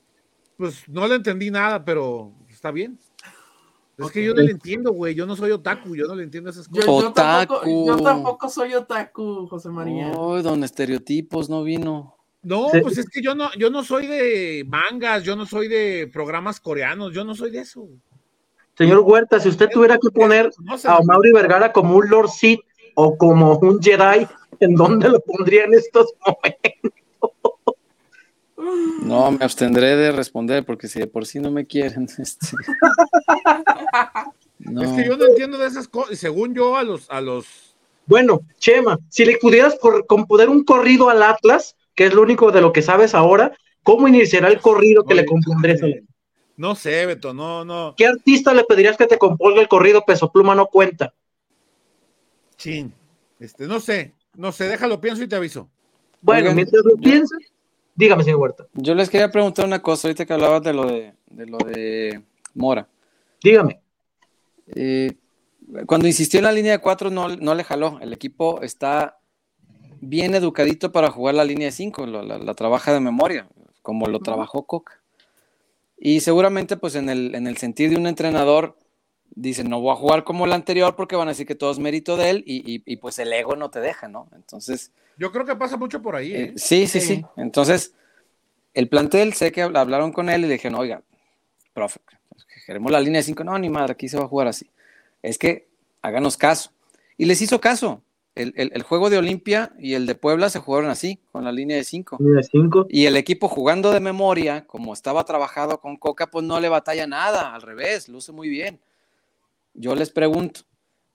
pues 0.57 0.83
no 0.87 1.07
le 1.07 1.15
entendí 1.15 1.51
nada, 1.51 1.85
pero 1.85 2.33
está 2.49 2.71
bien. 2.71 2.99
Es 3.97 4.11
que 4.11 4.23
yo 4.23 4.33
no 4.33 4.41
le 4.41 4.51
entiendo, 4.51 4.91
güey. 4.91 5.15
Yo 5.15 5.25
no 5.25 5.35
soy 5.35 5.51
otaku, 5.51 5.95
yo 5.95 6.05
no 6.05 6.15
le 6.15 6.23
entiendo 6.23 6.51
esas 6.51 6.67
cosas. 6.67 6.85
Yo, 6.85 7.13
tampoco, 7.13 7.61
yo 7.65 7.97
tampoco, 7.97 8.49
soy 8.49 8.75
otaku, 8.75 9.47
José 9.47 9.69
María. 9.69 10.11
Oh, 10.15 10.39
don 10.41 10.63
estereotipos 10.63 11.49
no 11.49 11.63
vino. 11.63 12.15
No, 12.43 12.67
pues 12.83 12.99
es 12.99 13.09
que 13.09 13.21
yo 13.21 13.33
no, 13.33 13.51
yo 13.57 13.71
no 13.71 13.83
soy 13.83 14.05
de 14.05 14.63
mangas, 14.67 15.23
yo 15.23 15.35
no 15.35 15.45
soy 15.47 15.67
de 15.67 16.09
programas 16.13 16.59
coreanos, 16.59 17.11
yo 17.13 17.23
no 17.23 17.33
soy 17.33 17.49
de 17.49 17.59
eso. 17.59 17.87
Señor 18.77 18.99
Huerta, 18.99 19.39
si 19.39 19.49
usted 19.49 19.69
tuviera 19.69 19.97
que 19.97 20.11
poner 20.11 20.51
a 20.85 20.99
Mauri 21.03 21.31
Vergara 21.31 21.73
como 21.73 21.95
un 21.95 22.07
Lord 22.07 22.29
Sith 22.29 22.61
o 22.93 23.17
como 23.17 23.57
un 23.57 23.81
Jedi, 23.81 24.27
¿en 24.59 24.75
dónde 24.75 25.09
lo 25.09 25.19
pondría 25.19 25.65
en 25.65 25.73
estos 25.73 26.13
momentos? 26.25 26.91
No, 29.03 29.31
me 29.31 29.45
abstendré 29.45 29.95
de 29.95 30.11
responder 30.11 30.65
porque 30.65 30.87
si 30.87 30.99
de 30.99 31.07
por 31.07 31.25
sí 31.25 31.39
no 31.39 31.51
me 31.51 31.65
quieren. 31.65 32.07
Este... 32.17 32.55
Es 34.59 34.91
que 34.91 35.05
yo 35.05 35.15
no 35.17 35.27
entiendo 35.27 35.57
de 35.59 35.67
esas 35.67 35.87
cosas. 35.87 36.17
Según 36.17 36.53
yo, 36.55 36.75
a 36.75 36.83
los, 36.83 37.09
a 37.09 37.21
los. 37.21 37.75
Bueno, 38.07 38.41
Chema, 38.57 38.97
si 39.09 39.23
le 39.23 39.37
pudieras 39.37 39.77
componer 40.07 40.49
un 40.49 40.63
corrido 40.63 41.09
al 41.09 41.21
Atlas, 41.21 41.75
que 41.93 42.07
es 42.07 42.13
lo 42.13 42.23
único 42.23 42.51
de 42.51 42.61
lo 42.61 42.73
que 42.73 42.81
sabes 42.81 43.13
ahora, 43.13 43.55
¿cómo 43.83 44.07
iniciará 44.07 44.47
el 44.47 44.59
corrido 44.59 45.05
que 45.05 45.13
le 45.13 45.25
compondrías? 45.25 45.79
No 46.55 46.73
sé, 46.73 47.05
Beto, 47.05 47.33
no, 47.33 47.63
no. 47.63 47.93
¿Qué 47.95 48.07
artista 48.07 48.53
le 48.53 48.63
pedirías 48.63 48.97
que 48.97 49.05
te 49.05 49.19
componga 49.19 49.61
el 49.61 49.67
corrido 49.67 50.03
Peso 50.05 50.31
Pluma 50.31 50.55
no 50.55 50.67
cuenta? 50.67 51.13
Chin, 52.57 52.91
este, 53.39 53.67
no 53.67 53.79
sé, 53.79 54.13
no 54.37 54.51
sé, 54.51 54.69
déjalo, 54.69 55.01
pienso 55.01 55.23
y 55.23 55.27
te 55.27 55.35
aviso. 55.35 55.69
Bueno, 56.21 56.53
mientras 56.53 56.83
lo 56.85 56.95
piensas, 56.95 57.39
dígame, 57.95 58.23
señor 58.23 58.39
Huerta. 58.39 58.67
Yo 58.73 58.95
les 58.95 59.09
quería 59.09 59.31
preguntar 59.31 59.65
una 59.65 59.81
cosa, 59.81 60.07
ahorita 60.07 60.25
que 60.25 60.33
hablabas 60.33 60.63
de 60.63 60.73
lo 60.73 60.85
de, 60.85 61.13
de 61.31 61.45
lo 61.47 61.57
de 61.57 62.21
Mora. 62.53 62.87
Dígame. 63.43 63.81
Eh, 64.67 65.13
cuando 65.85 66.07
insistió 66.07 66.39
en 66.39 66.45
la 66.45 66.51
línea 66.51 66.73
de 66.73 66.79
cuatro, 66.79 67.09
no, 67.09 67.29
no, 67.35 67.55
le 67.55 67.63
jaló. 67.63 67.97
El 67.99 68.13
equipo 68.13 68.61
está 68.61 69.19
bien 69.99 70.35
educadito 70.35 70.91
para 70.91 71.09
jugar 71.09 71.35
la 71.35 71.43
línea 71.43 71.67
de 71.67 71.71
cinco, 71.71 72.05
la, 72.05 72.23
la, 72.23 72.53
trabaja 72.53 72.93
de 72.93 72.99
memoria, 72.99 73.47
como 73.81 74.07
lo 74.07 74.19
trabajó 74.19 74.65
Coca. 74.65 75.01
Y 75.97 76.19
seguramente, 76.19 76.77
pues 76.77 76.95
en 76.95 77.09
el, 77.09 77.33
en 77.33 77.47
el 77.47 77.57
sentido 77.57 77.91
de 77.91 77.97
un 77.97 78.07
entrenador, 78.07 78.77
dice, 79.41 79.63
no 79.63 79.79
voy 79.79 79.93
a 79.93 79.95
jugar 79.95 80.23
como 80.23 80.45
el 80.45 80.53
anterior 80.53 80.95
porque 80.95 81.15
van 81.15 81.27
a 81.27 81.31
decir 81.31 81.47
que 81.47 81.55
todo 81.55 81.71
es 81.71 81.79
mérito 81.79 82.17
de 82.17 82.29
él 82.29 82.43
y, 82.45 82.57
y, 82.57 82.83
y 82.85 82.97
pues 82.97 83.19
el 83.19 83.31
ego 83.31 83.55
no 83.55 83.69
te 83.69 83.79
deja, 83.79 84.07
¿no? 84.07 84.29
Entonces... 84.35 84.91
Yo 85.17 85.31
creo 85.31 85.45
que 85.45 85.55
pasa 85.55 85.77
mucho 85.77 86.01
por 86.01 86.15
ahí. 86.15 86.33
¿eh? 86.33 86.41
Eh, 86.41 86.53
sí, 86.57 86.87
sí, 86.87 86.99
sí, 86.99 87.15
sí, 87.15 87.25
Entonces, 87.37 87.93
el 88.73 88.87
plantel, 88.87 89.33
sé 89.33 89.51
que 89.51 89.61
hablaron 89.63 90.11
con 90.11 90.29
él 90.29 90.41
y 90.43 90.47
le 90.47 90.53
dijeron, 90.53 90.79
oiga, 90.79 91.01
profe, 91.73 91.99
queremos 92.65 92.91
la 92.91 92.99
línea 92.99 93.19
de 93.19 93.23
cinco. 93.23 93.43
No, 93.43 93.57
ni 93.57 93.69
madre, 93.69 93.93
aquí 93.93 94.07
se 94.07 94.17
va 94.17 94.25
a 94.25 94.27
jugar 94.27 94.47
así 94.47 94.69
es 95.21 95.37
que 95.37 95.67
háganos 96.01 96.37
caso. 96.37 96.71
Y 97.17 97.25
les 97.25 97.41
hizo 97.41 97.59
caso. 97.59 98.01
El, 98.35 98.53
el, 98.55 98.71
el 98.75 98.83
juego 98.83 99.09
de 99.09 99.17
Olimpia 99.17 99.71
y 99.79 99.95
el 99.95 100.05
de 100.05 100.13
Puebla 100.13 100.51
se 100.51 100.59
jugaron 100.59 100.91
así, 100.91 101.19
con 101.31 101.43
la 101.43 101.51
línea 101.51 101.75
de 101.75 101.83
cinco. 101.83 102.17
Línea 102.19 102.37
de 102.37 102.43
cinco. 102.43 102.85
Y 102.87 103.05
el 103.05 103.17
equipo 103.17 103.47
jugando 103.47 103.91
de 103.91 103.99
memoria, 103.99 104.65
como 104.67 104.93
estaba 104.93 105.23
trabajado 105.25 105.79
con 105.79 105.97
Coca, 105.97 106.27
pues 106.27 106.45
no 106.45 106.59
le 106.59 106.69
batalla 106.69 107.07
nada, 107.07 107.55
al 107.55 107.63
revés, 107.63 108.07
luce 108.09 108.31
muy 108.31 108.47
bien. 108.47 108.79
Yo 109.79 109.95
les 109.95 110.09
pregunto, 110.09 110.61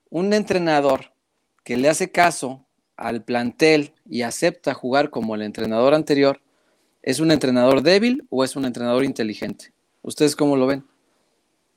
un 0.09 0.33
entrenador 0.33 1.13
que 1.65 1.77
le 1.77 1.89
hace 1.89 2.13
caso 2.13 2.65
al 2.97 3.25
plantel 3.25 3.93
y 4.09 4.23
acepta 4.23 4.73
jugar 4.73 5.11
como 5.11 5.35
el 5.35 5.43
entrenador 5.43 5.95
anterior, 5.95 6.41
¿es 7.03 7.19
un 7.19 7.33
entrenador 7.33 7.83
débil 7.83 8.25
o 8.31 8.45
es 8.45 8.55
un 8.55 8.65
entrenador 8.65 9.03
inteligente? 9.03 9.73
¿Ustedes 10.01 10.37
cómo 10.37 10.57
lo 10.57 10.69
ven? 10.69 10.87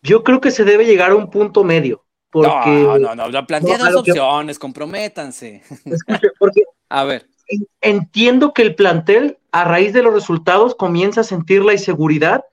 Yo 0.03 0.23
creo 0.23 0.39
que 0.39 0.51
se 0.51 0.63
debe 0.63 0.85
llegar 0.85 1.09
a 1.09 1.15
un 1.15 1.31
punto 1.31 1.63
medio. 1.63 2.05
Porque, 2.29 2.69
no, 2.69 2.99
no, 2.99 3.15
no, 3.15 3.29
no 3.29 3.47
plantea 3.47 3.79
no, 3.79 3.85
dos 3.85 3.95
opciones, 4.01 4.57
que, 4.57 4.61
comprométanse. 4.61 5.63
Escuche, 5.85 6.27
porque 6.37 6.61
a 6.89 7.03
ver. 7.03 7.27
Entiendo 7.81 8.53
que 8.53 8.61
el 8.61 8.75
plantel, 8.75 9.39
a 9.51 9.63
raíz 9.63 9.91
de 9.91 10.03
los 10.03 10.13
resultados, 10.13 10.75
comienza 10.75 11.21
a 11.21 11.23
sentir 11.23 11.63
la 11.63 11.73
inseguridad 11.73 12.43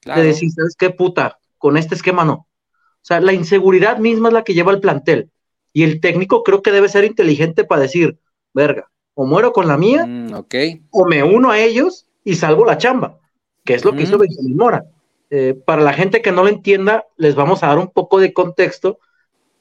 claro. 0.00 0.20
de 0.20 0.28
decir, 0.28 0.50
¿sabes 0.50 0.76
qué 0.76 0.90
puta? 0.90 1.40
Con 1.58 1.76
este 1.76 1.96
esquema 1.96 2.24
no. 2.24 2.46
O 3.02 3.04
sea, 3.04 3.20
la 3.20 3.32
inseguridad 3.32 3.98
misma 3.98 4.28
es 4.28 4.34
la 4.34 4.44
que 4.44 4.54
lleva 4.54 4.72
el 4.72 4.80
plantel. 4.80 5.30
Y 5.72 5.84
el 5.84 6.00
técnico 6.00 6.42
creo 6.42 6.62
que 6.62 6.72
debe 6.72 6.88
ser 6.88 7.04
inteligente 7.04 7.64
para 7.64 7.82
decir, 7.82 8.18
verga, 8.52 8.90
o 9.14 9.26
muero 9.26 9.52
con 9.52 9.68
la 9.68 9.76
mía, 9.76 10.06
mm, 10.06 10.34
okay. 10.34 10.82
o 10.90 11.06
me 11.06 11.22
uno 11.22 11.50
a 11.50 11.58
ellos 11.58 12.06
y 12.24 12.34
salvo 12.34 12.64
la 12.64 12.78
chamba, 12.78 13.18
que 13.64 13.74
es 13.74 13.84
lo 13.84 13.92
que 13.92 13.98
mm. 13.98 14.02
hizo 14.02 14.18
Benjamín 14.18 14.56
Mora. 14.56 14.84
Eh, 15.30 15.54
para 15.64 15.82
la 15.82 15.92
gente 15.92 16.22
que 16.22 16.32
no 16.32 16.42
lo 16.42 16.48
entienda, 16.48 17.06
les 17.16 17.34
vamos 17.34 17.62
a 17.62 17.68
dar 17.68 17.78
un 17.78 17.88
poco 17.88 18.18
de 18.18 18.32
contexto 18.32 18.98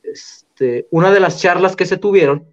este, 0.03 0.87
una 0.91 1.11
de 1.11 1.19
las 1.19 1.39
charlas 1.39 1.75
que 1.75 1.85
se 1.85 1.97
tuvieron, 1.97 2.51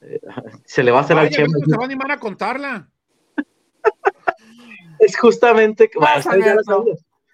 eh, 0.00 0.20
se 0.64 0.82
le 0.82 0.90
va 0.90 0.98
a 0.98 1.02
hacer 1.02 1.18
Ay, 1.18 1.26
al 1.26 1.32
Chema. 1.32 1.58
Se 1.66 1.76
va 1.76 1.82
a 1.82 1.86
animar 1.86 2.10
a 2.10 2.18
contarla. 2.18 2.88
es 4.98 5.16
justamente, 5.16 5.90
bueno, 5.94 6.86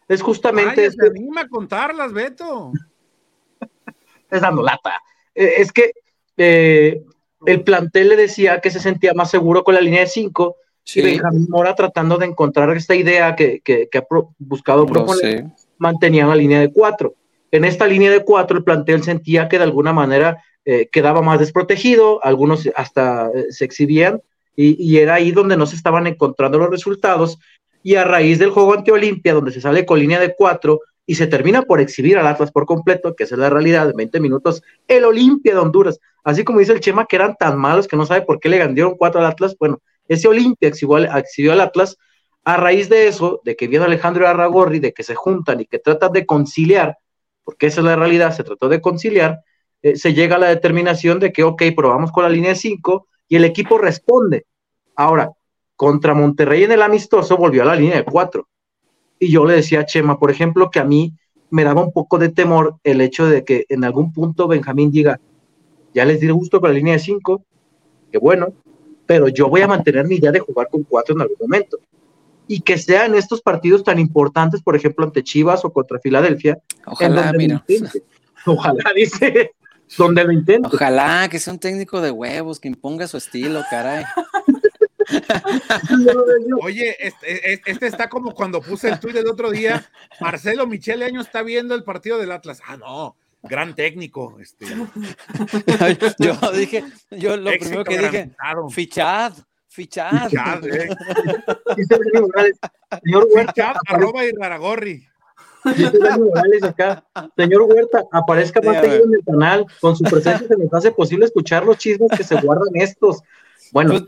es 0.09 0.23
justamente. 0.23 0.83
Ay, 0.83 0.87
este, 0.89 1.03
se 1.03 1.09
anima 1.09 1.43
a 1.43 1.49
contarlas, 1.49 2.13
Beto. 2.13 2.73
Es 4.33 4.43
dando 4.43 4.63
lata. 4.63 5.01
Eh, 5.35 5.55
es 5.59 5.73
que 5.73 5.93
eh, 6.37 7.03
el 7.47 7.63
plantel 7.63 8.09
le 8.09 8.17
decía 8.17 8.61
que 8.61 8.71
se 8.71 8.81
sentía 8.81 9.15
más 9.15 9.31
seguro 9.31 9.65
con 9.65 9.75
la 9.75 9.81
línea 9.81 10.01
de 10.01 10.07
5 10.07 10.57
sí. 10.85 11.01
y 11.01 11.03
Benjamín 11.03 11.47
Mora 11.49 11.75
tratando 11.75 12.19
de 12.19 12.27
encontrar 12.27 12.75
esta 12.77 12.95
idea 12.95 13.37
que, 13.37 13.61
que, 13.61 13.89
que 13.91 13.99
ha 13.99 14.03
pro, 14.03 14.35
buscado 14.39 14.87
proponer, 14.87 15.47
mantenían 15.79 16.29
la 16.29 16.37
línea 16.37 16.61
de 16.61 16.73
4 16.73 17.15
en 17.53 17.67
esta 17.67 17.87
línea 17.87 18.11
de 18.11 18.25
cuatro 18.25 18.57
el 18.57 18.65
plantel 18.65 19.05
sentía 19.05 19.49
que 19.49 19.59
de 19.59 19.65
alguna 19.65 19.93
manera 19.93 20.43
eh, 20.65 20.89
quedaba 20.91 21.23
más 21.23 21.39
desprotegido, 21.39 22.25
algunos 22.25 22.69
hasta 22.75 23.31
eh, 23.35 23.47
se 23.51 23.65
exhibían 23.65 24.23
y, 24.57 24.83
y, 24.83 24.99
era 24.99 25.15
ahí 25.15 25.33
donde 25.33 25.57
no 25.57 25.67
se 25.67 25.77
estaban 25.77 26.07
encontrando 26.07 26.59
los 26.59 26.71
resultados 26.71 27.39
y 27.83 27.97
a 27.97 28.05
raíz 28.05 28.39
del 28.39 28.51
juego 28.51 28.75
ante 28.75 28.93
Olimpia, 28.93 29.35
donde 29.35 29.53
se 29.53 29.61
sale 29.61 29.85
con 29.85 29.99
línea 29.99 30.19
de 30.19 30.35
cuatro 30.35 30.81
y 31.07 31.17
se 31.17 31.27
termina 31.27 31.63
por 31.63 31.81
exhibir 31.81 32.19
al 32.19 32.27
Atlas 32.27 32.53
por 32.53 32.67
completo, 32.67 33.15
que 33.15 33.25
esa 33.25 33.35
es 33.35 33.39
la 33.41 33.51
realidad 33.51 33.87
de 33.87 33.93
20 33.97 34.21
minutos, 34.21 34.63
el 34.87 35.05
Olimpia 35.05 35.53
de 35.53 35.59
Honduras, 35.59 35.99
así 36.25 36.45
como 36.45 36.61
dice 36.61 36.73
el 36.73 36.81
Chema 36.81 37.07
que 37.07 37.17
eran 37.17 37.37
tan 37.37 37.59
malos 37.59 37.89
que 37.89 37.97
no 37.97 38.07
sabe 38.07 38.23
por 38.23 38.39
qué 38.39 38.49
le 38.49 38.59
ganaron 38.59 38.97
cuatro 38.97 39.21
al 39.21 39.27
Atlas, 39.27 39.57
bueno, 39.59 39.81
ese 40.09 40.29
Olimpia 40.29 40.69
exhibió, 40.69 40.97
al 41.53 41.61
Atlas, 41.61 41.97
a 42.45 42.57
raíz 42.57 42.89
de 42.89 43.09
eso, 43.09 43.41
de 43.45 43.57
que 43.57 43.69
viene 43.69 43.85
Alejandro 43.85 44.27
Arragorri, 44.27 44.81
de 44.81 44.93
que 44.93 45.03
se 45.03 45.15
juntan 45.15 45.61
y 45.61 45.67
que 45.67 45.79
tratan 45.79 46.13
de 46.13 46.27
conciliar, 46.27 46.99
porque 47.45 47.67
esa 47.67 47.81
es 47.81 47.87
la 47.87 47.97
realidad, 47.97 48.35
se 48.35 48.45
trató 48.45 48.69
de 48.69 48.81
conciliar, 48.81 49.41
eh, 49.83 49.97
se 49.97 50.13
llega 50.13 50.37
a 50.37 50.39
la 50.39 50.49
determinación 50.49 51.19
de 51.19 51.33
que, 51.33 51.43
ok, 51.43 51.63
probamos 51.75 52.13
con 52.13 52.25
la 52.25 52.29
línea 52.29 52.55
5 52.55 53.07
y 53.29 53.37
el 53.37 53.45
equipo 53.45 53.79
responde. 53.79 54.47
Ahora, 54.97 55.31
contra 55.77 56.15
Monterrey 56.15 56.65
en 56.65 56.73
el 56.73 56.83
amistoso 56.83 57.37
volvió 57.37 57.63
a 57.63 57.67
la 57.67 57.77
línea 57.77 57.97
de 57.97 58.05
4. 58.05 58.49
Y 59.23 59.31
yo 59.31 59.45
le 59.45 59.55
decía 59.55 59.79
a 59.79 59.87
Chema, 59.87 60.19
por 60.19 60.33
ejemplo, 60.33 60.69
que 60.69 60.81
a 60.81 60.85
mí 60.85 61.15
me 61.49 61.63
daba 61.63 61.81
un 61.81 61.93
poco 61.93 62.19
de 62.19 62.29
temor 62.29 62.79
el 62.83 63.01
hecho 63.01 63.25
de 63.25 63.45
que 63.45 63.67
en 63.69 63.85
algún 63.85 64.13
punto 64.13 64.49
Benjamín 64.49 64.91
diga, 64.91 65.21
ya 65.95 66.05
les 66.05 66.19
di 66.19 66.29
gusto 66.29 66.61
con 66.61 66.71
la 66.71 66.75
línea 66.75 66.95
de 66.95 66.99
5, 66.99 67.41
que 68.11 68.19
bueno, 68.19 68.53
pero 69.07 69.29
yo 69.29 69.49
voy 69.49 69.61
a 69.61 69.69
mantener 69.69 70.09
mi 70.09 70.17
idea 70.17 70.33
de 70.33 70.41
jugar 70.41 70.67
con 70.69 70.83
4 70.83 71.15
en 71.15 71.21
algún 71.21 71.37
momento 71.41 71.79
y 72.49 72.63
que 72.63 72.77
sea 72.77 73.07
en 73.07 73.15
estos 73.15 73.41
partidos 73.41 73.85
tan 73.85 74.01
importantes, 74.01 74.61
por 74.61 74.75
ejemplo, 74.75 75.05
ante 75.05 75.23
Chivas 75.23 75.65
o 75.65 75.73
contra 75.73 76.01
Filadelfia. 76.01 76.59
Ojalá, 76.85 77.33
mira. 77.33 77.65
Ojalá, 78.45 78.83
dice, 78.97 79.53
donde 79.97 80.25
lo 80.25 80.33
intente. 80.33 80.67
Ojalá 80.67 81.29
que 81.31 81.39
sea 81.39 81.53
un 81.53 81.61
técnico 81.61 82.01
de 82.01 82.11
huevos, 82.11 82.59
que 82.59 82.67
imponga 82.67 83.07
su 83.07 83.19
estilo, 83.19 83.63
caray. 83.71 84.05
Oye, 86.63 86.97
este, 86.99 87.61
este, 87.67 87.87
está 87.87 88.09
como 88.09 88.35
cuando 88.35 88.61
puse 88.61 88.89
el 88.89 89.01
tuit 89.01 89.15
del 89.15 89.29
otro 89.29 89.51
día, 89.51 89.85
Marcelo 90.21 90.67
Michele 90.67 91.05
Año 91.05 91.21
está 91.21 91.43
viendo 91.43 91.75
el 91.75 91.85
partido 91.85 92.19
del 92.19 92.33
Atlas. 92.33 92.61
Ah, 92.67 92.77
no, 92.77 93.17
gran 93.43 93.75
técnico. 93.75 94.39
Este. 94.41 94.67
yo 96.19 96.53
dije, 96.53 96.85
yo 97.11 97.37
lo 97.37 97.51
Éxito 97.51 97.85
primero 97.85 97.85
que 97.85 97.99
dije, 97.99 98.31
fichad, 98.71 99.33
Fichad. 99.73 100.29
Fichad, 100.29 100.67
eh. 100.67 100.95
Señor 101.77 103.27
Huerta. 103.33 103.53
Fichad, 103.53 103.77
arroba 103.87 104.25
y 104.27 104.33
Raragorri. 104.33 105.07
Acá. 106.63 107.05
Señor 107.37 107.63
Huerta, 107.63 108.05
aparezca 108.13 108.61
más 108.61 108.83
seguido 108.83 109.05
en 109.05 109.15
el 109.15 109.25
canal. 109.25 109.67
Con 109.81 109.97
su 109.97 110.05
presencia 110.05 110.47
se 110.47 110.57
nos 110.59 110.73
hace 110.75 110.93
posible 110.93 111.25
escuchar 111.25 111.65
los 111.65 111.79
chismes 111.79 112.11
que 112.17 112.25
se 112.25 112.39
guardan 112.41 112.69
estos. 112.75 113.23
Bueno, 113.73 114.07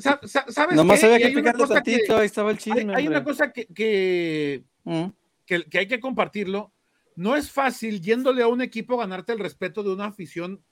¿sabes, 0.00 0.30
sabes 0.48 0.76
nomás 0.76 1.00
qué? 1.00 1.06
había 1.06 1.18
que 1.28 1.34
picarle 1.34 1.64
que- 1.66 1.74
tantito, 1.74 2.16
ahí 2.16 2.26
estaba 2.26 2.50
el 2.50 2.58
chisme. 2.58 2.94
hay, 2.94 3.02
hay 3.02 3.08
una 3.08 3.22
cosa 3.24 3.52
que, 3.52 3.66
que, 3.66 4.64
Mm. 4.84 5.06
que, 5.44 5.64
que 5.64 5.78
hay 5.78 5.86
que 5.88 6.00
compartirlo. 6.00 6.72
No 7.16 7.36
es 7.36 7.50
fácil 7.50 8.00
yéndole 8.00 8.42
a 8.42 8.48
un 8.48 8.60
equipo 8.62 8.96
ganarte 8.96 9.32
el 9.32 9.38
respeto 9.40 9.82
de 9.82 9.90
una 9.92 10.06
afición 10.06 10.62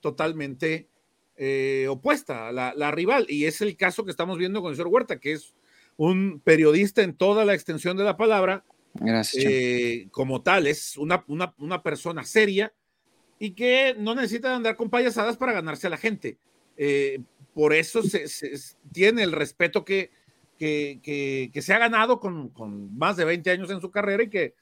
totalmente 0.00 0.88
eh, 1.36 1.86
opuesta 1.88 2.48
a 2.48 2.52
la, 2.52 2.74
la 2.76 2.90
rival. 2.90 3.26
Y 3.28 3.46
es 3.46 3.60
el 3.60 3.76
caso 3.76 4.04
que 4.04 4.10
estamos 4.10 4.36
viendo 4.36 4.60
con 4.60 4.70
el 4.70 4.76
señor 4.76 4.88
Huerta, 4.92 5.18
que 5.20 5.32
es 5.32 5.54
un 5.96 6.40
periodista 6.44 7.02
en 7.02 7.14
toda 7.14 7.44
la 7.44 7.54
extensión 7.54 7.96
de 7.96 8.04
la 8.04 8.16
palabra, 8.16 8.64
Gracias. 8.94 9.44
Eh, 9.46 10.08
como 10.10 10.42
tal, 10.42 10.66
es 10.66 10.96
una, 10.96 11.24
una, 11.28 11.54
una 11.58 11.82
persona 11.82 12.24
seria 12.24 12.72
y 13.38 13.52
que 13.52 13.94
no 13.98 14.14
necesita 14.14 14.54
andar 14.54 14.76
con 14.76 14.90
payasadas 14.90 15.36
para 15.36 15.52
ganarse 15.52 15.86
a 15.86 15.90
la 15.90 15.96
gente. 15.96 16.38
Eh, 16.82 17.20
por 17.52 17.74
eso 17.74 18.02
se, 18.02 18.26
se- 18.26 18.52
tiene 18.90 19.22
el 19.22 19.32
respeto 19.32 19.84
que, 19.84 20.10
que, 20.56 21.50
se 21.60 21.74
ha 21.74 21.78
ganado 21.78 22.18
con, 22.18 22.50
más 22.96 23.18
de 23.18 23.26
20 23.26 23.50
años 23.50 23.70
en 23.70 23.82
su 23.82 23.90
carrera 23.90 24.22
y 24.22 24.30
que, 24.30 24.54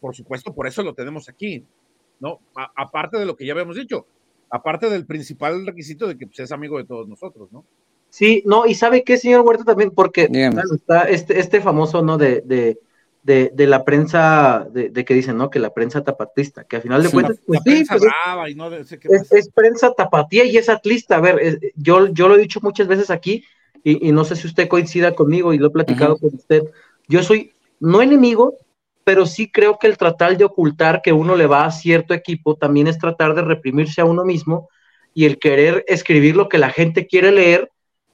por 0.00 0.16
supuesto, 0.16 0.52
por 0.52 0.66
eso 0.66 0.82
lo 0.82 0.92
tenemos 0.92 1.28
aquí, 1.28 1.64
¿no? 2.18 2.40
aparte 2.74 3.16
de 3.18 3.26
lo 3.26 3.36
que 3.36 3.46
ya 3.46 3.52
habíamos 3.52 3.76
dicho, 3.76 4.08
aparte 4.50 4.90
del 4.90 5.06
principal 5.06 5.64
requisito 5.64 6.08
de 6.08 6.18
que 6.18 6.26
pues, 6.26 6.40
es 6.40 6.50
amigo 6.50 6.78
de 6.78 6.84
todos 6.84 7.06
nosotros, 7.06 7.52
¿no? 7.52 7.64
Sí, 8.10 8.42
no, 8.44 8.66
y 8.66 8.74
sabe 8.74 9.04
qué, 9.04 9.16
señor 9.16 9.42
Huerta, 9.42 9.62
también, 9.62 9.92
porque 9.92 10.28
está 10.74 11.04
este, 11.08 11.38
este 11.38 11.60
famoso, 11.60 12.02
¿no? 12.02 12.18
De, 12.18 12.40
de, 12.40 12.80
de, 13.26 13.66
la 13.66 13.84
prensa, 13.84 14.68
de, 14.70 15.04
que 15.04 15.14
dicen, 15.14 15.36
¿no? 15.36 15.50
Que 15.50 15.58
la 15.58 15.74
prensa 15.74 16.04
tapatista, 16.04 16.64
que 16.64 16.76
al 16.76 16.82
final 16.82 17.02
de 17.02 17.10
cuentas, 17.10 17.40
pues, 17.44 17.60
sí, 17.64 17.84
pues, 17.88 19.32
es, 19.32 19.50
prensa 19.50 19.92
tapatía 19.92 20.44
y 20.44 20.56
es 20.56 20.68
atlista. 20.68 21.16
A 21.16 21.20
ver, 21.20 21.60
yo, 21.74 22.06
yo 22.06 22.28
lo 22.28 22.36
he 22.36 22.40
dicho 22.40 22.60
muchas 22.62 22.86
veces 22.86 23.10
aquí, 23.10 23.44
y, 23.82 24.10
no 24.10 24.24
sé 24.24 24.34
si 24.34 24.46
usted 24.46 24.68
coincida 24.68 25.14
conmigo 25.14 25.52
y 25.52 25.58
lo 25.58 25.68
he 25.68 25.70
platicado 25.70 26.16
con 26.16 26.34
usted. 26.34 26.64
Yo 27.06 27.22
soy 27.22 27.52
no 27.78 28.02
enemigo, 28.02 28.54
pero 29.04 29.26
sí 29.26 29.50
creo 29.50 29.78
que 29.78 29.86
el 29.86 29.96
tratar 29.96 30.36
de 30.36 30.44
ocultar 30.44 31.02
que 31.02 31.12
uno 31.12 31.36
le 31.36 31.46
va 31.46 31.66
a 31.66 31.70
cierto 31.70 32.12
equipo 32.12 32.56
también 32.56 32.88
es 32.88 32.98
tratar 32.98 33.34
de 33.34 33.42
reprimirse 33.42 34.00
a 34.00 34.04
uno 34.04 34.24
mismo 34.24 34.68
y 35.14 35.24
el 35.24 35.38
querer 35.38 35.84
escribir 35.86 36.34
lo 36.34 36.48
que 36.48 36.58
la 36.58 36.70
gente 36.70 37.06
quiere 37.06 37.30
leer 37.30 37.70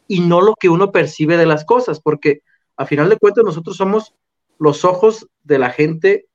y 0.09 0.21
no 0.21 0.43
lo 0.43 0.55
que 0.55 0.69
uno 0.69 0.93
percibe 0.93 1.39
de 1.39 1.47
las 1.47 1.65
cosas, 1.65 2.01
porque 2.01 2.43
a 2.77 2.85
final 2.85 3.09
de 3.09 3.17
cuentas 3.17 3.45
nosotros 3.45 3.77
somos 3.77 4.15
los 4.59 4.85
ojos 4.85 5.29
de 5.43 5.59
la 5.59 5.71
gente 5.71 6.27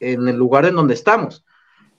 en 0.00 0.28
el 0.28 0.36
lugar 0.36 0.66
en 0.66 0.74
donde 0.74 0.94
estamos. 0.94 1.44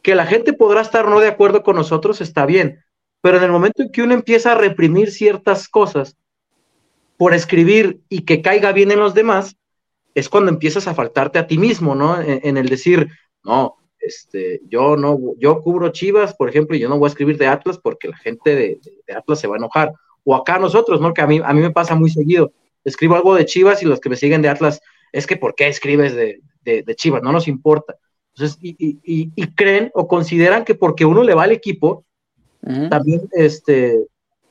Que 0.01 0.15
la 0.15 0.25
gente 0.25 0.53
podrá 0.53 0.81
estar 0.81 1.07
no 1.07 1.19
de 1.19 1.27
acuerdo 1.27 1.63
con 1.63 1.75
nosotros 1.75 2.21
está 2.21 2.45
bien, 2.45 2.83
pero 3.21 3.37
en 3.37 3.43
el 3.43 3.51
momento 3.51 3.81
en 3.81 3.91
que 3.91 4.03
uno 4.03 4.13
empieza 4.13 4.51
a 4.51 4.55
reprimir 4.55 5.11
ciertas 5.11 5.67
cosas, 5.67 6.17
por 7.17 7.33
escribir 7.33 8.01
y 8.09 8.21
que 8.21 8.41
caiga 8.41 8.71
bien 8.71 8.91
en 8.91 8.99
los 8.99 9.13
demás, 9.13 9.57
es 10.13 10.29
cuando 10.29 10.51
empiezas 10.51 10.87
a 10.87 10.95
faltarte 10.95 11.39
a 11.39 11.47
ti 11.47 11.57
mismo, 11.57 11.95
¿no? 11.95 12.21
En, 12.21 12.57
el 12.57 12.69
decir, 12.69 13.09
no, 13.43 13.75
este, 13.99 14.61
yo 14.67 14.95
no, 14.95 15.17
yo 15.37 15.61
cubro 15.61 15.89
Chivas, 15.89 16.33
por 16.35 16.49
ejemplo, 16.49 16.75
y 16.75 16.79
yo 16.79 16.89
no 16.89 16.97
voy 16.97 17.07
a 17.07 17.09
escribir 17.09 17.37
de 17.37 17.47
Atlas 17.47 17.77
porque 17.77 18.07
la 18.07 18.17
gente 18.17 18.55
de, 18.55 18.79
Atlas 19.13 19.39
se 19.39 19.47
va 19.47 19.55
a 19.55 19.57
enojar. 19.57 19.91
O 20.23 20.35
acá 20.35 20.57
nosotros, 20.57 21.01
¿no? 21.01 21.13
Que 21.13 21.21
a 21.21 21.27
mí, 21.27 21.41
a 21.43 21.53
mí 21.53 21.61
me 21.61 21.71
pasa 21.71 21.95
muy 21.95 22.09
seguido. 22.09 22.53
Escribo 22.83 23.15
algo 23.15 23.35
de 23.35 23.45
Chivas 23.45 23.83
y 23.83 23.85
los 23.85 23.99
que 23.99 24.09
me 24.09 24.15
siguen 24.15 24.41
de 24.41 24.49
Atlas, 24.49 24.81
es 25.15 25.25
que 25.25 25.37
¿por 25.37 25.55
qué 25.55 25.67
escribes 25.67 26.13
de, 26.13 26.41
Chivas? 26.95 27.23
No 27.23 27.31
nos 27.31 27.47
importa. 27.47 27.95
Entonces, 28.33 28.59
y, 28.61 29.47
creen 29.55 29.89
o 29.93 30.09
consideran 30.09 30.65
que 30.65 30.75
porque 30.75 31.05
uno 31.05 31.23
le 31.23 31.33
va 31.33 31.43
al 31.43 31.53
equipo, 31.53 32.03
también 32.89 33.21
este, 33.31 34.07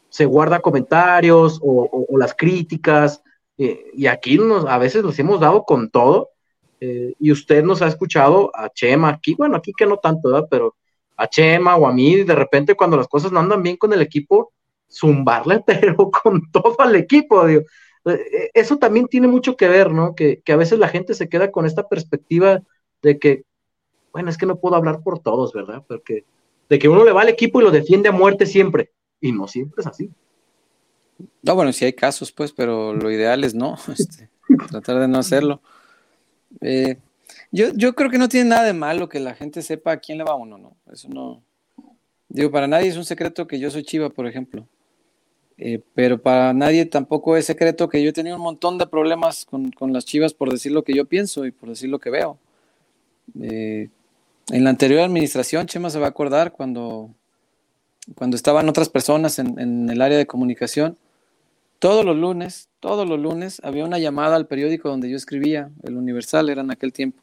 se 0.09 0.25
guarda 0.25 0.61
comentarios 0.61 1.61
o, 1.63 2.07
las 2.17 2.35
críticas, 2.35 3.23
eh, 3.59 3.91
y 3.93 4.07
aquí 4.07 4.39
nos, 4.39 4.65
a 4.65 4.79
veces 4.79 5.05
nos 5.05 5.19
hemos 5.19 5.39
dado 5.39 5.65
con 5.65 5.91
todo, 5.91 6.31
eh, 6.81 7.13
y 7.21 7.31
usted 7.31 7.63
nos 7.63 7.83
ha 7.83 7.89
escuchado 7.89 8.51
a 8.55 8.71
Chema, 8.71 9.11
aquí, 9.11 9.35
bueno, 9.35 9.57
aquí 9.57 9.73
que 9.77 9.85
no 9.85 9.99
tanto, 9.99 10.31
¿verdad? 10.31 10.49
Pero 10.51 10.77
a 11.19 11.29
Chema 11.29 11.77
o 11.77 11.87
a 11.87 11.93
mí, 11.93 12.25
de 12.25 12.35
repente 12.35 12.75
cuando 12.75 12.97
las 12.97 13.09
cosas 13.09 13.33
no 13.33 13.41
andan 13.41 13.63
bien 13.63 13.77
con 13.77 13.93
el 13.93 14.01
equipo, 14.01 14.55
zumbarle, 14.91 15.63
pero 15.67 16.11
con 16.11 16.51
todo 16.51 16.75
al 16.79 16.97
equipo, 16.97 17.47
digo. 17.47 17.65
Eh, 18.07 18.51
eso 18.55 18.77
también 18.77 19.07
tiene 19.09 19.29
mucho 19.29 19.57
que 19.57 19.69
ver, 19.69 19.91
¿no? 19.91 20.15
Que, 20.15 20.43
a 20.47 20.57
veces 20.57 20.79
la 20.79 20.89
gente 20.89 21.15
se 21.15 21.29
queda 21.29 21.51
con 21.51 21.67
esta 21.67 21.89
perspectiva 21.89 22.63
de 23.03 23.19
que, 23.19 23.45
bueno, 24.13 24.31
es 24.31 24.39
que 24.39 24.47
no 24.47 24.57
puedo 24.57 24.77
hablar 24.77 25.03
por 25.03 25.19
todos, 25.19 25.53
¿verdad? 25.53 25.83
Porque 25.87 26.25
de 26.69 26.79
que 26.79 26.89
uno 26.89 27.05
le 27.05 27.13
va 27.13 27.23
al 27.23 27.29
equipo 27.29 27.61
y 27.61 27.65
lo 27.65 27.71
defiende 27.71 28.09
a 28.09 28.13
muerte 28.13 28.47
siempre 28.47 28.93
y 29.21 29.33
no 29.33 29.49
siempre 29.49 29.81
es 29.81 29.87
así. 29.87 30.11
No, 31.43 31.55
bueno, 31.55 31.73
sí 31.73 31.85
hay 31.85 31.93
casos, 31.93 32.33
pues, 32.33 32.53
pero 32.53 32.95
lo 32.95 33.11
ideal 33.11 33.45
es 33.45 33.55
no, 33.55 33.77
este, 33.93 34.29
tratar 34.69 35.01
de 35.01 35.09
no 35.09 35.19
hacerlo. 35.19 35.61
Eh, 36.61 36.97
yo, 37.51 37.69
yo 37.75 37.95
creo 37.95 38.11
que 38.11 38.19
no 38.19 38.29
tiene 38.29 38.51
nada 38.51 38.65
de 38.65 38.73
malo 38.73 39.09
que 39.09 39.21
la 39.21 39.35
gente 39.35 39.63
sepa 39.63 39.93
a 39.93 39.97
quién 39.99 40.19
le 40.19 40.25
va 40.25 40.35
uno, 40.35 40.59
¿no? 40.59 40.77
Eso 40.93 41.09
no. 41.09 41.43
Digo, 42.29 42.51
para 42.51 42.67
nadie 42.67 42.89
es 42.89 42.97
un 42.97 43.05
secreto 43.05 43.47
que 43.47 43.59
yo 43.59 43.71
soy 43.71 43.85
chiva, 43.85 44.11
por 44.11 44.27
ejemplo. 44.27 44.67
Eh, 45.57 45.81
pero 45.95 46.21
para 46.21 46.53
nadie 46.53 46.85
tampoco 46.87 47.37
es 47.37 47.47
secreto 47.47 47.89
que 47.89 48.03
yo 48.03 48.11
he 48.11 48.13
tenido 48.13 48.37
un 48.37 48.43
montón 48.43 48.77
de 48.77 48.87
problemas 48.87 49.45
con, 49.45 49.73
las 49.93 50.05
chivas 50.05 50.35
por 50.35 50.51
decir 50.51 50.73
lo 50.73 50.83
que 50.83 50.95
yo 50.95 51.05
pienso 51.05 51.47
y 51.47 51.53
por 51.53 51.69
decir 51.69 51.89
lo 51.91 51.99
que 51.99 52.11
veo. 52.11 52.39
Eh, 53.41 53.89
en 54.51 54.65
la 54.65 54.71
anterior 54.71 55.01
administración, 55.01 55.67
Chema 55.67 55.91
se 55.91 55.99
va 55.99 56.07
a 56.07 56.11
acordar 56.11 56.53
cuando 56.53 57.11
cuando 58.15 58.37
estaban 58.37 58.69
otras 58.69 58.89
personas 58.89 59.39
en, 59.39 59.89
el 59.89 60.03
área 60.03 60.19
de 60.19 60.27
comunicación, 60.27 60.99
todos 61.79 62.05
los 62.05 62.17
lunes, 62.17 62.69
todos 62.81 63.09
los 63.09 63.19
lunes 63.19 63.61
había 63.65 63.85
una 63.85 63.99
llamada 63.99 64.37
al 64.37 64.47
periódico 64.47 64.89
donde 64.89 65.11
yo 65.11 65.17
escribía, 65.17 65.71
el 65.83 65.97
Universal 65.97 66.49
era 66.51 66.63
en 66.63 66.71
aquel 66.71 66.93
tiempo. 66.93 67.23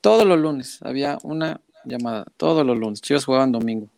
Todos 0.00 0.26
los 0.26 0.38
lunes 0.38 0.80
había 0.82 1.18
una 1.22 1.60
llamada, 1.84 2.26
todos 2.36 2.66
los 2.66 2.78
lunes. 2.78 3.00
Chivas 3.00 3.24
jugaban 3.24 3.52
domingo. 3.52 3.88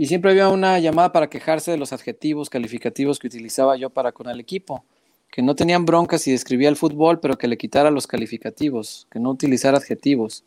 Y 0.00 0.06
siempre 0.06 0.30
había 0.30 0.48
una 0.48 0.78
llamada 0.78 1.12
para 1.12 1.28
quejarse 1.28 1.72
de 1.72 1.76
los 1.76 1.92
adjetivos 1.92 2.48
calificativos 2.48 3.18
que 3.18 3.26
utilizaba 3.26 3.76
yo 3.76 3.90
para 3.90 4.12
con 4.12 4.30
el 4.30 4.40
equipo, 4.40 4.82
que 5.30 5.42
no 5.42 5.54
tenían 5.54 5.84
broncas 5.84 6.22
si 6.22 6.32
describía 6.32 6.70
el 6.70 6.76
fútbol, 6.76 7.20
pero 7.20 7.36
que 7.36 7.46
le 7.46 7.58
quitara 7.58 7.90
los 7.90 8.06
calificativos, 8.06 9.06
que 9.10 9.20
no 9.20 9.28
utilizara 9.28 9.76
adjetivos. 9.76 10.42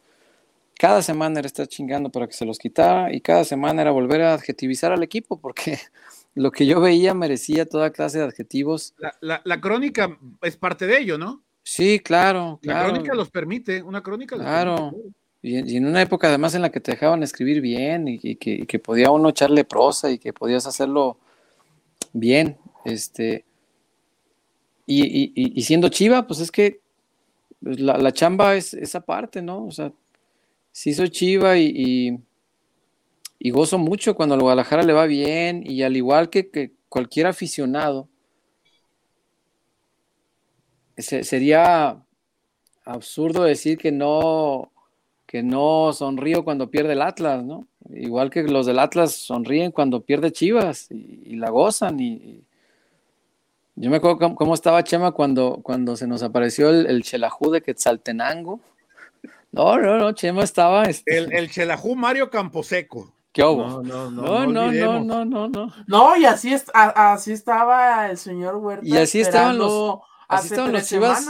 Cada 0.79 1.03
semana 1.03 1.37
era 1.37 1.45
estar 1.45 1.67
chingando 1.67 2.09
para 2.09 2.25
que 2.25 2.33
se 2.33 2.45
los 2.45 2.57
quitara 2.57 3.13
y 3.13 3.21
cada 3.21 3.43
semana 3.43 3.83
era 3.83 3.91
volver 3.91 4.23
a 4.23 4.33
adjetivizar 4.33 4.91
al 4.91 5.03
equipo 5.03 5.39
porque 5.39 5.77
lo 6.33 6.49
que 6.49 6.65
yo 6.65 6.81
veía 6.81 7.13
merecía 7.13 7.67
toda 7.67 7.91
clase 7.91 8.17
de 8.17 8.23
adjetivos. 8.23 8.95
La, 9.21 9.61
crónica 9.61 10.17
es 10.41 10.57
parte 10.57 10.87
de 10.87 10.97
ello, 10.97 11.19
¿no? 11.19 11.43
Sí, 11.61 11.99
claro. 11.99 12.59
La 12.63 12.85
crónica 12.85 13.13
los 13.13 13.29
permite, 13.29 13.83
una 13.83 14.01
crónica 14.01 14.35
los 14.35 14.45
Claro. 14.47 14.95
Y, 15.43 15.75
en 15.75 15.85
una 15.85 16.01
época 16.01 16.29
además 16.29 16.55
en 16.55 16.61
la 16.61 16.71
que 16.71 16.79
te 16.79 16.91
dejaban 16.91 17.21
escribir 17.21 17.59
bien 17.59 18.07
y, 18.07 18.35
que, 18.37 18.79
podía 18.79 19.11
uno 19.11 19.29
echarle 19.29 19.65
prosa 19.65 20.09
y 20.09 20.17
que 20.17 20.31
podías 20.31 20.65
hacerlo 20.65 21.17
bien, 22.13 22.57
este, 22.85 23.43
y, 24.87 25.61
siendo 25.63 25.89
chiva, 25.89 26.25
pues 26.27 26.39
es 26.39 26.49
que 26.49 26.79
pues, 27.61 27.79
la, 27.79 27.97
la, 27.97 28.13
chamba 28.13 28.55
es 28.55 28.73
esa 28.73 29.01
parte, 29.01 29.41
¿no? 29.41 29.65
O 29.65 29.71
sea, 29.71 29.91
sí 30.71 30.93
soy 30.93 31.09
chiva 31.09 31.57
y, 31.57 32.19
y, 33.39 33.49
gozo 33.51 33.77
mucho 33.77 34.15
cuando 34.15 34.35
al 34.35 34.41
Guadalajara 34.41 34.83
le 34.83 34.93
va 34.93 35.05
bien 35.05 35.63
y 35.69 35.83
al 35.83 35.97
igual 35.97 36.29
que, 36.29 36.71
cualquier 36.87 37.27
aficionado, 37.27 38.07
sería 40.97 42.01
absurdo 42.85 43.43
decir 43.43 43.77
que 43.77 43.91
no, 43.91 44.72
que 45.33 45.41
no 45.41 45.91
sonrío 45.93 46.43
cuando 46.43 46.69
pierde 46.69 46.93
el 46.93 47.01
Atlas, 47.01 47.43
¿no? 47.43 47.65
Igual 47.89 48.29
que 48.29 48.43
los 48.43 48.67
del 48.67 48.77
Atlas 48.77 49.15
sonríen 49.15 49.71
cuando 49.71 50.01
pierde 50.01 50.31
Chivas 50.31 50.91
y, 50.91 51.37
la 51.37 51.49
gozan. 51.49 51.99
Y, 51.99 52.43
yo 53.73 53.89
me 53.89 53.97
acuerdo 53.97 54.35
cómo, 54.35 54.53
estaba 54.53 54.83
Chema 54.83 55.11
cuando, 55.11 55.61
cuando 55.63 55.95
se 55.95 56.05
nos 56.05 56.21
apareció 56.21 56.69
el, 56.69 56.85
el 56.85 57.01
Chelajú 57.01 57.49
de 57.49 57.63
Quetzaltenango 57.63 58.59
no, 59.51 59.79
no, 59.79 59.97
no, 59.97 60.11
Chema 60.11 60.43
estaba. 60.43 60.83
Este... 60.83 61.17
El, 61.17 61.33
el 61.33 61.49
Chelajú 61.49 61.95
Mario 61.95 62.29
Camposeco. 62.29 63.11
¿Qué 63.31 63.43
hubo? 63.43 63.81
No, 63.81 64.11
no, 64.11 64.11
no, 64.11 64.45
no, 64.45 65.01
no, 65.01 65.25
no, 65.25 65.47
no, 65.47 65.73
no, 65.87 66.17
y 66.17 66.25
así, 66.25 66.53
es, 66.53 66.65
así 66.75 67.31
estaba 67.31 68.11
el 68.11 68.19
señor 68.19 68.57
Huerta. 68.57 68.85
Y 68.85 68.95
así 68.97 69.19
estaban 69.21 69.57
los, 69.57 69.97
así 70.27 70.49
estaban 70.49 70.73
los 70.73 70.87
chivas. 70.87 71.25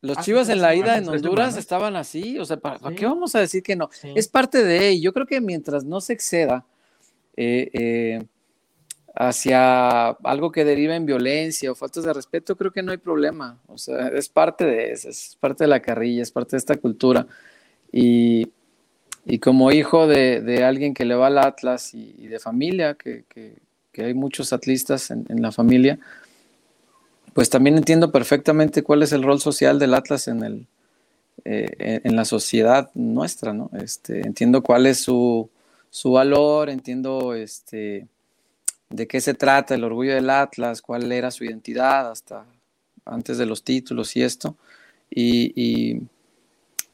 Los 0.00 0.18
chivas 0.18 0.48
en 0.48 0.60
la 0.60 0.74
ida 0.74 0.96
en 0.96 1.08
Honduras 1.08 1.56
estaban 1.56 1.96
así, 1.96 2.38
o 2.38 2.44
sea, 2.44 2.56
¿para, 2.56 2.78
qué 2.94 3.04
vamos 3.04 3.34
a 3.34 3.40
decir 3.40 3.62
que 3.62 3.74
no? 3.74 3.90
Es 4.14 4.28
parte 4.28 4.62
de 4.62 4.88
ello. 4.88 5.02
Yo 5.02 5.12
creo 5.12 5.26
que 5.26 5.40
mientras 5.40 5.84
no 5.84 6.00
se 6.00 6.12
exceda 6.12 6.64
eh, 7.36 7.70
eh, 7.72 8.24
hacia 9.14 10.08
algo 10.10 10.52
que 10.52 10.64
deriva 10.64 10.94
en 10.94 11.04
violencia 11.04 11.72
o 11.72 11.74
faltas 11.74 12.04
de 12.04 12.12
respeto, 12.12 12.56
creo 12.56 12.70
que 12.70 12.82
no 12.82 12.92
hay 12.92 12.98
problema. 12.98 13.58
O 13.66 13.76
sea, 13.76 14.08
es 14.08 14.28
parte 14.28 14.64
de 14.64 14.92
eso, 14.92 15.08
es 15.08 15.36
parte 15.40 15.64
de 15.64 15.68
la 15.68 15.80
carrilla, 15.80 16.22
es 16.22 16.30
parte 16.30 16.52
de 16.52 16.58
esta 16.58 16.76
cultura. 16.76 17.26
Y, 17.92 18.52
como 19.40 19.72
hijo 19.72 20.06
de, 20.06 20.64
alguien 20.64 20.94
que 20.94 21.04
le 21.04 21.14
va 21.14 21.26
al 21.26 21.38
Atlas 21.38 21.92
y, 21.94 22.28
de 22.28 22.38
familia, 22.38 22.94
que, 22.94 23.24
hay 23.96 24.14
muchos 24.14 24.52
atlistas 24.52 25.10
en, 25.10 25.42
la 25.42 25.50
familia, 25.50 25.98
pues 27.38 27.50
también 27.50 27.76
entiendo 27.76 28.10
perfectamente 28.10 28.82
cuál 28.82 29.04
es 29.04 29.12
el 29.12 29.22
rol 29.22 29.40
social 29.40 29.78
del 29.78 29.94
Atlas 29.94 30.26
en, 30.26 30.42
el, 30.42 30.66
eh, 31.44 32.00
en 32.02 32.16
la 32.16 32.24
sociedad 32.24 32.90
nuestra, 32.94 33.52
¿no? 33.52 33.70
Este, 33.80 34.26
entiendo 34.26 34.60
cuál 34.60 34.86
es 34.86 35.02
su, 35.02 35.48
su 35.88 36.10
valor, 36.10 36.68
entiendo 36.68 37.36
este, 37.36 38.08
de 38.90 39.06
qué 39.06 39.20
se 39.20 39.34
trata 39.34 39.76
el 39.76 39.84
orgullo 39.84 40.16
del 40.16 40.30
Atlas, 40.30 40.82
cuál 40.82 41.12
era 41.12 41.30
su 41.30 41.44
identidad 41.44 42.10
hasta 42.10 42.44
antes 43.04 43.38
de 43.38 43.46
los 43.46 43.62
títulos 43.62 44.16
y 44.16 44.22
esto. 44.24 44.56
y, 45.08 46.02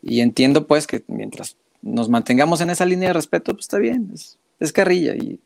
y 0.03 0.21
entiendo 0.21 0.67
pues 0.67 0.87
que 0.87 1.05
mientras 1.07 1.57
nos 1.81 2.11
mantengamos 2.11 2.61
en 2.61 2.69
esa 2.69 2.85
línea 2.85 3.09
de 3.09 3.15
respeto, 3.15 3.55
pues 3.55 3.65
está 3.65 3.79
bien, 3.79 4.13
es, 4.13 4.73
carrilla 4.75 5.15
y, 5.15 5.41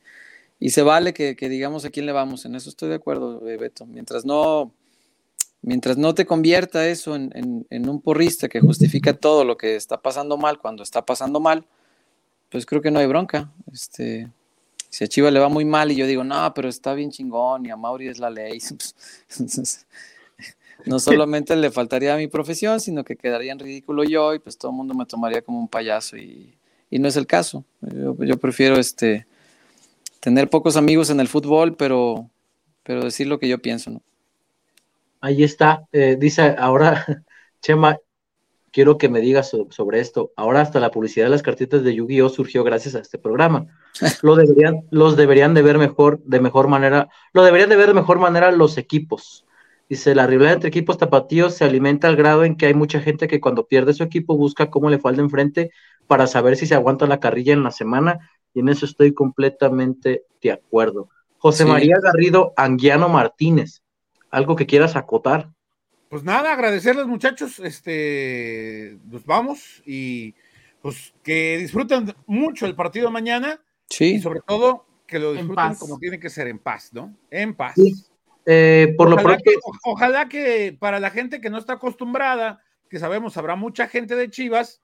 se 0.70 0.82
vale 0.82 1.14
que, 1.14 1.36
digamos 1.48 1.84
a 1.84 1.90
quién 1.90 2.04
le 2.04 2.10
vamos, 2.10 2.44
en 2.44 2.56
eso 2.56 2.68
estoy 2.68 2.88
de 2.88 2.96
acuerdo, 2.96 3.48
eh, 3.48 3.56
Beto. 3.56 3.86
Mientras 3.86 4.24
no, 4.24 4.72
mientras 5.62 5.96
no 5.96 6.14
te 6.14 6.26
convierta 6.26 6.88
eso 6.88 7.14
en, 7.14 7.66
un 7.70 8.00
porrista 8.00 8.48
que 8.48 8.60
justifica 8.60 9.14
todo 9.14 9.44
lo 9.44 9.56
que 9.56 9.76
está 9.76 10.00
pasando 10.00 10.36
mal 10.36 10.58
cuando 10.58 10.82
está 10.82 11.04
pasando 11.04 11.40
mal, 11.40 11.66
pues 12.50 12.66
creo 12.66 12.80
que 12.80 12.90
no 12.90 13.00
hay 13.00 13.06
bronca. 13.06 13.50
Este, 13.72 14.28
si 14.88 15.04
a 15.04 15.06
Chiva 15.06 15.30
le 15.30 15.40
va 15.40 15.48
muy 15.48 15.64
mal 15.64 15.92
y 15.92 15.96
yo 15.96 16.06
digo, 16.06 16.24
no, 16.24 16.52
pero 16.54 16.68
está 16.68 16.94
bien 16.94 17.10
chingón 17.10 17.66
y 17.66 17.70
a 17.70 17.76
Mauri 17.76 18.08
es 18.08 18.18
la 18.18 18.30
ley, 18.30 18.58
pues, 18.68 19.86
no 20.86 20.98
solamente 20.98 21.56
le 21.56 21.70
faltaría 21.70 22.14
a 22.14 22.18
mi 22.18 22.28
profesión, 22.28 22.80
sino 22.80 23.04
que 23.04 23.16
quedaría 23.16 23.52
en 23.52 23.58
ridículo 23.58 24.04
yo 24.04 24.34
y 24.34 24.38
pues 24.38 24.56
todo 24.56 24.70
el 24.70 24.76
mundo 24.76 24.94
me 24.94 25.06
tomaría 25.06 25.42
como 25.42 25.58
un 25.58 25.68
payaso 25.68 26.16
y, 26.16 26.54
no 26.90 27.06
es 27.06 27.16
el 27.16 27.26
caso. 27.26 27.64
Yo, 27.82 28.16
yo, 28.24 28.38
prefiero 28.38 28.78
este, 28.78 29.26
tener 30.20 30.48
pocos 30.48 30.76
amigos 30.76 31.10
en 31.10 31.20
el 31.20 31.28
fútbol, 31.28 31.76
pero, 31.76 32.30
pero 32.82 33.04
decir 33.04 33.26
lo 33.26 33.38
que 33.38 33.46
yo 33.46 33.58
pienso, 33.58 33.90
¿no? 33.90 34.00
Ahí 35.20 35.42
está, 35.42 35.86
eh, 35.92 36.16
dice 36.18 36.54
ahora, 36.58 37.04
Chema, 37.60 37.98
quiero 38.70 38.98
que 38.98 39.08
me 39.08 39.20
digas 39.20 39.50
sobre 39.70 40.00
esto. 40.00 40.32
Ahora 40.36 40.60
hasta 40.60 40.80
la 40.80 40.90
publicidad 40.90 41.26
de 41.26 41.30
las 41.30 41.42
cartitas 41.42 41.82
de 41.82 41.94
Yu-Gi-Oh 41.94 42.28
surgió 42.28 42.64
gracias 42.64 42.94
a 42.94 43.00
este 43.00 43.18
programa. 43.18 43.66
Lo 44.22 44.36
deberían, 44.36 44.84
los 44.90 45.16
deberían 45.16 45.54
de 45.54 45.62
ver 45.62 45.78
mejor, 45.78 46.22
de 46.24 46.40
mejor 46.40 46.68
manera, 46.68 47.08
lo 47.32 47.42
deberían 47.42 47.70
de 47.70 47.76
ver 47.76 47.88
de 47.88 47.94
mejor 47.94 48.18
manera 48.18 48.52
los 48.52 48.78
equipos. 48.78 49.44
Dice, 49.88 50.14
la 50.14 50.26
rivalidad 50.26 50.54
entre 50.54 50.68
equipos 50.68 50.98
tapatíos 50.98 51.54
se 51.54 51.64
alimenta 51.64 52.08
al 52.08 52.16
grado 52.16 52.44
en 52.44 52.56
que 52.56 52.66
hay 52.66 52.74
mucha 52.74 53.00
gente 53.00 53.26
que 53.26 53.40
cuando 53.40 53.66
pierde 53.66 53.94
su 53.94 54.02
equipo 54.02 54.36
busca 54.36 54.70
cómo 54.70 54.90
le 54.90 54.98
falta 54.98 55.22
enfrente 55.22 55.70
para 56.06 56.26
saber 56.26 56.56
si 56.56 56.66
se 56.66 56.74
aguanta 56.74 57.06
la 57.06 57.20
carrilla 57.20 57.54
en 57.54 57.62
la 57.62 57.70
semana, 57.70 58.30
y 58.52 58.60
en 58.60 58.68
eso 58.68 58.84
estoy 58.84 59.14
completamente 59.14 60.24
de 60.42 60.52
acuerdo. 60.52 61.08
José 61.38 61.64
María 61.64 61.96
Garrido 62.02 62.52
Anguiano 62.56 63.08
Martínez, 63.08 63.82
algo 64.30 64.56
que 64.56 64.66
quieras 64.66 64.96
acotar. 64.96 65.50
Pues 66.08 66.24
nada, 66.24 66.52
agradecerles 66.52 67.06
muchachos, 67.06 67.58
este, 67.58 68.98
nos 69.04 69.26
vamos 69.26 69.82
y 69.84 70.34
pues 70.80 71.12
que 71.22 71.58
disfruten 71.58 72.14
mucho 72.26 72.66
el 72.66 72.74
partido 72.74 73.10
mañana. 73.10 73.60
Sí. 73.88 74.14
Y 74.14 74.20
sobre 74.20 74.40
todo 74.40 74.86
que 75.06 75.18
lo 75.18 75.32
disfruten 75.32 75.74
como 75.74 75.98
tiene 75.98 76.18
que 76.18 76.30
ser, 76.30 76.48
en 76.48 76.58
paz, 76.58 76.92
¿no? 76.92 77.16
En 77.30 77.54
paz. 77.54 77.74
Eh, 78.46 78.94
por 78.96 79.08
ojalá 79.08 79.22
lo 79.22 79.28
pronto. 79.28 79.42
Que, 79.44 79.56
ojalá 79.84 80.28
que 80.28 80.76
para 80.78 81.00
la 81.00 81.10
gente 81.10 81.40
que 81.40 81.50
no 81.50 81.58
está 81.58 81.74
acostumbrada, 81.74 82.62
que 82.88 82.98
sabemos 82.98 83.36
habrá 83.36 83.56
mucha 83.56 83.88
gente 83.88 84.16
de 84.16 84.30
Chivas, 84.30 84.80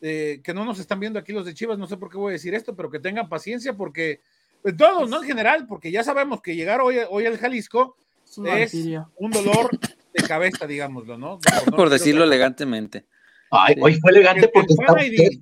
eh, 0.00 0.40
que 0.42 0.54
no 0.54 0.64
nos 0.64 0.78
están 0.78 1.00
viendo 1.00 1.18
aquí 1.18 1.32
los 1.32 1.44
de 1.44 1.54
Chivas, 1.54 1.78
no 1.78 1.86
sé 1.86 1.96
por 1.96 2.10
qué 2.10 2.18
voy 2.18 2.30
a 2.30 2.32
decir 2.32 2.54
esto, 2.54 2.74
pero 2.76 2.90
que 2.90 3.00
tengan 3.00 3.28
paciencia 3.28 3.74
porque, 3.74 4.20
pues, 4.62 4.76
todos, 4.76 5.08
¿no? 5.10 5.22
En 5.22 5.28
general, 5.28 5.66
porque 5.66 5.90
ya 5.90 6.04
sabemos 6.04 6.40
que 6.40 6.56
llegar 6.56 6.80
hoy, 6.80 6.98
hoy 7.10 7.26
al 7.26 7.38
Jalisco 7.38 7.96
es 8.38 8.74
un 9.16 9.30
dolor 9.30 9.70
de 10.12 10.22
cabeza, 10.26 10.66
digámoslo, 10.66 11.18
¿no? 11.18 11.38
Por, 11.76 11.90
decirlo 11.90 12.24
elegantemente. 12.24 13.04
Ay, 13.50 13.76
hoy 13.80 13.94
fue 14.00 14.10
elegante 14.10 14.48
porque 14.52 14.72
está 14.72 14.94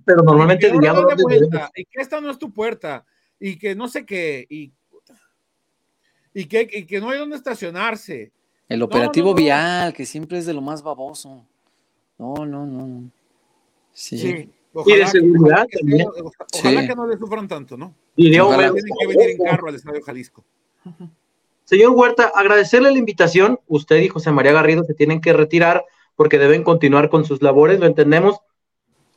pero 0.04 0.22
normalmente 0.22 0.70
diría 0.70 0.92
y 1.74 1.84
que 1.84 2.00
esta 2.00 2.20
no 2.20 2.30
es 2.30 2.38
tu 2.38 2.52
puerta, 2.52 3.04
y 3.38 3.58
que 3.58 3.74
no 3.74 3.88
sé 3.88 4.04
qué, 4.04 4.46
y, 4.48 4.72
y, 6.34 6.46
que, 6.46 6.68
y 6.70 6.84
que 6.84 7.00
no 7.00 7.10
hay 7.10 7.18
dónde 7.18 7.36
estacionarse. 7.36 8.32
El 8.68 8.82
operativo 8.82 9.34
vial, 9.34 9.92
que 9.92 10.06
siempre 10.06 10.38
es 10.38 10.46
de 10.46 10.54
lo 10.54 10.62
más 10.62 10.82
baboso. 10.82 11.46
No, 12.18 12.34
no, 12.46 12.66
no. 12.66 13.10
Sí. 13.92 14.50
y 14.86 14.92
de 14.92 15.06
seguridad 15.06 15.66
que, 15.70 15.78
también. 15.78 16.08
Ojalá 16.54 16.86
que 16.86 16.94
no 16.94 17.06
le 17.06 17.18
sufran 17.18 17.48
tanto, 17.48 17.76
¿no? 17.76 17.94
Y 18.16 18.30
de 18.30 18.38
Tienen 18.38 18.74
que 19.00 19.06
venir 19.06 19.30
en 19.30 19.38
carro 19.38 19.68
al 19.68 19.74
Estadio 19.74 20.02
Jalisco. 20.02 20.44
Señor 21.72 21.92
Huerta, 21.92 22.30
agradecerle 22.34 22.90
la 22.90 22.98
invitación. 22.98 23.58
Usted 23.66 23.96
y 24.02 24.08
José 24.08 24.30
María 24.30 24.52
Garrido 24.52 24.84
se 24.84 24.92
tienen 24.92 25.22
que 25.22 25.32
retirar 25.32 25.86
porque 26.16 26.36
deben 26.38 26.64
continuar 26.64 27.08
con 27.08 27.24
sus 27.24 27.40
labores, 27.40 27.80
lo 27.80 27.86
entendemos. 27.86 28.40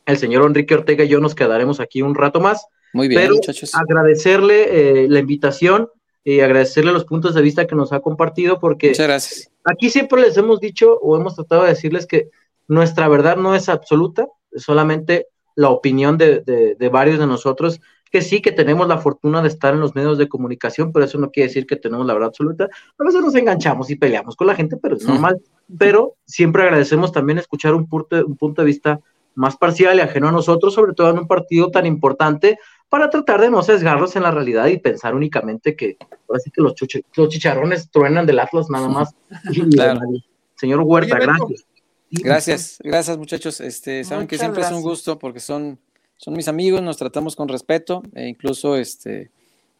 El 0.06 0.16
señor 0.16 0.42
Enrique 0.46 0.72
Ortega 0.72 1.04
y 1.04 1.08
yo 1.08 1.20
nos 1.20 1.34
quedaremos 1.34 1.80
aquí 1.80 2.00
un 2.00 2.14
rato 2.14 2.40
más. 2.40 2.64
Muy 2.94 3.08
bien, 3.08 3.20
pero 3.20 3.34
muchachos. 3.34 3.74
Agradecerle 3.74 5.02
eh, 5.02 5.06
la 5.06 5.18
invitación 5.18 5.90
y 6.24 6.40
agradecerle 6.40 6.92
los 6.92 7.04
puntos 7.04 7.34
de 7.34 7.42
vista 7.42 7.66
que 7.66 7.74
nos 7.74 7.92
ha 7.92 8.00
compartido 8.00 8.58
porque 8.58 8.88
Muchas 8.88 9.06
gracias. 9.06 9.50
aquí 9.64 9.90
siempre 9.90 10.22
les 10.22 10.34
hemos 10.38 10.58
dicho 10.58 10.98
o 11.02 11.14
hemos 11.14 11.34
tratado 11.34 11.64
de 11.64 11.68
decirles 11.68 12.06
que 12.06 12.30
nuestra 12.68 13.06
verdad 13.08 13.36
no 13.36 13.54
es 13.54 13.68
absoluta, 13.68 14.28
es 14.50 14.62
solamente 14.62 15.26
la 15.56 15.68
opinión 15.68 16.16
de, 16.16 16.40
de 16.40 16.88
varios 16.88 17.18
de 17.18 17.26
nosotros 17.26 17.82
que 18.10 18.22
sí 18.22 18.40
que 18.40 18.52
tenemos 18.52 18.86
la 18.88 18.98
fortuna 18.98 19.42
de 19.42 19.48
estar 19.48 19.74
en 19.74 19.80
los 19.80 19.94
medios 19.94 20.18
de 20.18 20.28
comunicación, 20.28 20.92
pero 20.92 21.04
eso 21.04 21.18
no 21.18 21.30
quiere 21.30 21.48
decir 21.48 21.66
que 21.66 21.76
tenemos 21.76 22.06
la 22.06 22.14
verdad 22.14 22.28
absoluta. 22.28 22.68
A 22.98 23.04
veces 23.04 23.20
nos 23.20 23.34
enganchamos 23.34 23.90
y 23.90 23.96
peleamos 23.96 24.36
con 24.36 24.46
la 24.46 24.54
gente, 24.54 24.76
pero 24.76 24.96
es 24.96 25.06
normal. 25.06 25.40
Pero 25.78 26.14
siempre 26.24 26.62
agradecemos 26.62 27.12
también 27.12 27.38
escuchar 27.38 27.74
un 27.74 27.88
punto, 27.88 28.24
un 28.24 28.36
punto 28.36 28.62
de 28.62 28.66
vista 28.66 29.00
más 29.34 29.56
parcial 29.56 29.98
y 29.98 30.00
ajeno 30.00 30.28
a 30.28 30.32
nosotros, 30.32 30.74
sobre 30.74 30.94
todo 30.94 31.10
en 31.10 31.18
un 31.18 31.26
partido 31.26 31.70
tan 31.70 31.84
importante, 31.86 32.58
para 32.88 33.10
tratar 33.10 33.40
de 33.40 33.50
no 33.50 33.62
sesgarlos 33.62 34.16
en 34.16 34.22
la 34.22 34.30
realidad 34.30 34.66
y 34.66 34.78
pensar 34.78 35.14
únicamente 35.14 35.76
que 35.76 35.96
ahora 36.28 36.40
sí 36.40 36.50
que 36.50 36.62
los, 36.62 36.74
los 37.16 37.28
chicharrones 37.28 37.90
truenan 37.90 38.26
del 38.26 38.38
Atlas 38.38 38.70
nada 38.70 38.88
más. 38.88 39.14
Señor 40.56 40.80
Huerta, 40.80 41.18
gracias. 41.18 41.66
Gracias, 42.10 42.78
gracias 42.82 43.18
muchachos. 43.18 43.60
Este, 43.60 44.04
saben 44.04 44.26
que 44.26 44.38
siempre 44.38 44.62
es 44.62 44.70
un 44.70 44.80
gusto 44.80 45.18
porque 45.18 45.40
son 45.40 45.78
son 46.16 46.34
mis 46.34 46.48
amigos, 46.48 46.82
nos 46.82 46.96
tratamos 46.96 47.36
con 47.36 47.48
respeto 47.48 48.02
e 48.14 48.26
incluso 48.26 48.76
este, 48.76 49.30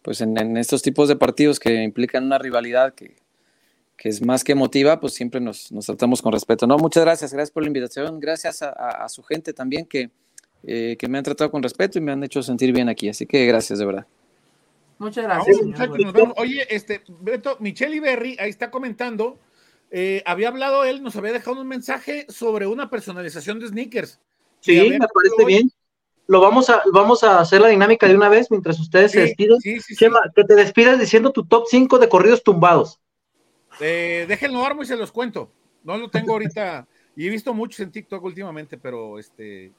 pues 0.02 0.20
en, 0.20 0.56
estos 0.56 0.82
tipos 0.82 1.08
de 1.08 1.16
partidos 1.16 1.58
que 1.58 1.82
implican 1.82 2.24
una 2.24 2.38
rivalidad 2.38 2.94
que, 2.94 3.16
es 3.98 4.24
más 4.24 4.44
que 4.44 4.52
emotiva, 4.52 5.00
pues 5.00 5.14
siempre 5.14 5.40
nos, 5.40 5.68
tratamos 5.84 6.22
con 6.22 6.32
respeto. 6.32 6.66
No, 6.66 6.78
muchas 6.78 7.04
gracias, 7.04 7.32
gracias 7.32 7.50
por 7.50 7.64
la 7.64 7.68
invitación, 7.68 8.20
gracias 8.20 8.62
a, 8.62 9.08
su 9.08 9.24
gente 9.24 9.52
también 9.52 9.84
que, 9.86 10.10
eh, 10.62 10.96
que 10.96 11.08
me 11.08 11.18
han 11.18 11.24
tratado 11.24 11.50
con 11.50 11.60
respeto 11.60 11.98
y 11.98 12.02
me 12.02 12.12
han 12.12 12.22
hecho 12.22 12.40
sentir 12.40 12.72
bien 12.72 12.88
aquí, 12.88 13.08
así 13.08 13.26
que 13.26 13.44
gracias 13.46 13.80
de 13.80 13.86
verdad. 13.86 14.06
Muchas 14.98 15.24
gracias. 15.24 15.58
Oye, 16.36 16.66
este, 16.70 17.02
Beto, 17.20 17.56
Michelle 17.58 17.96
Iberri 17.96 18.36
ahí 18.38 18.48
está 18.48 18.70
comentando, 18.70 19.40
eh, 19.90 20.22
había 20.24 20.48
hablado 20.48 20.84
él, 20.84 21.02
nos 21.02 21.16
había 21.16 21.32
dejado 21.32 21.60
un 21.60 21.66
mensaje 21.66 22.26
sobre 22.28 22.66
una 22.66 22.88
personalización 22.90 23.58
de 23.58 23.68
sneakers. 23.68 24.20
Sí, 24.60 24.88
me 24.88 24.98
parece 24.98 25.44
bien 25.44 25.70
lo 26.26 26.40
vamos 26.40 26.70
a, 26.70 26.82
vamos 26.92 27.22
a 27.22 27.40
hacer 27.40 27.60
la 27.60 27.68
dinámica 27.68 28.08
de 28.08 28.14
una 28.14 28.28
vez 28.28 28.50
mientras 28.50 28.78
ustedes 28.80 29.12
se 29.12 29.20
despiden. 29.20 29.58
Chema, 29.96 30.20
que 30.34 30.44
te 30.44 30.54
despidas 30.54 30.98
diciendo 30.98 31.32
tu 31.32 31.44
top 31.44 31.66
5 31.68 31.98
de 31.98 32.08
corridos 32.08 32.42
tumbados. 32.42 33.00
Eh, 33.80 34.24
déjenlo 34.28 34.64
armo 34.64 34.82
y 34.82 34.86
se 34.86 34.96
los 34.96 35.12
cuento. 35.12 35.50
No 35.84 35.96
lo 35.96 36.10
tengo 36.10 36.32
ahorita. 36.32 36.86
y 37.14 37.26
he 37.26 37.30
visto 37.30 37.54
muchos 37.54 37.80
en 37.80 37.92
TikTok 37.92 38.22
últimamente, 38.24 38.76
pero 38.76 39.18
este 39.18 39.72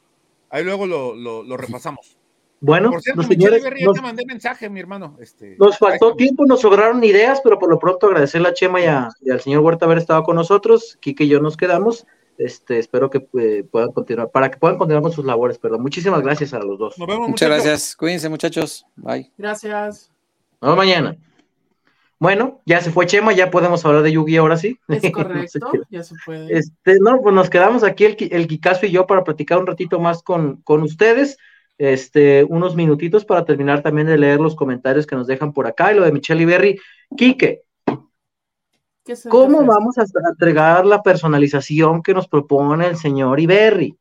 ahí 0.50 0.64
luego 0.64 0.86
lo, 0.86 1.58
repasamos. 1.58 2.18
Bueno, 2.60 2.90
por 2.90 3.02
cierto, 3.02 3.22
señores, 3.22 3.64
nos, 3.84 3.96
te 3.96 4.02
mandé 4.02 4.26
mensaje, 4.26 4.68
mi 4.68 4.80
hermano. 4.80 5.16
Este, 5.20 5.58
nos 5.60 5.78
faltó 5.78 6.16
tiempo, 6.16 6.46
nos 6.48 6.62
sobraron 6.62 7.04
ideas, 7.04 7.40
pero 7.44 7.60
por 7.60 7.70
lo 7.70 7.78
pronto 7.78 8.08
agradecerle 8.08 8.48
a 8.48 8.54
Chema 8.54 8.82
y, 8.82 8.86
y 9.22 9.30
al 9.30 9.42
señor 9.42 9.62
Huerta 9.62 9.86
haber 9.86 10.00
estado 10.00 10.24
con 10.24 10.36
nosotros. 10.36 10.98
Kike 11.00 11.26
y 11.26 11.28
yo 11.28 11.40
nos 11.40 11.56
quedamos. 11.56 12.08
Este, 12.38 12.78
espero 12.78 13.10
que 13.10 13.28
eh, 13.40 13.64
puedan 13.70 13.92
continuar, 13.92 14.30
para 14.30 14.52
que 14.52 14.58
puedan 14.58 14.78
continuar 14.78 15.04
con 15.04 15.12
sus 15.12 15.26
labores, 15.26 15.58
perdón. 15.58 15.82
Muchísimas 15.82 16.22
gracias 16.22 16.54
a 16.54 16.60
los 16.60 16.78
dos. 16.78 16.98
Nos 17.00 17.08
vemos, 17.08 17.30
Muchas 17.30 17.50
gracias. 17.50 17.96
Cuídense, 17.96 18.30
muchachos. 18.30 18.86
Bye. 18.96 19.32
Gracias. 19.38 20.12
Nos 20.62 20.70
vemos 20.70 20.78
mañana. 20.78 21.18
Bueno, 22.20 22.62
ya 22.66 22.82
se 22.82 22.92
fue 22.92 23.06
Chema, 23.06 23.34
ya 23.34 23.52
podemos 23.52 23.86
hablar 23.86 24.02
de 24.02 24.12
Yugi 24.12 24.38
ahora 24.38 24.58
sí. 24.58 24.80
Es 24.88 25.12
correcto, 25.12 25.72
ya 25.90 26.04
se 26.04 26.16
puede. 26.26 26.58
Este, 26.58 26.98
no, 27.00 27.22
pues 27.22 27.34
nos 27.34 27.50
quedamos 27.50 27.84
aquí 27.84 28.06
el, 28.06 28.18
el 28.32 28.48
Kikazo 28.48 28.88
y 28.88 28.92
yo 28.92 29.06
para 29.06 29.24
platicar 29.24 29.60
un 29.60 29.68
ratito 29.68 30.00
más 30.00 30.24
con, 30.24 30.58
con 30.64 30.82
ustedes. 30.82 31.38
Este, 31.80 32.44
unos 32.44 32.76
minutitos 32.76 33.24
para 33.24 33.46
terminar 33.46 33.84
también 33.84 34.08
de 34.08 34.18
leer 34.18 34.40
los 34.40 34.56
comentarios 34.56 35.06
que 35.06 35.16
nos 35.16 35.28
dejan 35.28 35.54
por 35.54 35.68
acá 35.68 35.92
y 35.92 35.96
lo 35.96 36.06
de 36.06 36.12
Michelle 36.12 36.42
Iberri. 36.42 36.80
Quique, 37.16 37.64
¿Cómo 39.30 39.66
vamos 39.66 39.98
a 39.98 40.06
entregar 40.30 40.86
la 40.86 41.02
personalización 41.02 42.02
que 42.02 42.14
nos 42.14 42.28
propone 42.28 42.88
el 42.88 42.98
señor 42.98 43.40
Iberri? 43.40 43.98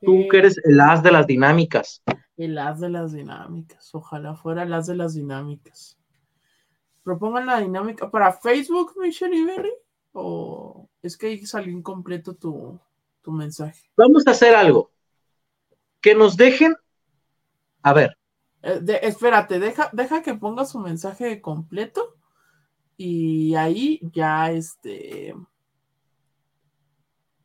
Tú 0.00 0.26
que 0.30 0.38
eres 0.38 0.60
el 0.64 0.80
as 0.80 1.02
de 1.02 1.12
las 1.12 1.26
dinámicas. 1.26 2.02
El 2.36 2.58
as 2.58 2.80
de 2.80 2.88
las 2.88 3.12
dinámicas. 3.12 3.94
Ojalá 3.94 4.34
fuera 4.34 4.62
el 4.62 4.72
as 4.72 4.86
de 4.86 4.94
las 4.94 5.14
dinámicas. 5.14 5.98
Propongan 7.02 7.46
la 7.46 7.60
dinámica 7.60 8.10
para 8.10 8.32
Facebook, 8.32 8.94
Michelle 8.96 9.36
Iberri. 9.36 9.72
¿O 10.12 10.88
es 11.02 11.16
que 11.16 11.28
ahí 11.28 11.46
salió 11.46 11.72
incompleto 11.72 12.34
tu, 12.34 12.80
mensaje? 13.26 13.90
Vamos 13.96 14.26
a 14.26 14.30
hacer 14.30 14.54
algo. 14.54 14.90
Que 16.00 16.14
nos 16.14 16.36
dejen. 16.36 16.76
A 17.82 17.92
ver. 17.92 18.16
Eh, 18.62 19.00
espérate, 19.02 19.58
deja, 19.58 19.90
deja 19.92 20.22
que 20.22 20.34
ponga 20.34 20.64
su 20.64 20.78
mensaje 20.78 21.40
completo 21.40 22.17
y 22.98 23.54
ahí 23.54 24.00
ya 24.12 24.50
este, 24.50 25.32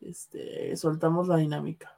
este, 0.02 0.76
soltamos 0.76 1.28
la 1.28 1.38
dinámica. 1.38 1.98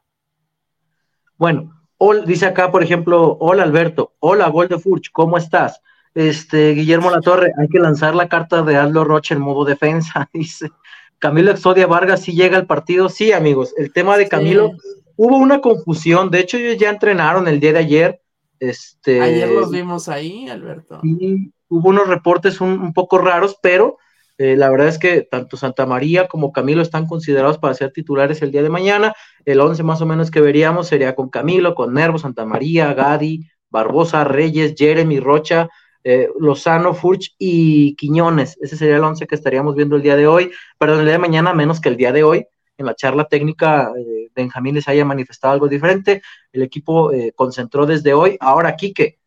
Bueno, 1.37 1.81
dice 2.25 2.45
acá, 2.45 2.69
por 2.69 2.83
ejemplo, 2.83 3.37
hola 3.39 3.63
Alberto, 3.63 4.13
hola 4.19 4.51
Furch, 4.51 5.09
¿cómo 5.11 5.37
estás? 5.37 5.81
Este, 6.13 6.71
Guillermo 6.71 7.09
Latorre, 7.09 7.53
hay 7.57 7.69
que 7.69 7.79
lanzar 7.79 8.13
la 8.13 8.27
carta 8.27 8.61
de 8.61 8.75
Aldo 8.75 9.05
Roche 9.05 9.33
en 9.33 9.41
modo 9.41 9.65
defensa, 9.65 10.29
dice. 10.33 10.69
Camilo 11.17 11.51
Exodia 11.51 11.87
Vargas 11.87 12.21
sí 12.23 12.33
llega 12.33 12.57
al 12.57 12.67
partido. 12.67 13.07
Sí, 13.07 13.31
amigos, 13.31 13.73
el 13.77 13.91
tema 13.93 14.17
de 14.17 14.27
Camilo, 14.27 14.71
hubo 15.15 15.37
una 15.37 15.61
confusión. 15.61 16.29
De 16.29 16.39
hecho, 16.39 16.57
ellos 16.57 16.77
ya 16.77 16.89
entrenaron 16.89 17.47
el 17.47 17.61
día 17.61 17.71
de 17.71 17.79
ayer. 17.79 18.21
Este, 18.59 19.21
ayer 19.21 19.49
los 19.49 19.71
vimos 19.71 20.09
ahí, 20.09 20.49
Alberto. 20.49 20.99
Y 21.03 21.51
hubo 21.69 21.89
unos 21.89 22.07
reportes 22.07 22.61
un, 22.61 22.93
poco 22.93 23.17
raros, 23.17 23.57
pero 23.61 23.97
eh, 24.37 24.55
la 24.55 24.69
verdad 24.69 24.87
es 24.87 24.99
que 24.99 25.21
tanto 25.21 25.57
Santa 25.57 25.85
María 25.85 26.27
como 26.27 26.51
Camilo 26.51 26.81
están 26.81 27.07
considerados 27.07 27.57
para 27.57 27.73
ser 27.73 27.91
titulares 27.91 28.41
el 28.41 28.51
día 28.51 28.63
de 28.63 28.69
mañana. 28.69 29.13
El 29.45 29.59
11 29.61 29.83
más 29.83 30.01
o 30.01 30.05
menos 30.05 30.31
que 30.31 30.41
veríamos 30.41 30.87
sería 30.87 31.15
con 31.15 31.29
Camilo, 31.29 31.75
con 31.75 31.93
Nervo, 31.93 32.17
Santa 32.17 32.45
María, 32.45 32.93
Gadi, 32.93 33.47
Barbosa, 33.69 34.23
Reyes, 34.23 34.75
Jeremy, 34.77 35.19
Rocha, 35.19 35.69
eh, 36.03 36.29
Lozano, 36.39 36.93
Furch 36.93 37.35
y 37.39 37.95
Quiñones. 37.95 38.57
Ese 38.61 38.77
sería 38.77 38.97
el 38.97 39.03
11 39.03 39.25
que 39.25 39.35
estaríamos 39.35 39.75
viendo 39.75 39.95
el 39.95 40.01
día 40.01 40.15
de 40.15 40.27
hoy, 40.27 40.51
perdón, 40.77 40.99
el 40.99 41.05
día 41.05 41.13
de 41.13 41.19
mañana 41.19 41.53
menos 41.53 41.81
que 41.81 41.89
el 41.89 41.97
día 41.97 42.11
de 42.11 42.23
hoy. 42.23 42.45
En 42.77 42.85
la 42.85 42.95
charla 42.95 43.25
técnica, 43.25 43.91
eh, 43.97 44.29
Benjamín 44.35 44.75
les 44.75 44.87
haya 44.87 45.03
manifestado 45.03 45.53
algo 45.53 45.67
diferente. 45.67 46.21
El 46.51 46.61
equipo 46.61 47.11
eh, 47.11 47.31
concentró 47.35 47.85
desde 47.85 48.13
hoy. 48.13 48.37
Ahora, 48.39 48.75
Quique, 48.75 49.17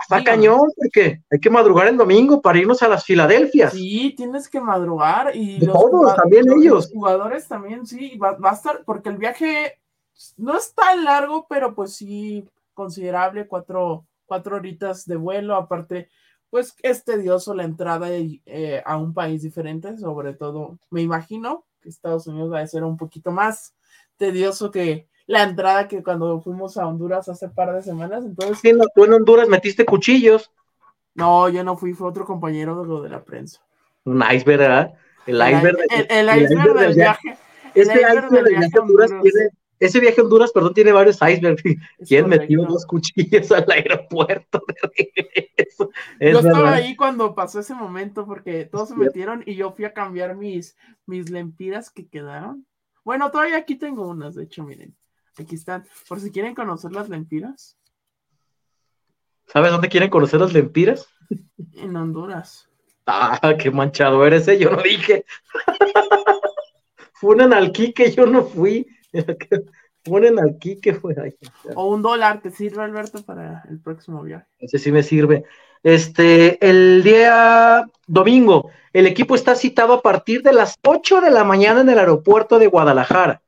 hasta 0.00 0.24
cañón, 0.24 0.70
porque 0.76 1.22
hay 1.30 1.40
que 1.40 1.50
madrugar 1.50 1.88
el 1.88 1.96
domingo 1.98 2.40
para 2.40 2.58
irnos 2.58 2.82
a 2.82 2.88
las 2.88 3.04
Filadelfias. 3.04 3.74
Sí, 3.74 4.14
tienes 4.16 4.48
que 4.48 4.60
madrugar 4.60 5.36
y 5.36 5.60
los 5.60 5.74
todos, 5.74 6.16
también 6.16 6.50
ellos. 6.50 6.86
Los 6.86 6.92
jugadores 6.92 7.46
también, 7.46 7.86
sí, 7.86 8.16
va, 8.16 8.32
va, 8.32 8.52
a 8.52 8.54
estar, 8.54 8.82
porque 8.86 9.10
el 9.10 9.18
viaje 9.18 9.78
no 10.38 10.56
es 10.56 10.72
tan 10.72 11.04
largo, 11.04 11.46
pero 11.48 11.74
pues 11.74 11.92
sí, 11.92 12.48
considerable, 12.72 13.46
cuatro, 13.46 14.06
cuatro 14.24 14.56
horitas 14.56 15.04
de 15.04 15.16
vuelo, 15.16 15.54
aparte, 15.54 16.08
pues 16.48 16.74
es 16.82 17.04
tedioso 17.04 17.54
la 17.54 17.64
entrada 17.64 18.08
eh, 18.10 18.82
a 18.86 18.96
un 18.96 19.12
país 19.12 19.42
diferente, 19.42 19.98
sobre 19.98 20.32
todo, 20.32 20.78
me 20.88 21.02
imagino 21.02 21.64
que 21.82 21.90
Estados 21.90 22.26
Unidos 22.26 22.52
va 22.52 22.60
a 22.60 22.66
ser 22.66 22.84
un 22.84 22.96
poquito 22.96 23.32
más 23.32 23.74
tedioso 24.16 24.70
que 24.70 25.09
la 25.30 25.44
entrada 25.44 25.86
que 25.86 26.02
cuando 26.02 26.40
fuimos 26.40 26.76
a 26.76 26.88
Honduras 26.88 27.28
hace 27.28 27.48
par 27.48 27.72
de 27.72 27.82
semanas, 27.82 28.24
entonces... 28.24 28.58
Sí, 28.58 28.72
no, 28.72 28.84
tú 28.92 29.04
en 29.04 29.12
Honduras 29.12 29.48
metiste 29.48 29.84
cuchillos. 29.84 30.50
No, 31.14 31.48
yo 31.48 31.62
no 31.62 31.76
fui, 31.76 31.94
fue 31.94 32.08
otro 32.08 32.24
compañero 32.24 32.82
de 32.82 32.88
lo 32.88 33.00
de 33.00 33.10
la 33.10 33.22
prensa. 33.22 33.60
Un 34.04 34.22
iceberg, 34.22 34.58
¿verdad? 34.58 34.94
El 35.26 35.36
iceberg, 35.36 35.78
el, 36.08 36.42
iceberg, 36.42 36.78
del 36.80 36.94
viaje. 36.94 37.38
Ese 37.76 37.94
iceberg 37.94 38.30
del 38.30 38.44
viaje 38.44 38.70
a 38.76 38.80
Honduras 38.80 39.10
tiene 39.22 39.50
ese 39.78 40.00
viaje 40.00 40.20
a 40.20 40.24
Honduras, 40.24 40.50
perdón, 40.50 40.74
tiene 40.74 40.90
varios 40.90 41.16
icebergs. 41.22 41.62
¿Quién 42.08 42.28
metió 42.28 42.64
dos 42.64 42.84
cuchillas 42.84 43.52
al 43.52 43.70
aeropuerto 43.70 44.60
yo 46.20 46.40
estaba 46.40 46.74
ahí 46.74 46.96
cuando 46.96 47.34
pasó 47.34 47.60
ese 47.60 47.74
momento 47.74 48.26
porque 48.26 48.64
todos 48.64 48.88
se 48.88 48.96
metieron 48.96 49.42
y 49.46 49.54
yo 49.54 49.70
fui 49.72 49.84
a 49.84 49.94
cambiar 49.94 50.36
mis, 50.36 50.76
mis 51.06 51.30
lempiras 51.30 51.90
que 51.90 52.08
quedaron. 52.08 52.66
Bueno, 53.04 53.30
todavía 53.30 53.56
aquí 53.56 53.76
tengo 53.76 54.08
unas, 54.08 54.34
de 54.34 54.44
hecho, 54.44 54.64
miren. 54.64 54.94
Aquí 55.40 55.54
están. 55.54 55.84
Por 56.08 56.20
si 56.20 56.30
quieren 56.30 56.54
conocer 56.54 56.92
las 56.92 57.08
lempiras. 57.08 57.76
¿Sabes 59.46 59.72
dónde 59.72 59.88
quieren 59.88 60.10
conocer 60.10 60.40
las 60.40 60.52
lempiras? 60.52 61.08
En 61.74 61.96
Honduras. 61.96 62.68
Ah, 63.06 63.54
qué 63.58 63.70
manchado 63.70 64.24
eres, 64.24 64.46
¿eh? 64.48 64.58
yo 64.58 64.70
no 64.70 64.82
dije. 64.82 65.24
Fue 67.14 67.34
un 67.34 67.72
que 67.72 68.12
yo 68.12 68.26
no 68.26 68.44
fui. 68.44 68.86
Ponen 70.04 70.38
aquí 70.38 70.80
que 70.80 70.94
fue 70.94 71.14
ahí. 71.20 71.36
O 71.74 71.88
un 71.88 72.00
dólar, 72.00 72.40
¿te 72.40 72.50
sirve, 72.50 72.82
Alberto, 72.82 73.22
para 73.22 73.64
el 73.68 73.80
próximo 73.80 74.22
viaje? 74.22 74.46
Ese 74.58 74.78
sí 74.78 74.92
me 74.92 75.02
sirve. 75.02 75.44
Este, 75.82 76.58
el 76.66 77.02
día 77.02 77.84
domingo, 78.06 78.70
el 78.92 79.06
equipo 79.06 79.34
está 79.34 79.54
citado 79.54 79.94
a 79.94 80.02
partir 80.02 80.42
de 80.42 80.52
las 80.52 80.78
8 80.86 81.20
de 81.20 81.30
la 81.30 81.44
mañana 81.44 81.80
en 81.80 81.88
el 81.90 81.98
aeropuerto 81.98 82.58
de 82.58 82.68
Guadalajara. 82.68 83.42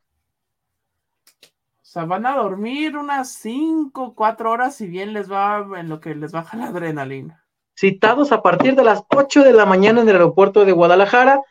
O 1.93 1.95
sea, 1.95 2.07
van 2.07 2.25
a 2.25 2.37
dormir 2.37 2.97
unas 2.97 3.35
5, 3.35 4.15
4 4.15 4.51
horas, 4.51 4.77
si 4.77 4.87
bien 4.87 5.13
les 5.13 5.31
va 5.31 5.63
en 5.79 5.91
lo 5.91 6.01
que 6.01 6.15
les 6.15 6.33
baja 6.33 6.57
la 6.57 6.69
adrenalina. 6.69 7.45
Citados 7.75 8.33
a 8.33 8.41
partir 8.41 8.75
de 8.77 8.83
las 8.83 9.03
8 9.11 9.45
de 9.45 9.53
la 9.53 9.67
mañana 9.67 10.01
en 10.01 10.09
el 10.09 10.15
aeropuerto 10.15 10.65
de 10.65 10.73
Guadalajara, 10.73 11.43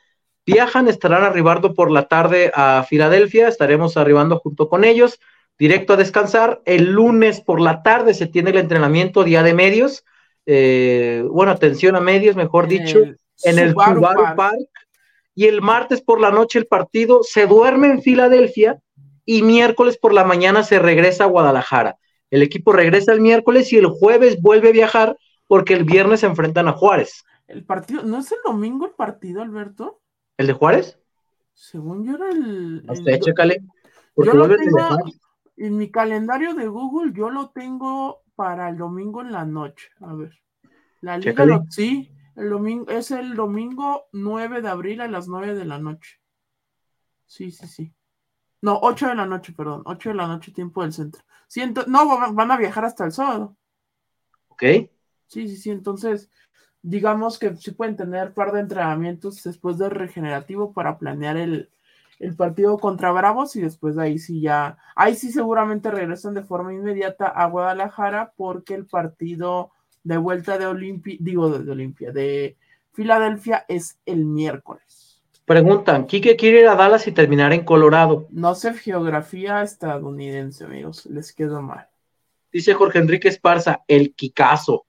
Viajan, 0.44 0.88
estarán 0.88 1.22
arribando 1.22 1.76
por 1.76 1.92
la 1.92 2.08
tarde 2.08 2.52
a 2.56 2.84
Filadelfia, 2.90 3.48
estaremos 3.48 3.98
arribando 3.98 4.40
junto 4.40 4.68
con 4.68 4.84
ellos, 4.84 5.20
directo 5.60 5.94
a 5.94 5.98
descansar. 5.98 6.64
El 6.66 6.92
lunes 6.92 7.42
por 7.42 7.62
la 7.62 7.84
tarde 7.84 8.16
se 8.16 8.26
tiene 8.26 8.50
el 8.50 8.58
entrenamiento 8.58 9.24
día 9.24 9.44
de 9.44 9.54
medios, 9.54 10.06
eh, 10.48 11.24
bueno, 11.30 11.52
atención 11.52 11.96
a 11.96 12.02
medios, 12.02 12.36
mejor 12.36 12.68
dicho, 12.68 12.98
en 13.44 13.60
el 13.60 13.74
Subaru 13.74 14.36
Park. 14.36 14.58
Y 15.36 15.46
el 15.46 15.62
martes 15.62 16.02
por 16.02 16.20
la 16.20 16.32
noche 16.32 16.58
el 16.58 16.66
partido 16.66 17.22
se 17.22 17.46
duerme 17.46 17.92
en 17.92 18.02
Filadelfia 18.02 18.80
y 19.26 19.44
miércoles 19.44 19.98
por 19.98 20.14
la 20.14 20.24
mañana 20.24 20.64
se 20.64 20.80
regresa 20.80 21.26
a 21.26 21.28
Guadalajara. 21.28 21.98
El 22.30 22.42
equipo 22.44 22.72
regresa 22.72 23.12
el 23.12 23.22
miércoles 23.22 23.72
y 23.74 23.78
el 23.78 23.88
jueves 23.88 24.42
vuelve 24.42 24.70
a 24.70 24.74
viajar 24.74 25.18
porque 25.48 25.74
el 25.74 25.84
viernes 25.84 26.22
se 26.22 26.28
enfrentan 26.28 26.68
a 26.68 26.74
Juárez. 26.74 27.26
El 27.48 27.66
partido, 27.66 28.04
¿no 28.04 28.20
es 28.20 28.32
el 28.32 28.40
domingo 28.44 28.86
el 28.86 28.94
partido, 28.94 29.42
Alberto? 29.42 30.02
¿El 30.38 30.48
de 30.48 30.54
Juárez? 30.54 30.98
Según 31.54 32.06
yo 32.06 32.16
era 32.16 32.30
el. 32.30 32.86
Usted, 32.90 33.20
chécale. 33.20 33.62
Yo 34.16 34.34
lo 34.34 34.48
tengo, 34.48 34.80
en 35.58 35.78
mi 35.78 35.92
calendario 35.92 36.54
de 36.54 36.68
Google, 36.68 37.12
yo 37.14 37.30
lo 37.30 37.50
tengo 37.50 38.24
para 38.36 38.70
el 38.70 38.78
domingo 38.78 39.22
en 39.22 39.32
la 39.32 39.46
noche. 39.46 39.90
A 40.00 40.14
ver. 40.14 40.32
La 41.02 41.18
liga 41.18 41.64
sí, 41.70 42.12
el 42.36 42.50
domingo, 42.50 42.90
es 42.90 43.12
el 43.12 43.36
domingo 43.36 44.06
9 44.12 44.62
de 44.62 44.70
abril 44.70 45.02
a 45.02 45.08
las 45.08 45.28
9 45.28 45.54
de 45.56 45.66
la 45.66 45.80
noche. 45.80 46.20
Sí, 47.26 47.52
sí, 47.52 47.68
sí. 47.68 47.94
No, 48.62 48.80
8 48.82 49.10
de 49.10 49.16
la 49.16 49.26
noche, 49.26 49.54
perdón. 49.54 49.82
8 49.86 50.10
de 50.10 50.16
la 50.16 50.28
noche, 50.28 50.52
tiempo 50.52 50.84
del 50.84 50.94
centro. 50.94 51.24
no, 51.88 52.34
van 52.34 52.52
a 52.52 52.58
viajar 52.58 52.86
hasta 52.86 53.06
el 53.06 53.12
sábado. 53.12 53.56
Ok. 54.50 54.64
Sí, 55.28 55.48
sí, 55.48 55.58
sí. 55.58 55.72
Entonces, 55.72 56.30
digamos 56.82 57.38
que 57.40 57.56
sí 57.56 57.72
pueden 57.72 57.96
tener 57.96 58.30
un 58.30 58.34
par 58.34 58.52
de 58.52 58.62
entrenamientos 58.62 59.44
después 59.44 59.78
del 59.78 59.92
regenerativo 59.92 60.74
para 60.74 60.98
planear 60.98 61.38
el, 61.38 61.70
partido 62.38 62.78
contra 62.78 63.12
Bravos 63.12 63.56
y 63.56 63.62
después 63.62 63.96
de 63.96 64.04
ahí 64.04 64.20
sí 64.20 64.42
ya, 64.42 64.78
ahí 64.96 65.16
sí 65.16 65.32
seguramente 65.32 65.90
regresan 65.90 66.36
de 66.36 66.44
forma 66.44 66.72
inmediata 66.72 67.28
a 67.28 67.48
Guadalajara 67.48 68.34
porque 68.38 68.76
el 68.76 68.86
partido 68.86 69.72
de 70.04 70.18
vuelta 70.18 70.60
de 70.60 70.68
Olimpia, 70.68 71.18
digo 71.20 71.50
de, 71.50 71.72
Olimpia, 71.72 72.12
de 72.12 72.58
Filadelfia 72.94 73.66
es 73.68 73.98
el 74.06 74.26
miércoles. 74.26 75.01
Preguntan, 75.52 76.06
¿Quique 76.06 76.38
quiere 76.38 76.62
ir 76.62 76.68
a 76.70 76.76
Dallas 76.76 77.06
y 77.08 77.12
terminar 77.12 77.52
en 77.52 77.66
Colorado? 77.66 78.26
No 78.30 78.56
sé 78.56 78.74
geografía 78.74 79.62
estadounidense, 79.62 80.64
amigos, 80.64 81.06
les 81.08 81.34
quedó 81.34 81.62
mal. 81.62 81.90
Dice 82.54 82.74
Jorge 82.74 83.00
Enrique 83.00 83.28
Esparza, 83.28 83.84
el 83.86 84.16
Kikazo. 84.16 84.86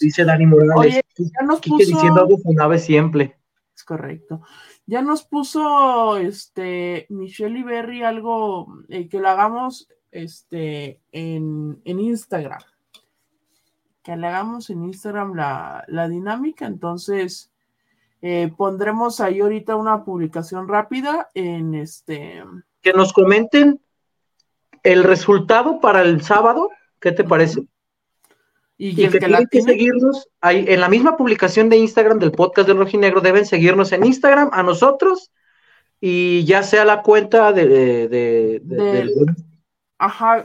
Dice 0.00 0.24
Dani 0.24 0.46
Morales. 0.46 0.74
Oye, 0.74 1.02
ya 1.16 1.46
nos 1.46 1.60
puso... 1.60 1.76
diciendo 1.76 2.20
algo 2.22 2.38
fundable 2.38 2.80
siempre. 2.80 3.36
Es 3.72 3.84
correcto. 3.84 4.42
Ya 4.84 5.00
nos 5.00 5.22
puso 5.22 6.16
este 6.16 7.06
Michelle 7.08 7.62
Berry 7.62 8.02
algo 8.02 8.66
eh, 8.88 9.08
que 9.08 9.20
lo 9.20 9.28
hagamos 9.28 9.88
este 10.10 11.00
en, 11.12 11.80
Instagram. 11.84 12.62
Que 14.02 14.16
le 14.16 14.26
hagamos 14.26 14.70
en 14.70 14.82
Instagram 14.86 15.34
la, 15.36 16.08
dinámica. 16.08 16.66
Entonces, 16.66 17.49
eh, 18.22 18.52
pondremos 18.56 19.20
ahí 19.20 19.40
ahorita 19.40 19.76
una 19.76 20.04
publicación 20.04 20.68
rápida 20.68 21.28
en 21.34 21.74
este. 21.74 22.44
Que 22.82 22.92
nos 22.92 23.12
comenten 23.12 23.80
el 24.82 25.04
resultado 25.04 25.80
para 25.80 26.02
el 26.02 26.22
sábado. 26.22 26.70
¿Qué 27.00 27.12
te 27.12 27.24
parece? 27.24 27.62
Y, 28.76 28.96
que, 28.96 29.18
tienen 29.18 29.46
que 29.50 29.60
seguirnos 29.60 30.28
ahí, 30.40 30.64
en 30.66 30.80
la 30.80 30.88
misma 30.88 31.16
publicación 31.16 31.68
de 31.68 31.76
Instagram 31.76 32.18
del 32.18 32.32
podcast 32.32 32.66
del 32.66 32.78
Rojinegro, 32.78 33.20
deben 33.20 33.44
seguirnos 33.44 33.92
en 33.92 34.06
Instagram 34.06 34.48
a 34.52 34.62
nosotros 34.62 35.30
y 36.00 36.44
ya 36.44 36.62
sea 36.62 36.86
la 36.86 37.02
cuenta 37.02 37.52
de... 37.52 37.68
de, 38.08 39.14
Ajá, 39.98 40.44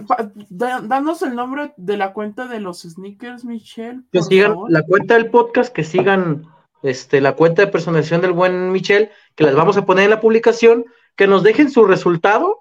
danos 0.49 1.21
el 1.21 1.33
nombre 1.33 1.73
de 1.77 1.95
la 1.95 2.11
cuenta 2.11 2.45
de 2.45 2.59
los 2.59 2.81
sneakers, 2.81 3.45
Michelle. 3.45 4.01
Que 4.11 4.21
sigan 4.21 4.53
la 4.67 4.83
cuenta 4.83 5.13
del 5.13 5.29
podcast, 5.29 5.73
que 5.73 5.85
sigan 5.85 6.45
este, 6.85 7.21
la 7.21 7.35
cuenta 7.35 7.63
de 7.63 7.71
personalización 7.71 8.21
del 8.21 8.33
buen 8.33 8.71
Michelle, 8.71 9.11
que 9.35 9.43
las 9.43 9.55
vamos 9.55 9.77
a 9.77 9.85
poner 9.85 10.05
en 10.05 10.11
la 10.11 10.21
publicación, 10.21 10.85
que 11.15 11.27
nos 11.27 11.43
dejen 11.43 11.71
su 11.71 11.85
resultado 11.85 12.59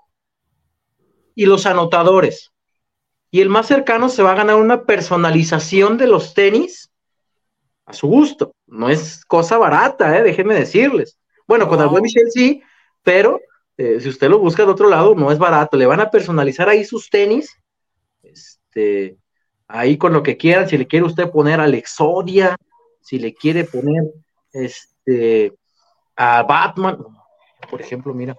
y 1.34 1.46
los 1.46 1.66
anotadores 1.66 2.54
y 3.34 3.40
el 3.40 3.48
más 3.48 3.66
cercano 3.66 4.08
se 4.08 4.22
va 4.22 4.30
a 4.30 4.36
ganar 4.36 4.54
una 4.54 4.84
personalización 4.84 5.98
de 5.98 6.06
los 6.06 6.34
tenis 6.34 6.92
a 7.84 7.92
su 7.92 8.06
gusto. 8.06 8.54
No 8.68 8.88
es 8.88 9.24
cosa 9.24 9.58
barata, 9.58 10.16
¿eh? 10.16 10.22
déjenme 10.22 10.54
decirles. 10.54 11.18
Bueno, 11.44 11.68
con 11.68 11.80
el 11.80 11.88
buen 11.88 12.04
Michel 12.04 12.30
sí, 12.30 12.62
pero 13.02 13.40
eh, 13.76 13.98
si 14.00 14.08
usted 14.08 14.28
lo 14.28 14.38
busca 14.38 14.64
de 14.64 14.70
otro 14.70 14.88
lado, 14.88 15.16
no 15.16 15.32
es 15.32 15.38
barato. 15.38 15.76
Le 15.76 15.84
van 15.84 15.98
a 15.98 16.12
personalizar 16.12 16.68
ahí 16.68 16.84
sus 16.84 17.10
tenis, 17.10 17.50
este, 18.22 19.18
ahí 19.66 19.98
con 19.98 20.12
lo 20.12 20.22
que 20.22 20.36
quieran. 20.36 20.68
Si 20.68 20.78
le 20.78 20.86
quiere 20.86 21.04
usted 21.04 21.28
poner 21.28 21.58
Alexodia, 21.58 22.54
si 23.04 23.18
le 23.18 23.34
quiere 23.34 23.64
poner 23.64 24.02
este 24.52 25.52
a 26.16 26.42
Batman. 26.42 26.98
Por 27.70 27.80
ejemplo, 27.80 28.14
mira. 28.14 28.36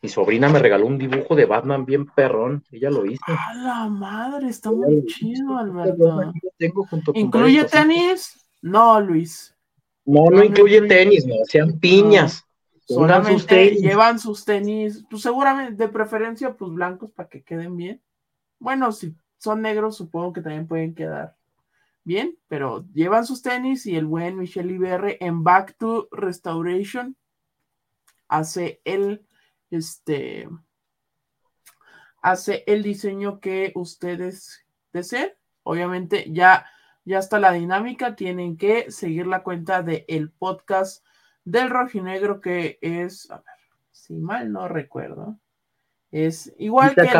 Mi 0.00 0.10
sobrina 0.10 0.48
me 0.48 0.60
regaló 0.60 0.86
un 0.86 0.98
dibujo 0.98 1.34
de 1.34 1.46
Batman 1.46 1.84
bien 1.84 2.06
perrón. 2.06 2.62
Ella 2.70 2.90
lo 2.90 3.04
hizo. 3.06 3.24
¡A 3.26 3.54
la 3.54 3.88
madre! 3.88 4.48
Está 4.48 4.70
muy 4.70 5.04
chido, 5.06 5.58
Alberto. 5.58 6.32
¿Incluye 7.14 7.64
tenis? 7.64 8.48
No, 8.62 9.00
Luis. 9.00 9.52
No, 10.04 10.30
no, 10.30 10.44
incluye 10.44 10.82
tenis, 10.82 11.26
no, 11.26 11.34
sean 11.44 11.80
piñas. 11.80 12.44
Solamente 12.86 13.70
llevan 13.70 14.20
sus 14.20 14.44
tenis, 14.44 15.04
pues 15.10 15.22
seguramente, 15.22 15.74
de 15.74 15.88
preferencia, 15.88 16.54
pues 16.56 16.70
blancos 16.70 17.10
para 17.10 17.28
que 17.28 17.42
queden 17.42 17.76
bien. 17.76 18.00
Bueno, 18.60 18.92
si 18.92 19.16
son 19.38 19.62
negros, 19.62 19.96
supongo 19.96 20.34
que 20.34 20.42
también 20.42 20.68
pueden 20.68 20.94
quedar 20.94 21.34
bien, 22.06 22.38
pero 22.46 22.86
llevan 22.94 23.26
sus 23.26 23.42
tenis 23.42 23.84
y 23.84 23.96
el 23.96 24.06
buen 24.06 24.38
Michel 24.38 24.70
Iberre 24.70 25.18
en 25.20 25.42
Back 25.42 25.76
to 25.76 26.08
Restoration 26.12 27.16
hace 28.28 28.80
el, 28.84 29.26
este, 29.70 30.48
hace 32.22 32.62
el 32.68 32.84
diseño 32.84 33.40
que 33.40 33.72
ustedes 33.74 34.64
deseen. 34.92 35.32
Obviamente 35.64 36.30
ya, 36.30 36.66
ya 37.04 37.18
está 37.18 37.40
la 37.40 37.50
dinámica, 37.50 38.14
tienen 38.14 38.56
que 38.56 38.90
seguir 38.92 39.26
la 39.26 39.42
cuenta 39.42 39.82
del 39.82 40.04
el 40.06 40.30
podcast 40.30 41.04
del 41.44 41.70
rojinegro 41.70 42.40
que 42.40 42.78
es, 42.82 43.28
a 43.32 43.38
ver, 43.38 43.44
si 43.90 44.14
mal 44.14 44.52
no 44.52 44.68
recuerdo, 44.68 45.40
es 46.12 46.54
igual 46.56 46.94
que 46.94 47.10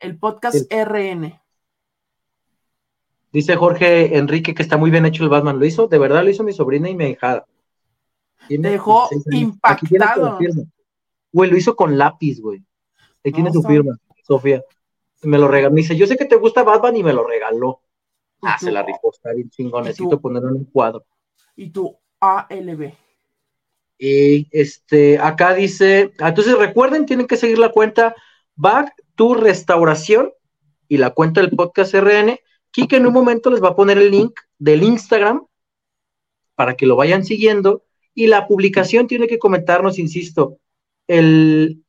el 0.00 0.18
podcast 0.18 0.72
RN. 0.72 1.40
Dice 3.32 3.56
Jorge 3.56 4.16
Enrique 4.16 4.54
que 4.54 4.62
está 4.62 4.76
muy 4.76 4.90
bien 4.90 5.06
hecho 5.06 5.22
el 5.22 5.28
Batman. 5.28 5.58
Lo 5.58 5.66
hizo, 5.66 5.86
de 5.86 5.98
verdad 5.98 6.24
lo 6.24 6.30
hizo 6.30 6.42
mi 6.42 6.52
sobrina 6.52 6.88
y 6.88 6.96
mi 6.96 7.06
hijada. 7.06 7.46
Dejó 8.48 9.08
impactado. 9.30 10.38
Güey, 11.32 11.50
lo 11.50 11.56
hizo 11.56 11.76
con 11.76 11.96
lápiz, 11.96 12.40
güey. 12.40 12.62
Ahí 13.24 13.32
tiene 13.32 13.52
su 13.52 13.62
firma, 13.62 13.96
Sofía. 14.24 14.64
me 15.22 15.38
lo 15.38 15.46
regaló. 15.46 15.72
Me 15.72 15.82
dice, 15.82 15.96
yo 15.96 16.06
sé 16.06 16.16
que 16.16 16.24
te 16.24 16.36
gusta 16.36 16.62
Batman 16.62 16.96
y 16.96 17.02
me 17.02 17.12
lo 17.12 17.24
regaló. 17.24 17.82
Ah, 18.42 18.58
se 18.58 18.72
la 18.72 18.82
rifó, 18.82 19.10
está 19.12 19.32
bien 19.32 19.50
chingón. 19.50 19.84
Necesito 19.84 20.20
ponerlo 20.20 20.48
en 20.48 20.56
un 20.56 20.64
cuadro. 20.64 21.04
Y 21.54 21.70
tu 21.70 21.96
ALB. 22.18 22.92
Y 23.98 24.48
este, 24.50 25.18
acá 25.18 25.54
dice, 25.54 26.12
ah, 26.20 26.30
entonces 26.30 26.56
recuerden, 26.56 27.04
tienen 27.04 27.26
que 27.26 27.36
seguir 27.36 27.58
la 27.58 27.68
cuenta 27.68 28.14
Back 28.56 28.94
to 29.14 29.34
Restauración 29.34 30.32
y 30.88 30.96
la 30.96 31.10
cuenta 31.10 31.42
del 31.42 31.50
podcast 31.50 31.94
RN. 31.94 32.38
Kike 32.70 32.96
en 32.96 33.06
un 33.06 33.12
momento 33.12 33.50
les 33.50 33.62
va 33.62 33.70
a 33.70 33.76
poner 33.76 33.98
el 33.98 34.10
link 34.10 34.38
del 34.58 34.82
Instagram 34.82 35.46
para 36.54 36.74
que 36.74 36.86
lo 36.86 36.96
vayan 36.96 37.24
siguiendo. 37.24 37.84
Y 38.14 38.26
la 38.26 38.46
publicación 38.46 39.06
tiene 39.06 39.26
que 39.26 39.38
comentarnos, 39.38 39.98
insisto, 39.98 40.58
el, 41.06 41.84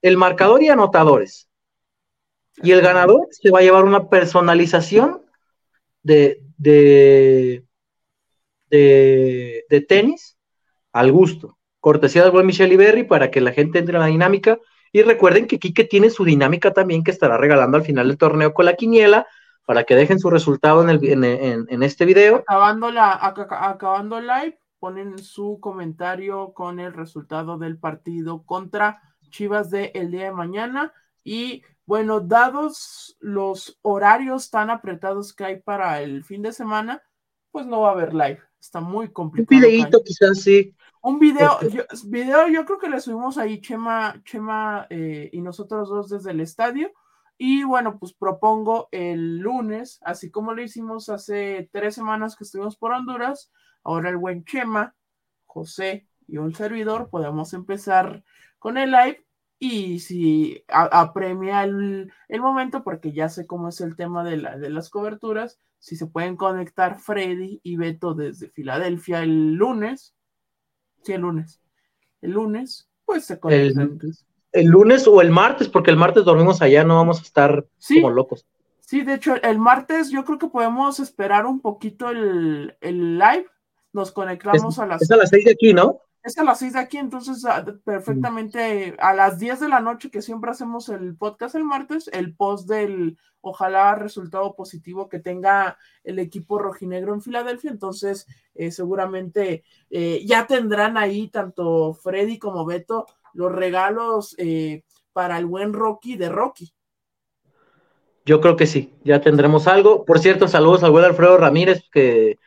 el 0.00 0.16
marcador 0.16 0.62
y 0.62 0.68
anotadores. 0.68 1.48
Y 2.56 2.72
el 2.72 2.80
ganador 2.80 3.28
se 3.30 3.50
va 3.50 3.60
a 3.60 3.62
llevar 3.62 3.84
una 3.84 4.08
personalización 4.08 5.22
de, 6.02 6.42
de, 6.58 7.64
de, 8.70 9.80
tenis 9.88 10.36
al 10.92 11.12
gusto. 11.12 11.58
Cortesía 11.80 12.22
del 12.22 12.32
buen 12.32 12.46
Michelle 12.46 12.74
Iberri 12.74 13.04
para 13.04 13.30
que 13.30 13.40
la 13.40 13.52
gente 13.52 13.78
entre 13.78 13.96
en 13.96 14.00
la 14.00 14.06
dinámica. 14.06 14.58
Y 14.92 15.02
recuerden 15.02 15.46
que 15.46 15.58
Quique 15.58 15.84
tiene 15.84 16.10
su 16.10 16.24
dinámica 16.24 16.72
también 16.72 17.02
que 17.02 17.10
estará 17.10 17.38
regalando 17.38 17.78
al 17.78 17.84
final 17.84 18.08
del 18.08 18.18
torneo 18.18 18.52
con 18.52 18.66
la 18.66 18.74
quiniela 18.74 19.26
para 19.66 19.84
que 19.84 19.94
dejen 19.94 20.18
su 20.18 20.30
resultado 20.30 20.82
en, 20.82 20.90
el, 20.90 21.66
en, 21.68 21.82
este 21.82 22.04
video. 22.04 22.36
Acabando, 22.36 22.90
la, 22.90 23.18
acabando 23.22 24.18
el 24.18 24.26
live, 24.26 24.58
ponen 24.78 25.18
su 25.18 25.58
comentario 25.60 26.52
con 26.52 26.80
el 26.80 26.92
resultado 26.92 27.58
del 27.58 27.78
partido 27.78 28.42
contra 28.44 29.00
Chivas 29.30 29.70
de 29.70 29.92
el 29.94 30.10
día 30.10 30.24
de 30.24 30.32
mañana. 30.32 30.92
Y 31.24 31.62
bueno, 31.86 32.20
dados 32.20 33.16
los 33.20 33.78
horarios 33.82 34.50
tan 34.50 34.70
apretados 34.70 35.32
que 35.32 35.44
hay 35.44 35.60
para 35.60 36.02
el 36.02 36.24
fin 36.24 36.42
de 36.42 36.52
semana, 36.52 37.02
pues 37.50 37.66
no 37.66 37.80
va 37.82 37.90
a 37.90 37.92
haber 37.92 38.12
live. 38.12 38.40
Está 38.60 38.80
muy 38.80 39.10
complicado. 39.10 39.56
Un 39.56 39.62
videíto 39.62 40.02
quizás 40.04 40.40
sí. 40.40 40.74
Un 41.02 41.18
video, 41.18 41.60
yo, 41.68 41.82
video, 42.04 42.48
yo 42.48 42.64
creo 42.64 42.78
que 42.78 42.88
le 42.88 43.00
subimos 43.00 43.36
ahí 43.36 43.60
Chema, 43.60 44.22
Chema 44.24 44.86
eh, 44.88 45.30
y 45.32 45.40
nosotros 45.40 45.88
dos 45.88 46.10
desde 46.10 46.30
el 46.30 46.40
estadio. 46.40 46.92
Y 47.38 47.64
bueno, 47.64 47.98
pues 47.98 48.12
propongo 48.12 48.88
el 48.92 49.38
lunes, 49.38 49.98
así 50.02 50.30
como 50.30 50.54
lo 50.54 50.62
hicimos 50.62 51.08
hace 51.08 51.68
tres 51.72 51.94
semanas 51.94 52.36
que 52.36 52.44
estuvimos 52.44 52.76
por 52.76 52.92
Honduras, 52.92 53.50
ahora 53.82 54.10
el 54.10 54.16
buen 54.16 54.44
Chema, 54.44 54.94
José 55.46 56.06
y 56.26 56.38
un 56.38 56.54
servidor, 56.54 57.10
podemos 57.10 57.52
empezar 57.52 58.22
con 58.58 58.78
el 58.78 58.92
live 58.92 59.26
y 59.58 59.98
si 60.00 60.64
apremia 60.68 61.64
el, 61.64 62.12
el, 62.28 62.40
momento, 62.40 62.84
porque 62.84 63.12
ya 63.12 63.28
sé 63.28 63.46
cómo 63.46 63.68
es 63.68 63.80
el 63.80 63.96
tema 63.96 64.24
de, 64.24 64.36
la, 64.36 64.56
de 64.56 64.70
las 64.70 64.90
coberturas, 64.90 65.58
si 65.78 65.96
se 65.96 66.06
pueden 66.06 66.36
conectar 66.36 66.98
Freddy 66.98 67.60
y 67.62 67.76
Beto 67.76 68.14
desde 68.14 68.48
Filadelfia 68.48 69.22
el 69.22 69.54
lunes, 69.54 70.14
Sí, 71.02 71.12
el 71.12 71.22
lunes. 71.22 71.60
El 72.20 72.32
lunes, 72.32 72.88
pues 73.04 73.26
se 73.26 73.38
conectan. 73.38 73.98
El, 74.02 74.16
lunes 74.54 75.06
o 75.06 75.20
el 75.20 75.30
martes, 75.30 75.68
porque 75.68 75.90
el 75.90 75.96
martes 75.96 76.24
dormimos 76.24 76.62
allá, 76.62 76.84
no 76.84 76.96
vamos 76.96 77.18
a 77.18 77.22
estar 77.22 77.66
como 77.88 78.10
locos. 78.10 78.46
Sí, 78.80 79.02
de 79.02 79.14
hecho, 79.14 79.36
el 79.42 79.58
martes 79.58 80.10
yo 80.10 80.24
creo 80.24 80.38
que 80.38 80.48
podemos 80.48 81.00
esperar 81.00 81.46
un 81.46 81.60
poquito 81.60 82.10
el, 82.10 82.76
live. 82.80 83.46
Nos 83.92 84.12
conectamos 84.12 84.78
a 84.78 84.86
las. 84.86 85.02
Es 85.02 85.10
a 85.10 85.16
las 85.16 85.30
seis 85.30 85.44
de 85.44 85.52
aquí, 85.52 85.72
¿no? 85.72 86.00
Es 86.22 86.38
a 86.38 86.44
las 86.44 86.60
seis 86.60 86.74
de 86.74 86.78
aquí, 86.78 86.98
entonces 86.98 87.44
ah, 87.46 87.64
perfectamente 87.84 88.94
a 89.00 89.12
las 89.12 89.40
10 89.40 89.58
de 89.58 89.68
la 89.68 89.80
noche 89.80 90.08
que 90.08 90.22
siempre 90.22 90.52
hacemos 90.52 90.88
el 90.88 91.16
podcast 91.16 91.56
el 91.56 91.64
martes, 91.64 92.08
el 92.12 92.36
post 92.36 92.68
del 92.68 93.18
ojalá 93.40 93.96
resultado 93.96 94.54
positivo 94.54 95.08
que 95.08 95.18
tenga 95.18 95.78
el 96.04 96.20
equipo 96.20 96.60
rojinegro 96.60 97.12
en 97.12 97.22
Filadelfia, 97.22 97.72
entonces 97.72 98.28
eh, 98.54 98.70
seguramente 98.70 99.64
eh, 99.90 100.22
ya 100.24 100.46
tendrán 100.46 100.96
ahí 100.96 101.26
tanto 101.26 101.92
Freddy 101.92 102.38
como 102.38 102.64
Beto 102.64 103.06
los 103.34 103.52
regalos 103.52 104.34
eh, 104.38 104.82
para 105.12 105.38
el 105.38 105.46
buen 105.46 105.72
Rocky 105.72 106.16
de 106.16 106.28
Rocky. 106.28 106.72
Yo 108.24 108.40
creo 108.40 108.56
que 108.56 108.66
sí, 108.66 108.94
ya 109.04 109.20
tendremos 109.20 109.66
algo. 109.66 110.04
Por 110.04 110.20
cierto, 110.20 110.46
saludos 110.46 110.82
al 110.84 110.92
buen 110.92 111.04
Alfredo 111.04 111.36
Ramírez, 111.36 111.82
que 111.90 112.38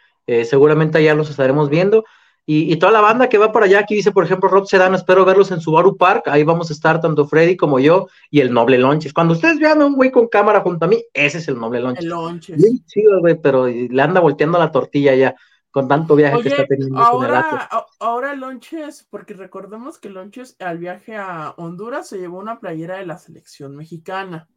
seguramente 0.46 1.04
ya 1.04 1.14
los 1.16 1.30
estaremos 1.30 1.70
viendo. 1.70 2.06
Y, 2.48 2.76
toda 2.76 2.92
la 2.92 3.02
banda 3.02 3.28
que 3.28 3.40
va 3.40 3.52
para 3.52 3.66
allá, 3.66 3.80
aquí 3.80 3.96
dice, 3.96 4.12
por 4.12 4.24
ejemplo, 4.24 4.48
Rob 4.48 4.68
Sedano, 4.68 4.96
espero 4.96 5.26
verlos 5.26 5.50
en 5.50 5.62
Subaru 5.62 5.98
Park, 5.98 6.28
ahí 6.28 6.44
vamos 6.44 6.70
a 6.70 6.74
estar 6.74 7.02
tanto 7.02 7.26
Freddy 7.26 7.58
como 7.58 7.80
yo 7.80 8.08
y 8.30 8.40
el 8.40 8.54
Noble 8.54 8.78
Lonches. 8.78 9.14
Cuando 9.14 9.34
ustedes 9.34 9.58
vean 9.58 9.82
a 9.82 9.88
un 9.88 9.96
güey 9.96 10.12
con 10.12 10.28
cámara 10.28 10.62
junto 10.62 10.86
a 10.86 10.88
mí, 10.88 11.04
ese 11.12 11.40
es 11.40 11.48
el 11.48 11.60
Noble 11.60 11.80
Lonches. 11.80 12.04
El 12.04 12.12
Lonches. 12.12 12.62
Sí, 12.86 13.04
güey, 13.20 13.42
pero 13.42 13.66
le 13.66 14.00
anda 14.00 14.22
volteando 14.22 14.60
la 14.60 14.72
tortilla 14.72 15.16
ya 15.16 15.36
con 15.76 15.90
tanto 15.90 16.16
viaje 16.16 16.42
que 16.42 16.48
está 16.48 16.66
teniendo. 16.66 16.98
Ahora, 16.98 17.70
ahora 18.00 18.34
Lonches, 18.34 19.06
porque 19.10 19.34
recordemos 19.34 19.98
que 19.98 20.10
Lonches 20.10 20.56
al 20.60 20.78
viaje 20.78 21.18
a 21.18 21.54
Honduras 21.58 22.08
se 22.08 22.18
llevó 22.18 22.40
una 22.40 22.62
playera 22.62 22.96
de 22.96 23.06
la 23.06 23.18
selección 23.18 23.76
mexicana 23.76 24.48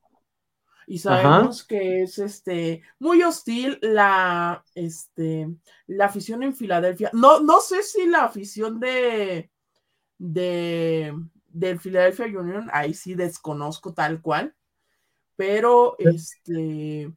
y 0.87 0.99
sabemos 0.99 1.64
que 1.64 2.05
es 2.05 2.21
este 2.21 2.83
muy 3.01 3.25
hostil 3.25 3.81
la 3.83 4.62
este 4.77 5.53
la 5.89 6.05
afición 6.05 6.45
en 6.45 6.55
Filadelfia. 6.55 7.11
No, 7.12 7.41
no 7.41 7.59
sé 7.62 7.83
si 7.83 8.07
la 8.07 8.23
afición 8.23 8.79
de 8.79 9.51
de 10.19 11.12
del 11.49 11.81
Philadelphia 11.81 12.27
Union, 12.27 12.71
ahí 12.73 12.95
sí 12.95 13.16
desconozco 13.16 13.93
tal 13.93 14.23
cual, 14.23 14.55
pero 15.35 15.97
este 15.99 17.12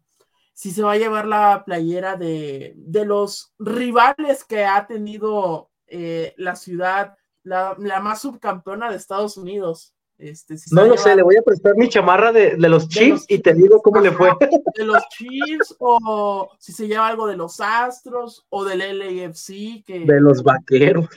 si 0.62 0.70
se 0.70 0.84
va 0.84 0.91
a 0.91 0.97
llevar 0.97 1.26
la 1.26 1.64
playera 1.66 2.18
de, 2.18 2.76
de 2.76 3.03
los 3.03 3.51
rivales 3.57 4.43
que 4.43 4.64
ha 4.64 4.86
tenido 4.86 5.72
eh, 5.88 6.36
la 6.38 6.55
ciudad, 6.55 7.16
la, 7.41 7.76
la 7.80 7.99
más 7.99 8.22
subcampeona 8.22 8.91
de 8.91 8.97
Estados 8.97 9.38
Unidos. 9.38 9.95
Este, 10.20 10.53
no 10.70 10.86
lo 10.86 10.97
sé, 10.97 11.16
le 11.16 11.24
voy 11.24 11.36
a 11.36 11.41
prestar 11.41 11.76
mi 11.78 11.89
chamarra 11.89 12.32
de, 12.32 12.55
los 12.59 12.88
Chiefs 12.89 13.26
y 13.28 13.39
te 13.39 13.55
digo 13.55 13.82
cómo 13.82 14.01
le 14.01 14.12
fue. 14.12 14.30
De 14.76 14.86
los 14.86 15.01
Chiefs 15.18 15.76
o 15.80 16.51
si 16.59 16.74
se 16.74 16.88
lleva 16.88 17.07
algo 17.07 17.26
de 17.26 17.38
los 17.38 17.59
Astros 17.59 18.45
o 18.49 18.64
del 18.64 18.99
LAFC. 18.99 19.84
Que, 19.84 20.05
de 20.05 20.22
los 20.22 20.43
Vaqueros. 20.43 21.09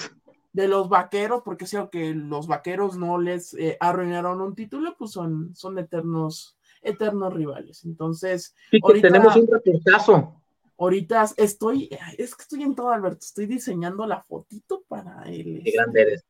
De 0.55 0.69
los 0.69 0.89
Vaqueros, 0.89 1.43
porque 1.45 1.67
si 1.67 1.77
aunque 1.77 2.15
los 2.15 2.47
Vaqueros 2.47 2.97
no 2.97 3.19
les 3.19 3.53
eh, 3.53 3.77
arruinaron 3.79 4.41
un 4.41 4.55
título, 4.55 4.97
pues 4.99 5.11
son, 5.11 5.55
son 5.55 5.79
eternos, 5.79 6.57
eternos 6.85 7.33
rivales. 7.33 7.85
Entonces, 7.85 8.55
ahorita, 8.83 9.09
tenemos 9.09 9.35
un 9.37 9.49
reportazo. 9.49 10.41
Ahorita 10.79 11.27
estoy, 11.37 11.89
es 12.19 12.35
que 12.35 12.43
estoy 12.43 12.63
en 12.63 12.75
todo, 12.75 12.91
Alberto, 12.91 13.21
estoy 13.23 13.47
diseñando 13.47 14.07
la 14.07 14.23
fotito 14.23 14.83
para 14.89 15.23
él. 15.25 15.63
Qué 15.65 15.71
grande 15.71 16.03
eres 16.03 16.25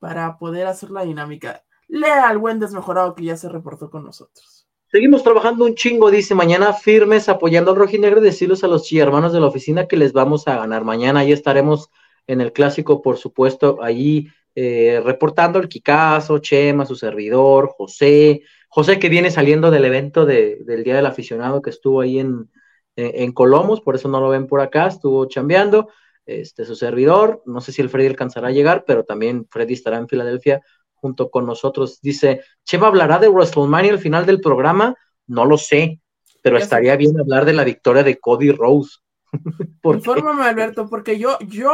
para 0.00 0.38
poder 0.38 0.66
hacer 0.66 0.90
la 0.90 1.04
dinámica. 1.04 1.62
Lea 1.86 2.28
al 2.28 2.38
buen 2.38 2.58
desmejorado 2.58 3.14
que 3.14 3.24
ya 3.24 3.36
se 3.36 3.48
reportó 3.48 3.90
con 3.90 4.02
nosotros. 4.02 4.66
Seguimos 4.90 5.22
trabajando 5.22 5.64
un 5.64 5.76
chingo, 5.76 6.10
dice, 6.10 6.34
mañana 6.34 6.72
firmes 6.72 7.28
apoyando 7.28 7.70
al 7.70 7.76
rojinegro 7.76 8.20
y 8.20 8.24
decirles 8.24 8.64
a 8.64 8.68
los 8.68 8.90
hermanos 8.92 9.32
de 9.32 9.38
la 9.38 9.46
oficina 9.46 9.86
que 9.86 9.96
les 9.96 10.12
vamos 10.12 10.48
a 10.48 10.56
ganar. 10.56 10.82
Mañana 10.82 11.20
ahí 11.20 11.30
estaremos 11.30 11.90
en 12.26 12.40
el 12.40 12.52
clásico, 12.52 13.00
por 13.00 13.16
supuesto, 13.16 13.78
ahí 13.82 14.26
eh, 14.56 15.00
reportando 15.04 15.60
el 15.60 15.68
Kikazo, 15.68 16.38
Chema, 16.38 16.86
su 16.86 16.96
servidor, 16.96 17.72
José, 17.76 18.42
José 18.70 19.00
que 19.00 19.08
viene 19.08 19.32
saliendo 19.32 19.70
del 19.70 19.84
evento 19.84 20.24
del 20.24 20.84
Día 20.84 20.94
del 20.94 21.06
Aficionado 21.06 21.60
que 21.60 21.70
estuvo 21.70 22.00
ahí 22.00 22.20
en, 22.20 22.48
en, 22.94 23.32
Colomos, 23.32 23.80
por 23.80 23.96
eso 23.96 24.08
no 24.08 24.20
lo 24.20 24.28
ven 24.28 24.46
por 24.46 24.60
acá, 24.60 24.86
estuvo 24.86 25.26
chambeando, 25.26 25.88
este, 26.24 26.64
su 26.64 26.76
servidor, 26.76 27.42
no 27.46 27.60
sé 27.60 27.72
si 27.72 27.82
el 27.82 27.90
Freddy 27.90 28.06
alcanzará 28.06 28.48
a 28.48 28.52
llegar, 28.52 28.84
pero 28.86 29.04
también 29.04 29.46
Freddy 29.50 29.74
estará 29.74 29.98
en 29.98 30.08
Filadelfia 30.08 30.62
junto 30.94 31.30
con 31.30 31.46
nosotros. 31.46 32.00
Dice, 32.00 32.42
Chema 32.62 32.86
hablará 32.86 33.18
de 33.18 33.28
WrestleMania 33.28 33.92
al 33.92 33.98
final 33.98 34.24
del 34.24 34.40
programa, 34.40 34.94
no 35.26 35.44
lo 35.44 35.58
sé, 35.58 36.00
pero 36.40 36.56
estaría 36.56 36.94
bien 36.94 37.18
hablar 37.18 37.44
de 37.44 37.54
la 37.54 37.64
victoria 37.64 38.04
de 38.04 38.20
Cody 38.20 38.52
Rose. 38.52 38.98
Infórmame, 39.82 40.44
Alberto, 40.44 40.88
porque 40.88 41.18
yo, 41.18 41.38
yo, 41.40 41.72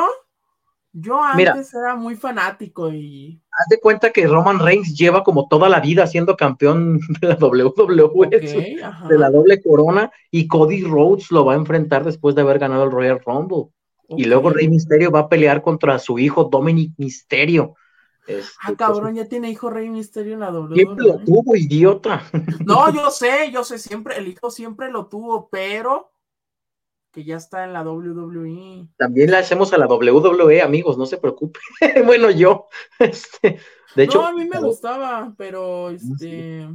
yo 0.93 1.23
antes 1.23 1.75
era 1.75 1.95
muy 1.95 2.17
fanático 2.17 2.91
y. 2.91 3.43
Haz 3.59 3.69
de 3.71 3.81
cuenta 3.81 4.13
que 4.13 4.27
Roman 4.27 4.59
Reigns 4.59 4.95
lleva 4.95 5.25
como 5.25 5.49
toda 5.49 5.71
la 5.71 5.81
vida 5.81 6.07
siendo 6.07 6.37
campeón 6.37 7.01
de 7.21 7.29
la 7.29 7.37
WWE, 7.37 8.29
de 8.29 9.19
la 9.19 9.31
doble 9.31 9.63
corona, 9.63 10.11
y 10.31 10.47
Cody 10.47 10.83
Rhodes 10.83 11.31
lo 11.31 11.47
va 11.47 11.55
a 11.55 11.57
enfrentar 11.57 12.05
después 12.05 12.35
de 12.35 12.43
haber 12.43 12.59
ganado 12.59 12.85
el 12.85 12.91
Royal 12.91 13.21
Rumble. 13.25 13.69
Y 14.09 14.25
luego 14.25 14.51
Rey 14.51 14.69
Misterio 14.69 15.11
va 15.11 15.21
a 15.21 15.29
pelear 15.29 15.63
contra 15.63 15.99
su 15.99 16.19
hijo 16.19 16.45
Dominic 16.45 16.93
Misterio. 16.99 17.75
Este, 18.27 18.53
ah, 18.63 18.67
pues, 18.67 18.79
cabrón, 18.79 19.15
ya 19.15 19.29
tiene 19.29 19.51
hijo 19.51 19.71
Rey 19.71 19.89
Misterio 19.89 20.35
en 20.35 20.41
la 20.41 20.51
WWE. 20.51 20.75
Siempre 20.75 21.07
lo 21.07 21.19
tuvo, 21.19 21.57
idiota. 21.57 22.23
No, 22.65 22.93
yo 22.93 23.11
sé, 23.11 23.51
yo 23.53 23.65
sé, 23.65 23.79
siempre, 23.79 24.19
el 24.19 24.29
hijo 24.29 24.51
siempre 24.51 24.91
lo 24.91 25.07
tuvo, 25.07 25.49
pero 25.49 26.13
que 27.17 27.25
ya 27.25 27.37
está 27.37 27.65
en 27.65 27.73
la 27.73 27.83
WWE. 27.83 28.89
También 28.99 29.31
le 29.31 29.39
hacemos 29.39 29.73
a 29.73 29.79
la 29.79 29.87
WWE, 29.87 30.61
amigos, 30.61 30.99
no 30.99 31.07
se 31.07 31.17
preocupen. 31.17 31.63
bueno, 32.05 32.31
yo, 32.31 32.67
este, 32.99 33.59
de 33.95 34.03
hecho. 34.03 34.21
No, 34.21 34.27
a 34.27 34.33
mí 34.35 34.45
me 34.45 34.61
gustaba, 34.61 35.35
pero 35.39 35.89
este. 35.89 36.69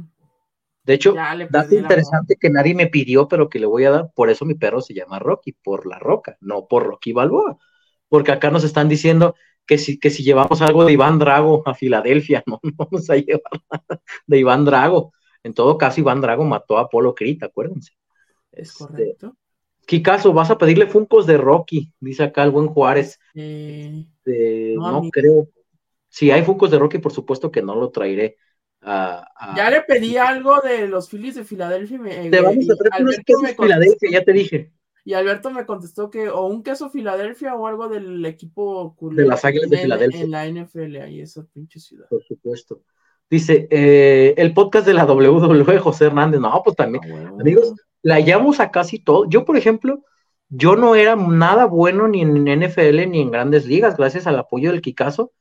De 0.84 0.94
hecho, 0.94 1.14
dato 1.48 1.76
interesante 1.76 2.34
que 2.40 2.50
nadie 2.50 2.74
me 2.74 2.88
pidió, 2.88 3.28
pero 3.28 3.48
que 3.48 3.60
le 3.60 3.66
voy 3.66 3.84
a 3.84 3.92
dar, 3.92 4.10
por 4.16 4.30
eso 4.30 4.44
mi 4.44 4.54
perro 4.54 4.80
se 4.80 4.94
llama 4.94 5.20
Rocky, 5.20 5.52
por 5.52 5.86
la 5.86 6.00
roca, 6.00 6.36
no 6.40 6.66
por 6.66 6.86
Rocky 6.86 7.12
Balboa. 7.12 7.56
Porque 8.08 8.32
acá 8.32 8.50
nos 8.50 8.64
están 8.64 8.88
diciendo 8.88 9.36
que 9.64 9.78
si, 9.78 10.00
que 10.00 10.10
si 10.10 10.24
llevamos 10.24 10.60
algo 10.60 10.84
de 10.84 10.94
Iván 10.94 11.20
Drago 11.20 11.62
a 11.66 11.74
Filadelfia, 11.74 12.42
no, 12.46 12.58
vamos 12.74 13.08
a 13.10 13.14
llevar 13.14 13.42
de 14.26 14.38
Iván 14.38 14.64
Drago. 14.64 15.12
En 15.44 15.54
todo 15.54 15.78
caso, 15.78 16.00
Iván 16.00 16.20
Drago 16.20 16.42
mató 16.42 16.78
a 16.78 16.82
Apolo 16.82 17.14
Creed, 17.14 17.44
acuérdense. 17.44 17.92
Es 18.50 18.70
este, 18.70 18.84
correcto. 18.84 19.36
Caso 20.02 20.32
vas 20.32 20.50
a 20.50 20.58
pedirle 20.58 20.86
Funcos 20.86 21.26
de 21.26 21.36
Rocky, 21.36 21.92
dice 22.00 22.22
acá 22.22 22.44
el 22.44 22.50
buen 22.50 22.68
Juárez. 22.68 23.18
No, 23.34 25.02
creo. 25.10 25.48
Si 26.08 26.30
hay 26.30 26.42
Funcos 26.42 26.70
de 26.70 26.78
Rocky, 26.78 26.98
por 26.98 27.12
supuesto 27.12 27.50
que 27.50 27.62
no 27.62 27.74
lo 27.74 27.90
traeré. 27.90 28.36
ya 28.82 29.70
le 29.70 29.82
pedí 29.82 30.16
algo 30.16 30.60
de 30.60 30.88
los 30.88 31.08
Phillies 31.08 31.34
de 31.34 31.44
Filadelfia. 31.44 31.98
te 32.30 32.40
vamos 32.40 32.68
a 32.70 32.76
traer 32.76 33.02
unos 33.02 33.16
de 33.16 33.54
Filadelfia, 33.54 34.10
ya 34.10 34.24
te 34.24 34.32
dije. 34.32 34.72
Y 35.04 35.14
Alberto 35.14 35.50
me 35.50 35.66
contestó 35.66 36.10
que 36.10 36.28
o 36.28 36.46
un 36.46 36.62
queso 36.62 36.88
Filadelfia 36.88 37.56
o 37.56 37.66
algo 37.66 37.88
del 37.88 38.24
equipo 38.24 38.96
de 39.00 39.26
las 39.26 39.44
Águilas 39.44 39.68
de 39.68 39.78
Filadelfia. 39.78 40.20
En 40.20 40.30
la 40.30 40.46
NFL, 40.46 40.96
ahí 40.96 41.20
esa 41.20 41.44
pinche 41.44 41.80
ciudad. 41.80 42.06
Por 42.08 42.22
supuesto. 42.22 42.82
Dice, 43.32 43.66
eh, 43.70 44.34
el 44.36 44.52
podcast 44.52 44.86
de 44.86 44.92
la 44.92 45.06
WWE, 45.06 45.78
José 45.78 46.04
Hernández. 46.04 46.38
No, 46.38 46.60
pues 46.62 46.76
también, 46.76 47.02
ah, 47.10 47.32
amigos, 47.40 47.72
la 48.02 48.16
hallamos 48.16 48.60
a 48.60 48.70
casi 48.70 48.98
todo. 48.98 49.26
Yo, 49.26 49.46
por 49.46 49.56
ejemplo, 49.56 50.04
yo 50.50 50.76
no 50.76 50.94
era 50.96 51.16
nada 51.16 51.64
bueno 51.64 52.08
ni 52.08 52.20
en 52.20 52.46
NFL 52.46 53.08
ni 53.08 53.22
en 53.22 53.30
grandes 53.30 53.64
ligas, 53.64 53.96
gracias 53.96 54.26
al 54.26 54.38
apoyo 54.38 54.70
del 54.70 54.82
Kikazo. 54.82 55.32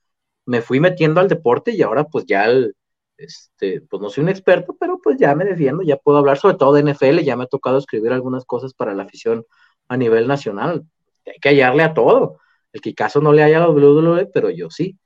Me 0.45 0.61
fui 0.61 0.79
metiendo 0.79 1.19
al 1.19 1.27
deporte 1.27 1.71
y 1.71 1.81
ahora 1.81 2.05
pues 2.05 2.25
ya 2.25 2.45
el, 2.45 2.77
este, 3.17 3.81
pues 3.81 4.01
no 4.01 4.09
soy 4.09 4.23
un 4.23 4.29
experto, 4.29 4.77
pero 4.79 4.97
pues 5.03 5.17
ya 5.19 5.35
me 5.35 5.43
defiendo, 5.43 5.83
ya 5.83 5.97
puedo 5.97 6.17
hablar 6.17 6.37
sobre 6.37 6.55
todo 6.55 6.71
de 6.71 6.93
NFL, 6.93 7.19
ya 7.25 7.35
me 7.35 7.43
ha 7.43 7.47
tocado 7.47 7.77
escribir 7.77 8.13
algunas 8.13 8.45
cosas 8.45 8.73
para 8.73 8.95
la 8.95 9.03
afición 9.03 9.45
a 9.89 9.97
nivel 9.97 10.29
nacional. 10.29 10.85
Hay 11.25 11.39
que 11.41 11.49
hallarle 11.49 11.83
a 11.83 11.93
todo. 11.93 12.39
El 12.71 12.95
caso 12.95 13.19
no 13.19 13.33
le 13.33 13.43
haya 13.43 13.57
a 13.57 13.67
la 13.67 13.69
WWE, 13.69 14.27
pero 14.27 14.49
yo 14.49 14.69
sí. 14.69 14.97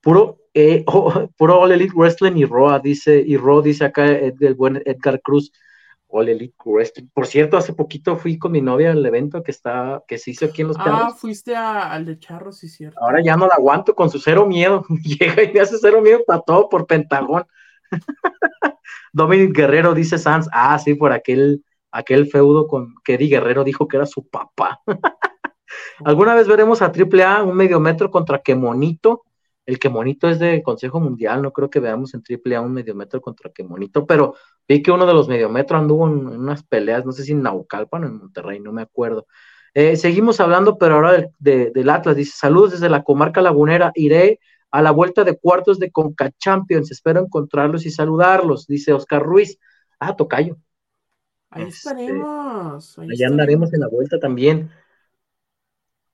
Puro, 0.00 0.39
eh, 0.54 0.84
puro 1.36 1.60
All 1.60 1.72
Elite 1.72 1.94
Wrestling 1.94 2.36
y 2.36 2.44
Roa, 2.44 2.78
dice, 2.78 3.22
y 3.24 3.36
Ro 3.36 3.62
dice 3.62 3.84
acá 3.84 4.06
el 4.06 4.54
buen 4.54 4.82
Edgar 4.84 5.20
Cruz. 5.20 5.52
All 6.12 6.28
Elite 6.28 6.56
Wrestling. 6.64 7.08
Por 7.12 7.26
cierto, 7.26 7.56
hace 7.56 7.72
poquito 7.72 8.16
fui 8.16 8.38
con 8.38 8.52
mi 8.52 8.60
novia 8.60 8.90
al 8.90 9.04
evento 9.06 9.42
que 9.42 9.52
está, 9.52 10.02
que 10.06 10.18
se 10.18 10.32
hizo 10.32 10.46
aquí 10.46 10.62
en 10.62 10.68
Los 10.68 10.76
Ah, 10.80 11.14
fuiste 11.16 11.54
al 11.54 12.04
de 12.04 12.18
Charros, 12.18 12.58
sí, 12.58 12.68
cierto. 12.68 12.98
Ahora 13.00 13.22
ya 13.22 13.36
no 13.36 13.46
la 13.46 13.54
aguanto 13.54 13.94
con 13.94 14.10
su 14.10 14.18
cero 14.18 14.46
miedo. 14.46 14.84
Llega 15.04 15.42
y 15.42 15.52
me 15.52 15.60
hace 15.60 15.78
cero 15.78 16.00
miedo 16.02 16.20
para 16.26 16.40
todo 16.40 16.68
por 16.68 16.86
Pentagón. 16.86 17.44
Dominic 19.12 19.56
Guerrero 19.56 19.94
dice 19.94 20.18
Sans, 20.18 20.48
ah, 20.52 20.78
sí, 20.78 20.94
por 20.94 21.12
aquel, 21.12 21.64
aquel 21.90 22.26
feudo 22.26 22.66
con 22.66 22.94
que 23.04 23.14
Eddie 23.14 23.28
Guerrero 23.28 23.64
dijo 23.64 23.88
que 23.88 23.96
era 23.96 24.06
su 24.06 24.26
papá. 24.26 24.80
¿Alguna 26.04 26.34
vez 26.34 26.48
veremos 26.48 26.82
a 26.82 26.86
AAA 26.92 27.44
un 27.44 27.56
medio 27.56 27.78
metro 27.78 28.10
contra 28.10 28.40
Quemonito? 28.40 29.24
El 29.70 29.78
Quemonito 29.78 30.28
es 30.28 30.40
de 30.40 30.64
Consejo 30.64 30.98
Mundial, 30.98 31.42
no 31.42 31.52
creo 31.52 31.70
que 31.70 31.78
veamos 31.78 32.12
en 32.12 32.24
AAA 32.28 32.60
un 32.60 32.72
medio 32.72 32.92
metro 32.92 33.20
contra 33.20 33.52
Quemonito, 33.52 34.04
pero 34.04 34.34
vi 34.66 34.82
que 34.82 34.90
uno 34.90 35.06
de 35.06 35.14
los 35.14 35.28
medio 35.28 35.48
metros 35.48 35.80
anduvo 35.80 36.08
en, 36.08 36.26
unas 36.26 36.64
peleas, 36.64 37.06
no 37.06 37.12
sé 37.12 37.22
si 37.22 37.30
en 37.30 37.42
Naucalpan 37.42 38.02
o 38.02 38.06
en 38.08 38.16
Monterrey, 38.16 38.58
no 38.58 38.72
me 38.72 38.82
acuerdo. 38.82 39.28
Eh, 39.72 39.94
seguimos 39.96 40.40
hablando, 40.40 40.76
pero 40.76 40.96
ahora 40.96 41.24
del 41.38 41.88
Atlas. 41.88 42.16
Dice, 42.16 42.32
saludos 42.36 42.72
desde 42.72 42.88
la 42.88 43.04
comarca 43.04 43.40
lagunera, 43.42 43.92
iré 43.94 44.40
a 44.72 44.82
la 44.82 44.90
vuelta 44.90 45.22
de 45.22 45.38
cuartos 45.38 45.78
de 45.78 45.92
Conca 45.92 46.32
Champions. 46.36 46.90
Espero 46.90 47.20
encontrarlos 47.20 47.86
y 47.86 47.92
saludarlos, 47.92 48.66
dice 48.66 48.92
Oscar 48.92 49.22
Ruiz. 49.22 49.56
Ah, 50.00 50.16
Tocayo. 50.16 50.56
Ahí 51.50 51.62
este, 51.62 51.90
estaremos. 51.90 52.98
allá 52.98 53.28
andaremos 53.28 53.72
en 53.72 53.80
la 53.80 53.88
vuelta 53.88 54.18
también. 54.18 54.72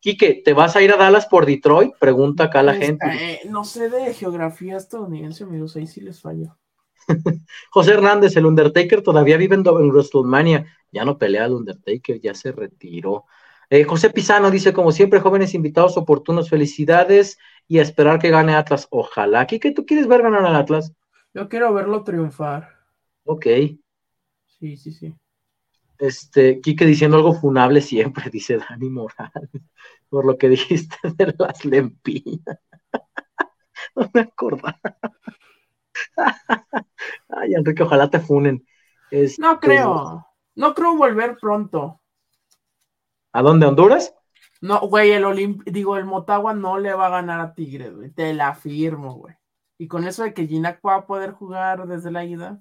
Quique, 0.07 0.35
¿te 0.35 0.53
vas 0.53 0.77
a 0.77 0.83
ir 0.83 0.93
a 0.93 0.97
Dallas 0.97 1.27
por 1.27 1.47
Detroit? 1.47 1.91
Pregunta 1.99 2.45
acá 2.45 2.63
la 2.63 2.75
gente. 2.75 3.05
Eh, 3.07 3.41
no 3.51 3.65
sé 3.65 3.91
de 3.91 4.15
geografía 4.15 4.77
estadounidense, 4.77 5.43
amigos, 5.43 5.75
ahí 5.75 5.89
sí 5.89 6.01
les 6.01 6.21
fallo. 6.21 6.57
José 7.73 7.95
Hernández, 7.95 8.37
el 8.37 8.47
Undertaker 8.47 9.03
todavía 9.03 9.37
vive 9.37 9.57
en, 9.57 9.67
en 9.67 9.91
WrestleMania. 9.91 10.65
Ya 10.93 11.05
no 11.05 11.19
pelea 11.19 11.47
el 11.47 11.55
Undertaker, 11.55 12.21
ya 12.21 12.35
se 12.35 12.53
retiró. 12.53 13.25
Eh, 13.69 13.83
José 13.83 14.11
Pizano 14.11 14.53
dice, 14.53 14.73
como 14.73 14.93
siempre, 14.93 15.19
jóvenes 15.19 15.55
invitados 15.55 15.97
oportunos, 15.97 16.51
felicidades 16.51 17.37
y 17.67 17.81
esperar 17.81 18.21
que 18.21 18.31
gane 18.31 18.55
Atlas. 18.55 18.87
Ojalá. 18.91 19.49
¿Qué, 19.49 19.59
tú 19.73 19.87
quieres 19.87 20.07
ver 20.07 20.23
ganar 20.23 20.47
al 20.47 20.55
Atlas? 20.55 20.93
Yo 21.35 21.49
quiero 21.49 21.75
verlo 21.75 22.05
triunfar. 22.05 22.77
Ok. 23.25 23.47
Sí, 24.47 24.77
sí, 24.77 24.93
sí. 24.93 25.13
Este, 25.99 26.61
Quique 26.61 26.85
diciendo 26.85 27.17
algo 27.17 27.35
funable 27.35 27.81
siempre, 27.81 28.25
dice 28.33 28.59
Dani 28.59 28.91
Morales, 28.91 29.51
por 30.09 30.27
lo 30.27 30.37
que 30.39 30.49
dijiste 30.51 30.97
de 31.17 31.35
las 31.39 31.65
lempinas. 31.65 32.59
no 33.97 34.11
me 34.13 34.21
acordaba. 34.21 34.79
Ay, 37.29 37.55
Enrique, 37.55 37.83
ojalá 37.83 38.11
te 38.11 38.21
funen. 38.21 38.67
no 39.11 39.19
este, 39.19 39.59
creo. 39.61 40.27
No 40.55 40.75
creo 40.75 40.97
volver 40.97 41.37
pronto. 41.39 42.01
¿A 43.33 43.43
dónde? 43.43 43.67
¿Honduras? 43.67 44.15
No, 44.63 44.81
güey, 44.81 45.11
el 45.11 45.25
Olimp 45.25 45.63
digo, 45.65 45.97
el 45.97 46.07
Motagua 46.07 46.55
no 46.55 46.79
le 46.79 46.95
va 46.95 47.07
a 47.07 47.11
ganar 47.11 47.41
a 47.41 47.55
Tigres, 47.55 47.95
güey. 47.95 48.11
Te 48.11 48.33
la 48.33 48.55
firmo, 48.55 49.15
güey. 49.15 49.35
Y 49.79 49.89
con 49.89 50.05
eso 50.05 50.23
de 50.23 50.33
que 50.33 50.47
Ginac 50.47 50.81
va 50.85 50.97
a 50.97 51.07
poder 51.07 51.33
jugar 51.33 51.87
desde 51.87 52.11
la 52.11 52.25
ida. 52.25 52.59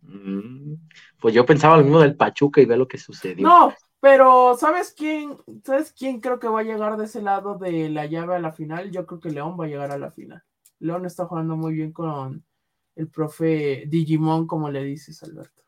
Mm, 0.00 0.74
pues 1.20 1.32
yo 1.32 1.46
pensaba 1.46 1.76
lo 1.76 1.84
mismo 1.84 2.00
del 2.00 2.16
Pachuca 2.16 2.60
y 2.60 2.64
ve 2.64 2.76
lo 2.76 2.88
que 2.88 2.98
sucedió. 2.98 3.46
No, 3.46 3.72
pero 4.02 4.56
¿sabes 4.58 4.92
quién? 4.98 5.36
¿Sabes 5.64 5.92
quién 5.96 6.18
creo 6.18 6.40
que 6.40 6.48
va 6.48 6.58
a 6.58 6.64
llegar 6.64 6.96
de 6.96 7.04
ese 7.04 7.22
lado 7.22 7.54
de 7.56 7.88
la 7.88 8.06
llave 8.06 8.34
a 8.34 8.40
la 8.40 8.50
final? 8.50 8.90
Yo 8.90 9.06
creo 9.06 9.20
que 9.20 9.30
León 9.30 9.56
va 9.58 9.66
a 9.66 9.68
llegar 9.68 9.92
a 9.92 9.96
la 9.96 10.10
final. 10.10 10.42
León 10.80 11.06
está 11.06 11.26
jugando 11.26 11.56
muy 11.56 11.72
bien 11.74 11.92
con 11.92 12.44
el 12.96 13.06
profe 13.06 13.84
Digimon, 13.86 14.48
como 14.48 14.70
le 14.70 14.82
dices, 14.82 15.22
Alberto. 15.22 15.62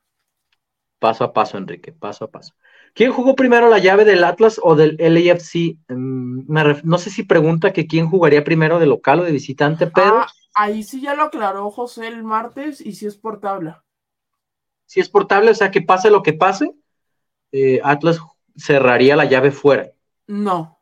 Paso 0.98 1.22
a 1.22 1.32
paso, 1.32 1.58
Enrique, 1.58 1.92
paso 1.92 2.24
a 2.24 2.30
paso. 2.32 2.54
¿Quién 2.92 3.12
jugó 3.12 3.36
primero 3.36 3.68
la 3.68 3.78
llave 3.78 4.04
del 4.04 4.24
Atlas 4.24 4.58
o 4.60 4.74
del 4.74 4.96
LAFC? 4.98 5.78
Mm, 5.90 6.52
no 6.82 6.98
sé 6.98 7.10
si 7.10 7.22
pregunta 7.22 7.72
que 7.72 7.86
quién 7.86 8.10
jugaría 8.10 8.42
primero 8.42 8.80
de 8.80 8.86
local 8.86 9.20
o 9.20 9.22
de 9.22 9.30
visitante, 9.30 9.86
pero. 9.86 10.22
Ah, 10.22 10.26
ahí 10.54 10.82
sí 10.82 11.00
ya 11.00 11.14
lo 11.14 11.22
aclaró 11.22 11.70
José 11.70 12.08
el 12.08 12.24
martes 12.24 12.80
y 12.80 12.94
si 12.94 13.06
es 13.06 13.16
por 13.16 13.38
tabla. 13.38 13.84
Si 14.86 14.98
es 14.98 15.08
por 15.08 15.28
tabla, 15.28 15.52
o 15.52 15.54
sea 15.54 15.70
que 15.70 15.82
pase 15.82 16.10
lo 16.10 16.24
que 16.24 16.32
pase, 16.32 16.74
eh, 17.56 17.80
Atlas 17.84 18.18
cerraría 18.56 19.14
la 19.14 19.26
llave 19.26 19.52
fuera. 19.52 19.92
No. 20.26 20.80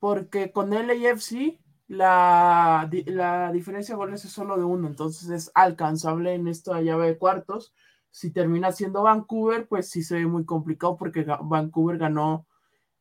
Porque 0.00 0.50
con 0.50 0.70
LAFC 0.70 1.60
la, 1.86 2.90
la 3.06 3.52
diferencia 3.52 3.94
de 3.94 3.98
goles 3.98 4.24
es 4.24 4.32
solo 4.32 4.56
de 4.56 4.64
uno, 4.64 4.88
entonces 4.88 5.30
es 5.30 5.52
alcanzable 5.54 6.34
en 6.34 6.48
esta 6.48 6.80
llave 6.80 7.06
de 7.06 7.18
cuartos 7.18 7.72
si 8.12 8.30
termina 8.30 8.70
siendo 8.72 9.02
Vancouver, 9.02 9.66
pues 9.66 9.88
sí 9.88 10.02
se 10.02 10.16
ve 10.16 10.26
muy 10.26 10.44
complicado 10.44 10.96
porque 10.96 11.24
Vancouver 11.24 11.98
ganó 11.98 12.46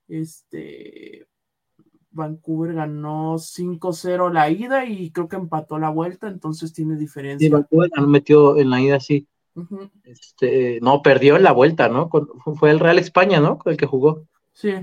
este 0.07 1.27
Vancouver 2.11 2.73
ganó 2.73 3.37
5-0 3.37 4.31
la 4.31 4.49
ida 4.49 4.85
y 4.85 5.11
creo 5.11 5.27
que 5.27 5.35
empató 5.35 5.79
la 5.79 5.89
vuelta, 5.89 6.27
entonces 6.27 6.73
tiene 6.73 6.95
diferencia. 6.95 7.45
Sí, 7.45 7.51
Vancouver 7.51 7.89
metió 8.07 8.57
en 8.57 8.69
la 8.69 8.81
ida, 8.81 8.99
sí. 8.99 9.27
Este, 10.03 10.79
no, 10.81 11.01
perdió 11.01 11.35
en 11.35 11.43
la 11.43 11.51
vuelta, 11.51 11.89
¿no? 11.89 12.09
Fue 12.55 12.71
el 12.71 12.79
Real 12.79 12.99
España, 12.99 13.39
¿no? 13.39 13.57
Con 13.57 13.71
el 13.71 13.77
que 13.77 13.85
jugó. 13.85 14.27
Sí. 14.53 14.73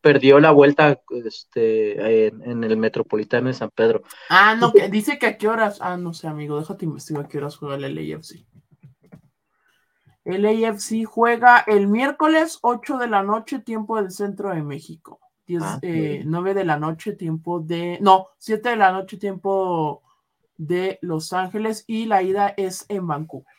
Perdió 0.00 0.38
la 0.40 0.52
vuelta 0.52 1.00
este, 1.24 2.28
en, 2.28 2.64
el 2.64 2.76
Metropolitano 2.76 3.48
de 3.48 3.54
San 3.54 3.70
Pedro. 3.70 4.02
Ah, 4.30 4.54
no, 4.54 4.72
que 4.72 4.88
dice 4.88 5.18
que 5.18 5.26
a 5.26 5.38
qué 5.38 5.48
horas. 5.48 5.78
Ah, 5.80 5.96
no 5.96 6.14
sé, 6.14 6.28
amigo, 6.28 6.58
déjate 6.58 6.84
investigar 6.84 7.24
a 7.24 7.28
qué 7.28 7.38
horas 7.38 7.56
juega 7.56 7.74
el 7.74 7.94
LAFC. 7.94 8.46
El 10.24 10.44
AFC 10.44 11.04
juega 11.04 11.64
el 11.66 11.88
miércoles 11.88 12.58
8 12.60 12.98
de 12.98 13.08
la 13.08 13.22
noche, 13.22 13.60
tiempo 13.60 13.96
del 13.96 14.10
centro 14.10 14.50
de 14.50 14.62
México. 14.62 15.20
10, 15.46 15.62
ah, 15.62 15.78
eh, 15.80 16.22
9 16.24 16.52
de 16.52 16.64
la 16.64 16.78
noche, 16.78 17.14
tiempo 17.14 17.60
de. 17.60 17.98
No, 18.02 18.26
7 18.38 18.68
de 18.68 18.76
la 18.76 18.92
noche, 18.92 19.16
tiempo 19.16 20.02
de 20.56 20.98
Los 21.00 21.32
Ángeles. 21.32 21.84
Y 21.86 22.04
la 22.04 22.22
ida 22.22 22.52
es 22.56 22.84
en 22.88 23.06
Vancouver. 23.06 23.57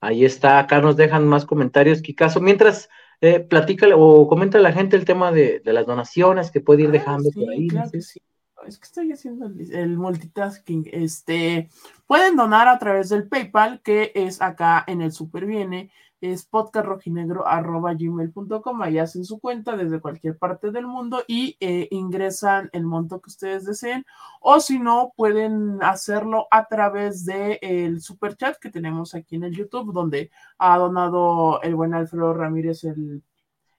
Ahí 0.00 0.24
está, 0.24 0.58
acá 0.58 0.80
nos 0.80 0.96
dejan 0.96 1.26
más 1.26 1.44
comentarios, 1.44 2.02
Kikazo. 2.02 2.40
Mientras 2.40 2.88
eh, 3.20 3.40
platica 3.40 3.86
o 3.96 4.28
comenta 4.28 4.58
a 4.58 4.60
la 4.60 4.72
gente 4.72 4.96
el 4.96 5.04
tema 5.04 5.32
de, 5.32 5.62
las 5.64 5.86
donaciones 5.86 6.50
que 6.50 6.60
puede 6.60 6.82
ir 6.82 6.88
ah, 6.88 6.92
dejando 6.92 7.30
por 7.30 7.50
ahí. 7.50 7.68
Claro 7.68 7.90
que 7.90 8.02
sí 8.02 8.20
es 8.66 8.78
que 8.78 8.84
estoy 8.84 9.12
haciendo 9.12 9.46
el, 9.46 9.96
multitasking. 9.96 10.88
Este, 10.92 11.68
pueden 12.06 12.36
donar 12.36 12.68
a 12.68 12.78
través 12.78 13.08
del 13.08 13.28
PayPal, 13.28 13.80
que 13.82 14.12
es 14.14 14.42
acá 14.42 14.84
en 14.86 15.02
el 15.02 15.12
Superviene, 15.12 15.90
es 16.20 16.46
podcastrojinegro.gmail.com, 16.46 18.82
ahí 18.82 18.98
hacen 18.98 19.24
su 19.24 19.38
cuenta 19.38 19.76
desde 19.76 20.00
cualquier 20.00 20.38
parte 20.38 20.70
del 20.70 20.86
mundo 20.86 21.22
y 21.26 21.56
eh, 21.60 21.88
ingresan 21.90 22.70
el 22.72 22.84
monto 22.84 23.20
que 23.20 23.28
ustedes 23.28 23.64
deseen, 23.64 24.04
o 24.40 24.60
si 24.60 24.78
no, 24.78 25.12
pueden 25.16 25.82
hacerlo 25.82 26.46
a 26.50 26.66
través 26.66 27.24
del 27.24 27.58
el 27.60 28.00
super 28.00 28.36
chat 28.36 28.56
que 28.58 28.70
tenemos 28.70 29.14
aquí 29.14 29.36
en 29.36 29.44
el 29.44 29.54
YouTube, 29.54 29.92
donde 29.92 30.30
ha 30.58 30.78
donado 30.78 31.60
el 31.62 31.74
buen 31.74 31.94
Alfredo 31.94 32.34
Ramírez 32.34 32.84
el, 32.84 33.22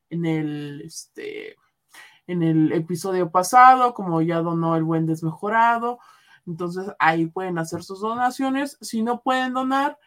en 0.10 0.26
el, 0.26 0.82
este, 0.82 1.56
en 2.28 2.44
el 2.44 2.72
episodio 2.74 3.32
pasado, 3.32 3.94
como 3.94 4.22
ya 4.22 4.42
donó 4.42 4.76
el 4.76 4.84
buen 4.84 5.06
desmejorado. 5.06 6.00
Entonces 6.46 6.88
ahí 7.00 7.28
pueden 7.28 7.58
hacer 7.58 7.84
sus 7.84 8.02
donaciones. 8.02 8.78
Si 8.82 9.02
no 9.02 9.22
pueden 9.22 9.54
donar, 9.54 9.98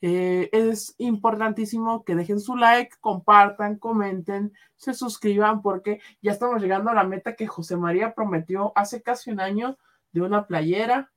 eh, 0.00 0.48
es 0.52 0.94
importantísimo 0.98 2.04
que 2.04 2.14
dejen 2.14 2.40
su 2.40 2.56
like, 2.56 2.96
compartan, 3.00 3.78
comenten, 3.78 4.52
se 4.76 4.94
suscriban, 4.94 5.62
porque 5.62 6.00
ya 6.22 6.32
estamos 6.32 6.62
llegando 6.62 6.90
a 6.90 6.94
la 6.94 7.04
meta 7.04 7.36
que 7.36 7.46
José 7.46 7.76
María 7.76 8.14
prometió 8.14 8.72
hace 8.76 9.02
casi 9.02 9.30
un 9.30 9.40
año 9.40 9.78
de 10.12 10.22
una 10.22 10.46
playera. 10.46 11.12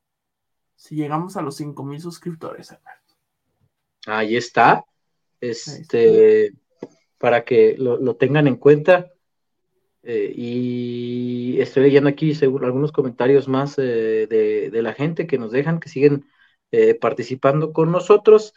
Si 0.74 0.96
llegamos 0.96 1.36
a 1.36 1.42
los 1.42 1.56
5 1.56 1.84
mil 1.84 2.00
suscriptores, 2.00 2.76
Ahí 4.06 4.36
está. 4.36 4.84
Este, 5.40 6.52
para 7.18 7.44
que 7.44 7.76
lo 7.78 8.16
tengan 8.16 8.48
en 8.48 8.56
cuenta. 8.56 9.12
Eh, 10.04 10.32
y 10.34 11.60
estoy 11.60 11.84
leyendo 11.84 12.08
aquí 12.08 12.34
seguro, 12.34 12.66
algunos 12.66 12.90
comentarios 12.90 13.46
más 13.46 13.78
eh, 13.78 14.26
de, 14.26 14.82
la 14.82 14.94
gente 14.94 15.26
que 15.26 15.38
nos 15.38 15.52
dejan, 15.52 15.78
que 15.78 15.88
siguen 15.88 16.26
eh, 16.72 16.94
participando 16.94 17.72
con 17.72 17.92
nosotros. 17.92 18.54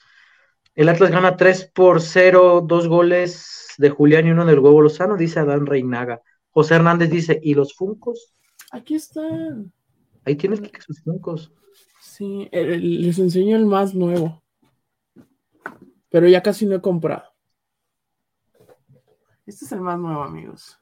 El 0.75 0.89
Atlas 0.89 1.09
gana 1.09 1.37
3 1.37 1.71
por 1.73 2.01
0, 2.01 2.65
dos 2.67 2.89
goles 2.89 3.73
de 3.77 3.89
Julián 3.89 4.27
y 4.27 4.31
uno 4.31 4.45
del 4.45 4.59
Huevo 4.59 4.81
Lozano, 4.81 5.15
dice 5.15 5.39
Adán 5.39 5.65
Reinaga. 5.65 6.21
José 6.49 6.75
Hernández 6.75 7.09
dice, 7.09 7.39
¿y 7.41 7.53
los 7.53 7.73
Funcos? 7.73 8.35
Aquí 8.71 8.95
están. 8.95 9.71
Ahí 10.25 10.35
tienes 10.35 10.61
sus 10.85 11.01
Funcos. 11.01 11.53
Sí, 12.01 12.49
les 12.51 13.19
enseño 13.19 13.55
el 13.55 13.65
más 13.65 13.95
nuevo. 13.95 14.43
Pero 16.09 16.27
ya 16.27 16.43
casi 16.43 16.65
no 16.65 16.75
he 16.75 16.81
comprado. 16.81 17.23
Este 19.45 19.63
es 19.63 19.71
el 19.71 19.79
más 19.79 19.97
nuevo, 19.97 20.23
amigos. 20.23 20.77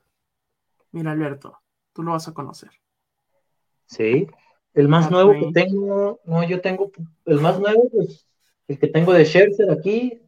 Mira, 0.91 1.11
Alberto, 1.11 1.59
tú 1.91 2.01
lo 2.01 2.13
vas 2.13 2.27
a 2.27 2.33
conocer. 2.33 2.71
Sí, 3.85 4.27
el 4.73 4.87
más 4.87 5.11
nuevo 5.11 5.33
que 5.33 5.51
tengo, 5.53 6.19
no, 6.25 6.43
yo 6.47 6.61
tengo 6.61 6.91
el 7.25 7.39
más 7.41 7.59
nuevo, 7.59 7.89
pues 7.91 8.27
el 8.67 8.79
que 8.79 8.87
tengo 8.87 9.13
de 9.13 9.25
Scherzer 9.25 9.71
aquí, 9.71 10.21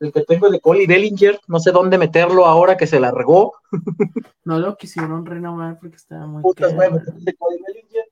el 0.00 0.12
que 0.12 0.22
tengo 0.22 0.50
de 0.50 0.60
Cole 0.60 0.86
Bellinger, 0.86 1.40
no 1.46 1.58
sé 1.58 1.72
dónde 1.72 1.98
meterlo 1.98 2.46
ahora 2.46 2.76
que 2.76 2.86
se 2.86 3.00
largó. 3.00 3.54
No 4.46 4.58
lo 4.58 4.76
quisieron 4.76 5.24
renovar 5.24 5.78
porque 5.80 5.96
estaba 5.96 6.26
muy 6.26 6.42
Putas, 6.42 6.74
bueno, 6.74 6.98
de 6.98 7.34
Bellinger 7.66 8.04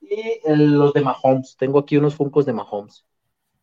y 0.00 0.40
los 0.66 0.92
de 0.92 1.00
Mahomes, 1.00 1.56
tengo 1.56 1.78
aquí 1.78 1.96
unos 1.96 2.16
Funcos 2.16 2.44
de 2.44 2.52
Mahomes. 2.52 3.04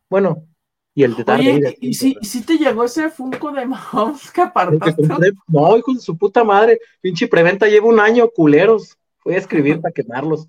Bueno, 0.08 0.46
y 0.94 1.04
el 1.04 1.14
de 1.14 1.76
¿y 1.80 1.94
si, 1.94 2.42
te 2.44 2.58
llegó 2.58 2.82
ese 2.82 3.10
Funko 3.10 3.52
de 3.52 3.66
Mahomes 3.66 4.32
que 4.32 4.40
apartaste? 4.40 5.32
no, 5.46 5.76
hijo 5.76 5.92
de 5.92 6.00
su 6.00 6.16
puta 6.16 6.42
madre, 6.42 6.80
pinche 7.00 7.28
preventa 7.28 7.68
lleva 7.68 7.86
un 7.86 8.00
año, 8.00 8.28
culeros. 8.30 8.96
Voy 9.24 9.34
a 9.34 9.38
escribir 9.38 9.80
para 9.80 9.92
quemarlos. 9.92 10.48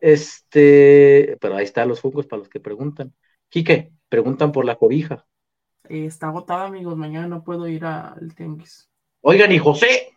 Este, 0.00 1.38
pero 1.40 1.56
ahí 1.56 1.64
están 1.64 1.88
los 1.88 2.00
Funkos 2.00 2.26
para 2.26 2.40
los 2.40 2.48
que 2.48 2.60
preguntan. 2.60 3.14
Quique, 3.50 3.92
preguntan 4.08 4.52
por 4.52 4.64
la 4.64 4.76
cobija. 4.76 5.26
Eh, 5.88 6.06
está 6.06 6.28
agotada, 6.28 6.66
amigos. 6.66 6.96
Mañana 6.96 7.28
no 7.28 7.44
puedo 7.44 7.66
ir 7.68 7.84
al 7.84 8.34
Tenguis. 8.34 8.88
Oigan, 9.20 9.52
y 9.52 9.58
José. 9.58 10.16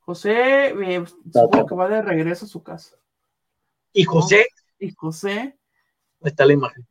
José, 0.00 0.68
eh, 0.68 1.04
supongo 1.32 1.66
que 1.66 1.74
va 1.74 1.88
de 1.88 2.02
regreso 2.02 2.44
a 2.44 2.48
su 2.48 2.62
casa. 2.62 2.96
¿Y 3.92 4.04
José? 4.04 4.48
¿Y 4.78 4.90
José? 4.90 5.56
Ahí 6.20 6.30
está 6.30 6.44
la 6.44 6.52
imagen. 6.52 6.86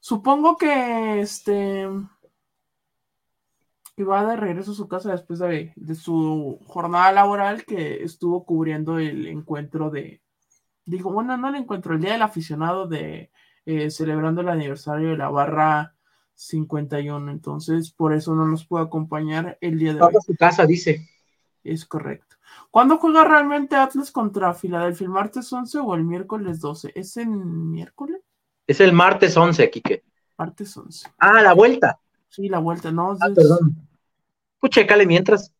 Supongo 0.00 0.56
que 0.56 1.20
este 1.20 1.86
iba 3.96 4.24
de 4.24 4.36
regreso 4.36 4.72
a 4.72 4.74
su 4.74 4.88
casa 4.88 5.12
después 5.12 5.38
de, 5.38 5.74
su 5.94 6.58
jornada 6.66 7.12
laboral 7.12 7.64
que 7.64 8.02
estuvo 8.02 8.44
cubriendo 8.44 8.98
el 8.98 9.26
encuentro 9.26 9.90
de, 9.90 10.22
digo, 10.84 11.12
bueno, 11.12 11.36
no 11.36 11.48
el 11.48 11.56
encuentro, 11.56 11.94
el 11.94 12.00
día 12.00 12.12
del 12.12 12.22
aficionado 12.22 12.86
de 12.86 13.30
eh, 13.66 13.90
celebrando 13.90 14.40
el 14.40 14.48
aniversario 14.48 15.10
de 15.10 15.16
la 15.16 15.28
barra 15.28 15.94
51, 16.34 17.30
entonces 17.30 17.92
por 17.92 18.12
eso 18.12 18.34
no 18.34 18.46
nos 18.46 18.66
puede 18.66 18.84
acompañar 18.84 19.58
el 19.60 19.78
día 19.78 19.94
de 19.94 20.02
hoy. 20.02 20.14
a 20.16 20.20
su 20.20 20.34
casa, 20.36 20.66
dice. 20.66 21.08
Es 21.62 21.86
correcto. 21.86 22.36
¿Cuándo 22.70 22.98
juega 22.98 23.24
realmente 23.24 23.76
Atlas 23.76 24.10
contra 24.10 24.54
Filadelfia? 24.54 25.04
¿El 25.04 25.10
martes 25.10 25.52
11 25.52 25.78
o 25.78 25.94
el 25.94 26.04
miércoles 26.04 26.60
12? 26.60 26.92
¿Es 26.94 27.16
en 27.16 27.70
miércoles? 27.70 28.20
Es 28.66 28.80
el 28.80 28.92
martes 28.92 29.36
11, 29.36 29.70
Kike. 29.70 30.04
Martes 30.38 30.76
11. 30.76 31.08
Ah, 31.18 31.42
la 31.42 31.52
vuelta. 31.52 31.98
Sí, 32.28 32.48
la 32.48 32.58
vuelta, 32.58 32.90
no. 32.90 33.12
Ah, 33.20 33.28
perdón. 33.34 33.76
Pues 34.58 34.70
chécale 34.70 35.06
mientras. 35.06 35.52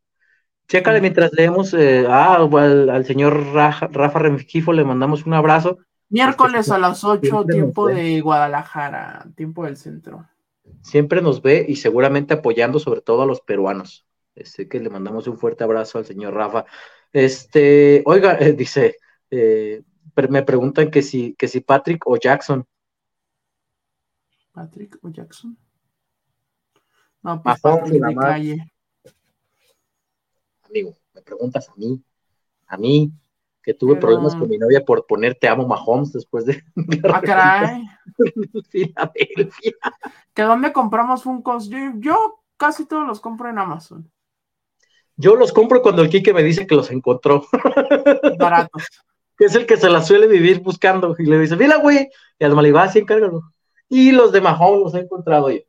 Chécale 0.68 1.00
mientras 1.00 1.32
leemos 1.32 1.74
eh, 1.74 2.06
ah, 2.08 2.36
al, 2.36 3.04
señor 3.04 3.52
Rafa, 3.52 3.88
Rafa 3.88 4.20
le 4.20 4.84
mandamos 4.84 5.26
un 5.26 5.34
abrazo. 5.34 5.78
Miércoles 6.12 6.70
a 6.70 6.76
las 6.76 7.04
8, 7.04 7.46
tiempo 7.46 7.86
de 7.86 8.20
Guadalajara, 8.20 9.26
tiempo 9.34 9.64
del 9.64 9.78
centro. 9.78 10.28
Siempre 10.82 11.22
nos 11.22 11.40
ve 11.40 11.64
y 11.66 11.76
seguramente 11.76 12.34
apoyando 12.34 12.78
sobre 12.78 13.00
todo 13.00 13.22
a 13.22 13.26
los 13.26 13.40
peruanos. 13.40 14.04
Este, 14.34 14.68
que 14.68 14.78
le 14.78 14.90
mandamos 14.90 15.26
un 15.26 15.38
fuerte 15.38 15.64
abrazo 15.64 15.96
al 15.96 16.04
señor 16.04 16.34
Rafa. 16.34 16.66
Este, 17.14 18.02
oiga, 18.04 18.36
eh, 18.40 18.52
dice, 18.52 18.96
eh, 19.30 19.82
me 20.28 20.42
preguntan 20.42 20.90
que 20.90 21.00
si, 21.00 21.34
que 21.34 21.48
si 21.48 21.60
Patrick 21.60 22.06
o 22.06 22.18
Jackson. 22.18 22.66
Patrick 24.52 24.98
o 25.00 25.08
Jackson. 25.08 25.56
No, 27.22 27.42
pues 27.42 27.58
Patrick 27.58 28.04
de 28.04 28.14
calle. 28.14 28.72
Amigo, 30.64 30.94
me 31.14 31.22
preguntas 31.22 31.70
a 31.70 31.72
mí, 31.76 32.02
a 32.66 32.76
mí, 32.76 33.10
que 33.62 33.74
tuve 33.74 33.96
problemas 33.96 34.34
con 34.34 34.48
mi 34.48 34.58
novia 34.58 34.84
por 34.84 35.06
poner 35.06 35.36
Te 35.36 35.48
amo 35.48 35.66
Mahomes 35.66 36.12
después 36.12 36.44
de. 36.44 36.62
Ah, 37.12 37.20
caray. 37.20 37.84
Filadelfia. 38.70 39.72
¿Que 40.34 40.42
dónde 40.42 40.72
compramos 40.72 41.22
Funkos? 41.22 41.68
Yo, 41.68 41.78
yo 41.96 42.42
casi 42.56 42.86
todos 42.86 43.06
los 43.06 43.20
compro 43.20 43.48
en 43.48 43.58
Amazon. 43.58 44.10
Yo 45.16 45.36
los 45.36 45.52
compro 45.52 45.82
cuando 45.82 46.02
el 46.02 46.08
Kike 46.08 46.32
me 46.32 46.42
dice 46.42 46.66
que 46.66 46.74
los 46.74 46.90
encontró. 46.90 47.44
Baratos. 48.38 48.88
que 49.36 49.44
es 49.44 49.54
el 49.54 49.66
que 49.66 49.76
se 49.76 49.90
la 49.90 50.02
suele 50.02 50.26
vivir 50.26 50.60
buscando. 50.60 51.14
Y 51.18 51.24
le 51.24 51.38
dice, 51.38 51.56
mira, 51.56 51.76
güey, 51.76 52.08
y 52.38 52.44
al 52.44 52.54
Malibá 52.54 52.88
sí 52.88 52.98
encárgalo. 52.98 53.42
Y 53.88 54.12
los 54.12 54.32
de 54.32 54.40
Mahomes 54.40 54.80
los 54.80 54.94
he 54.94 55.00
encontrado 55.00 55.50
yo. 55.50 55.60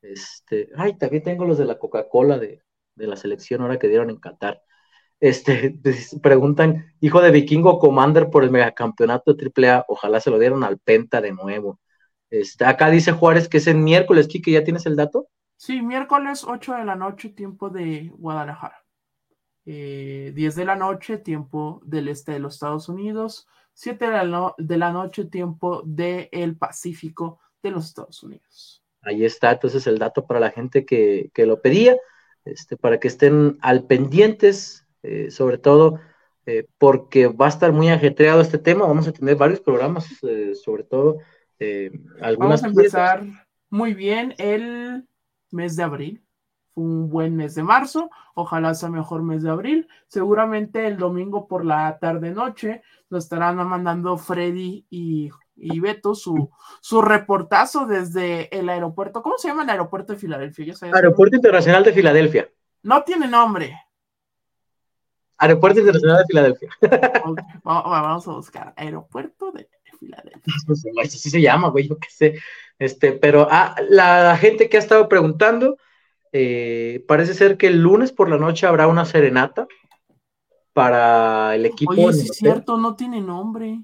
Este, 0.00 0.68
ay, 0.76 0.96
también 0.98 1.22
tengo 1.22 1.44
los 1.44 1.58
de 1.58 1.64
la 1.64 1.78
Coca-Cola 1.78 2.38
de, 2.38 2.62
la 2.96 3.16
selección 3.16 3.62
ahora 3.62 3.78
que 3.78 3.88
dieron 3.88 4.10
en 4.10 4.18
Qatar. 4.18 4.62
Este, 5.20 5.76
preguntan, 6.22 6.92
hijo 7.00 7.20
de 7.22 7.30
Vikingo 7.30 7.78
Commander 7.78 8.30
por 8.30 8.44
el 8.44 8.50
megacampeonato 8.50 9.32
de 9.34 9.38
AAA, 9.38 9.84
ojalá 9.88 10.20
se 10.20 10.30
lo 10.30 10.38
dieron 10.38 10.64
al 10.64 10.78
Penta 10.78 11.20
de 11.20 11.32
nuevo. 11.32 11.80
Este, 12.30 12.64
acá 12.64 12.90
dice 12.90 13.12
Juárez 13.12 13.48
que 13.48 13.58
es 13.58 13.66
el 13.66 13.78
miércoles, 13.78 14.28
Kike, 14.28 14.50
¿ya 14.52 14.64
tienes 14.64 14.86
el 14.86 14.96
dato? 14.96 15.28
Sí, 15.56 15.82
miércoles 15.82 16.44
8 16.44 16.74
de 16.74 16.84
la 16.84 16.94
noche, 16.96 17.30
tiempo 17.30 17.70
de 17.70 18.10
Guadalajara. 18.16 18.84
eh, 19.66 20.32
10 20.34 20.56
de 20.56 20.64
la 20.66 20.76
noche, 20.76 21.18
tiempo 21.18 21.80
del 21.84 22.08
este 22.08 22.32
de 22.32 22.40
los 22.40 22.54
Estados 22.54 22.88
Unidos, 22.88 23.48
7 23.74 24.06
de 24.06 24.12
la, 24.12 24.24
no- 24.24 24.54
de 24.58 24.78
la 24.78 24.92
noche, 24.92 25.26
tiempo 25.26 25.82
del 25.86 26.56
Pacífico 26.58 27.40
de 27.62 27.70
los 27.72 27.86
Estados 27.86 28.22
Unidos. 28.24 28.84
Ahí 29.02 29.24
está, 29.24 29.52
entonces 29.52 29.86
el 29.86 29.98
dato 29.98 30.26
para 30.26 30.40
la 30.40 30.50
gente 30.50 30.86
que, 30.86 31.30
que 31.34 31.44
lo 31.46 31.60
pedía, 31.60 31.96
este, 32.44 32.76
para 32.76 32.98
que 33.00 33.08
estén 33.08 33.58
al 33.60 33.86
pendientes, 33.86 34.83
eh, 35.04 35.30
sobre 35.30 35.58
todo 35.58 36.00
eh, 36.46 36.66
porque 36.76 37.28
va 37.28 37.46
a 37.46 37.48
estar 37.48 37.72
muy 37.72 37.88
ajetreado 37.88 38.42
este 38.42 38.58
tema, 38.58 38.86
vamos 38.86 39.08
a 39.08 39.12
tener 39.12 39.36
varios 39.36 39.60
programas, 39.60 40.06
eh, 40.24 40.54
sobre 40.54 40.84
todo 40.84 41.18
eh, 41.58 41.90
algunas 42.20 42.60
Vamos 42.60 42.64
a 42.64 42.66
empezar 42.66 43.22
muy 43.70 43.94
bien 43.94 44.34
el 44.36 45.08
mes 45.50 45.76
de 45.76 45.82
abril. 45.82 46.22
Fue 46.74 46.84
un 46.84 47.08
buen 47.08 47.36
mes 47.36 47.54
de 47.54 47.62
marzo. 47.62 48.10
Ojalá 48.34 48.74
sea 48.74 48.90
mejor 48.90 49.22
mes 49.22 49.42
de 49.42 49.50
abril. 49.50 49.88
Seguramente 50.08 50.86
el 50.86 50.98
domingo 50.98 51.46
por 51.46 51.64
la 51.64 51.98
tarde-noche 51.98 52.82
nos 53.08 53.24
estarán 53.24 53.56
mandando 53.56 54.18
Freddy 54.18 54.84
y, 54.90 55.30
y 55.56 55.80
Beto 55.80 56.14
su, 56.14 56.50
su 56.80 57.00
reportazo 57.00 57.86
desde 57.86 58.54
el 58.56 58.68
aeropuerto. 58.68 59.22
¿Cómo 59.22 59.38
se 59.38 59.48
llama 59.48 59.62
el 59.62 59.70
aeropuerto 59.70 60.12
de 60.12 60.18
Filadelfia? 60.18 60.74
Aeropuerto 60.92 61.36
Internacional 61.36 61.84
de 61.84 61.92
Filadelfia. 61.92 62.50
No 62.82 63.02
tiene 63.04 63.28
nombre. 63.28 63.83
Aeropuerto 65.38 65.80
Internacional 65.80 66.18
de 66.18 66.24
Filadelfia. 66.26 66.70
Vamos 67.64 68.28
a 68.28 68.32
buscar 68.32 68.72
aeropuerto 68.76 69.52
de 69.52 69.68
Filadelfia. 69.98 70.42
Eso 71.02 71.18
sí 71.18 71.30
se 71.30 71.40
llama, 71.40 71.68
güey, 71.68 71.88
yo 71.88 71.98
qué 71.98 72.08
sé. 72.10 72.34
Este, 72.78 73.12
pero 73.12 73.46
ah, 73.50 73.76
la 73.88 74.36
gente 74.36 74.68
que 74.68 74.76
ha 74.76 74.80
estado 74.80 75.08
preguntando, 75.08 75.76
eh, 76.32 77.04
parece 77.06 77.34
ser 77.34 77.56
que 77.56 77.68
el 77.68 77.80
lunes 77.80 78.12
por 78.12 78.28
la 78.28 78.38
noche 78.38 78.66
habrá 78.66 78.88
una 78.88 79.04
serenata 79.04 79.66
para 80.72 81.54
el 81.54 81.66
equipo. 81.66 81.92
Oye, 81.92 82.12
sí 82.12 82.28
es 82.30 82.36
cierto, 82.36 82.76
no 82.76 82.96
tiene 82.96 83.20
nombre. 83.20 83.80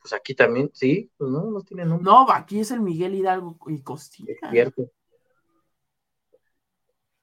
Pues 0.00 0.12
aquí 0.12 0.34
también, 0.34 0.70
sí, 0.72 1.10
pues 1.16 1.30
no, 1.30 1.44
no 1.50 1.60
tiene 1.62 1.84
nombre. 1.84 2.04
No, 2.04 2.30
aquí 2.30 2.60
es 2.60 2.70
el 2.70 2.80
Miguel 2.80 3.14
Hidalgo 3.14 3.56
y 3.68 3.82
Costilla. 3.82 4.32
Es 4.32 4.50
cierto. 4.50 4.90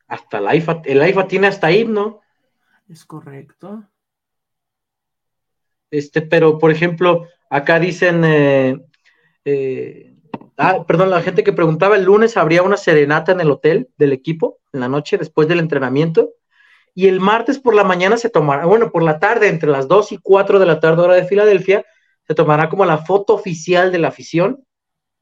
Hasta 0.08 0.38
el 0.40 0.58
IFA, 0.58 0.82
el 0.86 1.10
IFA 1.10 1.28
tiene 1.28 1.48
hasta 1.48 1.72
himno. 1.72 2.22
Es 2.92 3.06
correcto. 3.06 3.86
Este, 5.90 6.22
pero 6.22 6.60
por 6.60 6.72
ejemplo, 6.72 7.26
acá 7.50 7.80
dicen, 7.80 8.26
eh, 8.26 8.82
eh, 9.46 10.14
ah, 10.58 10.84
perdón, 10.86 11.10
la 11.10 11.22
gente 11.22 11.46
que 11.46 11.54
preguntaba, 11.54 11.96
el 11.96 12.04
lunes 12.04 12.36
habría 12.36 12.64
una 12.64 12.76
serenata 12.76 13.32
en 13.32 13.40
el 13.40 13.50
hotel 13.50 13.90
del 13.98 14.12
equipo, 14.12 14.60
en 14.74 14.82
la 14.82 14.90
noche, 14.90 15.18
después 15.18 15.48
del 15.48 15.60
entrenamiento, 15.60 16.34
y 16.94 17.08
el 17.08 17.22
martes 17.22 17.60
por 17.60 17.76
la 17.76 17.86
mañana 17.86 18.18
se 18.18 18.30
tomará, 18.30 18.66
bueno, 18.66 18.92
por 18.92 19.04
la 19.04 19.20
tarde, 19.20 19.48
entre 19.48 19.70
las 19.70 19.88
2 19.88 20.12
y 20.12 20.18
4 20.18 20.60
de 20.60 20.66
la 20.66 20.82
tarde 20.82 21.02
hora 21.02 21.16
de 21.16 21.24
Filadelfia, 21.24 21.86
se 22.28 22.36
tomará 22.36 22.68
como 22.68 22.84
la 22.84 22.98
foto 22.98 23.36
oficial 23.36 23.94
de 23.94 24.00
la 24.00 24.10
afición, 24.10 24.66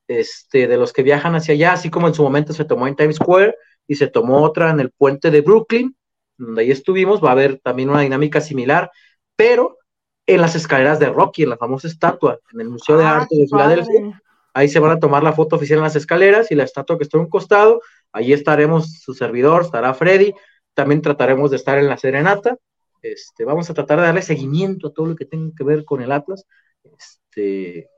este, 0.08 0.68
de 0.68 0.78
los 0.78 0.92
que 0.92 1.04
viajan 1.04 1.36
hacia 1.36 1.54
allá, 1.54 1.74
así 1.74 1.92
como 1.92 2.08
en 2.08 2.16
su 2.16 2.24
momento 2.24 2.52
se 2.52 2.66
tomó 2.66 2.88
en 2.88 2.96
Times 2.96 3.18
Square 3.18 3.56
y 3.88 3.94
se 3.94 4.08
tomó 4.08 4.42
otra 4.42 4.72
en 4.72 4.80
el 4.80 4.90
puente 4.90 5.30
de 5.30 5.42
Brooklyn, 5.42 5.96
donde 6.40 6.62
ahí 6.62 6.72
estuvimos, 6.72 7.24
va 7.24 7.30
a 7.30 7.34
haber 7.34 7.60
también 7.60 7.90
una 7.90 8.02
dinámica 8.02 8.42
similar, 8.42 8.90
pero 9.36 9.78
en 10.26 10.42
las 10.42 10.56
escaleras 10.56 11.00
de 11.00 11.10
Rocky, 11.10 11.44
en 11.44 11.50
la 11.50 11.58
famosa 11.58 11.88
estatua, 11.88 12.40
en 12.54 12.62
el 12.62 12.70
Museo 12.70 12.98
de 12.98 13.04
Ah, 13.04 13.18
Arte 13.18 13.36
de 13.36 13.48
Filadelfia. 13.48 14.22
Ahí 14.54 14.68
se 14.68 14.80
van 14.80 14.92
a 14.92 15.00
tomar 15.00 15.24
la 15.24 15.34
foto 15.34 15.56
oficial 15.56 15.80
en 15.80 15.84
las 15.84 15.96
escaleras 15.96 16.52
y 16.52 16.56
la 16.56 16.64
estatua 16.64 16.98
que 16.98 17.04
está 17.04 17.18
a 17.18 17.22
un 17.22 17.30
costado. 17.30 17.82
Ahí 18.12 18.34
estaremos 18.34 18.94
su 18.94 19.14
servidor, 19.14 19.62
estará 19.62 19.94
Freddy. 19.94 20.34
También 20.74 21.02
trataremos 21.02 21.52
de 21.52 21.58
estar 21.58 21.78
en 21.78 21.88
la 21.88 21.98
serenata. 21.98 22.58
Este, 23.02 23.46
vamos 23.46 23.70
a 23.70 23.74
tratar 23.74 24.00
de 24.00 24.06
darle 24.08 24.22
seguimiento 24.22 24.88
a 24.88 24.94
todo 24.94 25.08
lo 25.08 25.16
que 25.16 25.26
tenga 25.26 25.54
que 25.56 25.64
ver 25.64 25.86
con 25.86 26.02
el 26.02 26.12
Atlas. 26.12 26.46
Este, 26.84 27.90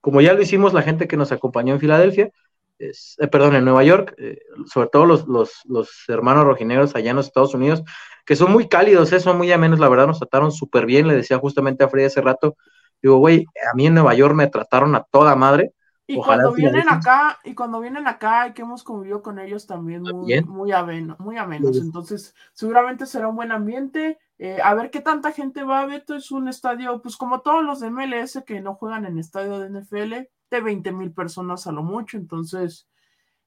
como 0.00 0.20
ya 0.20 0.32
lo 0.34 0.42
hicimos 0.42 0.72
la 0.72 0.82
gente 0.82 1.08
que 1.08 1.16
nos 1.16 1.32
acompañó 1.32 1.74
en 1.74 1.80
Filadelfia, 1.80 2.30
es- 2.78 3.16
eh, 3.18 3.28
perdón, 3.28 3.54
en 3.56 3.64
Nueva 3.64 3.84
York, 3.84 4.14
eh, 4.18 4.38
sobre 4.66 4.88
todo 4.88 5.06
los, 5.06 5.26
los, 5.26 5.60
los 5.64 5.90
hermanos 6.08 6.44
rojinegros 6.44 6.94
allá 6.94 7.10
en 7.10 7.16
los 7.16 7.26
Estados 7.26 7.54
Unidos, 7.54 7.82
que 8.24 8.36
son 8.36 8.52
muy 8.52 8.68
cálidos, 8.68 9.12
eh, 9.12 9.20
son 9.20 9.38
muy 9.38 9.50
amenos, 9.52 9.78
la 9.78 9.88
verdad 9.88 10.06
nos 10.06 10.18
trataron 10.18 10.52
súper 10.52 10.86
bien, 10.86 11.08
le 11.08 11.14
decía 11.14 11.38
justamente 11.38 11.84
a 11.84 11.88
Freddy 11.88 12.06
hace 12.06 12.20
rato, 12.20 12.56
digo, 13.02 13.18
güey, 13.18 13.46
a 13.70 13.74
mí 13.74 13.86
en 13.86 13.94
Nueva 13.94 14.14
York 14.14 14.34
me 14.34 14.46
trataron 14.48 14.94
a 14.94 15.02
toda 15.10 15.34
madre, 15.36 15.72
Y 16.10 16.16
Ojalá 16.16 16.44
cuando 16.44 16.56
vienen 16.56 16.88
acá, 16.88 17.38
y 17.44 17.54
cuando 17.54 17.80
vienen 17.80 18.06
acá 18.06 18.48
y 18.48 18.52
que 18.54 18.62
hemos 18.62 18.82
convivido 18.82 19.20
con 19.22 19.38
ellos 19.38 19.66
también 19.66 20.00
muy, 20.02 20.40
muy 20.42 20.72
ameno, 20.72 21.16
muy 21.18 21.36
amenos. 21.36 21.76
Sí. 21.76 21.82
Entonces, 21.82 22.34
seguramente 22.54 23.04
será 23.04 23.28
un 23.28 23.36
buen 23.36 23.52
ambiente. 23.52 24.18
Eh, 24.38 24.56
a 24.64 24.72
ver 24.74 24.90
qué 24.90 25.00
tanta 25.00 25.32
gente 25.32 25.64
va, 25.64 25.84
Beto. 25.84 26.14
Es 26.14 26.30
un 26.30 26.48
estadio, 26.48 27.02
pues 27.02 27.18
como 27.18 27.42
todos 27.42 27.62
los 27.62 27.80
de 27.80 27.88
MLS 27.90 28.42
que 28.46 28.62
no 28.62 28.74
juegan 28.74 29.04
en 29.04 29.18
estadio 29.18 29.58
de 29.58 29.68
NFL, 29.68 30.30
de 30.50 30.60
20 30.60 30.92
mil 30.92 31.12
personas 31.12 31.66
a 31.66 31.72
lo 31.72 31.82
mucho. 31.82 32.16
Entonces, 32.16 32.88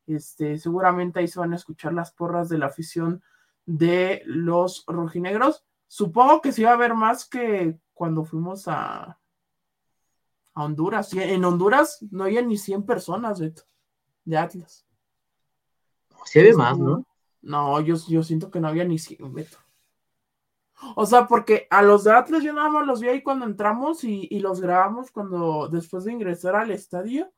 este, 0.07 0.57
seguramente 0.57 1.19
ahí 1.19 1.27
se 1.27 1.39
van 1.39 1.53
a 1.53 1.57
escuchar 1.57 1.93
las 1.93 2.11
porras 2.11 2.49
de 2.49 2.57
la 2.57 2.67
afición 2.67 3.23
de 3.65 4.23
los 4.25 4.83
rojinegros. 4.87 5.63
Supongo 5.87 6.41
que 6.41 6.51
sí 6.51 6.63
va 6.63 6.71
a 6.71 6.73
haber 6.73 6.93
más 6.93 7.27
que 7.27 7.79
cuando 7.93 8.23
fuimos 8.23 8.67
a, 8.67 9.19
a 10.53 10.63
Honduras. 10.63 11.13
Y 11.13 11.21
en 11.21 11.45
Honduras 11.45 11.99
no 12.11 12.23
había 12.23 12.41
ni 12.41 12.57
100 12.57 12.83
personas, 12.83 13.39
Beto, 13.39 13.63
de 14.25 14.37
Atlas. 14.37 14.85
sí 16.25 16.39
había 16.39 16.55
más, 16.55 16.77
¿no? 16.77 17.05
No, 17.41 17.81
yo, 17.81 17.95
yo 18.07 18.23
siento 18.23 18.51
que 18.51 18.59
no 18.59 18.67
había 18.67 18.85
ni 18.85 18.99
100, 18.99 19.33
Beto. 19.33 19.57
O 20.95 21.05
sea, 21.05 21.27
porque 21.27 21.67
a 21.69 21.81
los 21.83 22.03
de 22.03 22.11
Atlas 22.11 22.43
yo 22.43 22.53
nada 22.53 22.69
más 22.69 22.85
los 22.87 23.01
vi 23.01 23.09
ahí 23.09 23.21
cuando 23.23 23.45
entramos 23.45 24.03
y, 24.03 24.27
y 24.31 24.39
los 24.39 24.61
grabamos 24.61 25.11
cuando 25.11 25.67
después 25.69 26.03
de 26.05 26.13
ingresar 26.13 26.55
al 26.55 26.71
estadio. 26.71 27.31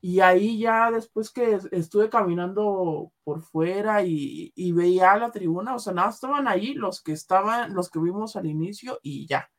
Y 0.00 0.20
ahí 0.20 0.58
ya 0.60 0.90
después 0.92 1.30
que 1.30 1.54
es- 1.54 1.68
estuve 1.72 2.08
caminando 2.08 3.10
por 3.24 3.42
fuera 3.42 4.04
y, 4.04 4.52
y 4.54 4.72
veía 4.72 5.16
la 5.16 5.30
tribuna, 5.32 5.74
o 5.74 5.78
sea, 5.80 5.92
nada, 5.92 6.10
estaban 6.10 6.46
ahí 6.48 6.74
los 6.74 7.02
que 7.02 7.12
estaban, 7.12 7.74
los 7.74 7.90
que 7.90 7.98
vimos 7.98 8.36
al 8.36 8.46
inicio 8.46 9.00
y 9.02 9.26
ya. 9.26 9.50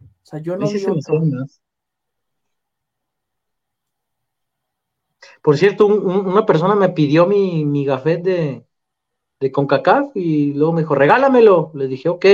O 0.00 0.06
sea, 0.22 0.40
yo 0.40 0.56
no 0.56 0.70
vi. 0.70 0.84
Por 5.42 5.56
cierto, 5.56 5.86
un- 5.86 6.06
un- 6.06 6.26
una 6.26 6.46
persona 6.46 6.74
me 6.74 6.90
pidió 6.90 7.26
mi, 7.26 7.64
mi 7.64 7.84
gafet 7.84 8.22
de, 8.22 8.66
de 9.40 9.52
CONCACAF 9.52 10.16
y 10.16 10.52
luego 10.54 10.72
me 10.72 10.82
dijo, 10.82 10.94
regálamelo. 10.94 11.72
Le 11.74 11.88
dije, 11.88 12.08
ok, 12.08 12.26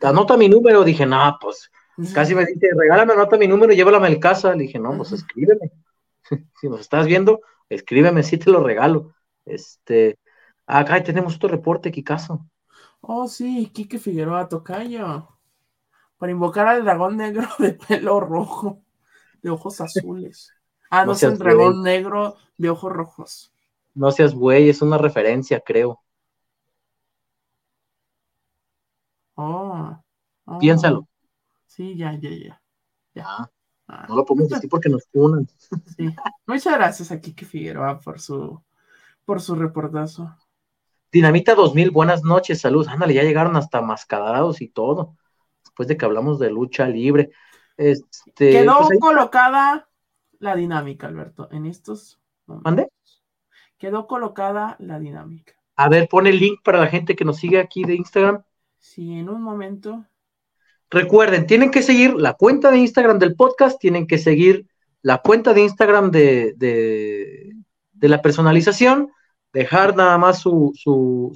anota 0.00 0.36
mi 0.36 0.48
número. 0.48 0.84
Dije, 0.84 1.06
no, 1.06 1.38
pues 1.40 1.70
casi 2.14 2.34
me 2.34 2.44
dice, 2.44 2.68
regálame, 2.76 3.12
anota 3.14 3.36
mi 3.36 3.48
número 3.48 3.72
y 3.72 3.76
llévala 3.76 4.00
mi 4.00 4.20
casa. 4.20 4.54
Le 4.54 4.64
dije, 4.64 4.78
no, 4.78 4.96
pues 4.96 5.12
escríbeme. 5.12 5.70
si 6.60 6.68
nos 6.68 6.80
estás 6.80 7.06
viendo, 7.06 7.40
escríbeme, 7.68 8.22
sí 8.22 8.38
te 8.38 8.50
lo 8.50 8.62
regalo. 8.62 9.14
Este, 9.44 10.18
acá 10.66 11.02
tenemos 11.02 11.36
otro 11.36 11.48
reporte, 11.48 11.90
Kikazo. 11.90 12.46
Oh, 13.00 13.28
sí, 13.28 13.70
Quique 13.72 13.98
Figueroa 13.98 14.48
Tocayo. 14.48 15.28
Para 16.18 16.32
invocar 16.32 16.66
al 16.66 16.84
dragón 16.84 17.16
negro 17.16 17.46
de 17.58 17.74
pelo 17.74 18.20
rojo, 18.20 18.82
de 19.42 19.50
ojos 19.50 19.80
azules. 19.80 20.52
Ah, 20.90 21.00
No 21.04 21.06
no, 21.06 21.12
es 21.12 21.22
el 21.22 21.38
dragón 21.38 21.82
negro 21.82 22.36
de 22.58 22.70
ojos 22.70 22.92
rojos. 22.92 23.52
No 23.94 24.10
seas 24.10 24.34
güey, 24.34 24.68
es 24.68 24.82
una 24.82 24.98
referencia, 24.98 25.60
creo. 25.60 26.00
Oh, 30.46 30.56
oh. 30.56 30.58
Piénsalo. 30.58 31.08
Sí, 31.66 31.96
ya, 31.96 32.14
ya, 32.18 32.30
ya. 32.30 32.62
Ya, 33.14 33.50
Ah, 33.88 34.04
no 34.08 34.16
lo 34.16 34.24
podemos 34.24 34.48
decir 34.48 34.68
porque 34.68 34.88
nos 34.88 35.06
funan. 35.12 35.46
sí. 35.96 36.08
Muchas 36.46 36.74
gracias 36.74 37.12
a 37.12 37.20
Quique 37.20 37.44
Figueroa 37.44 38.00
por 38.00 38.18
su, 38.20 38.60
por 39.24 39.40
su 39.40 39.54
reportazo. 39.54 40.36
Dinamita 41.12 41.54
2000, 41.54 41.90
buenas 41.92 42.24
noches, 42.24 42.60
salud. 42.60 42.86
Ándale, 42.88 43.14
ya 43.14 43.22
llegaron 43.22 43.54
hasta 43.56 43.80
mascadados 43.82 44.60
y 44.60 44.68
todo. 44.68 45.16
Después 45.64 45.86
de 45.88 45.96
que 45.96 46.04
hablamos 46.04 46.38
de 46.40 46.50
lucha 46.50 46.88
libre. 46.88 47.30
Este, 47.76 48.50
Quedó 48.50 48.78
pues 48.78 48.90
ahí- 48.92 48.98
colocada 48.98 49.88
la 50.40 50.56
dinámica, 50.56 51.06
Alberto, 51.06 51.48
en 51.52 51.66
estos 51.66 52.18
momentos. 52.46 52.64
¿Mande? 52.64 52.88
Quedó 53.78 54.06
colocada 54.08 54.76
la 54.80 54.98
dinámica. 54.98 55.52
A 55.76 55.88
ver, 55.88 56.08
pone 56.08 56.30
el 56.30 56.40
link 56.40 56.60
para 56.64 56.80
la 56.80 56.88
gente 56.88 57.14
que 57.14 57.24
nos 57.24 57.36
sigue 57.36 57.60
aquí 57.60 57.84
de 57.84 57.94
Instagram. 57.94 58.42
Si 58.78 59.12
en 59.12 59.28
un 59.28 59.42
momento 59.42 60.04
Recuerden, 60.90 61.46
tienen 61.46 61.70
que 61.70 61.82
seguir 61.82 62.14
la 62.14 62.34
cuenta 62.34 62.70
de 62.70 62.78
Instagram 62.78 63.18
del 63.18 63.34
podcast, 63.34 63.80
tienen 63.80 64.06
que 64.06 64.18
seguir 64.18 64.66
la 65.02 65.18
cuenta 65.18 65.52
de 65.52 65.62
Instagram 65.62 66.10
de, 66.10 66.54
de, 66.56 68.08
la 68.08 68.22
personalización, 68.22 69.10
dejar 69.52 69.96
nada 69.96 70.16
más 70.18 70.38
su, 70.40 70.72
su, 70.74 71.32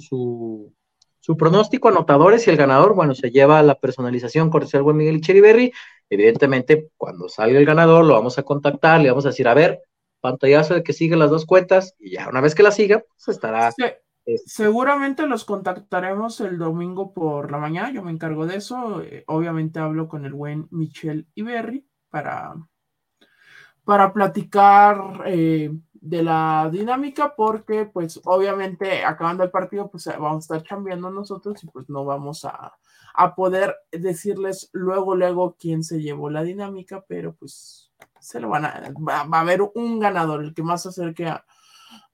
su, 1.19 1.37
pronóstico, 1.37 1.89
anotadores 1.89 2.47
y 2.47 2.49
el 2.49 2.57
ganador, 2.57 2.95
bueno, 2.95 3.13
se 3.13 3.29
lleva 3.29 3.61
la 3.63 3.75
personalización 3.75 4.49
cortesía 4.49 4.79
del 4.79 4.83
buen 4.83 4.97
Miguel 4.97 5.21
Cheriberry. 5.21 5.71
Evidentemente, 6.09 6.89
cuando 6.97 7.29
salga 7.29 7.57
el 7.57 7.65
ganador, 7.65 8.05
lo 8.05 8.13
vamos 8.13 8.37
a 8.37 8.43
contactar, 8.43 9.01
le 9.01 9.09
vamos 9.09 9.25
a 9.25 9.29
decir, 9.29 9.47
a 9.47 9.53
ver, 9.53 9.81
pantallazo 10.19 10.75
de 10.75 10.83
que 10.83 10.93
sigue 10.93 11.15
las 11.15 11.29
dos 11.29 11.45
cuentas, 11.45 11.95
y 11.99 12.11
ya 12.11 12.29
una 12.29 12.41
vez 12.41 12.55
que 12.55 12.63
la 12.63 12.71
siga, 12.71 13.03
pues 13.25 13.35
estará 13.35 13.71
se, 13.71 14.01
Este 14.25 14.49
seguramente 14.49 15.25
los 15.25 15.45
contactaremos 15.45 16.41
el 16.41 16.57
domingo 16.57 17.13
por 17.13 17.51
la 17.51 17.57
mañana, 17.57 17.91
yo 17.91 18.03
me 18.03 18.11
encargo 18.11 18.45
de 18.45 18.57
eso. 18.57 19.01
Eh, 19.01 19.23
obviamente 19.27 19.79
hablo 19.79 20.07
con 20.07 20.25
el 20.25 20.33
buen 20.33 20.67
Michel 20.71 21.27
Iberri 21.33 21.87
para, 22.09 22.55
para 23.83 24.13
platicar 24.13 25.23
eh, 25.25 25.71
de 25.93 26.23
la 26.23 26.69
dinámica, 26.71 27.35
porque 27.35 27.85
pues 27.85 28.21
obviamente 28.25 29.03
acabando 29.03 29.43
el 29.43 29.51
partido, 29.51 29.89
pues 29.89 30.05
vamos 30.05 30.49
a 30.49 30.55
estar 30.55 30.67
cambiando 30.67 31.09
nosotros 31.09 31.63
y 31.63 31.67
pues 31.67 31.89
no 31.89 32.05
vamos 32.05 32.45
a, 32.45 32.73
a 33.13 33.35
poder 33.35 33.75
decirles 33.91 34.69
luego, 34.73 35.15
luego 35.15 35.55
quién 35.59 35.83
se 35.83 36.01
llevó 36.01 36.29
la 36.29 36.43
dinámica, 36.43 37.03
pero 37.07 37.33
pues 37.33 37.91
se 38.19 38.39
lo 38.39 38.49
van 38.49 38.65
a, 38.65 38.93
va, 38.97 39.21
a 39.21 39.41
haber 39.41 39.61
un 39.73 39.99
ganador, 39.99 40.43
el 40.43 40.53
que 40.53 40.63
más 40.63 40.83
se 40.83 40.89
acerque 40.89 41.27
a, 41.27 41.45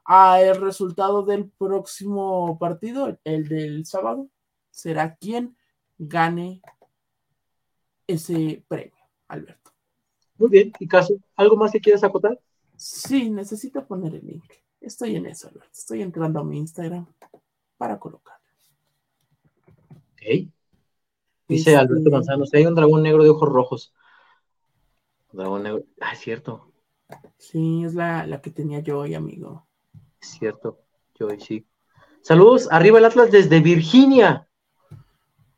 el 0.07 0.61
resultado 0.61 1.23
del 1.23 1.49
próximo 1.49 2.57
partido, 2.59 3.19
el 3.23 3.47
del 3.47 3.85
sábado, 3.85 4.29
será 4.71 5.15
quien 5.15 5.57
gane 5.97 6.61
ese 8.07 8.63
premio, 8.67 8.95
Alberto. 9.27 9.71
Muy 10.37 10.49
bien, 10.49 10.71
y 10.79 10.87
caso, 10.87 11.15
¿algo 11.35 11.57
más 11.57 11.71
que 11.71 11.81
quieras 11.81 12.03
acotar? 12.03 12.39
Sí, 12.75 13.29
necesito 13.29 13.85
poner 13.85 14.15
el 14.15 14.25
link. 14.25 14.53
Estoy 14.79 15.15
en 15.15 15.25
eso, 15.25 15.47
Alberto. 15.47 15.71
Estoy 15.73 16.01
entrando 16.01 16.39
a 16.39 16.43
mi 16.43 16.59
Instagram 16.59 17.07
para 17.77 17.99
colocarlo. 17.99 18.45
Ok. 20.13 20.51
Dice 21.47 21.71
este 21.71 21.75
Alberto 21.75 22.11
Manzano, 22.11 22.45
si 22.45 22.57
hay 22.57 22.65
un 22.65 22.75
dragón 22.75 23.03
negro 23.03 23.23
de 23.23 23.29
ojos 23.29 23.49
rojos. 23.49 23.93
Dragón 25.31 25.63
negro. 25.63 25.83
Ah, 25.99 26.13
es 26.13 26.19
cierto. 26.19 26.71
Sí, 27.37 27.83
es 27.83 27.93
la, 27.93 28.41
que 28.41 28.51
tenía 28.51 28.79
yo 28.79 28.99
hoy, 28.99 29.15
amigo. 29.15 29.66
Es 30.21 30.29
cierto, 30.29 30.79
yo 31.19 31.27
sí. 31.39 31.65
Saludos, 32.21 32.67
arriba 32.71 32.99
el 32.99 33.05
Atlas 33.05 33.31
desde 33.31 33.59
Virginia. 33.59 34.47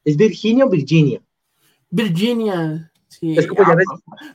¿Es 0.03 0.17
Virginia 0.17 0.65
o 0.65 0.69
Virginia? 0.69 1.21
Virginia, 1.89 2.91
sí. 3.07 3.37
Es 3.37 3.47
como 3.47 3.63
ya 3.63 3.71
ah, 3.71 3.75
ves, 3.75 3.87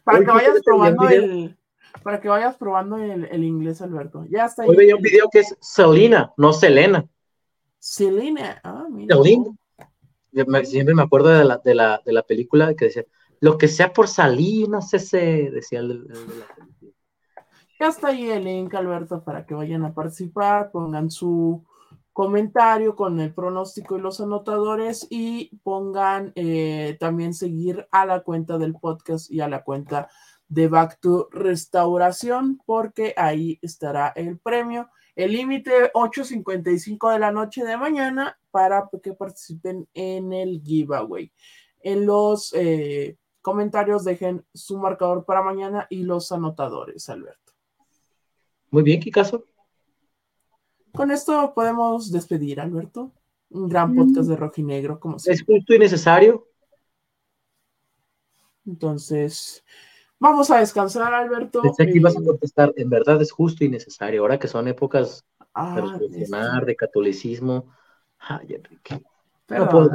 para 0.03 0.19
que 0.21 0.27
vayas 0.27 0.61
probando 0.65 1.09
el, 1.09 1.57
para 2.03 2.21
que 2.21 2.29
vayas 2.29 2.57
probando 2.57 2.99
el, 2.99 3.45
inglés, 3.45 3.81
Alberto. 3.81 4.27
Ya 4.29 4.47
está 4.47 4.63
ahí. 4.63 4.69
Hoy 4.69 4.77
veía 4.77 4.97
un 4.97 5.03
video 5.03 5.29
que 5.31 5.41
es 5.41 5.57
Selena, 5.61 6.33
no 6.37 6.53
Selena. 6.53 7.07
Selena, 7.79 8.61
ah, 8.65 8.87
mira. 8.91 9.17
Siempre 10.65 10.95
me 10.95 11.03
acuerdo 11.03 11.29
de 11.29 11.45
la, 11.45 11.59
de 11.59 11.75
la, 11.75 12.03
de 12.05 12.13
la 12.13 12.23
película 12.23 12.75
que 12.75 12.87
decía, 12.87 13.05
lo 13.41 13.57
que 13.57 13.69
sea 13.69 13.93
por 13.93 14.09
Salinas, 14.09 14.93
ese, 14.95 15.51
decía 15.53 15.81
el, 15.81 16.09
de 16.09 16.15
la 16.15 16.47
Ya 17.81 17.89
está 17.89 18.09
ahí 18.09 18.31
el 18.31 18.45
link, 18.45 18.75
Alberto, 18.75 19.25
para 19.25 19.45
que 19.45 19.55
vayan 19.55 19.85
a 19.85 19.95
participar, 19.95 20.71
pongan 20.71 21.11
su 21.11 21.65
comentario 22.13 22.95
con 22.95 23.19
el 23.21 23.35
pronóstico 23.35 23.99
y 23.99 24.01
los 24.01 24.21
anotadores 24.21 25.07
y 25.11 25.57
pongan 25.65 26.33
eh, 26.37 26.97
también 27.01 27.35
seguir 27.35 27.89
a 27.91 28.07
la 28.07 28.21
cuenta 28.21 28.57
del 28.57 28.75
podcast 28.75 29.29
y 29.31 29.41
a 29.41 29.49
la 29.49 29.65
cuenta 29.65 30.09
de 30.49 30.69
Back 30.69 31.01
to 31.01 31.29
Restauración, 31.33 32.61
porque 32.65 33.15
ahí 33.17 33.59
estará 33.63 34.13
el 34.15 34.39
premio. 34.39 34.89
El 35.17 35.33
límite 35.33 35.93
8.55 35.93 37.13
de 37.13 37.19
la 37.19 37.33
noche 37.33 37.65
de 37.65 37.77
mañana 37.77 38.39
para 38.53 38.89
que 39.03 39.13
participen 39.15 39.89
en 39.95 40.33
el 40.33 40.63
giveaway. 40.63 41.33
En 41.81 42.07
los 42.07 42.53
eh, 42.55 43.17
comentarios 43.43 44.05
dejen 44.05 44.45
su 44.55 44.79
marcador 44.79 45.25
para 45.25 45.43
mañana 45.43 45.89
y 45.91 46.05
los 46.05 46.31
anotadores, 46.31 47.09
Alberto. 47.09 47.44
Muy 48.75 48.83
bien, 48.83 48.99
Kikazo. 48.99 49.45
Con 50.93 51.13
esto 51.13 51.53
podemos 51.55 52.11
despedir, 52.11 52.61
Alberto. 52.61 53.13
Un 53.51 53.69
gran 53.69 53.95
podcast 53.95 54.29
de 54.29 54.35
Rojinegro, 54.35 54.99
como 54.99 55.21
siempre. 55.21 55.35
Es 55.37 55.47
justo 55.47 55.75
y 55.75 55.79
necesario. 55.79 56.49
Entonces, 58.67 59.63
Vamos 60.19 60.51
a 60.51 60.59
descansar, 60.59 61.15
Alberto. 61.15 61.63
Pensé 61.63 61.85
aquí 61.85 62.01
vas 62.01 62.17
a 62.17 62.21
eh, 62.21 62.25
contestar, 62.25 62.73
en 62.77 62.91
verdad 62.91 63.23
es 63.23 63.31
justo 63.31 63.63
y 63.63 63.69
necesario, 63.69 64.23
ahora 64.23 64.41
que 64.41 64.49
son 64.49 64.67
épocas 64.67 65.25
ah, 65.53 65.77
de 65.77 65.83
reflexionar, 65.83 66.65
de 66.65 66.75
catolicismo. 66.75 67.73
Ay, 68.19 68.55
Enrique. 68.55 69.05
no 69.51 69.69
puedo 69.69 69.91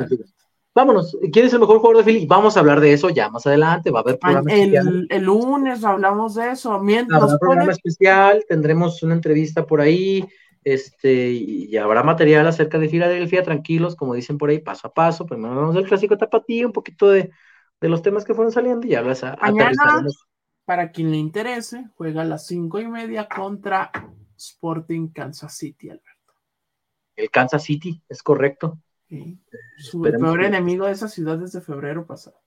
Vámonos, 0.75 1.17
¿quién 1.33 1.45
es 1.45 1.53
el 1.53 1.59
mejor 1.59 1.79
jugador 1.79 1.97
de 1.97 2.11
Philly? 2.11 2.25
Vamos 2.27 2.55
a 2.55 2.59
hablar 2.59 2.79
de 2.79 2.93
eso 2.93 3.09
ya 3.09 3.29
más 3.29 3.45
adelante, 3.47 3.91
va 3.91 3.99
a 3.99 4.01
haber 4.03 4.19
programa 4.19 4.51
el, 4.53 5.07
El 5.09 5.23
lunes 5.23 5.83
hablamos 5.83 6.35
de 6.35 6.51
eso. 6.51 6.79
Mientras 6.79 7.21
habrá 7.21 7.37
programa 7.37 7.71
especial, 7.71 8.45
tendremos 8.47 9.01
una 9.01 9.15
entrevista 9.15 9.65
por 9.65 9.81
ahí, 9.81 10.27
este, 10.63 11.31
y 11.31 11.75
habrá 11.77 12.03
material 12.03 12.45
acerca 12.45 12.77
de 12.77 12.87
Filadelfia, 12.89 13.43
tranquilos, 13.43 13.95
como 13.95 14.13
dicen 14.13 14.37
por 14.37 14.49
ahí, 14.51 14.59
paso 14.59 14.87
a 14.87 14.93
paso. 14.93 15.25
Primero 15.25 15.55
vamos 15.55 15.75
al 15.75 15.85
clásico 15.85 16.17
tapatío, 16.17 16.67
un 16.67 16.73
poquito 16.73 17.09
de, 17.09 17.31
de 17.81 17.89
los 17.89 18.01
temas 18.01 18.23
que 18.23 18.33
fueron 18.33 18.51
saliendo 18.51 18.85
y 18.85 18.95
hablas 18.95 19.23
a, 19.23 19.35
Mañana, 19.41 20.05
para 20.65 20.91
quien 20.91 21.09
le 21.09 21.17
interese, 21.17 21.89
juega 21.95 22.21
a 22.21 22.25
las 22.25 22.45
cinco 22.45 22.79
y 22.79 22.87
media 22.87 23.27
contra 23.27 23.91
Sporting 24.37 25.07
Kansas 25.07 25.55
City, 25.57 25.89
Alberto. 25.89 26.33
El 27.15 27.31
Kansas 27.31 27.63
City, 27.63 28.03
es 28.07 28.21
correcto. 28.21 28.77
Su 29.77 30.01
peor 30.01 30.43
enemigo 30.43 30.85
de 30.85 30.91
esa 30.91 31.07
ciudad 31.07 31.37
desde 31.37 31.61
febrero 31.61 32.05
pasado. 32.05 32.39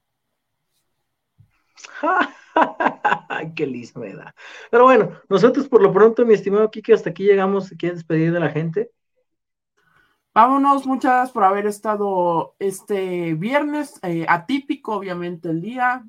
Qué 3.56 3.66
listo 3.66 4.00
me 4.00 4.14
da. 4.14 4.34
Pero 4.70 4.84
bueno, 4.84 5.12
nosotros 5.28 5.68
por 5.68 5.82
lo 5.82 5.92
pronto, 5.92 6.24
mi 6.24 6.34
estimado 6.34 6.70
Kike, 6.70 6.92
hasta 6.92 7.10
aquí 7.10 7.24
llegamos. 7.24 7.70
¿Quieres 7.78 7.98
despedir 7.98 8.32
de 8.32 8.40
la 8.40 8.50
gente? 8.50 8.90
Vámonos, 10.34 10.86
muchas 10.86 11.12
gracias 11.12 11.32
por 11.32 11.44
haber 11.44 11.66
estado 11.66 12.54
este 12.58 13.34
viernes, 13.34 14.00
eh, 14.02 14.24
atípico 14.26 14.94
obviamente 14.96 15.50
el 15.50 15.60
día, 15.60 16.06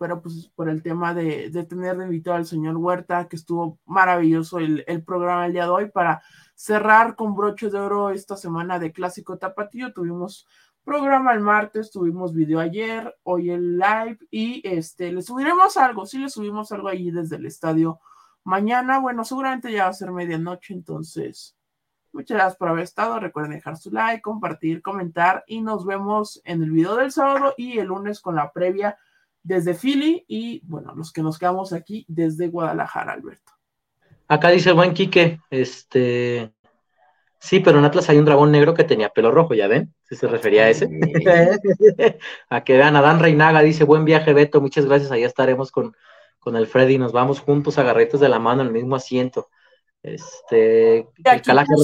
pero 0.00 0.22
pues 0.22 0.50
por 0.54 0.70
el 0.70 0.82
tema 0.82 1.12
de, 1.12 1.50
tener 1.68 1.98
de 1.98 2.04
invitado 2.04 2.38
al 2.38 2.46
señor 2.46 2.78
Huerta, 2.78 3.28
que 3.28 3.36
estuvo 3.36 3.78
maravilloso 3.84 4.60
el, 4.60 4.82
programa 5.04 5.44
el 5.44 5.52
día 5.52 5.64
de 5.64 5.70
hoy 5.70 5.90
para 5.90 6.22
cerrar 6.56 7.14
con 7.14 7.36
broche 7.36 7.70
de 7.70 7.78
oro 7.78 8.10
esta 8.10 8.36
semana 8.36 8.80
de 8.80 8.90
Clásico 8.90 9.38
Tapatío. 9.38 9.92
Tuvimos 9.92 10.48
programa 10.82 11.32
el 11.32 11.40
martes, 11.40 11.92
tuvimos 11.92 12.34
video 12.34 12.58
ayer, 12.58 13.16
hoy 13.22 13.50
el 13.50 13.78
live 13.78 14.18
y 14.32 14.60
este, 14.66 15.12
le 15.12 15.22
subiremos 15.22 15.76
algo, 15.76 16.04
sí 16.06 16.18
le 16.18 16.28
subimos 16.28 16.72
algo 16.72 16.88
ahí 16.88 17.12
desde 17.12 17.36
el 17.36 17.46
estadio 17.46 18.00
mañana, 18.42 19.00
bueno, 19.00 19.24
seguramente 19.24 19.72
ya 19.72 19.84
va 19.84 19.90
a 19.90 19.92
ser 19.92 20.12
medianoche, 20.12 20.72
entonces 20.72 21.56
Muchas 22.16 22.38
gracias 22.38 22.56
por 22.56 22.68
haber 22.70 22.84
estado. 22.84 23.20
Recuerden 23.20 23.52
dejar 23.52 23.76
su 23.76 23.90
like, 23.90 24.22
compartir, 24.22 24.80
comentar 24.80 25.44
y 25.46 25.60
nos 25.60 25.84
vemos 25.84 26.40
en 26.46 26.62
el 26.62 26.70
video 26.70 26.96
del 26.96 27.12
sábado 27.12 27.52
y 27.58 27.78
el 27.78 27.88
lunes 27.88 28.20
con 28.20 28.36
la 28.36 28.52
previa 28.52 28.96
desde 29.42 29.74
Philly 29.74 30.24
y 30.26 30.62
bueno, 30.64 30.94
los 30.94 31.12
que 31.12 31.22
nos 31.22 31.38
quedamos 31.38 31.74
aquí 31.74 32.06
desde 32.08 32.48
Guadalajara, 32.48 33.12
Alberto. 33.12 33.55
Acá 34.28 34.50
dice 34.50 34.72
buen 34.72 34.92
Quique, 34.92 35.40
este, 35.50 36.52
sí, 37.38 37.60
pero 37.60 37.78
en 37.78 37.84
Atlas 37.84 38.08
hay 38.10 38.18
un 38.18 38.24
dragón 38.24 38.50
negro 38.50 38.74
que 38.74 38.84
tenía 38.84 39.10
pelo 39.10 39.30
rojo, 39.30 39.54
¿ya 39.54 39.68
ven? 39.68 39.94
Si 40.02 40.16
se 40.16 40.26
refería 40.26 40.64
a 40.64 40.70
ese. 40.70 40.88
a 42.50 42.64
que 42.64 42.76
vean, 42.76 42.96
Adán 42.96 43.20
Reinaga 43.20 43.60
dice, 43.60 43.84
buen 43.84 44.04
viaje 44.04 44.32
Beto, 44.32 44.60
muchas 44.60 44.86
gracias, 44.86 45.12
allá 45.12 45.26
estaremos 45.26 45.70
con, 45.70 45.94
con 46.40 46.56
el 46.56 46.66
Freddy, 46.66 46.98
nos 46.98 47.12
vamos 47.12 47.40
juntos 47.40 47.78
agarretes 47.78 48.18
de 48.18 48.28
la 48.28 48.40
mano 48.40 48.62
en 48.62 48.68
el 48.68 48.72
mismo 48.72 48.96
asiento. 48.96 49.48
Este, 50.02 51.08
Calaca 51.44 51.74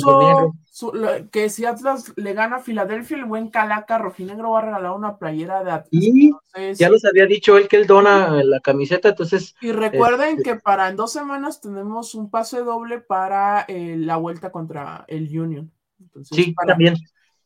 que 1.30 1.50
si 1.50 1.64
Atlas 1.64 2.12
le 2.16 2.32
gana 2.32 2.56
a 2.56 2.60
Filadelfia, 2.60 3.18
el 3.18 3.26
buen 3.26 3.50
Calaca 3.50 3.98
Rojinegro 3.98 4.52
va 4.52 4.60
a 4.60 4.64
regalar 4.64 4.92
una 4.92 5.18
playera 5.18 5.62
de 5.62 5.70
Atlas. 5.70 5.88
Y 5.90 6.32
ya 6.74 6.88
los 6.88 7.04
había 7.04 7.26
dicho 7.26 7.58
él 7.58 7.68
que 7.68 7.76
él 7.76 7.86
dona 7.86 8.42
la 8.42 8.60
camiseta, 8.60 9.10
entonces. 9.10 9.54
Y 9.60 9.72
recuerden 9.72 10.38
este 10.38 10.42
que 10.42 10.56
para 10.56 10.88
en 10.88 10.96
dos 10.96 11.12
semanas 11.12 11.60
tenemos 11.60 12.14
un 12.14 12.30
pase 12.30 12.60
doble 12.60 13.00
para 13.00 13.64
eh, 13.68 13.96
la 13.98 14.16
vuelta 14.16 14.50
contra 14.50 15.04
el 15.08 15.24
Union. 15.38 15.70
sí, 16.22 16.54
también. 16.66 16.94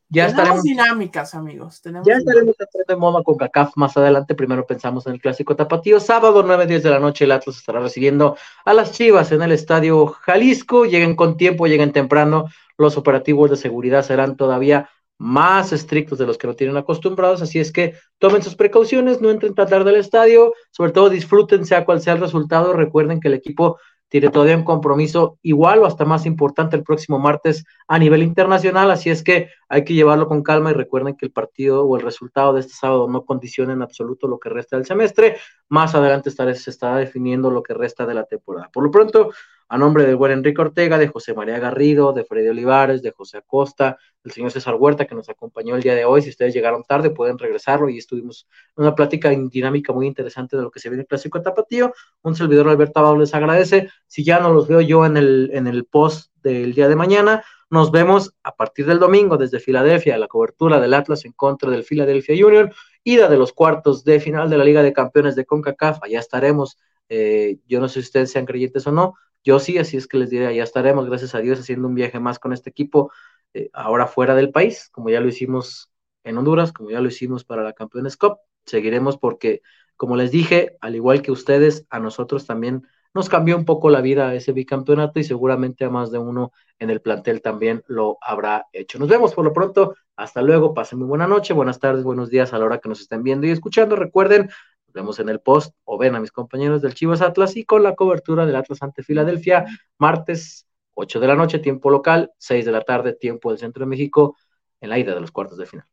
Ya 0.08 0.26
Tenemos 0.26 0.40
estaremos 0.40 0.62
dinámicas, 0.62 1.34
amigos. 1.34 1.82
ya 2.04 2.14
estaremos 2.14 2.54
de 2.86 2.96
moda 2.96 3.24
con 3.24 3.36
CACAF 3.36 3.76
más 3.76 3.96
adelante. 3.96 4.36
Primero 4.36 4.64
pensamos 4.64 5.04
en 5.06 5.14
el 5.14 5.20
clásico 5.20 5.56
tapatío. 5.56 5.98
Sábado, 5.98 6.44
9, 6.46 6.66
10 6.66 6.82
de 6.84 6.90
la 6.90 7.00
noche, 7.00 7.24
el 7.24 7.32
Atlas 7.32 7.56
estará 7.56 7.80
recibiendo 7.80 8.36
a 8.64 8.72
las 8.72 8.92
Chivas 8.92 9.32
en 9.32 9.42
el 9.42 9.50
estadio 9.50 10.06
Jalisco. 10.06 10.84
Lleguen 10.84 11.16
con 11.16 11.36
tiempo, 11.36 11.66
lleguen 11.66 11.92
temprano. 11.92 12.46
Los 12.78 12.96
operativos 12.96 13.50
de 13.50 13.56
seguridad 13.56 14.04
serán 14.04 14.36
todavía 14.36 14.88
más 15.18 15.72
estrictos 15.72 16.18
de 16.18 16.26
los 16.26 16.38
que 16.38 16.46
no 16.46 16.54
tienen 16.54 16.76
acostumbrados. 16.76 17.42
Así 17.42 17.58
es 17.58 17.72
que 17.72 17.94
tomen 18.18 18.42
sus 18.42 18.54
precauciones, 18.54 19.20
no 19.20 19.30
entren 19.30 19.54
tan 19.54 19.68
tarde 19.68 19.90
al 19.90 19.96
estadio. 19.96 20.52
Sobre 20.70 20.92
todo 20.92 21.08
disfruten, 21.10 21.66
sea 21.66 21.84
cual 21.84 22.00
sea 22.00 22.12
el 22.12 22.20
resultado. 22.20 22.74
Recuerden 22.74 23.18
que 23.18 23.26
el 23.26 23.34
equipo 23.34 23.78
tiene 24.08 24.30
todavía 24.30 24.56
un 24.56 24.64
compromiso 24.64 25.38
igual 25.42 25.80
o 25.80 25.86
hasta 25.86 26.04
más 26.04 26.26
importante 26.26 26.76
el 26.76 26.84
próximo 26.84 27.18
martes 27.18 27.64
a 27.88 27.98
nivel 27.98 28.22
internacional, 28.22 28.90
así 28.90 29.10
es 29.10 29.22
que 29.22 29.48
hay 29.68 29.84
que 29.84 29.94
llevarlo 29.94 30.28
con 30.28 30.42
calma 30.42 30.70
y 30.70 30.74
recuerden 30.74 31.16
que 31.16 31.26
el 31.26 31.32
partido 31.32 31.84
o 31.84 31.96
el 31.96 32.02
resultado 32.02 32.52
de 32.52 32.60
este 32.60 32.74
sábado 32.74 33.08
no 33.08 33.24
condiciona 33.24 33.72
en 33.72 33.82
absoluto 33.82 34.28
lo 34.28 34.38
que 34.38 34.48
resta 34.48 34.76
del 34.76 34.86
semestre. 34.86 35.36
Más 35.68 35.94
adelante 35.94 36.30
se 36.30 36.70
estará 36.70 36.96
definiendo 36.96 37.50
lo 37.50 37.62
que 37.62 37.74
resta 37.74 38.06
de 38.06 38.14
la 38.14 38.24
temporada. 38.24 38.70
Por 38.72 38.84
lo 38.84 38.90
pronto, 38.90 39.30
a 39.68 39.78
nombre 39.78 40.04
del 40.04 40.14
buen 40.14 40.30
Enrique 40.30 40.60
Ortega, 40.60 40.96
de 40.98 41.08
José 41.08 41.34
María 41.34 41.58
Garrido, 41.58 42.12
de 42.12 42.24
Freddy 42.24 42.48
Olivares, 42.48 43.02
de 43.02 43.10
José 43.10 43.38
Acosta, 43.38 43.98
del 44.22 44.32
señor 44.32 44.52
César 44.52 44.76
Huerta, 44.76 45.06
que 45.06 45.14
nos 45.14 45.28
acompañó 45.28 45.74
el 45.74 45.82
día 45.82 45.94
de 45.94 46.04
hoy. 46.04 46.22
Si 46.22 46.30
ustedes 46.30 46.54
llegaron 46.54 46.84
tarde, 46.84 47.10
pueden 47.10 47.36
regresarlo 47.36 47.88
y 47.88 47.98
estuvimos 47.98 48.46
en 48.76 48.84
una 48.84 48.94
plática 48.94 49.30
dinámica 49.30 49.92
muy 49.92 50.06
interesante 50.06 50.56
de 50.56 50.62
lo 50.62 50.70
que 50.70 50.78
se 50.78 50.88
viene 50.88 51.02
el 51.02 51.08
Clásico 51.08 51.42
Tapatío. 51.42 51.92
Un 52.22 52.36
servidor 52.36 52.68
Alberto 52.68 53.00
Abad 53.00 53.18
les 53.18 53.34
agradece. 53.34 53.90
Si 54.06 54.24
ya 54.24 54.38
no 54.38 54.52
los 54.52 54.68
veo 54.68 54.80
yo 54.80 55.04
en 55.04 55.16
el, 55.16 55.50
en 55.52 55.66
el 55.66 55.84
post 55.84 56.30
del 56.42 56.72
día 56.74 56.88
de 56.88 56.94
mañana, 56.94 57.44
nos 57.70 57.90
vemos 57.90 58.34
a 58.42 58.54
partir 58.54 58.86
del 58.86 58.98
domingo 58.98 59.36
desde 59.36 59.60
Filadelfia, 59.60 60.18
la 60.18 60.28
cobertura 60.28 60.80
del 60.80 60.94
Atlas 60.94 61.24
en 61.24 61.32
contra 61.32 61.70
del 61.70 61.84
Philadelphia 61.84 62.46
Union, 62.46 62.72
ida 63.02 63.28
de 63.28 63.36
los 63.36 63.52
cuartos 63.52 64.04
de 64.04 64.20
final 64.20 64.48
de 64.50 64.58
la 64.58 64.64
Liga 64.64 64.82
de 64.82 64.92
Campeones 64.92 65.36
de 65.36 65.44
CONCACAF. 65.46 66.02
Allá 66.02 66.20
estaremos. 66.20 66.78
Eh, 67.08 67.58
yo 67.66 67.80
no 67.80 67.88
sé 67.88 67.94
si 67.94 68.06
ustedes 68.06 68.32
sean 68.32 68.46
creyentes 68.46 68.86
o 68.86 68.92
no, 68.92 69.14
yo 69.46 69.60
sí, 69.60 69.78
así 69.78 69.96
es 69.96 70.08
que 70.08 70.18
les 70.18 70.28
diré, 70.28 70.52
ya 70.56 70.64
estaremos, 70.64 71.06
gracias 71.06 71.36
a 71.36 71.38
Dios, 71.38 71.60
haciendo 71.60 71.86
un 71.86 71.94
viaje 71.94 72.18
más 72.18 72.40
con 72.40 72.52
este 72.52 72.68
equipo, 72.70 73.12
eh, 73.54 73.70
ahora 73.72 74.08
fuera 74.08 74.34
del 74.34 74.50
país, 74.50 74.88
como 74.90 75.08
ya 75.08 75.20
lo 75.20 75.28
hicimos 75.28 75.88
en 76.24 76.36
Honduras, 76.36 76.72
como 76.72 76.90
ya 76.90 77.00
lo 77.00 77.06
hicimos 77.06 77.44
para 77.44 77.62
la 77.62 77.72
Campeones 77.72 78.16
Cup. 78.16 78.38
Seguiremos 78.64 79.18
porque, 79.18 79.62
como 79.96 80.16
les 80.16 80.32
dije, 80.32 80.76
al 80.80 80.96
igual 80.96 81.22
que 81.22 81.30
ustedes, 81.30 81.86
a 81.90 82.00
nosotros 82.00 82.44
también 82.44 82.88
nos 83.16 83.28
cambió 83.28 83.56
un 83.56 83.64
poco 83.64 83.90
la 83.90 84.00
vida 84.00 84.34
ese 84.34 84.52
bicampeonato 84.52 85.18
y 85.18 85.24
seguramente 85.24 85.84
a 85.84 85.90
más 85.90 86.12
de 86.12 86.18
uno 86.18 86.52
en 86.78 86.90
el 86.90 87.00
plantel 87.00 87.42
también 87.42 87.82
lo 87.88 88.18
habrá 88.20 88.66
hecho. 88.72 88.98
Nos 88.98 89.08
vemos 89.08 89.34
por 89.34 89.44
lo 89.44 89.52
pronto. 89.52 89.96
Hasta 90.14 90.42
luego. 90.42 90.74
Pasen 90.74 90.98
muy 90.98 91.08
buena 91.08 91.26
noche, 91.26 91.52
buenas 91.52 91.80
tardes, 91.80 92.04
buenos 92.04 92.30
días 92.30 92.52
a 92.52 92.58
la 92.58 92.66
hora 92.66 92.78
que 92.78 92.88
nos 92.88 93.00
estén 93.00 93.22
viendo 93.22 93.46
y 93.46 93.50
escuchando. 93.50 93.96
Recuerden, 93.96 94.50
vemos 94.94 95.18
en 95.18 95.28
el 95.28 95.40
post 95.40 95.74
o 95.84 95.98
ven 95.98 96.14
a 96.14 96.20
mis 96.20 96.30
compañeros 96.30 96.82
del 96.82 96.94
Chivas 96.94 97.22
Atlas 97.22 97.56
y 97.56 97.64
con 97.64 97.82
la 97.82 97.94
cobertura 97.94 98.46
del 98.46 98.56
Atlas 98.56 98.82
ante 98.82 99.02
Filadelfia, 99.02 99.66
martes 99.98 100.66
8 100.94 101.18
de 101.18 101.26
la 101.26 101.34
noche, 101.36 101.58
tiempo 101.58 101.90
local, 101.90 102.32
6 102.38 102.64
de 102.64 102.72
la 102.72 102.82
tarde, 102.82 103.14
tiempo 103.14 103.50
del 103.50 103.58
Centro 103.58 103.84
de 103.84 103.88
México, 103.88 104.36
en 104.80 104.90
la 104.90 104.98
ida 104.98 105.14
de 105.14 105.20
los 105.20 105.30
cuartos 105.30 105.58
de 105.58 105.66
final. 105.66 105.86